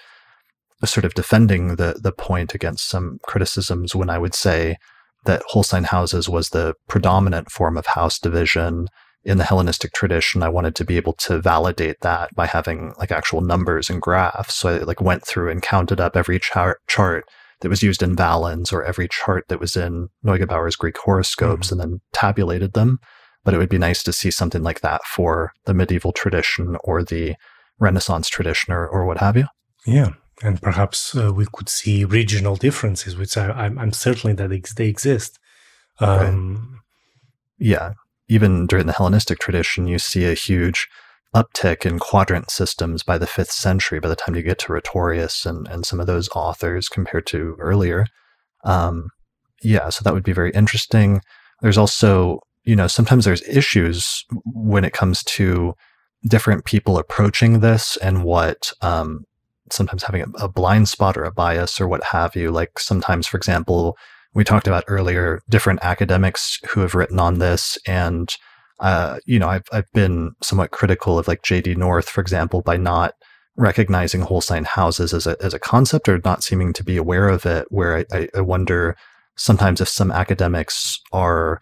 [0.83, 4.77] sort of defending the the point against some criticisms when I would say
[5.23, 8.87] that whole sign houses was the predominant form of house division
[9.23, 10.43] in the Hellenistic tradition.
[10.43, 14.55] I wanted to be able to validate that by having like actual numbers and graphs.
[14.55, 17.25] So I like went through and counted up every chart chart
[17.61, 21.79] that was used in Valens or every chart that was in Neugebauer's Greek horoscopes mm-hmm.
[21.79, 22.99] and then tabulated them.
[23.43, 27.03] But it would be nice to see something like that for the medieval tradition or
[27.03, 27.35] the
[27.79, 29.45] Renaissance tradition or, or what have you.
[29.85, 34.87] Yeah, and perhaps uh, we could see regional differences, which I, am certain that they
[34.87, 35.37] exist.
[35.99, 36.81] Um, right.
[37.57, 37.93] Yeah,
[38.27, 40.87] even during the Hellenistic tradition, you see a huge
[41.35, 43.99] uptick in quadrant systems by the fifth century.
[43.99, 47.55] By the time you get to Rhetorius and and some of those authors compared to
[47.59, 48.07] earlier,
[48.63, 49.09] um,
[49.61, 51.21] yeah, so that would be very interesting.
[51.61, 55.75] There's also, you know, sometimes there's issues when it comes to
[56.27, 59.25] different people approaching this and what um,
[59.71, 62.51] sometimes having a, a blind spot or a bias or what have you.
[62.51, 63.97] Like sometimes, for example,
[64.33, 68.35] we talked about earlier different academics who have written on this and
[68.79, 71.61] uh, you know I've, I've been somewhat critical of like J.
[71.61, 71.75] D.
[71.75, 73.13] North for example by not
[73.57, 77.29] recognizing whole holstein houses as a, as a concept or not seeming to be aware
[77.29, 78.97] of it where i, I wonder
[79.37, 81.61] sometimes if some academics are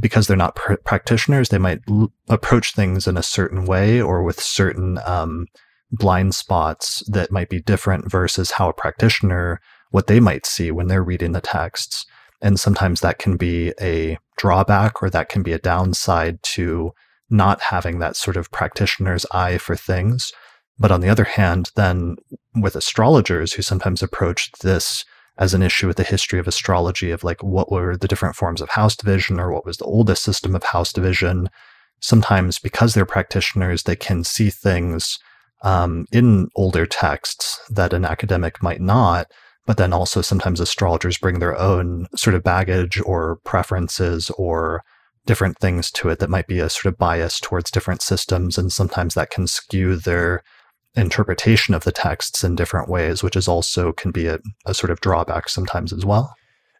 [0.00, 4.24] because they're not pr- practitioners they might l- approach things in a certain way or
[4.24, 5.46] with certain um,
[5.90, 10.88] blind spots that might be different versus how a practitioner what they might see when
[10.88, 12.04] they're reading the texts.
[12.42, 16.92] And sometimes that can be a drawback or that can be a downside to
[17.30, 20.32] not having that sort of practitioner's eye for things
[20.78, 22.16] but on the other hand then
[22.54, 25.04] with astrologers who sometimes approach this
[25.36, 28.60] as an issue with the history of astrology of like what were the different forms
[28.60, 31.50] of house division or what was the oldest system of house division
[32.00, 35.18] sometimes because they're practitioners they can see things
[35.62, 39.30] um, in older texts that an academic might not.
[39.68, 44.82] But then also sometimes astrologers bring their own sort of baggage or preferences or
[45.26, 48.56] different things to it that might be a sort of bias towards different systems.
[48.56, 50.42] And sometimes that can skew their
[50.94, 54.90] interpretation of the texts in different ways, which is also can be a, a sort
[54.90, 56.34] of drawback sometimes as well.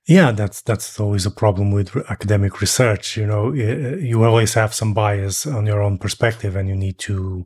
[0.07, 3.18] Yeah, that's that's always a problem with academic research.
[3.18, 7.44] You know, you always have some bias on your own perspective, and you need to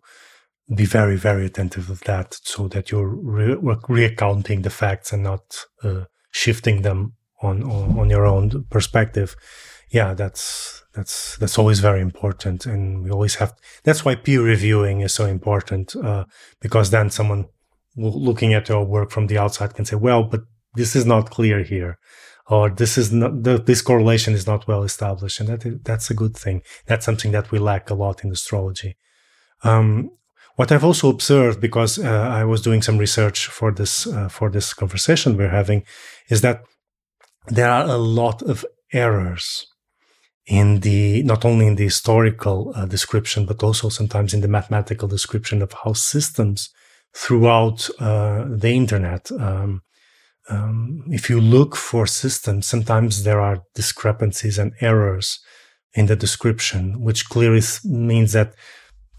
[0.75, 5.65] be very, very attentive of that so that you're re- reaccounting the facts and not
[5.83, 9.35] uh, shifting them on, on, on your own perspective.
[9.91, 13.53] Yeah, that's that's that's always very important, and we always have.
[13.85, 16.25] That's why peer reviewing is so important uh,
[16.61, 17.47] because then someone
[17.97, 20.41] looking at your work from the outside can say, "Well, but
[20.75, 21.99] this is not clear here."
[22.49, 26.37] or this is not this correlation is not well established and that that's a good
[26.37, 28.97] thing that's something that we lack a lot in astrology
[29.63, 30.11] um,
[30.57, 34.51] what I've also observed, because uh, I was doing some research for this uh, for
[34.51, 35.85] this conversation we're having,
[36.29, 36.63] is that
[37.49, 39.67] there are a lot of errors
[40.47, 45.09] in the not only in the historical uh, description, but also sometimes in the mathematical
[45.09, 46.71] description of how systems
[47.15, 49.31] throughout uh, the internet.
[49.33, 49.83] Um,
[50.49, 55.39] um, if you look for systems, sometimes there are discrepancies and errors
[55.95, 58.55] in the description, which clearly means that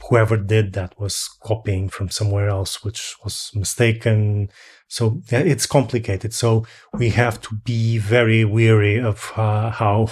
[0.10, 4.50] whoever did that was copying from somewhere else, which was mistaken.
[4.88, 6.34] So yeah, it's complicated.
[6.34, 10.08] So we have to be very weary of uh, how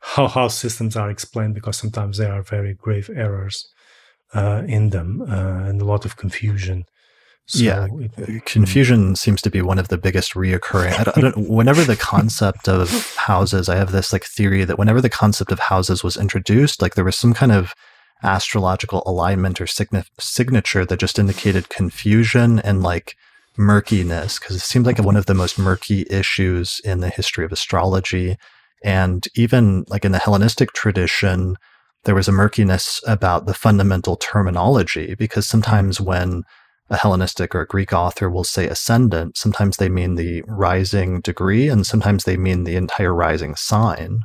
[0.00, 3.68] how how systems are explained because sometimes there are very grave errors
[4.34, 6.84] uh, in them uh, and a lot of confusion.
[7.48, 9.16] So yeah, it, confusion mm.
[9.16, 10.98] seems to be one of the biggest reoccurring.
[10.98, 14.78] I don't, I don't, whenever the concept of houses, I have this like theory that
[14.78, 17.72] whenever the concept of houses was introduced, like there was some kind of
[18.26, 23.16] astrological alignment or signature that just indicated confusion and like
[23.56, 27.52] murkiness because it seemed like one of the most murky issues in the history of
[27.52, 28.36] astrology.
[28.84, 31.56] And even like in the hellenistic tradition
[32.06, 36.44] there was a murkiness about the fundamental terminology because sometimes when
[36.88, 41.68] a Hellenistic or a Greek author will say ascendant, sometimes they mean the rising degree
[41.68, 44.20] and sometimes they mean the entire rising sign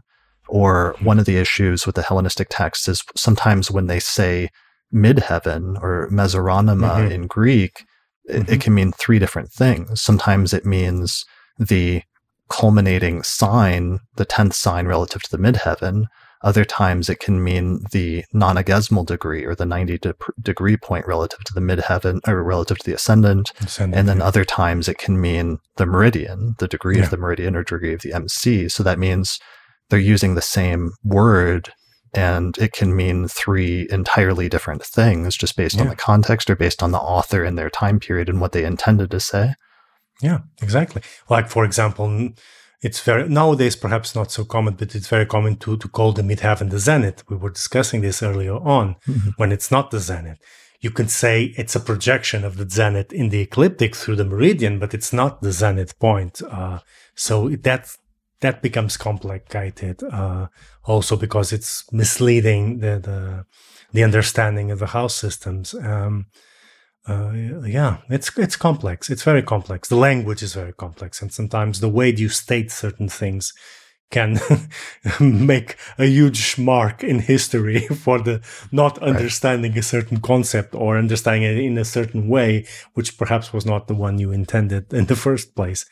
[0.51, 4.49] Or one of the issues with the Hellenistic texts is sometimes when they say
[4.93, 7.11] midheaven or mesouranema mm-hmm.
[7.11, 7.85] in Greek,
[8.25, 8.53] it, mm-hmm.
[8.53, 10.01] it can mean three different things.
[10.01, 11.23] Sometimes it means
[11.57, 12.03] the
[12.49, 16.07] culminating sign, the 10th sign relative to the midheaven.
[16.43, 21.45] Other times it can mean the nonagesimal degree or the 90 de- degree point relative
[21.45, 23.53] to the midheaven or relative to the ascendant.
[23.61, 24.25] ascendant and then yeah.
[24.25, 27.03] other times it can mean the meridian, the degree yeah.
[27.03, 28.67] of the meridian or degree of the MC.
[28.67, 29.39] So that means
[29.91, 31.69] they're using the same word
[32.13, 35.83] and it can mean three entirely different things just based yeah.
[35.83, 38.65] on the context or based on the author and their time period and what they
[38.65, 39.53] intended to say.
[40.21, 41.01] Yeah, exactly.
[41.29, 42.29] Like for example,
[42.81, 46.21] it's very nowadays perhaps not so common, but it's very common to to call the
[46.21, 47.23] midheaven the zenith.
[47.29, 49.29] We were discussing this earlier on mm-hmm.
[49.37, 50.39] when it's not the zenith.
[50.79, 54.79] You can say it's a projection of the zenith in the ecliptic through the meridian,
[54.79, 56.41] but it's not the zenith point.
[56.41, 56.79] Uh,
[57.15, 57.95] so that
[58.41, 60.47] that becomes complicated uh,
[60.83, 63.45] also because it's misleading the, the,
[63.93, 65.73] the understanding of the house systems.
[65.73, 66.25] Um,
[67.07, 69.09] uh, yeah, it's it's complex.
[69.09, 69.89] It's very complex.
[69.89, 73.53] The language is very complex, and sometimes the way you state certain things
[74.11, 74.39] can
[75.19, 79.79] make a huge mark in history for the not understanding right.
[79.79, 83.95] a certain concept or understanding it in a certain way, which perhaps was not the
[83.95, 85.85] one you intended in the first place.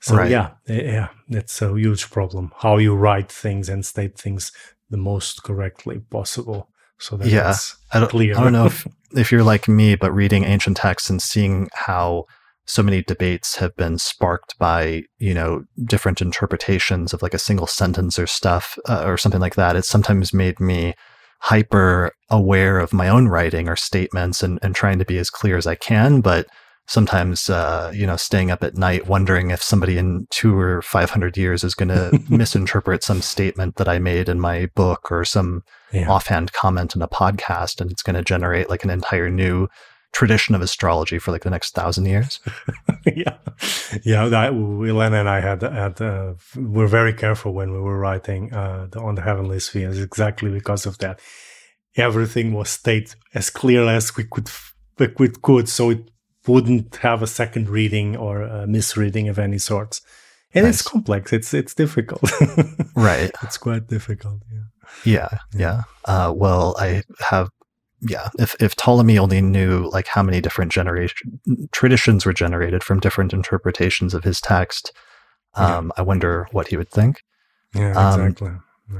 [0.00, 0.30] So right.
[0.30, 2.52] yeah, yeah, it's a huge problem.
[2.58, 4.52] How you write things and state things
[4.90, 6.68] the most correctly possible.
[6.98, 7.54] So that yeah,
[7.92, 8.36] I don't, clear.
[8.38, 12.24] I don't know if, if you're like me, but reading ancient texts and seeing how
[12.66, 17.66] so many debates have been sparked by you know different interpretations of like a single
[17.66, 19.76] sentence or stuff uh, or something like that.
[19.76, 20.94] It's sometimes made me
[21.40, 25.56] hyper aware of my own writing or statements and, and trying to be as clear
[25.56, 26.46] as I can, but
[26.88, 31.10] sometimes uh, you know staying up at night wondering if somebody in two or five
[31.10, 35.24] hundred years is going to misinterpret some statement that I made in my book or
[35.24, 36.08] some yeah.
[36.08, 39.68] offhand comment in a podcast, and it's going to generate like an entire new
[40.12, 42.40] tradition of astrology for like the next thousand years.
[43.06, 43.36] yeah,
[44.02, 44.28] yeah.
[44.28, 48.86] That, Helena and I had had uh, we're very careful when we were writing uh,
[48.90, 51.20] the, on the heavenly spheres, exactly because of that.
[51.96, 54.50] Everything was stated as clear as we could
[54.98, 56.10] we could, so it
[56.48, 60.00] wouldn't have a second reading or a misreading of any sorts.
[60.54, 60.80] And nice.
[60.80, 61.32] it's complex.
[61.32, 62.22] It's it's difficult.
[62.96, 63.30] right.
[63.42, 64.42] It's quite difficult.
[64.50, 64.60] Yeah.
[65.04, 65.38] Yeah.
[65.54, 65.82] Yeah.
[66.04, 67.50] Uh, well, I have.
[68.00, 68.28] Yeah.
[68.38, 71.40] If if Ptolemy only knew like how many different generation
[71.72, 74.92] traditions were generated from different interpretations of his text,
[75.54, 76.00] um, yeah.
[76.00, 77.22] I wonder what he would think.
[77.74, 77.92] Yeah.
[77.92, 78.52] Um, exactly.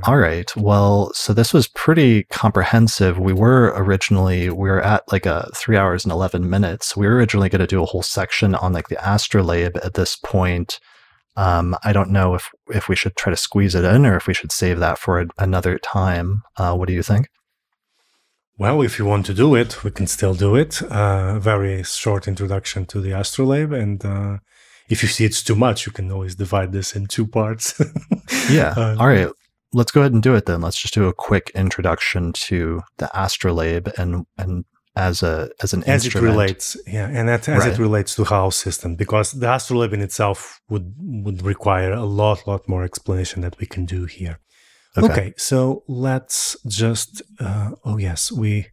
[0.03, 0.55] All right.
[0.57, 3.19] Well, so this was pretty comprehensive.
[3.19, 6.97] We were originally we were at like a three hours and eleven minutes.
[6.97, 10.17] We were originally going to do a whole section on like the astrolabe at this
[10.17, 10.81] point.
[11.37, 14.27] Um, I don't know if if we should try to squeeze it in or if
[14.27, 16.43] we should save that for a, another time.
[16.57, 17.29] Uh, what do you think?
[18.59, 20.83] Well, if you want to do it, we can still do it.
[20.83, 24.05] Uh, very short introduction to the astrolabe and.
[24.05, 24.39] Uh,
[24.89, 27.75] if you see it's too much, you can always divide this in two parts.
[28.49, 28.73] yeah.
[28.77, 29.29] Uh, All right
[29.73, 30.61] let's go ahead and do it then.
[30.61, 34.65] Let's just do a quick introduction to the astrolabe and and
[34.97, 36.27] as a as an as instrument.
[36.27, 37.73] it relates, yeah, and that, as right.
[37.73, 42.47] it relates to house system, because the astrolabe in itself would would require a lot
[42.47, 44.41] lot more explanation that we can do here.
[44.97, 47.23] Okay, okay so let's just.
[47.39, 48.69] Uh, oh yes, we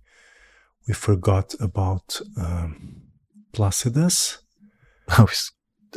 [0.88, 3.04] we forgot about um,
[3.52, 4.40] Placidus.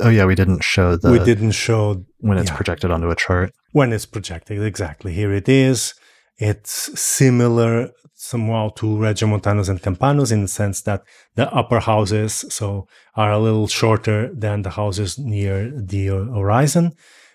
[0.00, 1.10] Oh, yeah, we didn't show the.
[1.10, 2.56] We didn't show when it's yeah.
[2.56, 3.52] projected onto a chart.
[3.72, 5.12] When it's projected, exactly.
[5.12, 5.94] Here it is.
[6.38, 11.02] It's similar somehow to Regiomontanus and Campanus in the sense that
[11.34, 16.92] the upper houses so are a little shorter than the houses near the horizon,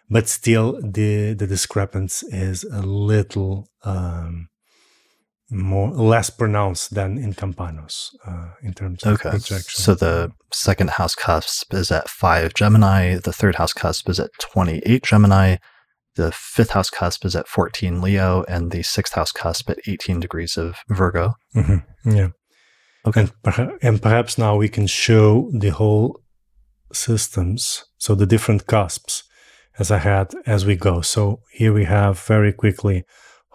[0.09, 4.49] but still the the discrepancy is a little um,
[5.49, 9.31] more less pronounced than in Campanus uh, in terms of okay.
[9.31, 9.81] projection.
[9.83, 13.17] So the second house cusp is at five Gemini.
[13.17, 15.57] The third house cusp is at twenty-eight Gemini.
[16.15, 20.19] The fifth house cusp is at fourteen Leo, and the sixth house cusp at eighteen
[20.19, 21.35] degrees of Virgo.
[21.55, 22.11] Mm-hmm.
[22.11, 22.29] Yeah.
[23.05, 23.21] Okay.
[23.21, 26.19] And, perha- and perhaps now we can show the whole
[26.93, 29.23] systems, so the different cusps,
[29.79, 31.01] as I had as we go.
[31.01, 33.05] So here we have very quickly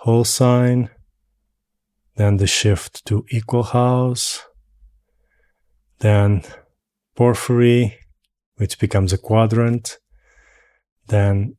[0.00, 0.91] whole sign
[2.16, 4.42] then the shift to equal house,
[5.99, 6.42] then
[7.17, 7.99] porphyry,
[8.57, 9.99] which becomes a quadrant,
[11.09, 11.57] then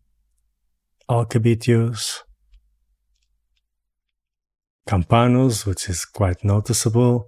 [1.10, 2.24] Alcabitius,
[4.88, 7.28] Campanus, which is quite noticeable,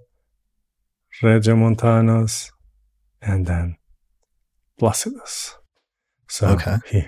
[1.22, 2.50] Regiomontanus,
[3.20, 3.76] and then
[4.78, 5.54] Placidus.
[6.28, 6.76] So okay.
[6.90, 7.04] he,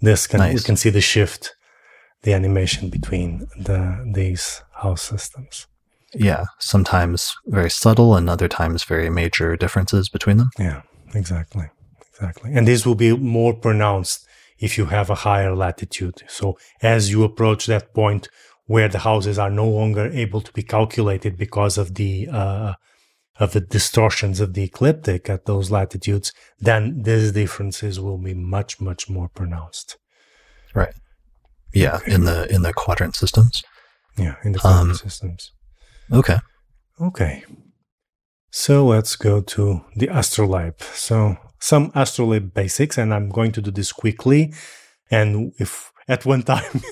[0.00, 0.54] this can nice.
[0.54, 1.54] we can see the shift
[2.22, 5.66] the animation between the these house systems.
[6.14, 10.50] Yeah, sometimes very subtle and other times very major differences between them.
[10.58, 10.82] Yeah,
[11.14, 11.66] exactly.
[12.10, 12.52] Exactly.
[12.54, 14.26] And this will be more pronounced
[14.58, 16.22] if you have a higher latitude.
[16.28, 18.28] So as you approach that point
[18.66, 22.74] where the houses are no longer able to be calculated because of the uh,
[23.40, 28.80] of the distortions of the ecliptic at those latitudes, then these differences will be much
[28.80, 29.98] much more pronounced.
[30.74, 30.94] Right.
[31.74, 32.12] Yeah, okay.
[32.12, 33.62] in the in the quadrant systems.
[34.16, 35.52] Yeah, in the quadrant um, systems.
[36.12, 36.38] Okay.
[37.00, 37.44] Okay.
[38.50, 40.80] So let's go to the astrolabe.
[40.80, 44.52] So some astrolabe basics, and I'm going to do this quickly.
[45.10, 46.82] And if at one time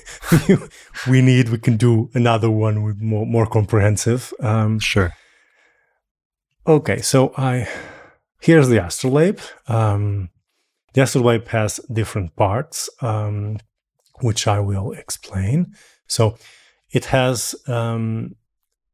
[1.07, 4.33] we need, we can do another one with more more comprehensive.
[4.39, 5.13] Um, sure.
[6.65, 7.67] Okay, so I
[8.41, 9.39] here's the astrolabe.
[9.67, 10.29] Um,
[10.93, 13.59] the astrolabe has different parts, um,
[14.21, 15.75] which I will explain.
[16.07, 16.37] So
[16.91, 18.35] it has um,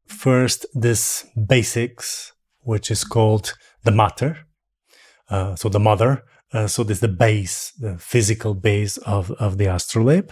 [0.07, 3.53] first this basics, which is called
[3.83, 4.47] the mater,
[5.29, 6.23] Uh, so the mother.
[6.53, 10.31] Uh, so this is the base, the physical base of, of the astrolabe.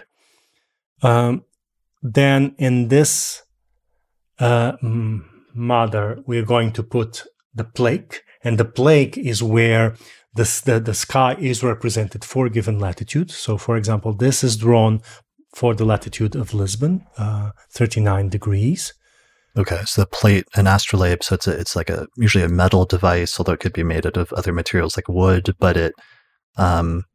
[1.02, 1.44] Um,
[2.02, 3.44] then in this
[4.40, 4.78] uh,
[5.54, 7.24] mother, we're going to put
[7.54, 9.96] the plaque, and the plaque is where
[10.36, 13.32] the, the, the sky is represented for a given latitude.
[13.32, 15.02] So, for example, this is drawn
[15.54, 18.94] for the latitude of Lisbon, uh, 39 degrees.
[19.58, 22.86] Okay, so the plate, an astrolabe, so it's a, it's like a usually a metal
[22.86, 25.94] device, although it could be made out of other materials like wood, but it
[26.58, 27.06] um,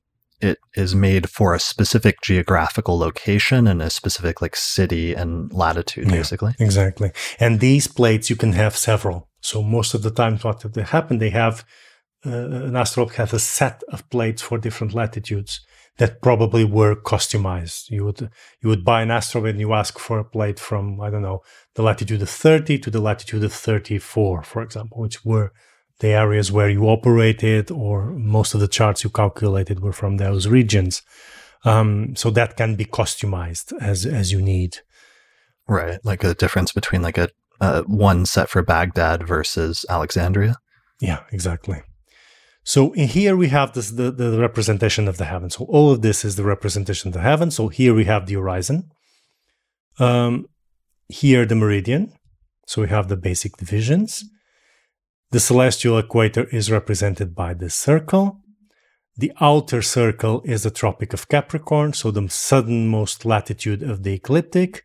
[0.40, 6.06] it is made for a specific geographical location and a specific like city and latitude,
[6.06, 6.54] yeah, basically.
[6.58, 9.28] Exactly, and these plates you can have several.
[9.42, 11.64] So most of the times, what they happen, they have
[12.24, 15.60] uh, an astrolabe has a set of plates for different latitudes
[16.00, 17.90] that probably were customized.
[17.90, 18.30] You would
[18.62, 21.42] you would buy an astrolabe and you ask for a plate from I don't know
[21.74, 25.52] the latitude of 30 to the latitude of 34, for example, which were
[25.98, 30.48] the areas where you operated, or most of the charts you calculated were from those
[30.48, 31.02] regions.
[31.66, 34.78] Um, so that can be customized as as you need.
[35.68, 37.28] Right, like a difference between like a
[37.60, 40.56] uh, one set for Baghdad versus Alexandria.
[40.98, 41.82] Yeah, exactly.
[42.72, 45.50] So in here we have this the, the representation of the heaven.
[45.50, 47.50] So all of this is the representation of the heaven.
[47.50, 48.78] So here we have the horizon.
[49.98, 50.46] Um,
[51.08, 52.12] here the meridian.
[52.68, 54.22] So we have the basic divisions.
[55.32, 58.38] The celestial equator is represented by this circle.
[59.16, 64.84] The outer circle is the Tropic of Capricorn, so the southernmost latitude of the ecliptic,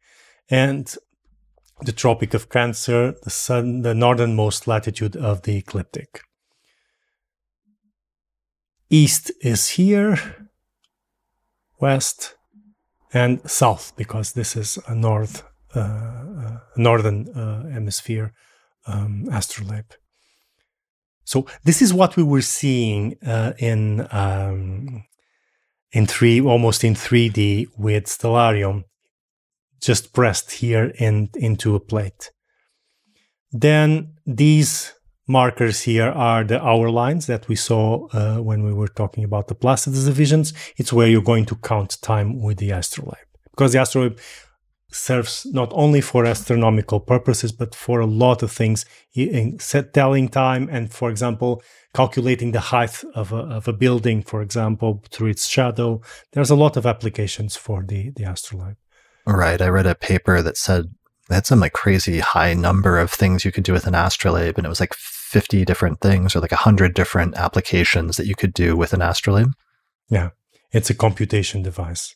[0.50, 0.92] and
[1.82, 6.22] the Tropic of Cancer, the, sun, the northernmost latitude of the ecliptic.
[8.90, 10.50] East is here,
[11.80, 12.36] west,
[13.14, 15.44] and south, because this is a north,
[15.76, 18.34] uh, uh, northern uh, hemisphere
[18.86, 19.92] um, astrolabe.
[21.24, 25.06] So this is what we were seeing uh, in um,
[25.96, 28.84] in three, almost in 3D with Stellarium,
[29.82, 32.32] just pressed here in, into a plate.
[33.52, 34.94] Then these
[35.28, 39.48] markers here are the hour lines that we saw uh, when we were talking about
[39.48, 40.54] the Placidus divisions.
[40.78, 43.18] It's where you're going to count time with the astrolabe.
[43.52, 44.20] Because the astrolabe
[44.96, 49.58] serves not only for astronomical purposes but for a lot of things in
[49.94, 51.62] telling time and for example
[51.94, 56.02] calculating the height of a, of a building for example through its shadow.
[56.32, 58.78] There's a lot of applications for the the astrolabe.
[59.28, 59.62] Right.
[59.62, 60.94] I read a paper that said
[61.30, 64.66] had some like crazy high number of things you could do with an astrolabe and
[64.66, 64.94] it was like
[65.26, 69.52] 50 different things or like 100 different applications that you could do with an astrolabe?
[70.10, 70.30] Yeah.
[70.72, 72.16] It's a computation device.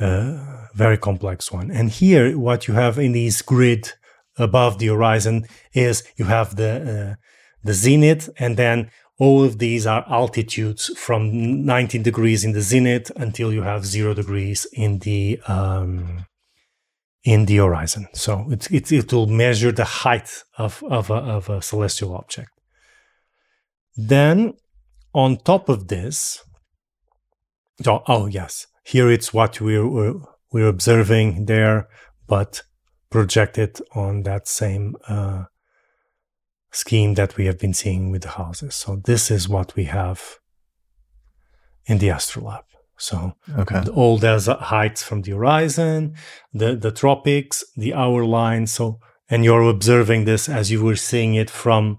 [0.00, 1.70] A very complex one.
[1.70, 3.92] And here what you have in this grid
[4.36, 7.14] above the horizon is you have the uh,
[7.62, 13.10] the zenith and then all of these are altitudes from 19 degrees in the zenith
[13.16, 16.26] until you have zero degrees in the um,
[17.24, 18.06] in the horizon.
[18.12, 22.50] So it, it, it will measure the height of, of, a, of a celestial object.
[23.96, 24.54] Then
[25.14, 26.44] on top of this,
[27.86, 30.20] oh, oh yes, here it's what we're, we're,
[30.52, 31.88] we're, observing there,
[32.26, 32.62] but
[33.10, 35.44] projected on that same uh,
[36.72, 38.74] scheme that we have been seeing with the houses.
[38.74, 40.38] So this is what we have
[41.86, 42.64] in the astrolabe.
[42.96, 43.82] So okay.
[43.90, 46.14] all those heights from the horizon,
[46.52, 48.66] the the tropics, the hour line.
[48.66, 51.98] So and you're observing this as you were seeing it from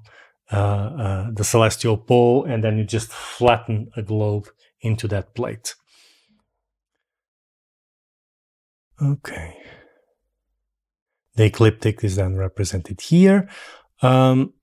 [0.51, 4.48] uh, uh, the celestial pole, and then you just flatten a globe
[4.82, 5.75] into that plate.
[9.01, 9.57] Okay.
[11.35, 13.49] The ecliptic is then represented here.
[14.01, 14.53] Um,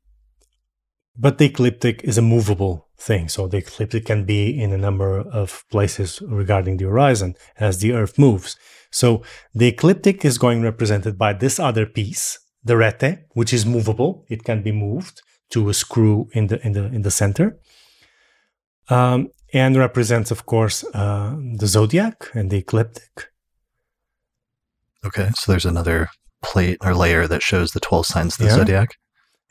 [1.17, 3.29] but the ecliptic is a movable thing.
[3.29, 7.93] So the ecliptic can be in a number of places regarding the horizon as the
[7.93, 8.57] Earth moves.
[8.91, 9.23] So
[9.55, 14.25] the ecliptic is going represented by this other piece, the rete, which is movable.
[14.29, 17.59] It can be moved to a screw in the in the in the center,
[18.89, 23.31] um, and represents, of course, uh, the zodiac and the ecliptic.
[25.05, 26.09] Okay, so there's another
[26.43, 28.97] plate or layer that shows the 12 signs of the yeah, zodiac.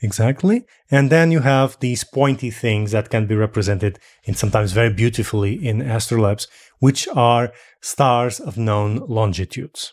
[0.02, 0.64] Exactly.
[0.90, 5.54] And then you have these pointy things that can be represented in sometimes very beautifully
[5.54, 6.48] in astrolabes,
[6.80, 9.92] which are stars of known longitudes.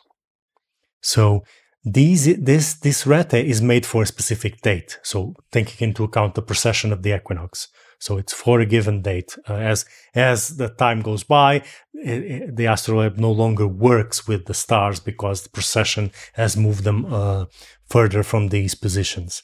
[1.01, 1.43] So
[1.83, 4.97] these, this, this rete is made for a specific date.
[5.03, 7.67] So taking into account the precession of the equinox.
[7.99, 9.37] So it's for a given date.
[9.47, 11.55] Uh, as as the time goes by,
[11.93, 16.85] it, it, the astrolabe no longer works with the stars because the precession has moved
[16.85, 17.45] them uh,
[17.89, 19.43] further from these positions.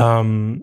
[0.00, 0.62] Um,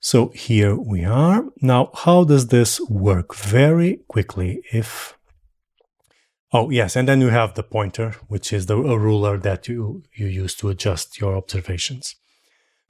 [0.00, 1.44] so here we are.
[1.60, 3.34] Now, how does this work?
[3.34, 5.18] Very quickly, if
[6.50, 10.02] Oh yes, and then you have the pointer, which is the a ruler that you
[10.14, 12.16] you use to adjust your observations.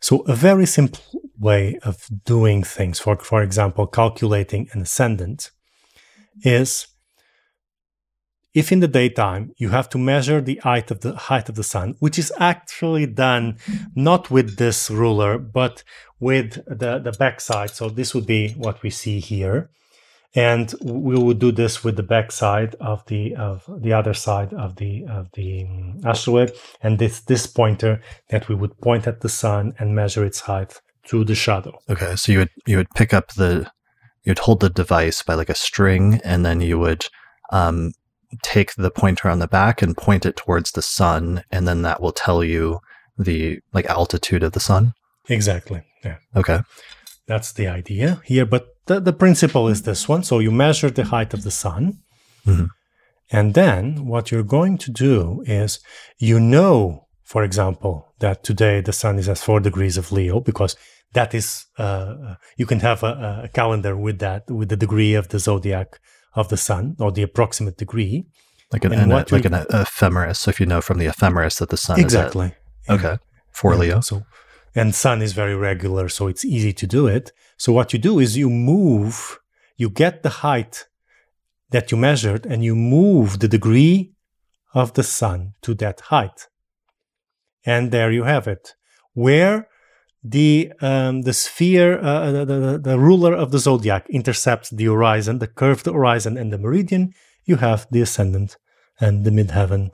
[0.01, 5.51] So a very simple way of doing things, for, for example, calculating an ascendant,
[6.43, 6.87] is
[8.55, 11.65] if in the daytime you have to measure the height of the height of the
[11.65, 13.59] sun, which is actually done
[13.95, 15.85] not with this ruler, but
[16.19, 17.71] with the, the backside.
[17.71, 19.71] So this would be what we see here.
[20.35, 24.53] And we would do this with the back side of the of the other side
[24.53, 26.51] of the of the um, astrolabe
[26.83, 30.83] and this this pointer that we would point at the sun and measure its height
[31.07, 31.79] through the shadow.
[31.89, 33.71] Okay so you would you would pick up the
[34.23, 37.07] you'd hold the device by like a string and then you would
[37.51, 37.93] um,
[38.43, 42.01] take the pointer on the back and point it towards the sun and then that
[42.01, 42.81] will tell you
[43.19, 44.93] the like altitude of the sun
[45.29, 46.61] exactly yeah okay
[47.27, 50.25] that's the idea here but the, the principle is this one.
[50.25, 51.99] So you measure the height of the sun.
[52.45, 52.67] Mm-hmm.
[53.31, 55.79] And then what you're going to do is
[56.19, 60.75] you know, for example, that today the sun is at four degrees of Leo because
[61.13, 65.29] that is, uh, you can have a, a, calendar with that, with the degree of
[65.29, 66.01] the zodiac
[66.39, 68.27] of the sun or the approximate degree.
[68.73, 70.39] Like an, an like an ephemeris.
[70.41, 72.53] So if you know from the ephemeris that the sun exactly.
[72.87, 73.19] at, okay,
[73.51, 73.75] for.
[73.75, 74.01] Leo.
[74.01, 74.25] So,
[74.75, 77.33] and sun is very regular, so it's easy to do it.
[77.57, 79.39] So what you do is you move,
[79.79, 80.87] you get the height
[81.71, 84.13] that you measured and you move the degree
[84.75, 86.49] of the sun to that height.
[87.65, 88.75] And there you have it.
[89.15, 89.68] Where
[90.23, 95.39] the um, the sphere, uh, the, the, the ruler of the zodiac intercepts the horizon,
[95.39, 97.13] the curved horizon and the meridian,
[97.45, 98.57] you have the ascendant
[99.01, 99.91] and the midheaven.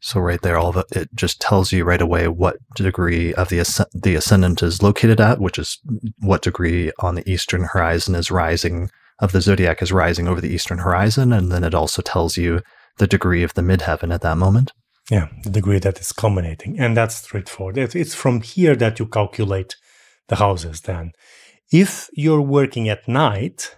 [0.00, 3.50] So right there, all of it, it just tells you right away what degree of
[3.50, 5.78] the asc- the ascendant is located at, which is
[6.18, 8.90] what degree on the eastern horizon is rising
[9.20, 12.62] of the zodiac is rising over the eastern horizon, and then it also tells you
[12.98, 14.72] the degree of the midheaven at that moment.
[15.10, 17.76] Yeah, the degree that is culminating, and that's straightforward.
[17.76, 19.76] It's from here that you calculate
[20.28, 20.80] the houses.
[20.82, 21.12] Then,
[21.72, 23.76] if you're working at night,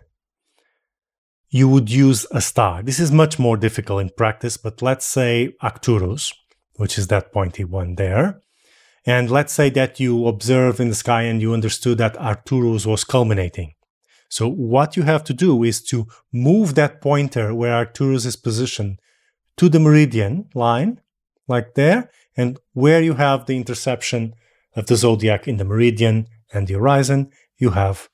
[1.48, 2.82] you would use a star.
[2.82, 6.32] This is much more difficult in practice, but let's say Arcturus,
[6.76, 8.40] which is that pointy one there.
[9.06, 13.04] And let's say that you observe in the sky and you understood that Arcturus was
[13.04, 13.74] culminating.
[14.28, 18.98] So what you have to do is to move that pointer where Arcturus is positioned
[19.58, 21.00] to the meridian line,
[21.48, 24.34] like there, and where you have the interception
[24.76, 28.08] of the zodiac in the meridian and the horizon, you have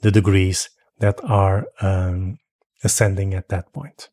[0.00, 2.38] the degrees that are um,
[2.84, 4.08] ascending at that point.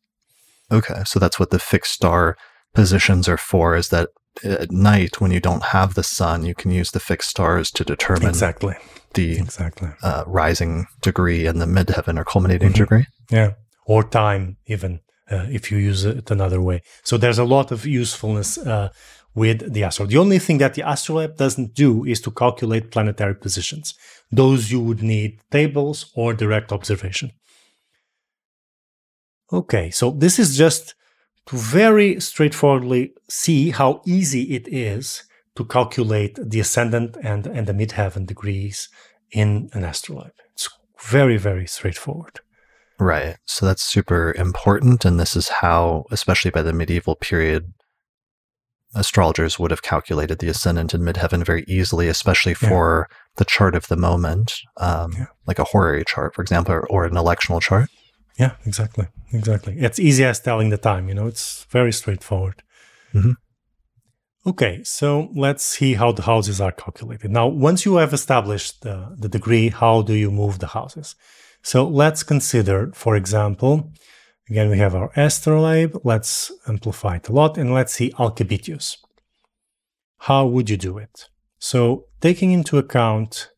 [0.72, 2.36] Okay, so that's what the fixed star
[2.74, 4.08] positions are for is that
[4.44, 7.84] at night when you don't have the sun, you can use the fixed stars to
[7.84, 8.76] determine exactly
[9.14, 12.82] the exactly uh, rising degree and the midheaven or culminating mm-hmm.
[12.82, 13.06] degree.
[13.30, 13.54] Yeah,
[13.86, 15.00] or time even
[15.30, 16.82] uh, if you use it another way.
[17.02, 18.90] So there's a lot of usefulness uh,
[19.34, 20.06] with the Astro.
[20.06, 23.94] The only thing that the astrolabe doesn't do is to calculate planetary positions.
[24.30, 27.32] Those you would need tables or direct observation.
[29.52, 30.94] Okay, so this is just
[31.46, 35.24] to very straightforwardly see how easy it is
[35.56, 38.88] to calculate the ascendant and, and the midheaven degrees
[39.32, 40.32] in an astrolabe.
[40.52, 40.68] It's
[41.00, 42.40] very, very straightforward.
[43.00, 43.36] Right.
[43.46, 45.06] So that's super important.
[45.06, 47.72] And this is how, especially by the medieval period,
[48.94, 53.16] astrologers would have calculated the ascendant in midheaven very easily, especially for yeah.
[53.36, 55.26] the chart of the moment, um, yeah.
[55.46, 57.88] like a horary chart, for example, or, or an electional chart.
[58.38, 59.06] Yeah, exactly.
[59.32, 59.76] Exactly.
[59.78, 62.62] It's easy as telling the time, you know, it's very straightforward.
[63.14, 63.34] Mhm.
[64.46, 67.30] Okay, so let's see how the houses are calculated.
[67.30, 71.14] Now, once you have established the, the degree, how do you move the houses?
[71.62, 73.92] So let's consider, for example,
[74.48, 75.96] again, we have our astrolabe.
[76.04, 78.96] Let's amplify it a lot and let's see Alcabitius.
[80.18, 81.28] How would you do it?
[81.58, 83.50] So taking into account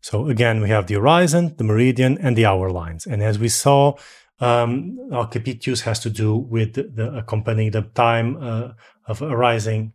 [0.00, 3.06] so again, we have the horizon, the meridian, and the hour lines.
[3.06, 3.94] And as we saw,
[4.40, 8.72] um, has to do with the accompanying the time uh,
[9.06, 9.92] of arising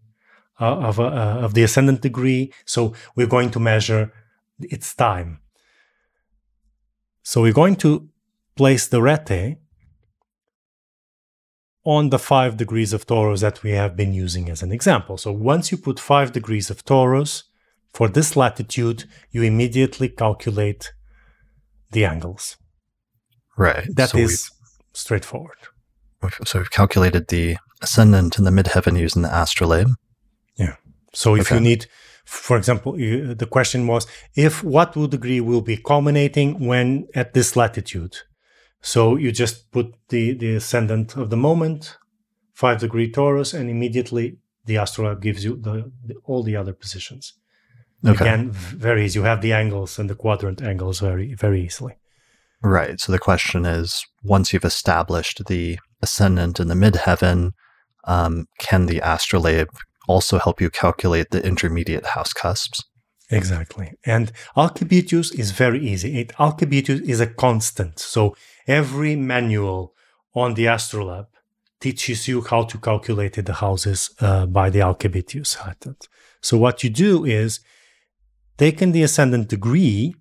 [0.59, 1.03] uh, of, uh,
[1.41, 2.53] of the ascendant degree.
[2.65, 4.13] So we're going to measure
[4.59, 5.39] its time.
[7.23, 8.09] So we're going to
[8.55, 9.57] place the rete
[11.85, 15.17] on the five degrees of Taurus that we have been using as an example.
[15.17, 17.43] So once you put five degrees of Taurus,
[17.93, 20.93] for this latitude, you immediately calculate
[21.91, 22.57] the angles.
[23.55, 23.87] Right.
[23.95, 24.49] That so is
[24.93, 25.57] straightforward.
[26.21, 29.89] we've, so we've calculated the ascendant and the midheaven using the astrolabe.
[30.55, 30.75] Yeah.
[31.13, 31.55] So if Okay.
[31.55, 31.85] you need,
[32.25, 37.33] for example, you- the question was if what would degree will be culminating when at
[37.33, 38.17] this latitude.
[38.81, 41.97] So you just put the, the ascendant of the moment,
[42.53, 47.33] five degree Taurus, and immediately the astrolabe gives you the, the all the other positions.
[48.05, 48.25] Okay.
[48.25, 49.19] Again, very easy.
[49.19, 51.93] You have the angles and the quadrant angles very very easily.
[52.61, 52.99] Right.
[52.99, 57.51] So the question is once you've established the ascendant and the midheaven,
[58.05, 59.69] um, can the astrolabe
[60.07, 62.83] also help you calculate the intermediate house cusps?
[63.29, 63.93] Exactly.
[64.05, 66.19] And Alcabitius is very easy.
[66.19, 67.99] It, Alcabitius is a constant.
[67.99, 68.35] So
[68.67, 69.93] every manual
[70.35, 71.27] on the astrolabe
[71.79, 75.97] teaches you how to calculate the houses uh, by the Alcabitius method.
[76.41, 77.59] So what you do is
[78.57, 80.15] taking the ascendant degree,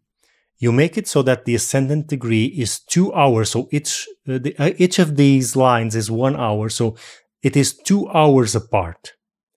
[0.59, 3.51] you make it so that the ascendant degree is two hours.
[3.51, 6.69] So each uh, the, uh, each of these lines is one hour.
[6.69, 6.97] So
[7.43, 9.15] it is two hours apart.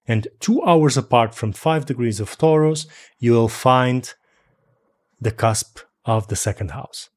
[0.07, 2.85] And two hours apart from five degrees of Taurus,
[3.19, 4.13] you will find
[5.19, 7.09] the cusp of the second house.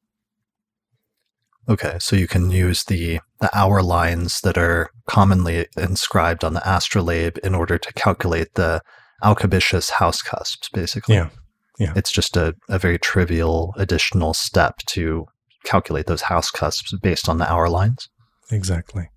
[1.67, 6.67] Okay, so you can use the the hour lines that are commonly inscribed on the
[6.69, 8.81] astrolabe in order to calculate the
[9.23, 11.15] Alcabitius house cusps, basically.
[11.15, 11.29] Yeah,
[11.77, 11.93] yeah.
[11.95, 15.27] It's just a, a very trivial additional step to
[15.63, 18.09] calculate those house cusps based on the hour lines.
[18.51, 19.09] Exactly.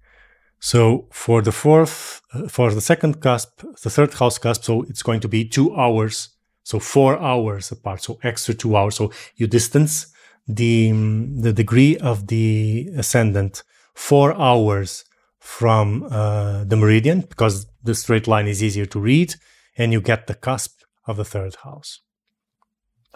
[0.64, 5.02] So for the fourth, uh, for the second cusp, the third house cusp, so it's
[5.02, 6.28] going to be two hours,
[6.62, 8.94] so four hours apart, so extra two hours.
[8.94, 10.06] So you distance
[10.46, 15.04] the um, the degree of the ascendant four hours
[15.40, 19.34] from uh, the meridian because the straight line is easier to read,
[19.76, 22.02] and you get the cusp of the third house.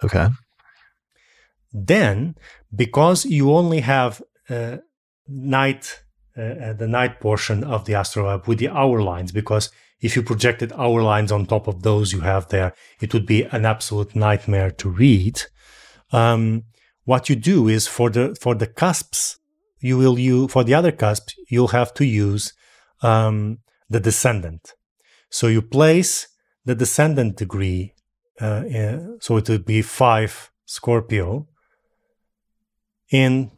[0.02, 0.26] Okay.
[1.72, 2.34] Then,
[2.74, 4.78] because you only have uh,
[5.28, 6.02] night,
[6.36, 10.22] uh, uh, the night portion of the astrolabe with the hour lines, because if you
[10.22, 14.14] projected hour lines on top of those you have there, it would be an absolute
[14.14, 15.40] nightmare to read.
[16.12, 16.64] Um,
[17.04, 19.38] what you do is for the for the cusps,
[19.80, 22.52] you will use for the other cusps you'll have to use
[23.02, 23.58] um,
[23.88, 24.74] the descendant.
[25.30, 26.28] So you place
[26.64, 27.94] the descendant degree,
[28.40, 31.46] uh, in- so it would be five Scorpio
[33.10, 33.50] in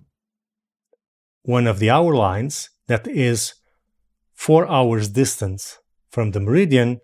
[1.49, 3.55] one of the hour lines that is
[4.35, 5.79] four hours distance
[6.11, 7.01] from the meridian,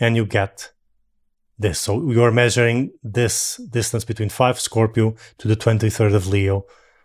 [0.00, 0.72] and you get
[1.58, 1.80] this.
[1.80, 6.64] So you're measuring this distance between five Scorpio to the 23rd of Leo.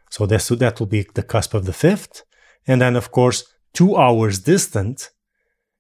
[0.09, 2.24] So that's, that will be the cusp of the fifth.
[2.66, 3.43] And then, of course,
[3.74, 5.09] two hours distant,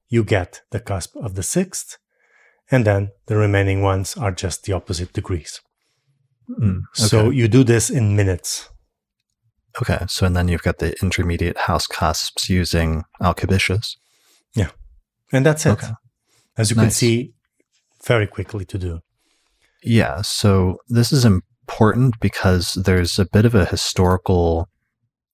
[0.09, 1.97] you get the cusp of the sixth.
[2.69, 5.61] And then the remaining ones are just the opposite degrees.
[6.49, 8.69] Mm, So you do this in minutes.
[9.81, 10.05] Okay.
[10.07, 13.97] So and then you've got the intermediate house cusps using Alcabitius.
[14.55, 14.69] Yeah.
[15.31, 15.71] And that's it.
[15.71, 15.91] Okay.
[16.57, 17.33] As you can see,
[18.03, 18.99] very quickly to do.
[19.81, 24.67] Yeah, so this is important because there's a bit of a historical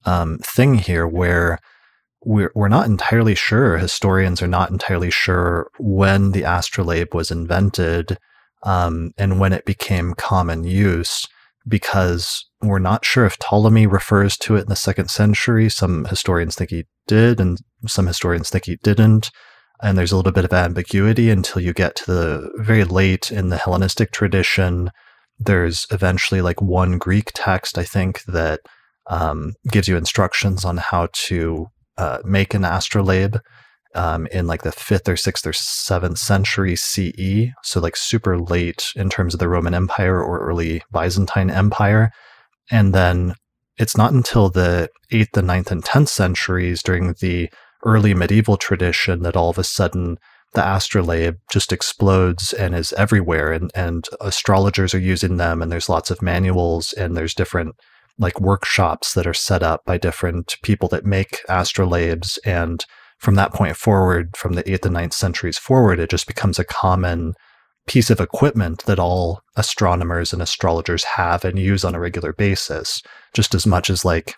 [0.05, 1.57] um, thing here where
[2.23, 8.17] we're, we're not entirely sure, historians are not entirely sure when the astrolabe was invented
[8.63, 11.27] um, and when it became common use
[11.67, 15.69] because we're not sure if Ptolemy refers to it in the second century.
[15.69, 19.31] Some historians think he did, and some historians think he didn't
[19.81, 23.49] and there's a little bit of ambiguity until you get to the very late in
[23.49, 24.91] the Hellenistic tradition.
[25.37, 28.61] There's eventually like one Greek text, I think, that
[29.07, 33.37] um, gives you instructions on how to uh, make an astrolabe
[33.93, 37.51] um, in like the fifth or sixth or seventh century CE.
[37.63, 42.11] So, like super late in terms of the Roman Empire or early Byzantine Empire.
[42.71, 43.35] And then
[43.77, 47.49] it's not until the 8th and 9th and 10th centuries during the
[47.83, 50.17] early medieval tradition that all of a sudden
[50.53, 55.89] the astrolabe just explodes and is everywhere and, and astrologers are using them and there's
[55.89, 57.75] lots of manuals and there's different
[58.17, 62.39] like workshops that are set up by different people that make astrolabes.
[62.45, 62.85] And
[63.17, 66.65] from that point forward from the 8th and 9th centuries forward it just becomes a
[66.65, 67.33] common
[67.87, 73.01] piece of equipment that all astronomers and astrologers have and use on a regular basis
[73.33, 74.35] just as much as like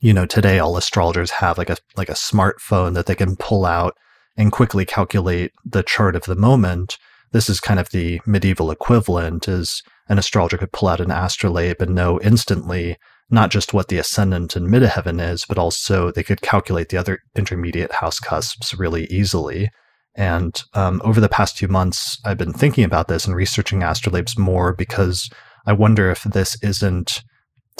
[0.00, 3.64] you know today all astrologers have like a like a smartphone that they can pull
[3.64, 3.96] out
[4.36, 6.96] and quickly calculate the chart of the moment.
[7.32, 11.80] This is kind of the medieval equivalent is an astrologer could pull out an astrolabe
[11.80, 12.96] and know instantly
[13.28, 17.20] not just what the ascendant and midheaven is but also they could calculate the other
[17.36, 19.70] intermediate house cusps really easily
[20.14, 24.38] and um, over the past few months i've been thinking about this and researching astrolabes
[24.38, 25.30] more because
[25.66, 27.22] i wonder if this isn't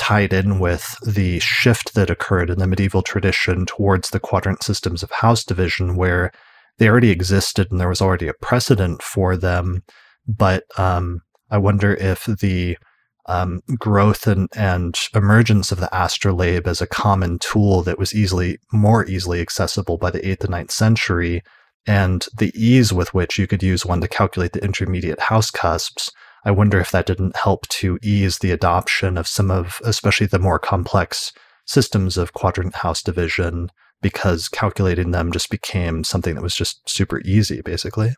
[0.00, 5.02] tied in with the shift that occurred in the medieval tradition towards the quadrant systems
[5.02, 6.32] of house division, where
[6.78, 9.82] they already existed and there was already a precedent for them.
[10.26, 12.78] But um, I wonder if the
[13.26, 18.58] um, growth and, and emergence of the astrolabe as a common tool that was easily
[18.72, 21.42] more easily accessible by the 8th and 9th century
[21.90, 26.10] and the ease with which you could use one to calculate the intermediate house cusps
[26.44, 30.38] I wonder if that didn't help to ease the adoption of some of, especially the
[30.38, 31.32] more complex
[31.66, 33.70] systems of quadrant house division,
[34.00, 38.14] because calculating them just became something that was just super easy, basically.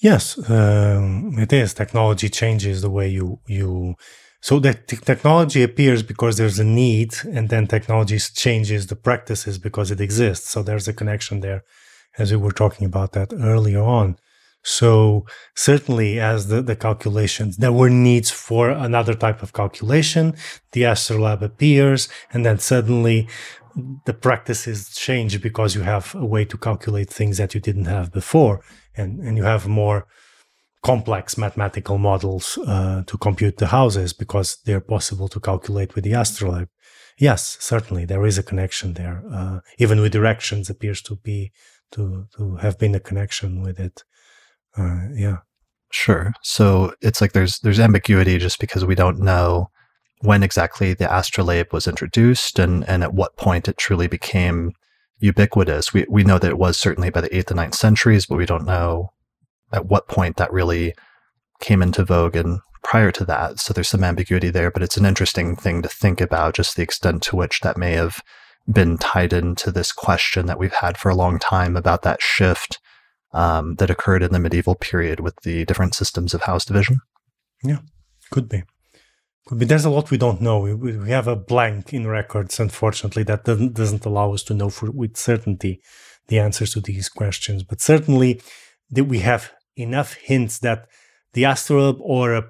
[0.00, 1.74] Yes, um, it is.
[1.74, 3.94] Technology changes the way you you.
[4.40, 9.58] So that t- technology appears because there's a need, and then technology changes the practices
[9.58, 10.48] because it exists.
[10.48, 11.62] So there's a connection there,
[12.18, 14.16] as we were talking about that earlier on.
[14.62, 15.24] So
[15.54, 20.34] certainly as the, the calculations, there were needs for another type of calculation.
[20.72, 23.28] The astrolabe appears and then suddenly
[24.04, 28.12] the practices change because you have a way to calculate things that you didn't have
[28.12, 28.60] before
[28.96, 30.06] and, and you have more
[30.82, 36.12] complex mathematical models uh, to compute the houses because they're possible to calculate with the
[36.12, 36.68] astrolabe.
[37.18, 39.24] Yes, certainly there is a connection there.
[39.32, 41.52] Uh, even with directions appears to be
[41.92, 44.04] to to have been a connection with it.
[44.76, 45.38] Uh, yeah.
[45.90, 46.32] Sure.
[46.42, 49.70] So it's like there's there's ambiguity just because we don't know
[50.20, 54.72] when exactly the astrolabe was introduced and and at what point it truly became
[55.18, 55.92] ubiquitous.
[55.92, 58.46] We we know that it was certainly by the eighth and ninth centuries, but we
[58.46, 59.10] don't know
[59.72, 60.94] at what point that really
[61.60, 63.58] came into vogue and prior to that.
[63.58, 66.82] So there's some ambiguity there, but it's an interesting thing to think about, just the
[66.82, 68.22] extent to which that may have
[68.70, 72.78] been tied into this question that we've had for a long time about that shift
[73.32, 76.98] um, that occurred in the medieval period with the different systems of house division?
[77.62, 77.78] Yeah,
[78.30, 78.64] could be.
[79.46, 79.66] Could be.
[79.66, 80.60] There's a lot we don't know.
[80.60, 84.70] We, we have a blank in records, unfortunately, that doesn't, doesn't allow us to know
[84.70, 85.80] for, with certainty
[86.28, 87.62] the answers to these questions.
[87.62, 88.40] But certainly,
[88.90, 90.88] that we have enough hints that
[91.32, 92.44] the astrolabe or a,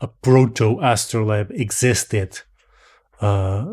[0.00, 2.40] a proto astrolabe existed
[3.20, 3.66] uh,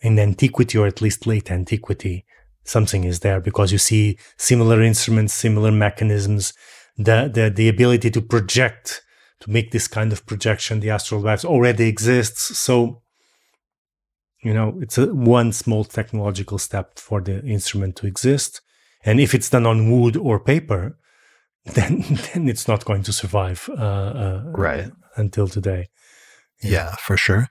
[0.00, 2.24] in antiquity, or at least late antiquity,
[2.64, 6.52] something is there because you see similar instruments, similar mechanisms,
[6.96, 9.02] the, the, the ability to project,
[9.40, 12.58] to make this kind of projection, the astrolabes already exists.
[12.58, 13.02] So,
[14.42, 18.60] you know, it's a one small technological step for the instrument to exist.
[19.04, 20.98] And if it's done on wood or paper,
[21.74, 25.88] then then it's not going to survive uh, uh, right until today.
[26.62, 27.48] Yeah, yeah for sure.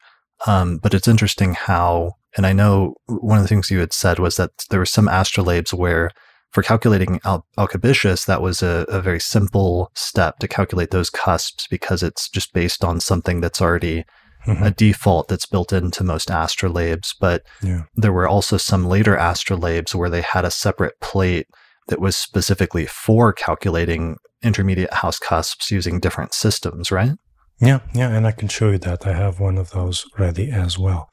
[0.47, 4.19] Um, but it's interesting how and I know one of the things you had said
[4.19, 6.11] was that there were some astrolabes where,
[6.51, 11.67] for calculating Al- Alcabitius, that was a, a, very simple step to calculate those cusps
[11.67, 14.05] because it's just based on something that's already
[14.45, 14.63] mm-hmm.
[14.63, 17.13] a default that's built into most astrolabes.
[17.19, 17.83] But yeah.
[17.95, 21.47] there were also some later astrolabes where they had a separate plate
[21.87, 27.11] that was specifically for calculating intermediate house cusps using different systems, right?
[27.61, 29.07] Yeah, yeah, and I can show you that.
[29.07, 31.09] I have one of those ready as well.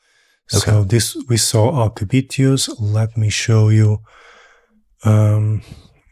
[0.54, 0.70] Okay.
[0.70, 2.68] So this we saw Alcabitius.
[2.80, 3.98] Let me show you.
[5.04, 5.62] Um,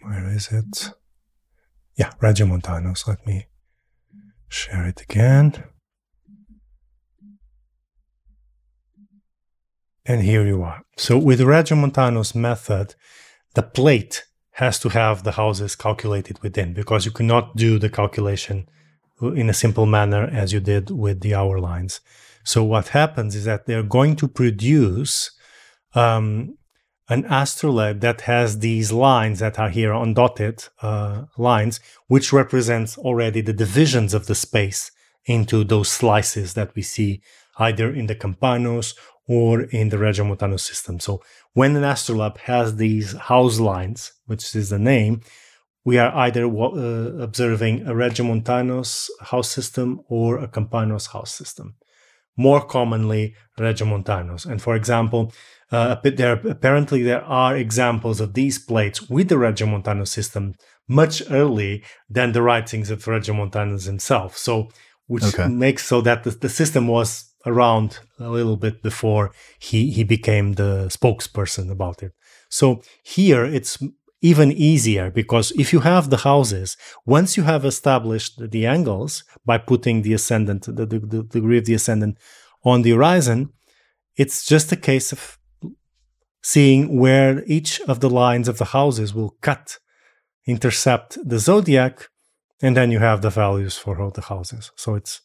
[0.02, 0.90] where is it?
[1.96, 3.06] Yeah, Regiomontanus.
[3.06, 3.46] Let me
[4.48, 5.64] share it again.
[10.06, 10.82] And here you are.
[10.96, 12.94] So with Regiomontanus method,
[13.54, 18.68] the plate has to have the houses calculated within because you cannot do the calculation
[19.22, 22.00] in a simple manner as you did with the hour lines.
[22.44, 25.30] So what happens is that they're going to produce
[25.94, 26.56] um,
[27.08, 33.40] an astrolabe that has these lines that are here undotted uh, lines, which represents already
[33.40, 34.90] the divisions of the space
[35.24, 37.20] into those slices that we see
[37.58, 38.94] either in the Campanus
[39.26, 40.98] or in the Regiomontanus system.
[40.98, 45.20] So when an astrolabe has these house lines, which is the name,
[45.84, 51.74] we are either uh, observing a Regiomontanus house system or a Campanus house system.
[52.46, 53.24] More commonly,
[53.58, 54.46] Regiomontanus.
[54.50, 55.22] And for example,
[55.70, 60.54] uh, there apparently there are examples of these plates with the Regiomontanus system
[60.88, 61.72] much early
[62.16, 64.30] than the writings of Regiomontanus himself.
[64.36, 64.52] So,
[65.06, 65.48] which okay.
[65.48, 70.54] makes so that the, the system was around a little bit before he he became
[70.54, 72.12] the spokesperson about it.
[72.48, 73.78] So here it's
[74.22, 76.76] even easier because if you have the houses,
[77.06, 81.64] once you have established the angles by putting the ascendant, the, the, the degree of
[81.64, 82.18] the ascendant
[82.64, 83.50] on the horizon,
[84.16, 85.38] it's just a case of
[86.42, 89.78] seeing where each of the lines of the houses will cut,
[90.46, 92.08] intercept the zodiac,
[92.62, 94.70] and then you have the values for all the houses.
[94.76, 95.22] So it's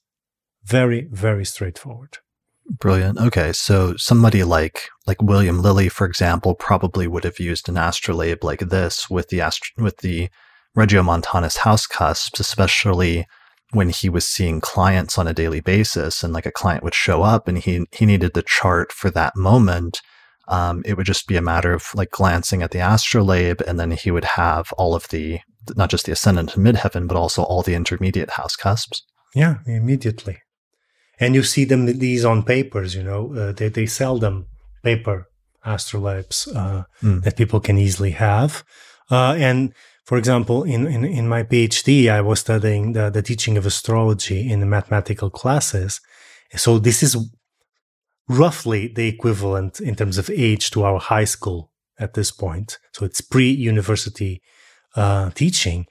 [0.64, 2.20] very, very straightforward.
[2.68, 3.20] Brilliant.
[3.20, 8.44] Okay, so somebody like like William Lilly, for example, probably would have used an astrolabe
[8.44, 10.30] like this with the astro- with the
[10.76, 13.28] Regiomontanus house cusps, especially
[13.72, 17.22] when he was seeing clients on a daily basis, and like a client would show
[17.22, 20.02] up and he he needed the chart for that moment.
[20.48, 23.92] Um, it would just be a matter of like glancing at the astrolabe, and then
[23.92, 25.40] he would have all of the
[25.76, 29.04] not just the ascendant and midheaven, but also all the intermediate house cusps.
[29.36, 30.40] Yeah, immediately
[31.20, 34.48] and you see them these on papers you know uh, they, they sell them
[34.84, 35.28] paper
[35.66, 37.24] astrolabes uh, mm.
[37.24, 38.64] that people can easily have.
[39.10, 43.58] Uh, and for example in, in, in my phd i was studying the, the teaching
[43.58, 46.02] of astrology in the mathematical classes.
[46.56, 47.18] So this is
[48.28, 52.78] roughly the equivalent in terms of age to our high school at this point.
[52.94, 54.42] So it's pre-university
[54.96, 55.86] uh, teaching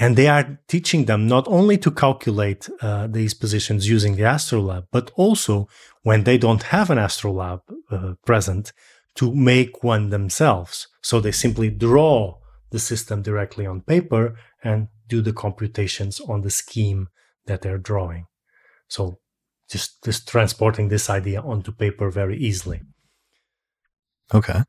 [0.00, 4.86] and they are teaching them not only to calculate uh, these positions using the astrolabe,
[4.90, 5.68] but also
[6.02, 8.72] when they don't have an astrolabe uh, present,
[9.14, 10.88] to make one themselves.
[11.02, 12.38] So they simply draw
[12.70, 17.08] the system directly on paper and do the computations on the scheme
[17.46, 18.26] that they're drawing.
[18.88, 19.18] So
[19.68, 22.80] just, just transporting this idea onto paper very easily.
[24.32, 24.62] Okay.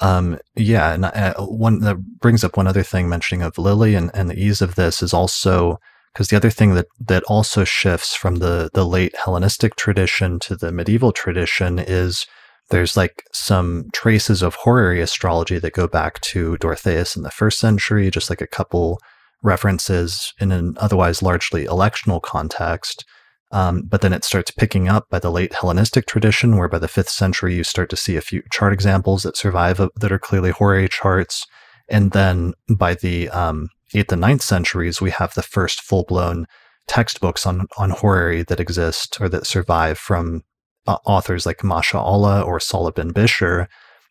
[0.00, 4.10] Um, yeah, and uh, one that brings up one other thing mentioning of Lilly and,
[4.14, 5.80] and the ease of this is also
[6.12, 10.56] because the other thing that that also shifts from the the late Hellenistic tradition to
[10.56, 12.26] the medieval tradition is
[12.70, 17.58] there's like some traces of horary astrology that go back to Dorotheus in the first
[17.58, 19.00] century, just like a couple
[19.42, 23.04] references in an otherwise largely electional context.
[23.50, 26.88] Um, but then it starts picking up by the late Hellenistic tradition, where by the
[26.88, 30.18] fifth century you start to see a few chart examples that survive uh, that are
[30.18, 31.46] clearly horary charts.
[31.88, 36.46] And then by the um, eighth and ninth centuries, we have the first full blown
[36.86, 40.42] textbooks on, on horary that exist or that survive from
[40.86, 43.66] uh, authors like Masha'allah or Sahl bin Bishr.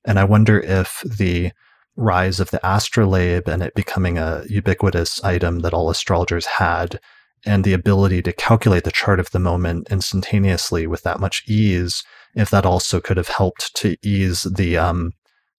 [0.06, 1.51] And I wonder if the
[1.95, 6.99] rise of the astrolabe and it becoming a ubiquitous item that all astrologers had
[7.45, 12.03] and the ability to calculate the chart of the moment instantaneously with that much ease,
[12.35, 15.11] if that also could have helped to ease the um,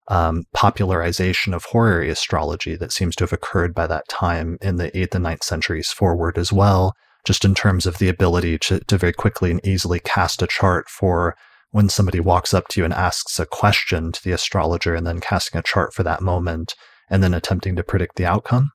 [0.08, 4.92] um, popularization of horary astrology that seems to have occurred by that time in the
[4.92, 6.94] 8th and 9th centuries forward as well,
[7.26, 10.90] just in terms of the ability to, to very quickly and easily cast a chart
[10.90, 11.36] for
[11.72, 15.20] when somebody walks up to you and asks a question to the astrologer and then
[15.20, 16.74] casting a chart for that moment
[17.10, 18.72] and then attempting to predict the outcome.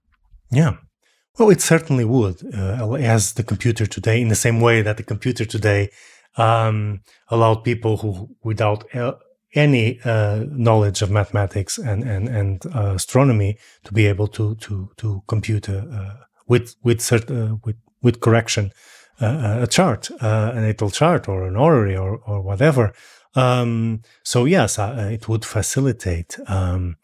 [0.51, 0.77] Yeah,
[1.39, 5.03] well, it certainly would, uh, as the computer today, in the same way that the
[5.03, 5.91] computer today
[6.37, 9.13] um, allowed people who, without uh,
[9.55, 14.91] any uh, knowledge of mathematics and and and uh, astronomy, to be able to to
[14.97, 16.15] to compute uh,
[16.49, 18.71] with with uh, with with correction
[19.21, 22.93] a chart, an natal chart, or an horary, or or whatever.
[23.35, 26.39] Um, so yes, it would facilitate.
[26.49, 26.97] Um,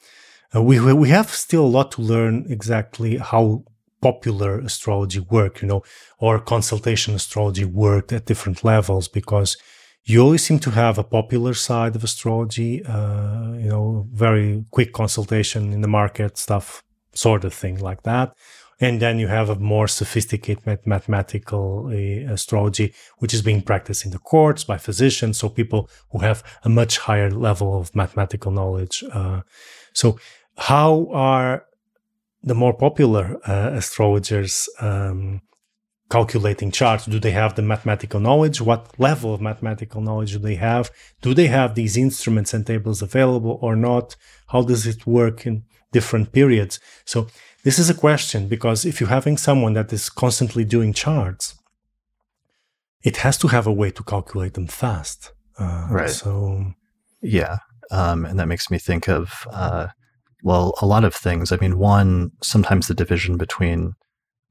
[0.52, 3.62] we we have still a lot to learn exactly how
[4.00, 5.82] popular astrology work, you know,
[6.18, 9.56] or consultation astrology worked at different levels because
[10.04, 14.92] you always seem to have a popular side of astrology, uh, you know, very quick
[14.92, 18.34] consultation in the market stuff, sort of thing like that.
[18.80, 24.12] And then you have a more sophisticated mathematical uh, astrology, which is being practiced in
[24.12, 25.38] the courts by physicians.
[25.38, 29.04] So people who have a much higher level of mathematical knowledge.
[29.12, 29.42] Uh,
[29.92, 30.18] so
[30.56, 31.64] how are
[32.42, 35.40] the more popular uh, astrologers um,
[36.10, 37.06] calculating charts?
[37.06, 38.60] Do they have the mathematical knowledge?
[38.60, 40.90] What level of mathematical knowledge do they have?
[41.20, 44.16] Do they have these instruments and tables available or not?
[44.48, 46.80] How does it work in different periods?
[47.04, 47.28] So,
[47.64, 51.56] this is a question because if you're having someone that is constantly doing charts,
[53.02, 55.32] it has to have a way to calculate them fast.
[55.58, 56.10] Uh, right.
[56.10, 56.72] So,
[57.20, 57.58] Yeah.
[57.90, 59.88] Um, and that makes me think of, uh,
[60.42, 61.52] well, a lot of things.
[61.52, 63.94] I mean, one, sometimes the division between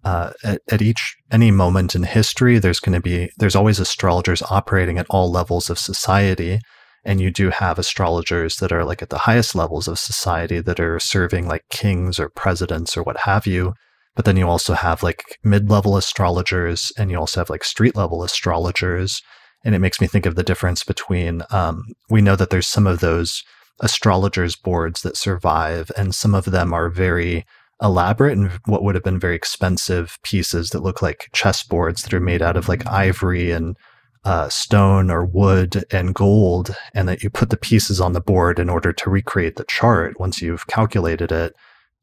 [0.03, 4.41] uh, at, at, each any moment in history, there's going to be there's always astrologers
[4.43, 6.59] operating at all levels of society,
[7.03, 10.79] and you do have astrologers that are like at the highest levels of society that
[10.79, 13.73] are serving like kings or presidents or what have you.
[14.15, 19.21] But then you also have like mid-level astrologers, and you also have like street-level astrologers,
[19.63, 22.87] and it makes me think of the difference between um, we know that there's some
[22.87, 23.43] of those
[23.81, 27.45] astrologers boards that survive, and some of them are very
[27.81, 32.19] elaborate and what would have been very expensive pieces that look like chessboards that are
[32.19, 33.77] made out of like ivory and
[34.25, 38.59] uh, stone or wood and gold, and that you put the pieces on the board
[38.59, 41.53] in order to recreate the chart once you've calculated it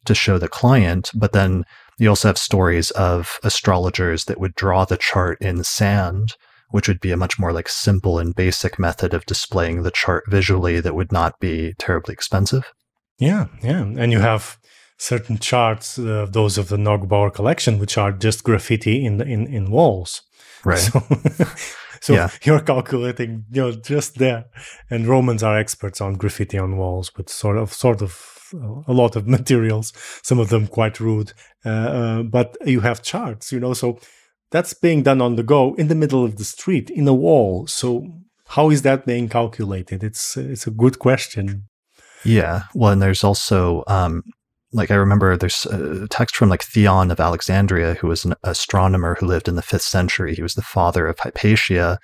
[0.07, 1.11] to show the client.
[1.15, 1.65] But then
[1.99, 6.37] you also have stories of astrologers that would draw the chart in sand,
[6.75, 10.25] which would be a much more like simple and basic method of displaying the chart
[10.29, 12.73] visually that would not be terribly expensive.
[13.17, 13.83] Yeah, yeah.
[13.83, 14.59] And you have
[14.99, 19.47] certain charts, uh, those of the Neugebauer collection, which are just graffiti in the, in
[19.47, 20.23] in walls.
[20.65, 20.81] Right.
[20.81, 21.01] So,
[22.01, 22.31] so yeah.
[22.43, 24.47] you're calculating, you know, just there.
[24.91, 28.13] And Romans are experts on graffiti on walls with sort of sort of
[28.89, 29.93] a lot of materials,
[30.25, 31.35] some of them quite rude.
[31.65, 34.01] Uh, uh, but you have charts, you know, so
[34.55, 37.67] that's being done on the go in the middle of the street in a wall.
[37.67, 38.07] So
[38.47, 40.05] how is that being calculated?
[40.05, 41.65] It's it's a good question.
[42.25, 42.63] Yeah.
[42.73, 44.23] Well, and there's also um,
[44.73, 49.17] like I remember there's a text from like Theon of Alexandria, who was an astronomer
[49.17, 50.37] who lived in the fifth century.
[50.37, 51.99] He was the father of Hypatia.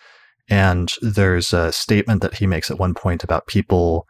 [0.49, 4.09] And there's a statement that he makes at one point about people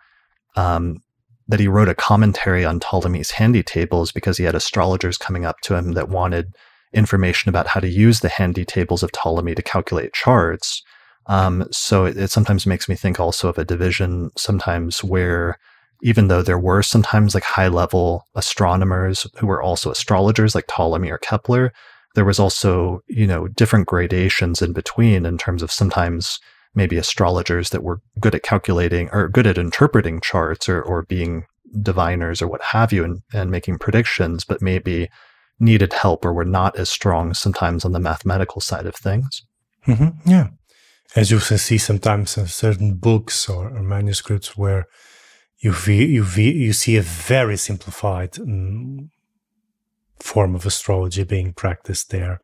[0.57, 1.03] um,
[1.47, 5.61] that he wrote a commentary on Ptolemy's handy tables because he had astrologers coming up
[5.65, 6.55] to him that wanted
[6.93, 10.83] information about how to use the handy tables of Ptolemy to calculate charts.
[11.27, 15.59] Um, so it, it sometimes makes me think also of a division sometimes where
[16.03, 21.11] even though there were sometimes like high level astronomers who were also astrologers like Ptolemy
[21.11, 21.73] or Kepler,
[22.15, 26.41] there was also, you know, different gradations in between in terms of sometimes
[26.75, 31.45] maybe astrologers that were good at calculating or good at interpreting charts or, or being
[31.83, 35.09] diviners or what have you and, and making predictions, but maybe
[35.61, 39.43] needed help or were not as strong sometimes on the mathematical side of things.
[39.87, 40.29] Mm-hmm.
[40.29, 40.49] Yeah.
[41.15, 44.87] As you see sometimes in certain books or, or manuscripts where
[45.59, 49.11] you you you see a very simplified um,
[50.19, 52.41] form of astrology being practiced there,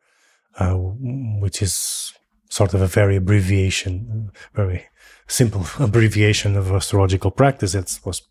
[0.59, 2.13] uh, which is
[2.49, 4.87] sort of a very abbreviation, very
[5.27, 7.73] simple abbreviation of astrological practice.
[7.73, 8.21] It was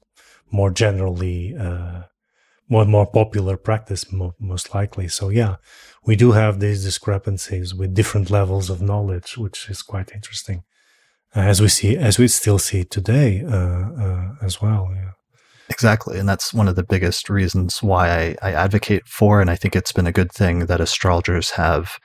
[0.50, 2.02] more generally uh,
[2.68, 5.08] more more popular practice, mo- most likely.
[5.08, 5.56] So yeah,
[6.04, 10.64] we do have these discrepancies with different levels of knowledge, which is quite interesting
[11.34, 14.90] as we see as we still see today uh, uh, as well.
[14.94, 15.10] Yeah.
[15.68, 16.18] Exactly.
[16.18, 19.74] And that's one of the biggest reasons why I, I, advocate for, and I think
[19.74, 21.98] it's been a good thing that astrologers have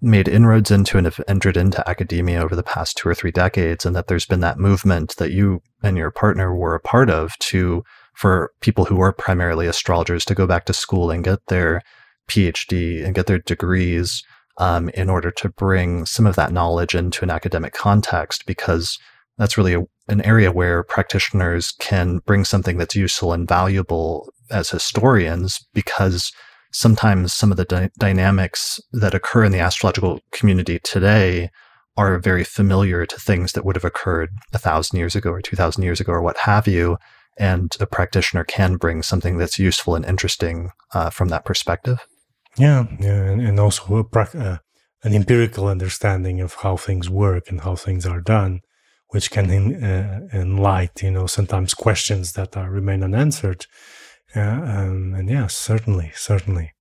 [0.00, 3.84] made inroads into and have entered into academia over the past two or three decades,
[3.84, 7.36] and that there's been that movement that you and your partner were a part of
[7.38, 7.82] to
[8.18, 11.80] for people who are primarily astrologers to go back to school and get their
[12.28, 14.24] PhD and get their degrees
[14.58, 18.98] um, in order to bring some of that knowledge into an academic context because
[19.36, 24.68] that's really a, an area where practitioners can bring something that's useful and valuable as
[24.70, 26.32] historians because
[26.72, 31.50] sometimes some of the dy- dynamics that occur in the astrological community today
[31.96, 35.54] are very familiar to things that would have occurred a thousand years ago or two
[35.54, 36.96] thousand years ago or what have you
[37.38, 41.98] and a practitioner can bring something that's useful and interesting uh, from that perspective
[42.58, 44.58] yeah, yeah, and, and also pra- uh,
[45.04, 48.60] an empirical understanding of how things work and how things are done,
[49.08, 53.66] which can in, uh, enlight, you know, sometimes questions that are remain unanswered.
[54.34, 56.72] Uh, um, and yes, certainly, certainly.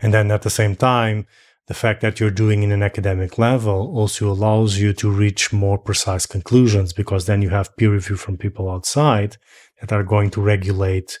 [0.00, 1.26] And then at the same time,
[1.68, 5.78] the fact that you're doing in an academic level also allows you to reach more
[5.78, 9.36] precise conclusions because then you have peer review from people outside
[9.82, 11.18] that are going to regulate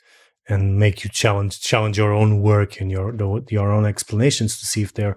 [0.48, 3.14] and make you challenge challenge your own work and your
[3.50, 5.16] your own explanations to see if they're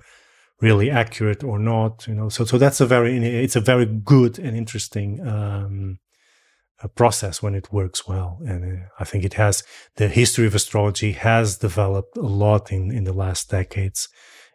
[0.62, 2.30] really accurate or not you know?
[2.30, 6.00] So so that's a very it's a very good and interesting um,
[6.96, 8.40] process when it works well.
[8.46, 9.64] And uh, i think it has
[9.96, 14.10] the history of astrology has developed a lot in in the last decades.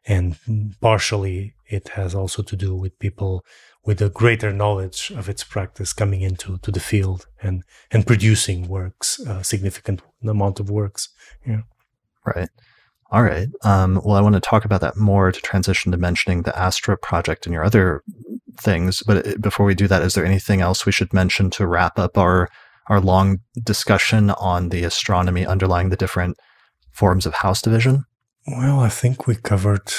[0.06, 0.36] And
[0.80, 3.44] partially it has also to do with people
[3.84, 8.68] with a greater knowledge of its practice coming into to the field and and producing
[8.68, 11.08] works, a significant amount of works.
[11.46, 11.62] Yeah.
[12.24, 12.50] Right.
[13.12, 13.48] All right.
[13.64, 16.96] Um, well, I want to talk about that more to transition to mentioning the Astra
[16.96, 18.02] project and your other
[18.60, 19.02] things.
[19.04, 21.98] But uh, before we do that, is there anything else we should mention to wrap
[21.98, 22.48] up our
[22.88, 26.36] our long discussion on the astronomy underlying the different
[26.92, 28.04] forms of house division?
[28.46, 29.92] Well, I think we covered.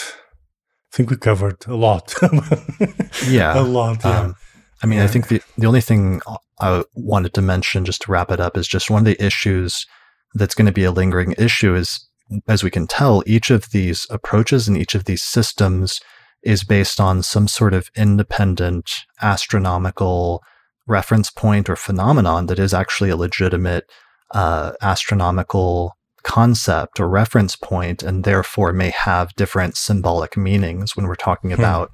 [0.91, 2.13] I think we covered a lot.
[3.27, 4.03] yeah, a lot.
[4.03, 4.19] Yeah.
[4.19, 4.35] Um,
[4.83, 5.05] I mean, yeah.
[5.05, 6.21] I think the the only thing
[6.59, 9.85] I wanted to mention, just to wrap it up, is just one of the issues
[10.33, 12.07] that's going to be a lingering issue is,
[12.47, 15.99] as we can tell, each of these approaches and each of these systems
[16.43, 20.41] is based on some sort of independent astronomical
[20.87, 23.85] reference point or phenomenon that is actually a legitimate
[24.33, 31.15] uh, astronomical concept or reference point and therefore may have different symbolic meanings when we're
[31.15, 31.59] talking hmm.
[31.59, 31.91] about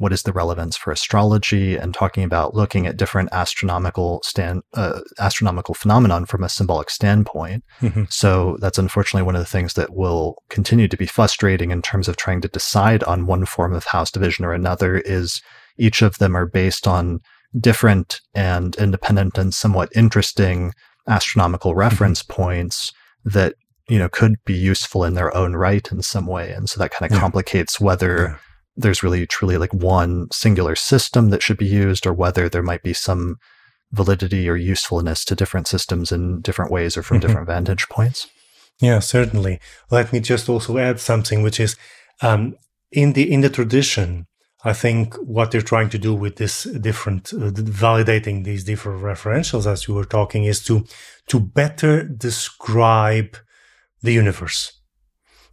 [0.00, 5.00] what is the relevance for astrology and talking about looking at different astronomical stand uh,
[5.18, 7.62] astronomical phenomenon from a symbolic standpoint.
[7.82, 8.04] Mm-hmm.
[8.08, 12.08] So that's unfortunately one of the things that will continue to be frustrating in terms
[12.08, 15.42] of trying to decide on one form of house division or another is
[15.76, 17.20] each of them are based on
[17.58, 20.72] different and independent and somewhat interesting
[21.08, 21.80] astronomical mm-hmm.
[21.80, 22.42] reference mm-hmm.
[22.42, 22.90] points
[23.26, 23.54] that
[23.90, 26.92] you know could be useful in their own right in some way and so that
[26.92, 27.20] kind of yeah.
[27.20, 28.36] complicates whether yeah.
[28.76, 32.82] there's really truly like one singular system that should be used or whether there might
[32.82, 33.36] be some
[33.92, 37.26] validity or usefulness to different systems in different ways or from mm-hmm.
[37.26, 38.28] different vantage points
[38.80, 39.58] yeah certainly
[39.90, 41.76] let me just also add something which is
[42.22, 42.54] um,
[42.92, 44.26] in the in the tradition
[44.62, 49.66] I think what they're trying to do with this different uh, validating these different referentials
[49.66, 50.84] as you were talking is to
[51.28, 53.38] to better describe
[54.02, 54.80] the universe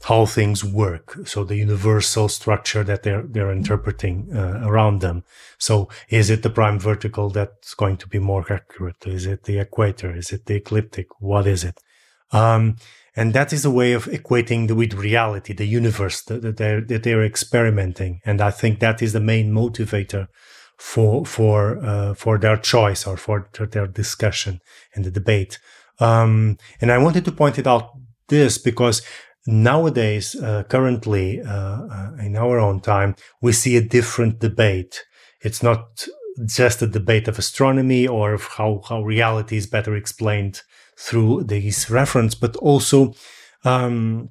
[0.04, 1.18] how things work.
[1.26, 5.24] So the universal structure that they're they're interpreting uh, around them.
[5.58, 9.06] So is it the prime vertical that's going to be more accurate?
[9.06, 10.16] Is it the equator?
[10.16, 11.08] Is it the ecliptic?
[11.20, 11.82] What is it?
[12.32, 12.76] Um,
[13.16, 17.02] and that is a way of equating the, with reality, the universe that, they're, that
[17.02, 18.22] they're experimenting.
[18.26, 20.28] And I think that is the main motivator
[20.78, 24.62] for for uh, for their choice or for their discussion
[24.94, 25.58] and the debate.
[26.00, 27.90] Um, and I wanted to point it out
[28.30, 29.02] this because
[29.46, 35.04] nowadays, uh, currently uh, uh in our own time, we see a different debate.
[35.42, 36.08] It's not
[36.46, 40.62] just a debate of astronomy or of how how reality is better explained
[40.98, 43.14] through these reference, but also
[43.64, 44.30] um,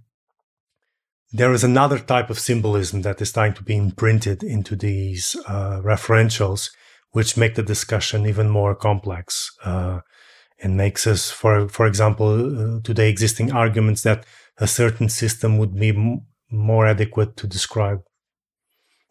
[1.32, 5.80] there is another type of symbolism that is starting to be imprinted into these uh,
[5.82, 6.70] referentials,
[7.10, 10.00] which make the discussion even more complex uh,
[10.62, 12.30] and makes us, for for example,
[12.76, 14.24] uh, today existing arguments that
[14.58, 18.02] a certain system would be m- more adequate to describe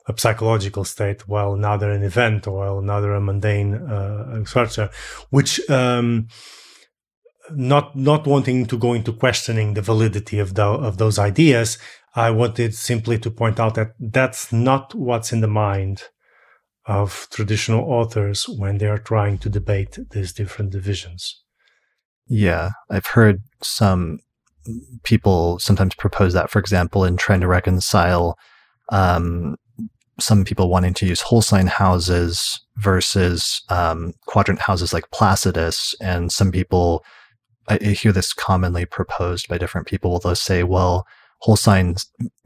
[0.07, 4.89] a psychological state, while another an event, or another a mundane uh, structure,
[5.29, 6.27] which um,
[7.51, 11.77] not not wanting to go into questioning the validity of the, of those ideas,
[12.15, 16.03] I wanted simply to point out that that's not what's in the mind
[16.87, 21.41] of traditional authors when they are trying to debate these different divisions.
[22.27, 24.19] Yeah, I've heard some
[25.03, 28.37] people sometimes propose that, for example, in trying to reconcile
[28.89, 29.55] um,
[30.19, 36.31] some people wanting to use whole sign houses versus um, quadrant houses like Placidus, and
[36.31, 37.03] some people
[37.67, 40.19] I hear this commonly proposed by different people.
[40.19, 41.05] They'll say, well,
[41.39, 41.95] whole sign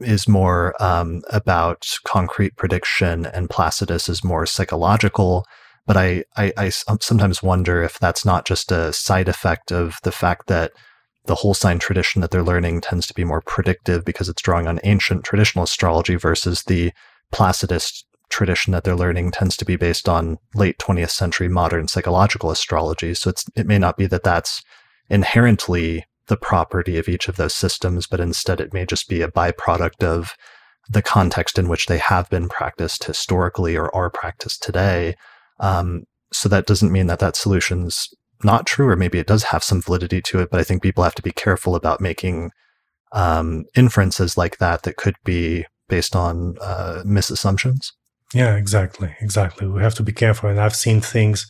[0.00, 5.46] is more um, about concrete prediction and Placidus is more psychological.
[5.86, 10.12] But I, I, I sometimes wonder if that's not just a side effect of the
[10.12, 10.72] fact that
[11.26, 14.66] the whole sign tradition that they're learning tends to be more predictive because it's drawing
[14.66, 16.92] on ancient traditional astrology versus the
[17.32, 22.50] Placidus tradition that they're learning tends to be based on late 20th century modern psychological
[22.50, 23.14] astrology.
[23.14, 24.62] So it may not be that that's
[25.08, 29.30] inherently the property of each of those systems, but instead it may just be a
[29.30, 30.34] byproduct of
[30.88, 35.14] the context in which they have been practiced historically or are practiced today.
[35.58, 38.08] Um, so that doesn't mean that that solution's
[38.42, 40.50] not true, or maybe it does have some validity to it.
[40.50, 42.52] But I think people have to be careful about making
[43.12, 47.92] um, inferences like that that could be based on uh, misassumptions.
[48.32, 49.66] Yeah, exactly, exactly.
[49.66, 51.48] We have to be careful, and I've seen things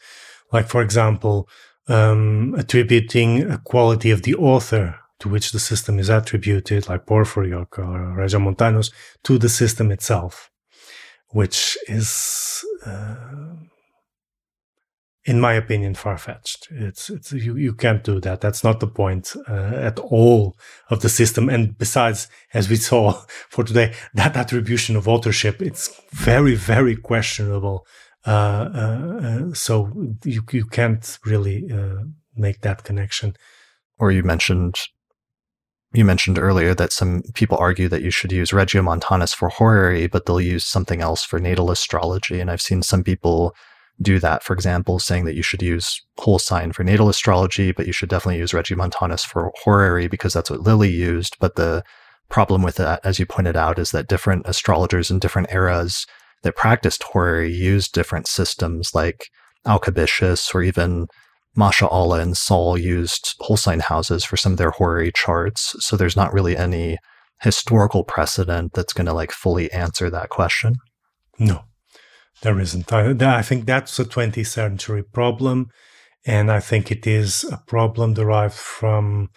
[0.51, 1.49] like, for example,
[1.89, 7.53] um, attributing a quality of the author to which the system is attributed, like Porphyry
[7.53, 8.91] or, or Regiomontanus,
[9.25, 10.51] to the system itself,
[11.29, 13.55] which is, uh,
[15.27, 16.69] in my opinion, far fetched.
[16.71, 18.41] It's, it's you, you can't do that.
[18.41, 20.57] That's not the point uh, at all
[20.89, 21.51] of the system.
[21.51, 23.13] And besides, as we saw
[23.51, 27.87] for today, that attribution of authorship, it's very, very questionable
[28.27, 28.31] Uh,
[28.75, 29.91] uh, uh, so
[30.25, 31.69] you you can't really
[32.37, 33.37] make that connection.
[33.99, 34.77] Or you mentioned
[35.93, 40.25] you mentioned earlier that some people argue that you should use Regiomontanus for horary, but
[40.27, 42.39] they'll use something else for natal astrology.
[42.39, 43.55] And I've seen some people
[44.01, 44.43] do that.
[44.43, 48.09] For example, saying that you should use whole sign for natal astrology, but you should
[48.09, 51.37] definitely use Regiomontanus for horary because that's what Lilly used.
[51.41, 51.83] But the
[52.29, 56.07] problem with that, as you pointed out, is that different astrologers in different eras
[56.43, 59.29] that practiced horary used different systems like
[59.67, 61.07] Alcabitius or even
[61.57, 65.75] Masha'allah and Sahl used whole sign houses for some of their horary charts.
[65.81, 66.99] So there's not really any
[67.43, 70.77] historical precedent that's going to like fully answer that question.
[71.39, 71.65] No,
[72.43, 72.93] there isn't.
[72.93, 75.69] I, I think that's a 20th century problem.
[76.27, 79.31] And I think it is a problem derived from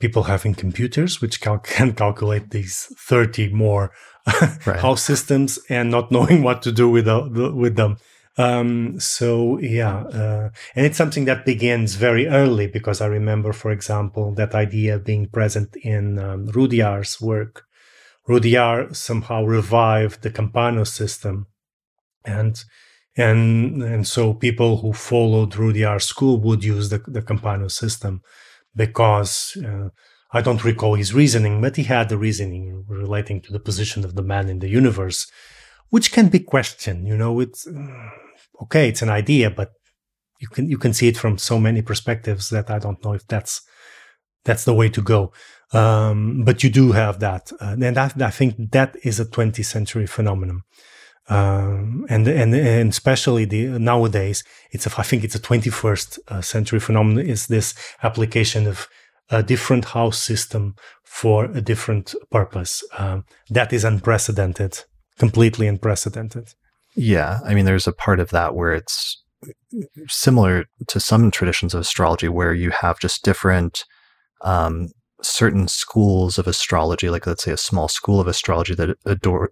[0.00, 3.90] people having computers, which cal- can calculate these 30 more
[4.66, 4.80] right.
[4.80, 7.98] house systems and not knowing what to do with, uh, with them.
[8.36, 13.70] Um, so yeah, uh, and it's something that begins very early because I remember, for
[13.70, 17.64] example, that idea being present in um, Rudhyar's work.
[18.28, 21.46] Rudhyar somehow revived the Campanus system
[22.24, 22.64] and
[23.16, 28.22] and and so people who followed Rudhyar school would use the, the Campanus system
[28.74, 29.90] because uh,
[30.34, 34.16] I don't recall his reasoning, but he had a reasoning relating to the position of
[34.16, 35.30] the man in the universe,
[35.90, 37.06] which can be questioned.
[37.06, 38.10] You know, it's uh,
[38.62, 39.70] okay, it's an idea, but
[40.40, 43.26] you can you can see it from so many perspectives that I don't know if
[43.28, 43.62] that's
[44.44, 45.32] that's the way to go.
[45.72, 49.64] Um, but you do have that, uh, and I, I think that is a 20th
[49.64, 50.62] century phenomenon
[51.28, 56.42] um, and and and especially the nowadays it's a, I think it's a 21st uh,
[56.42, 58.88] century phenomenon is this application of
[59.34, 64.80] a different house system for a different purpose um, that is unprecedented
[65.18, 66.48] completely unprecedented
[66.96, 69.22] yeah i mean there's a part of that where it's
[70.08, 73.84] similar to some traditions of astrology where you have just different
[74.42, 74.88] um,
[75.24, 78.96] certain schools of astrology, like let's say a small school of astrology that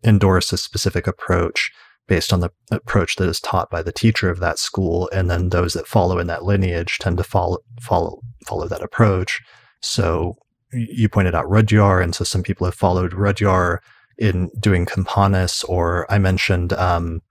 [0.04, 1.70] endorse a specific approach
[2.08, 5.48] based on the approach that is taught by the teacher of that school, and then
[5.48, 9.40] those that follow in that lineage tend to follow follow follow that approach.
[9.82, 10.36] So
[10.72, 13.78] you pointed out Rudhyar, and so some people have followed Rudhyar
[14.18, 17.22] in doing Campanus, or I mentioned um,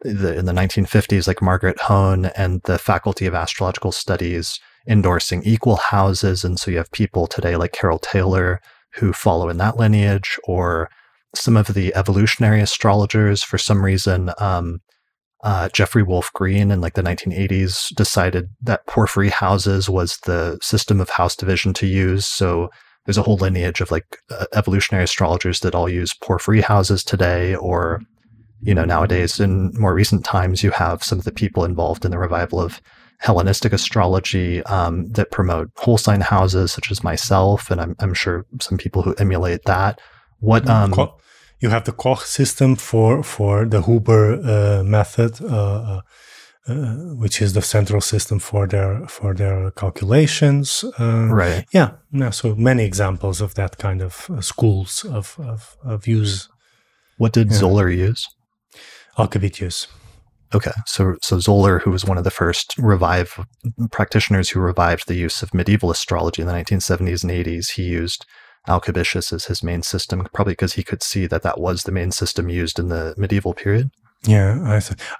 [0.00, 5.76] the, in the 1950s, like Margaret Hone and the Faculty of Astrological Studies endorsing equal
[5.76, 6.44] houses.
[6.44, 8.60] And so you have people today like Carole Taylor
[8.94, 10.90] who follow in that lineage, or
[11.34, 13.42] some of the evolutionary astrologers.
[13.42, 14.80] For some reason, um,
[15.42, 21.00] uh, Jeffrey Wolf Green in like the 1980s decided that porphyry houses was the system
[21.00, 22.26] of house division to use.
[22.26, 22.70] So
[23.06, 27.54] there's a whole lineage of like uh, evolutionary astrologers that all use porphyry houses today,
[27.54, 28.02] or
[28.60, 32.10] you know nowadays in more recent times you have some of the people involved in
[32.10, 32.80] the revival of
[33.20, 38.46] Hellenistic astrology um, that promote whole sign houses, such as myself, and I'm, I'm sure
[38.60, 40.00] some people who emulate that.
[40.38, 40.90] What um,
[41.60, 46.00] you have the Koch system for for the Huber uh, method, uh,
[46.68, 46.74] uh,
[47.16, 50.84] which is the central system for their for their calculations.
[50.98, 51.64] Uh, right.
[51.72, 51.90] Yeah.
[52.12, 52.30] Yeah.
[52.30, 56.48] So many examples of that kind of uh, schools of, of, of use.
[57.18, 57.58] What did yeah.
[57.58, 58.26] Zoller use?
[59.18, 59.86] Alcabitius.
[60.52, 63.38] Okay, so so Zoller, who was one of the first revive
[63.92, 68.26] practitioners who revived the use of medieval astrology in the 1970s and 80s, he used
[68.68, 72.10] Alcabitius as his main system, probably because he could see that that was the main
[72.10, 73.90] system used in the medieval period.
[74.26, 74.58] Yeah,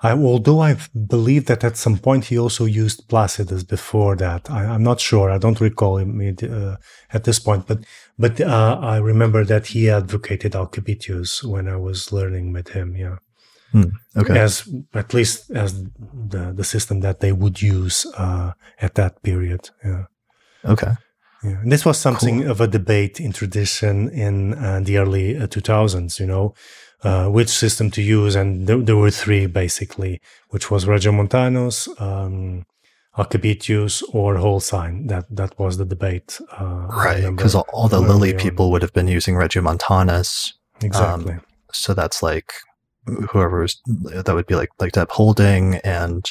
[0.02, 4.50] I, I, although I believe that at some point he also used Placidus before that.
[4.50, 5.30] I, am not sure.
[5.30, 6.76] I don't recall him uh,
[7.10, 7.78] at this point, but
[8.18, 12.94] but uh, I remember that he advocated Alcabitius when I was learning with him.
[12.94, 13.16] Yeah.
[13.72, 13.90] Hmm.
[14.16, 14.38] Okay.
[14.38, 18.52] As at least as the the system that they would use uh,
[18.82, 19.70] at that period.
[19.82, 20.04] Yeah.
[20.62, 20.92] Okay.
[21.42, 21.60] Yeah.
[21.62, 22.50] And this was something cool.
[22.50, 26.20] of a debate in tradition in uh, the early uh, 2000s.
[26.20, 26.54] You know,
[27.02, 30.20] uh, which system to use, and there, there, were three basically,
[30.50, 32.66] which was Regiomontanus, um,
[33.16, 35.06] Alcabitius, or Whole Sign.
[35.06, 36.38] That that was the debate.
[36.58, 40.52] Uh, right, because all, all, the Lilly people would have been using Regiomontanus.
[40.82, 41.34] Exactly.
[41.34, 41.40] Um,
[41.72, 42.52] so that's like
[43.30, 46.24] whoever was, that would be like like Deb Houlding and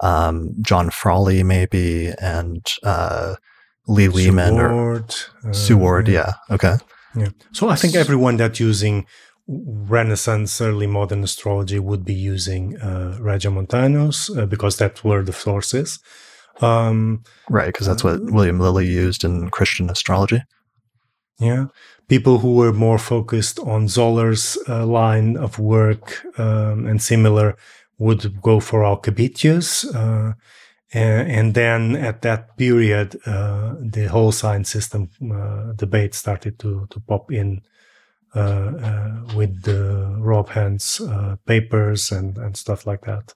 [0.00, 3.36] um, John Frawley maybe and uh,
[3.88, 6.08] Lee Lehman Sue Ward, or uh, Sue Ward.
[6.08, 6.32] Yeah.
[6.50, 6.76] Okay.
[7.14, 7.30] Yeah.
[7.52, 9.06] So I think everyone that using
[9.48, 15.98] Renaissance early modern astrology would be using uh, Regiomontanus uh, because that were the sources.
[16.60, 20.42] Um, right, because that's what uh, William Lilly used in Christian astrology.
[21.38, 21.66] Yeah
[22.08, 27.56] people who were more focused on Zoller's uh, line of work um, and similar
[27.98, 29.84] would go for Alcabitius.
[29.84, 30.32] Uh,
[30.92, 36.86] and, and, then at that period, uh, the whole sign system uh, debate started to,
[36.90, 37.60] to pop in
[38.34, 41.00] uh, uh, with the Rob Hand's
[41.46, 43.34] papers and, and stuff like that.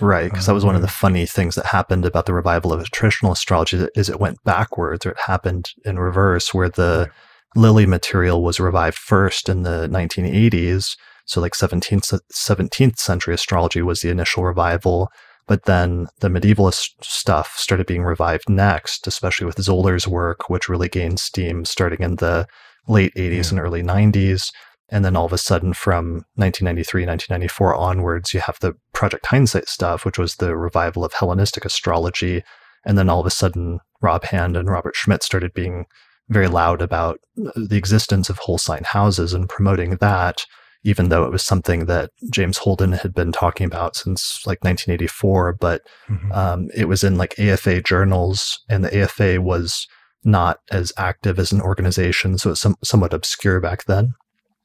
[0.00, 2.90] Right, because that was one of the funny things that happened about the revival of
[2.90, 7.62] traditional astrology is it went backwards or it happened in reverse, where the right.
[7.62, 10.96] Lilly material was revived first in the 1980s.
[11.26, 15.10] So like 17th, 17th century astrology was the initial revival.
[15.50, 20.88] But then the medievalist stuff started being revived next, especially with Zoller's work, which really
[20.88, 22.46] gained steam starting in the
[22.86, 23.50] late 80s yeah.
[23.50, 24.52] and early 90s.
[24.90, 29.68] And then all of a sudden, from 1993, 1994 onwards, you have the Project Hindsight
[29.68, 32.44] stuff, which was the revival of Hellenistic astrology.
[32.86, 35.86] And then all of a sudden, Rob Hand and Robert Schmidt started being
[36.28, 40.46] very loud about the existence of whole sign houses and promoting that,
[40.82, 45.54] even though it was something that James Holden had been talking about since like 1984.
[45.54, 46.32] But mm-hmm.
[46.32, 49.86] um, it was in like AFA journals, and the AFA was
[50.24, 52.38] not as active as an organization.
[52.38, 54.14] So it's some, somewhat obscure back then.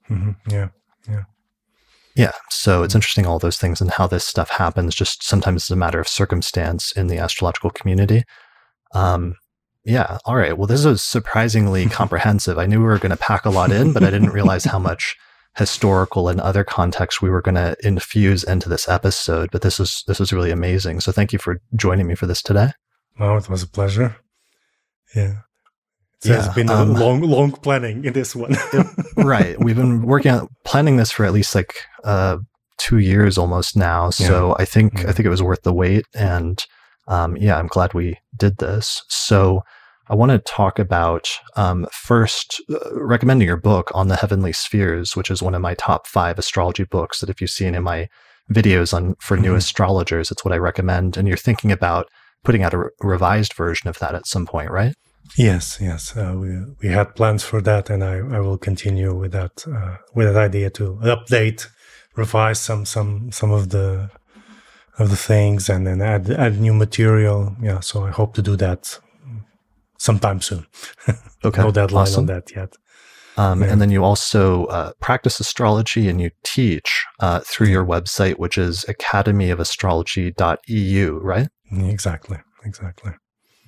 [0.09, 0.51] Mm-hmm.
[0.51, 0.69] Yeah.
[1.07, 1.23] Yeah.
[2.15, 2.31] Yeah.
[2.49, 4.95] So it's interesting, all those things and how this stuff happens.
[4.95, 8.23] Just sometimes it's a matter of circumstance in the astrological community.
[8.93, 9.35] Um,
[9.83, 10.17] yeah.
[10.25, 10.57] All right.
[10.57, 12.57] Well, this is surprisingly comprehensive.
[12.57, 14.79] I knew we were going to pack a lot in, but I didn't realize how
[14.79, 15.15] much
[15.57, 19.49] historical and other context we were going to infuse into this episode.
[19.51, 20.99] But this is this was really amazing.
[20.99, 22.71] So thank you for joining me for this today.
[23.19, 24.17] Oh, it was a pleasure.
[25.15, 25.37] Yeah.
[26.19, 28.55] So yeah, it's been um, a long, long planning in this one.
[29.17, 29.59] right.
[29.59, 32.37] We've been working on planning this for at least like uh,
[32.77, 34.09] two years almost now.
[34.09, 34.55] So yeah.
[34.59, 35.09] I think yeah.
[35.09, 36.05] I think it was worth the wait.
[36.13, 36.63] And
[37.07, 39.03] um, yeah, I'm glad we did this.
[39.07, 39.63] So
[40.07, 45.15] I want to talk about um, first uh, recommending your book on the heavenly spheres,
[45.15, 47.19] which is one of my top five astrology books.
[47.19, 48.07] That if you've seen in my
[48.51, 49.57] videos on for new mm-hmm.
[49.57, 51.17] astrologers, it's what I recommend.
[51.17, 52.07] And you're thinking about
[52.43, 54.93] putting out a re- revised version of that at some point, right?
[55.35, 59.31] Yes, yes, uh, we we had plans for that, and I, I will continue with
[59.31, 61.67] that uh, with that idea to update,
[62.15, 64.11] revise some some some of the
[64.99, 67.55] of the things, and then add add new material.
[67.59, 68.99] Yeah, so I hope to do that
[69.97, 70.67] sometime soon.
[71.43, 72.21] Okay, no deadline awesome.
[72.21, 72.73] on that yet.
[73.37, 73.61] Um.
[73.61, 78.57] And then you also uh, practice astrology and you teach uh, through your website, which
[78.57, 81.49] is academyofastrology.eu, right?
[81.71, 83.11] Exactly, exactly.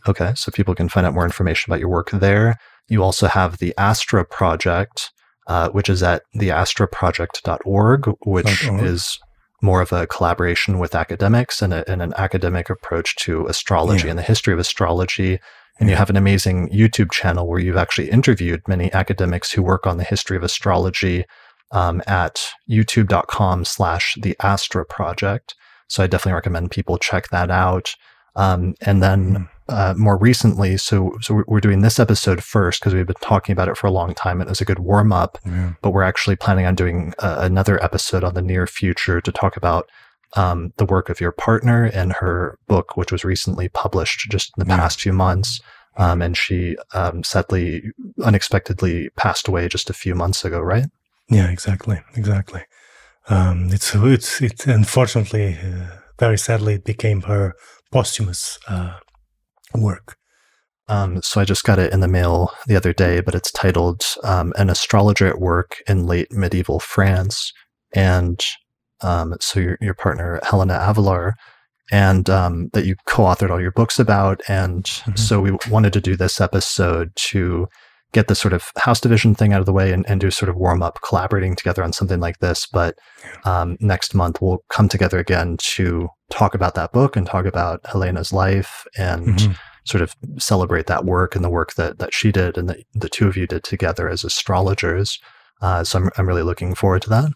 [0.07, 2.55] Okay, so people can find out more information about your work there.
[2.87, 5.11] You also have the Astra Project,
[5.47, 9.19] uh, which is at theastraproject.org, which is
[9.61, 14.11] more of a collaboration with academics and, a, and an academic approach to astrology yeah.
[14.11, 15.39] and the history of astrology.
[15.79, 19.85] And you have an amazing YouTube channel where you've actually interviewed many academics who work
[19.85, 21.25] on the history of astrology
[21.71, 25.55] um, at youtube.com slash the Astra Project.
[25.87, 27.93] So I definitely recommend people check that out.
[28.35, 30.77] Um, and then mm uh, more recently.
[30.77, 33.91] So, so we're doing this episode first because we've been talking about it for a
[33.91, 34.41] long time.
[34.41, 35.37] It was a good warm up.
[35.45, 35.73] Yeah.
[35.81, 39.57] But we're actually planning on doing uh, another episode on the near future to talk
[39.57, 39.89] about
[40.35, 44.65] um, the work of your partner and her book, which was recently published just in
[44.65, 44.77] the yeah.
[44.77, 45.59] past few months.
[45.97, 47.81] Um, and she um, sadly,
[48.23, 50.85] unexpectedly passed away just a few months ago, right?
[51.29, 52.61] Yeah, exactly, exactly.
[53.29, 57.53] Um, it's it's it's unfortunately, uh, very sadly, it became her
[57.91, 58.97] posthumous uh,
[59.73, 60.17] work.
[60.87, 64.03] Um, so I just got it in the mail the other day, but it's titled
[64.23, 67.51] um, "An Astrologer at Work in Late Medieval France,"
[67.93, 68.39] and
[69.01, 71.33] um, so your your partner Helena Avelar,
[71.91, 75.15] and um, that you co-authored all your books about, and mm-hmm.
[75.15, 77.67] so we wanted to do this episode to
[78.13, 80.47] get the sort of house division thing out of the way and, and do sort
[80.47, 82.65] of warm up collaborating together on something like this.
[82.65, 82.97] But
[83.43, 87.81] um, next month we'll come together again to talk about that book and talk about
[87.85, 89.27] Helena's life and.
[89.27, 89.51] Mm-hmm
[89.87, 93.07] sort of celebrate that work and the work that that she did and that the
[93.07, 95.17] two of you did together as astrologers.
[95.61, 97.31] Uh, so I'm I'm really looking forward to that.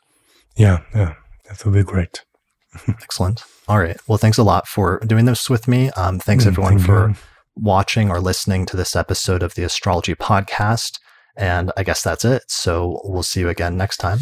[0.57, 1.13] Yeah, yeah,
[1.51, 2.23] that will be great.
[2.87, 3.43] Excellent.
[3.67, 3.97] All right.
[4.07, 5.89] Well, thanks a lot for doing this with me.
[5.91, 7.15] Um, thanks mm, everyone thank for you.
[7.55, 10.99] watching or listening to this episode of the Astrology Podcast.
[11.35, 12.43] And I guess that's it.
[12.47, 14.19] So we'll see you again next time.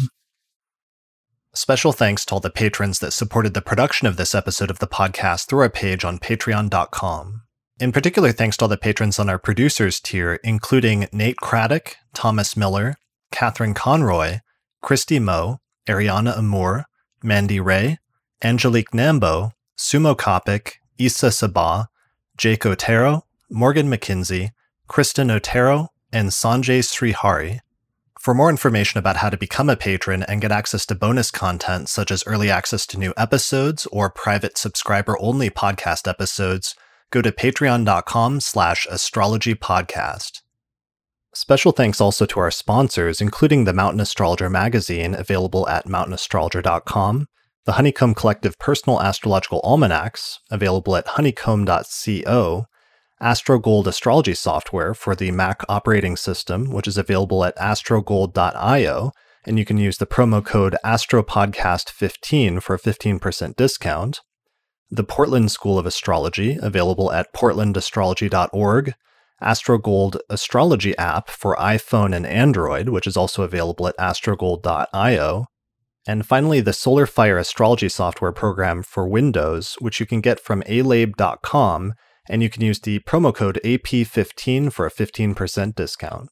[1.54, 4.86] Special thanks to all the patrons that supported the production of this episode of the
[4.86, 7.42] podcast through our page on patreon.com.
[7.80, 12.56] In particular, thanks to all the patrons on our producers tier, including Nate Craddock, Thomas
[12.56, 12.94] Miller,
[13.32, 14.38] Catherine Conroy,
[14.82, 16.84] Christy Moe, Ariana Amour,
[17.22, 17.98] Mandy Ray,
[18.42, 21.86] Angelique Nambo, Sumo Kopic, Issa Sabah,
[22.36, 24.50] Jake Otero, Morgan McKinsey,
[24.88, 27.60] Kristen Otero, and Sanjay Srihari.
[28.20, 31.88] For more information about how to become a patron and get access to bonus content
[31.88, 36.74] such as early access to new episodes or private subscriber only podcast episodes,
[37.10, 40.39] go to patreon.com slash astrology podcast.
[41.32, 47.26] Special thanks also to our sponsors, including the Mountain Astrologer magazine, available at mountainastrologer.com,
[47.66, 52.64] the Honeycomb Collective Personal Astrological Almanacs, available at honeycomb.co,
[53.22, 59.12] AstroGold astrology software for the Mac operating system, which is available at astrogold.io,
[59.44, 64.20] and you can use the promo code AstroPodcast15 for a 15% discount.
[64.90, 68.94] The Portland School of Astrology, available at portlandastrology.org.
[69.42, 75.46] AstroGold astrology app for iPhone and Android, which is also available at astrogold.io.
[76.06, 80.62] And finally, the Solar Fire astrology software program for Windows, which you can get from
[80.62, 81.94] alabe.com,
[82.28, 86.28] and you can use the promo code AP15 for a 15% discount.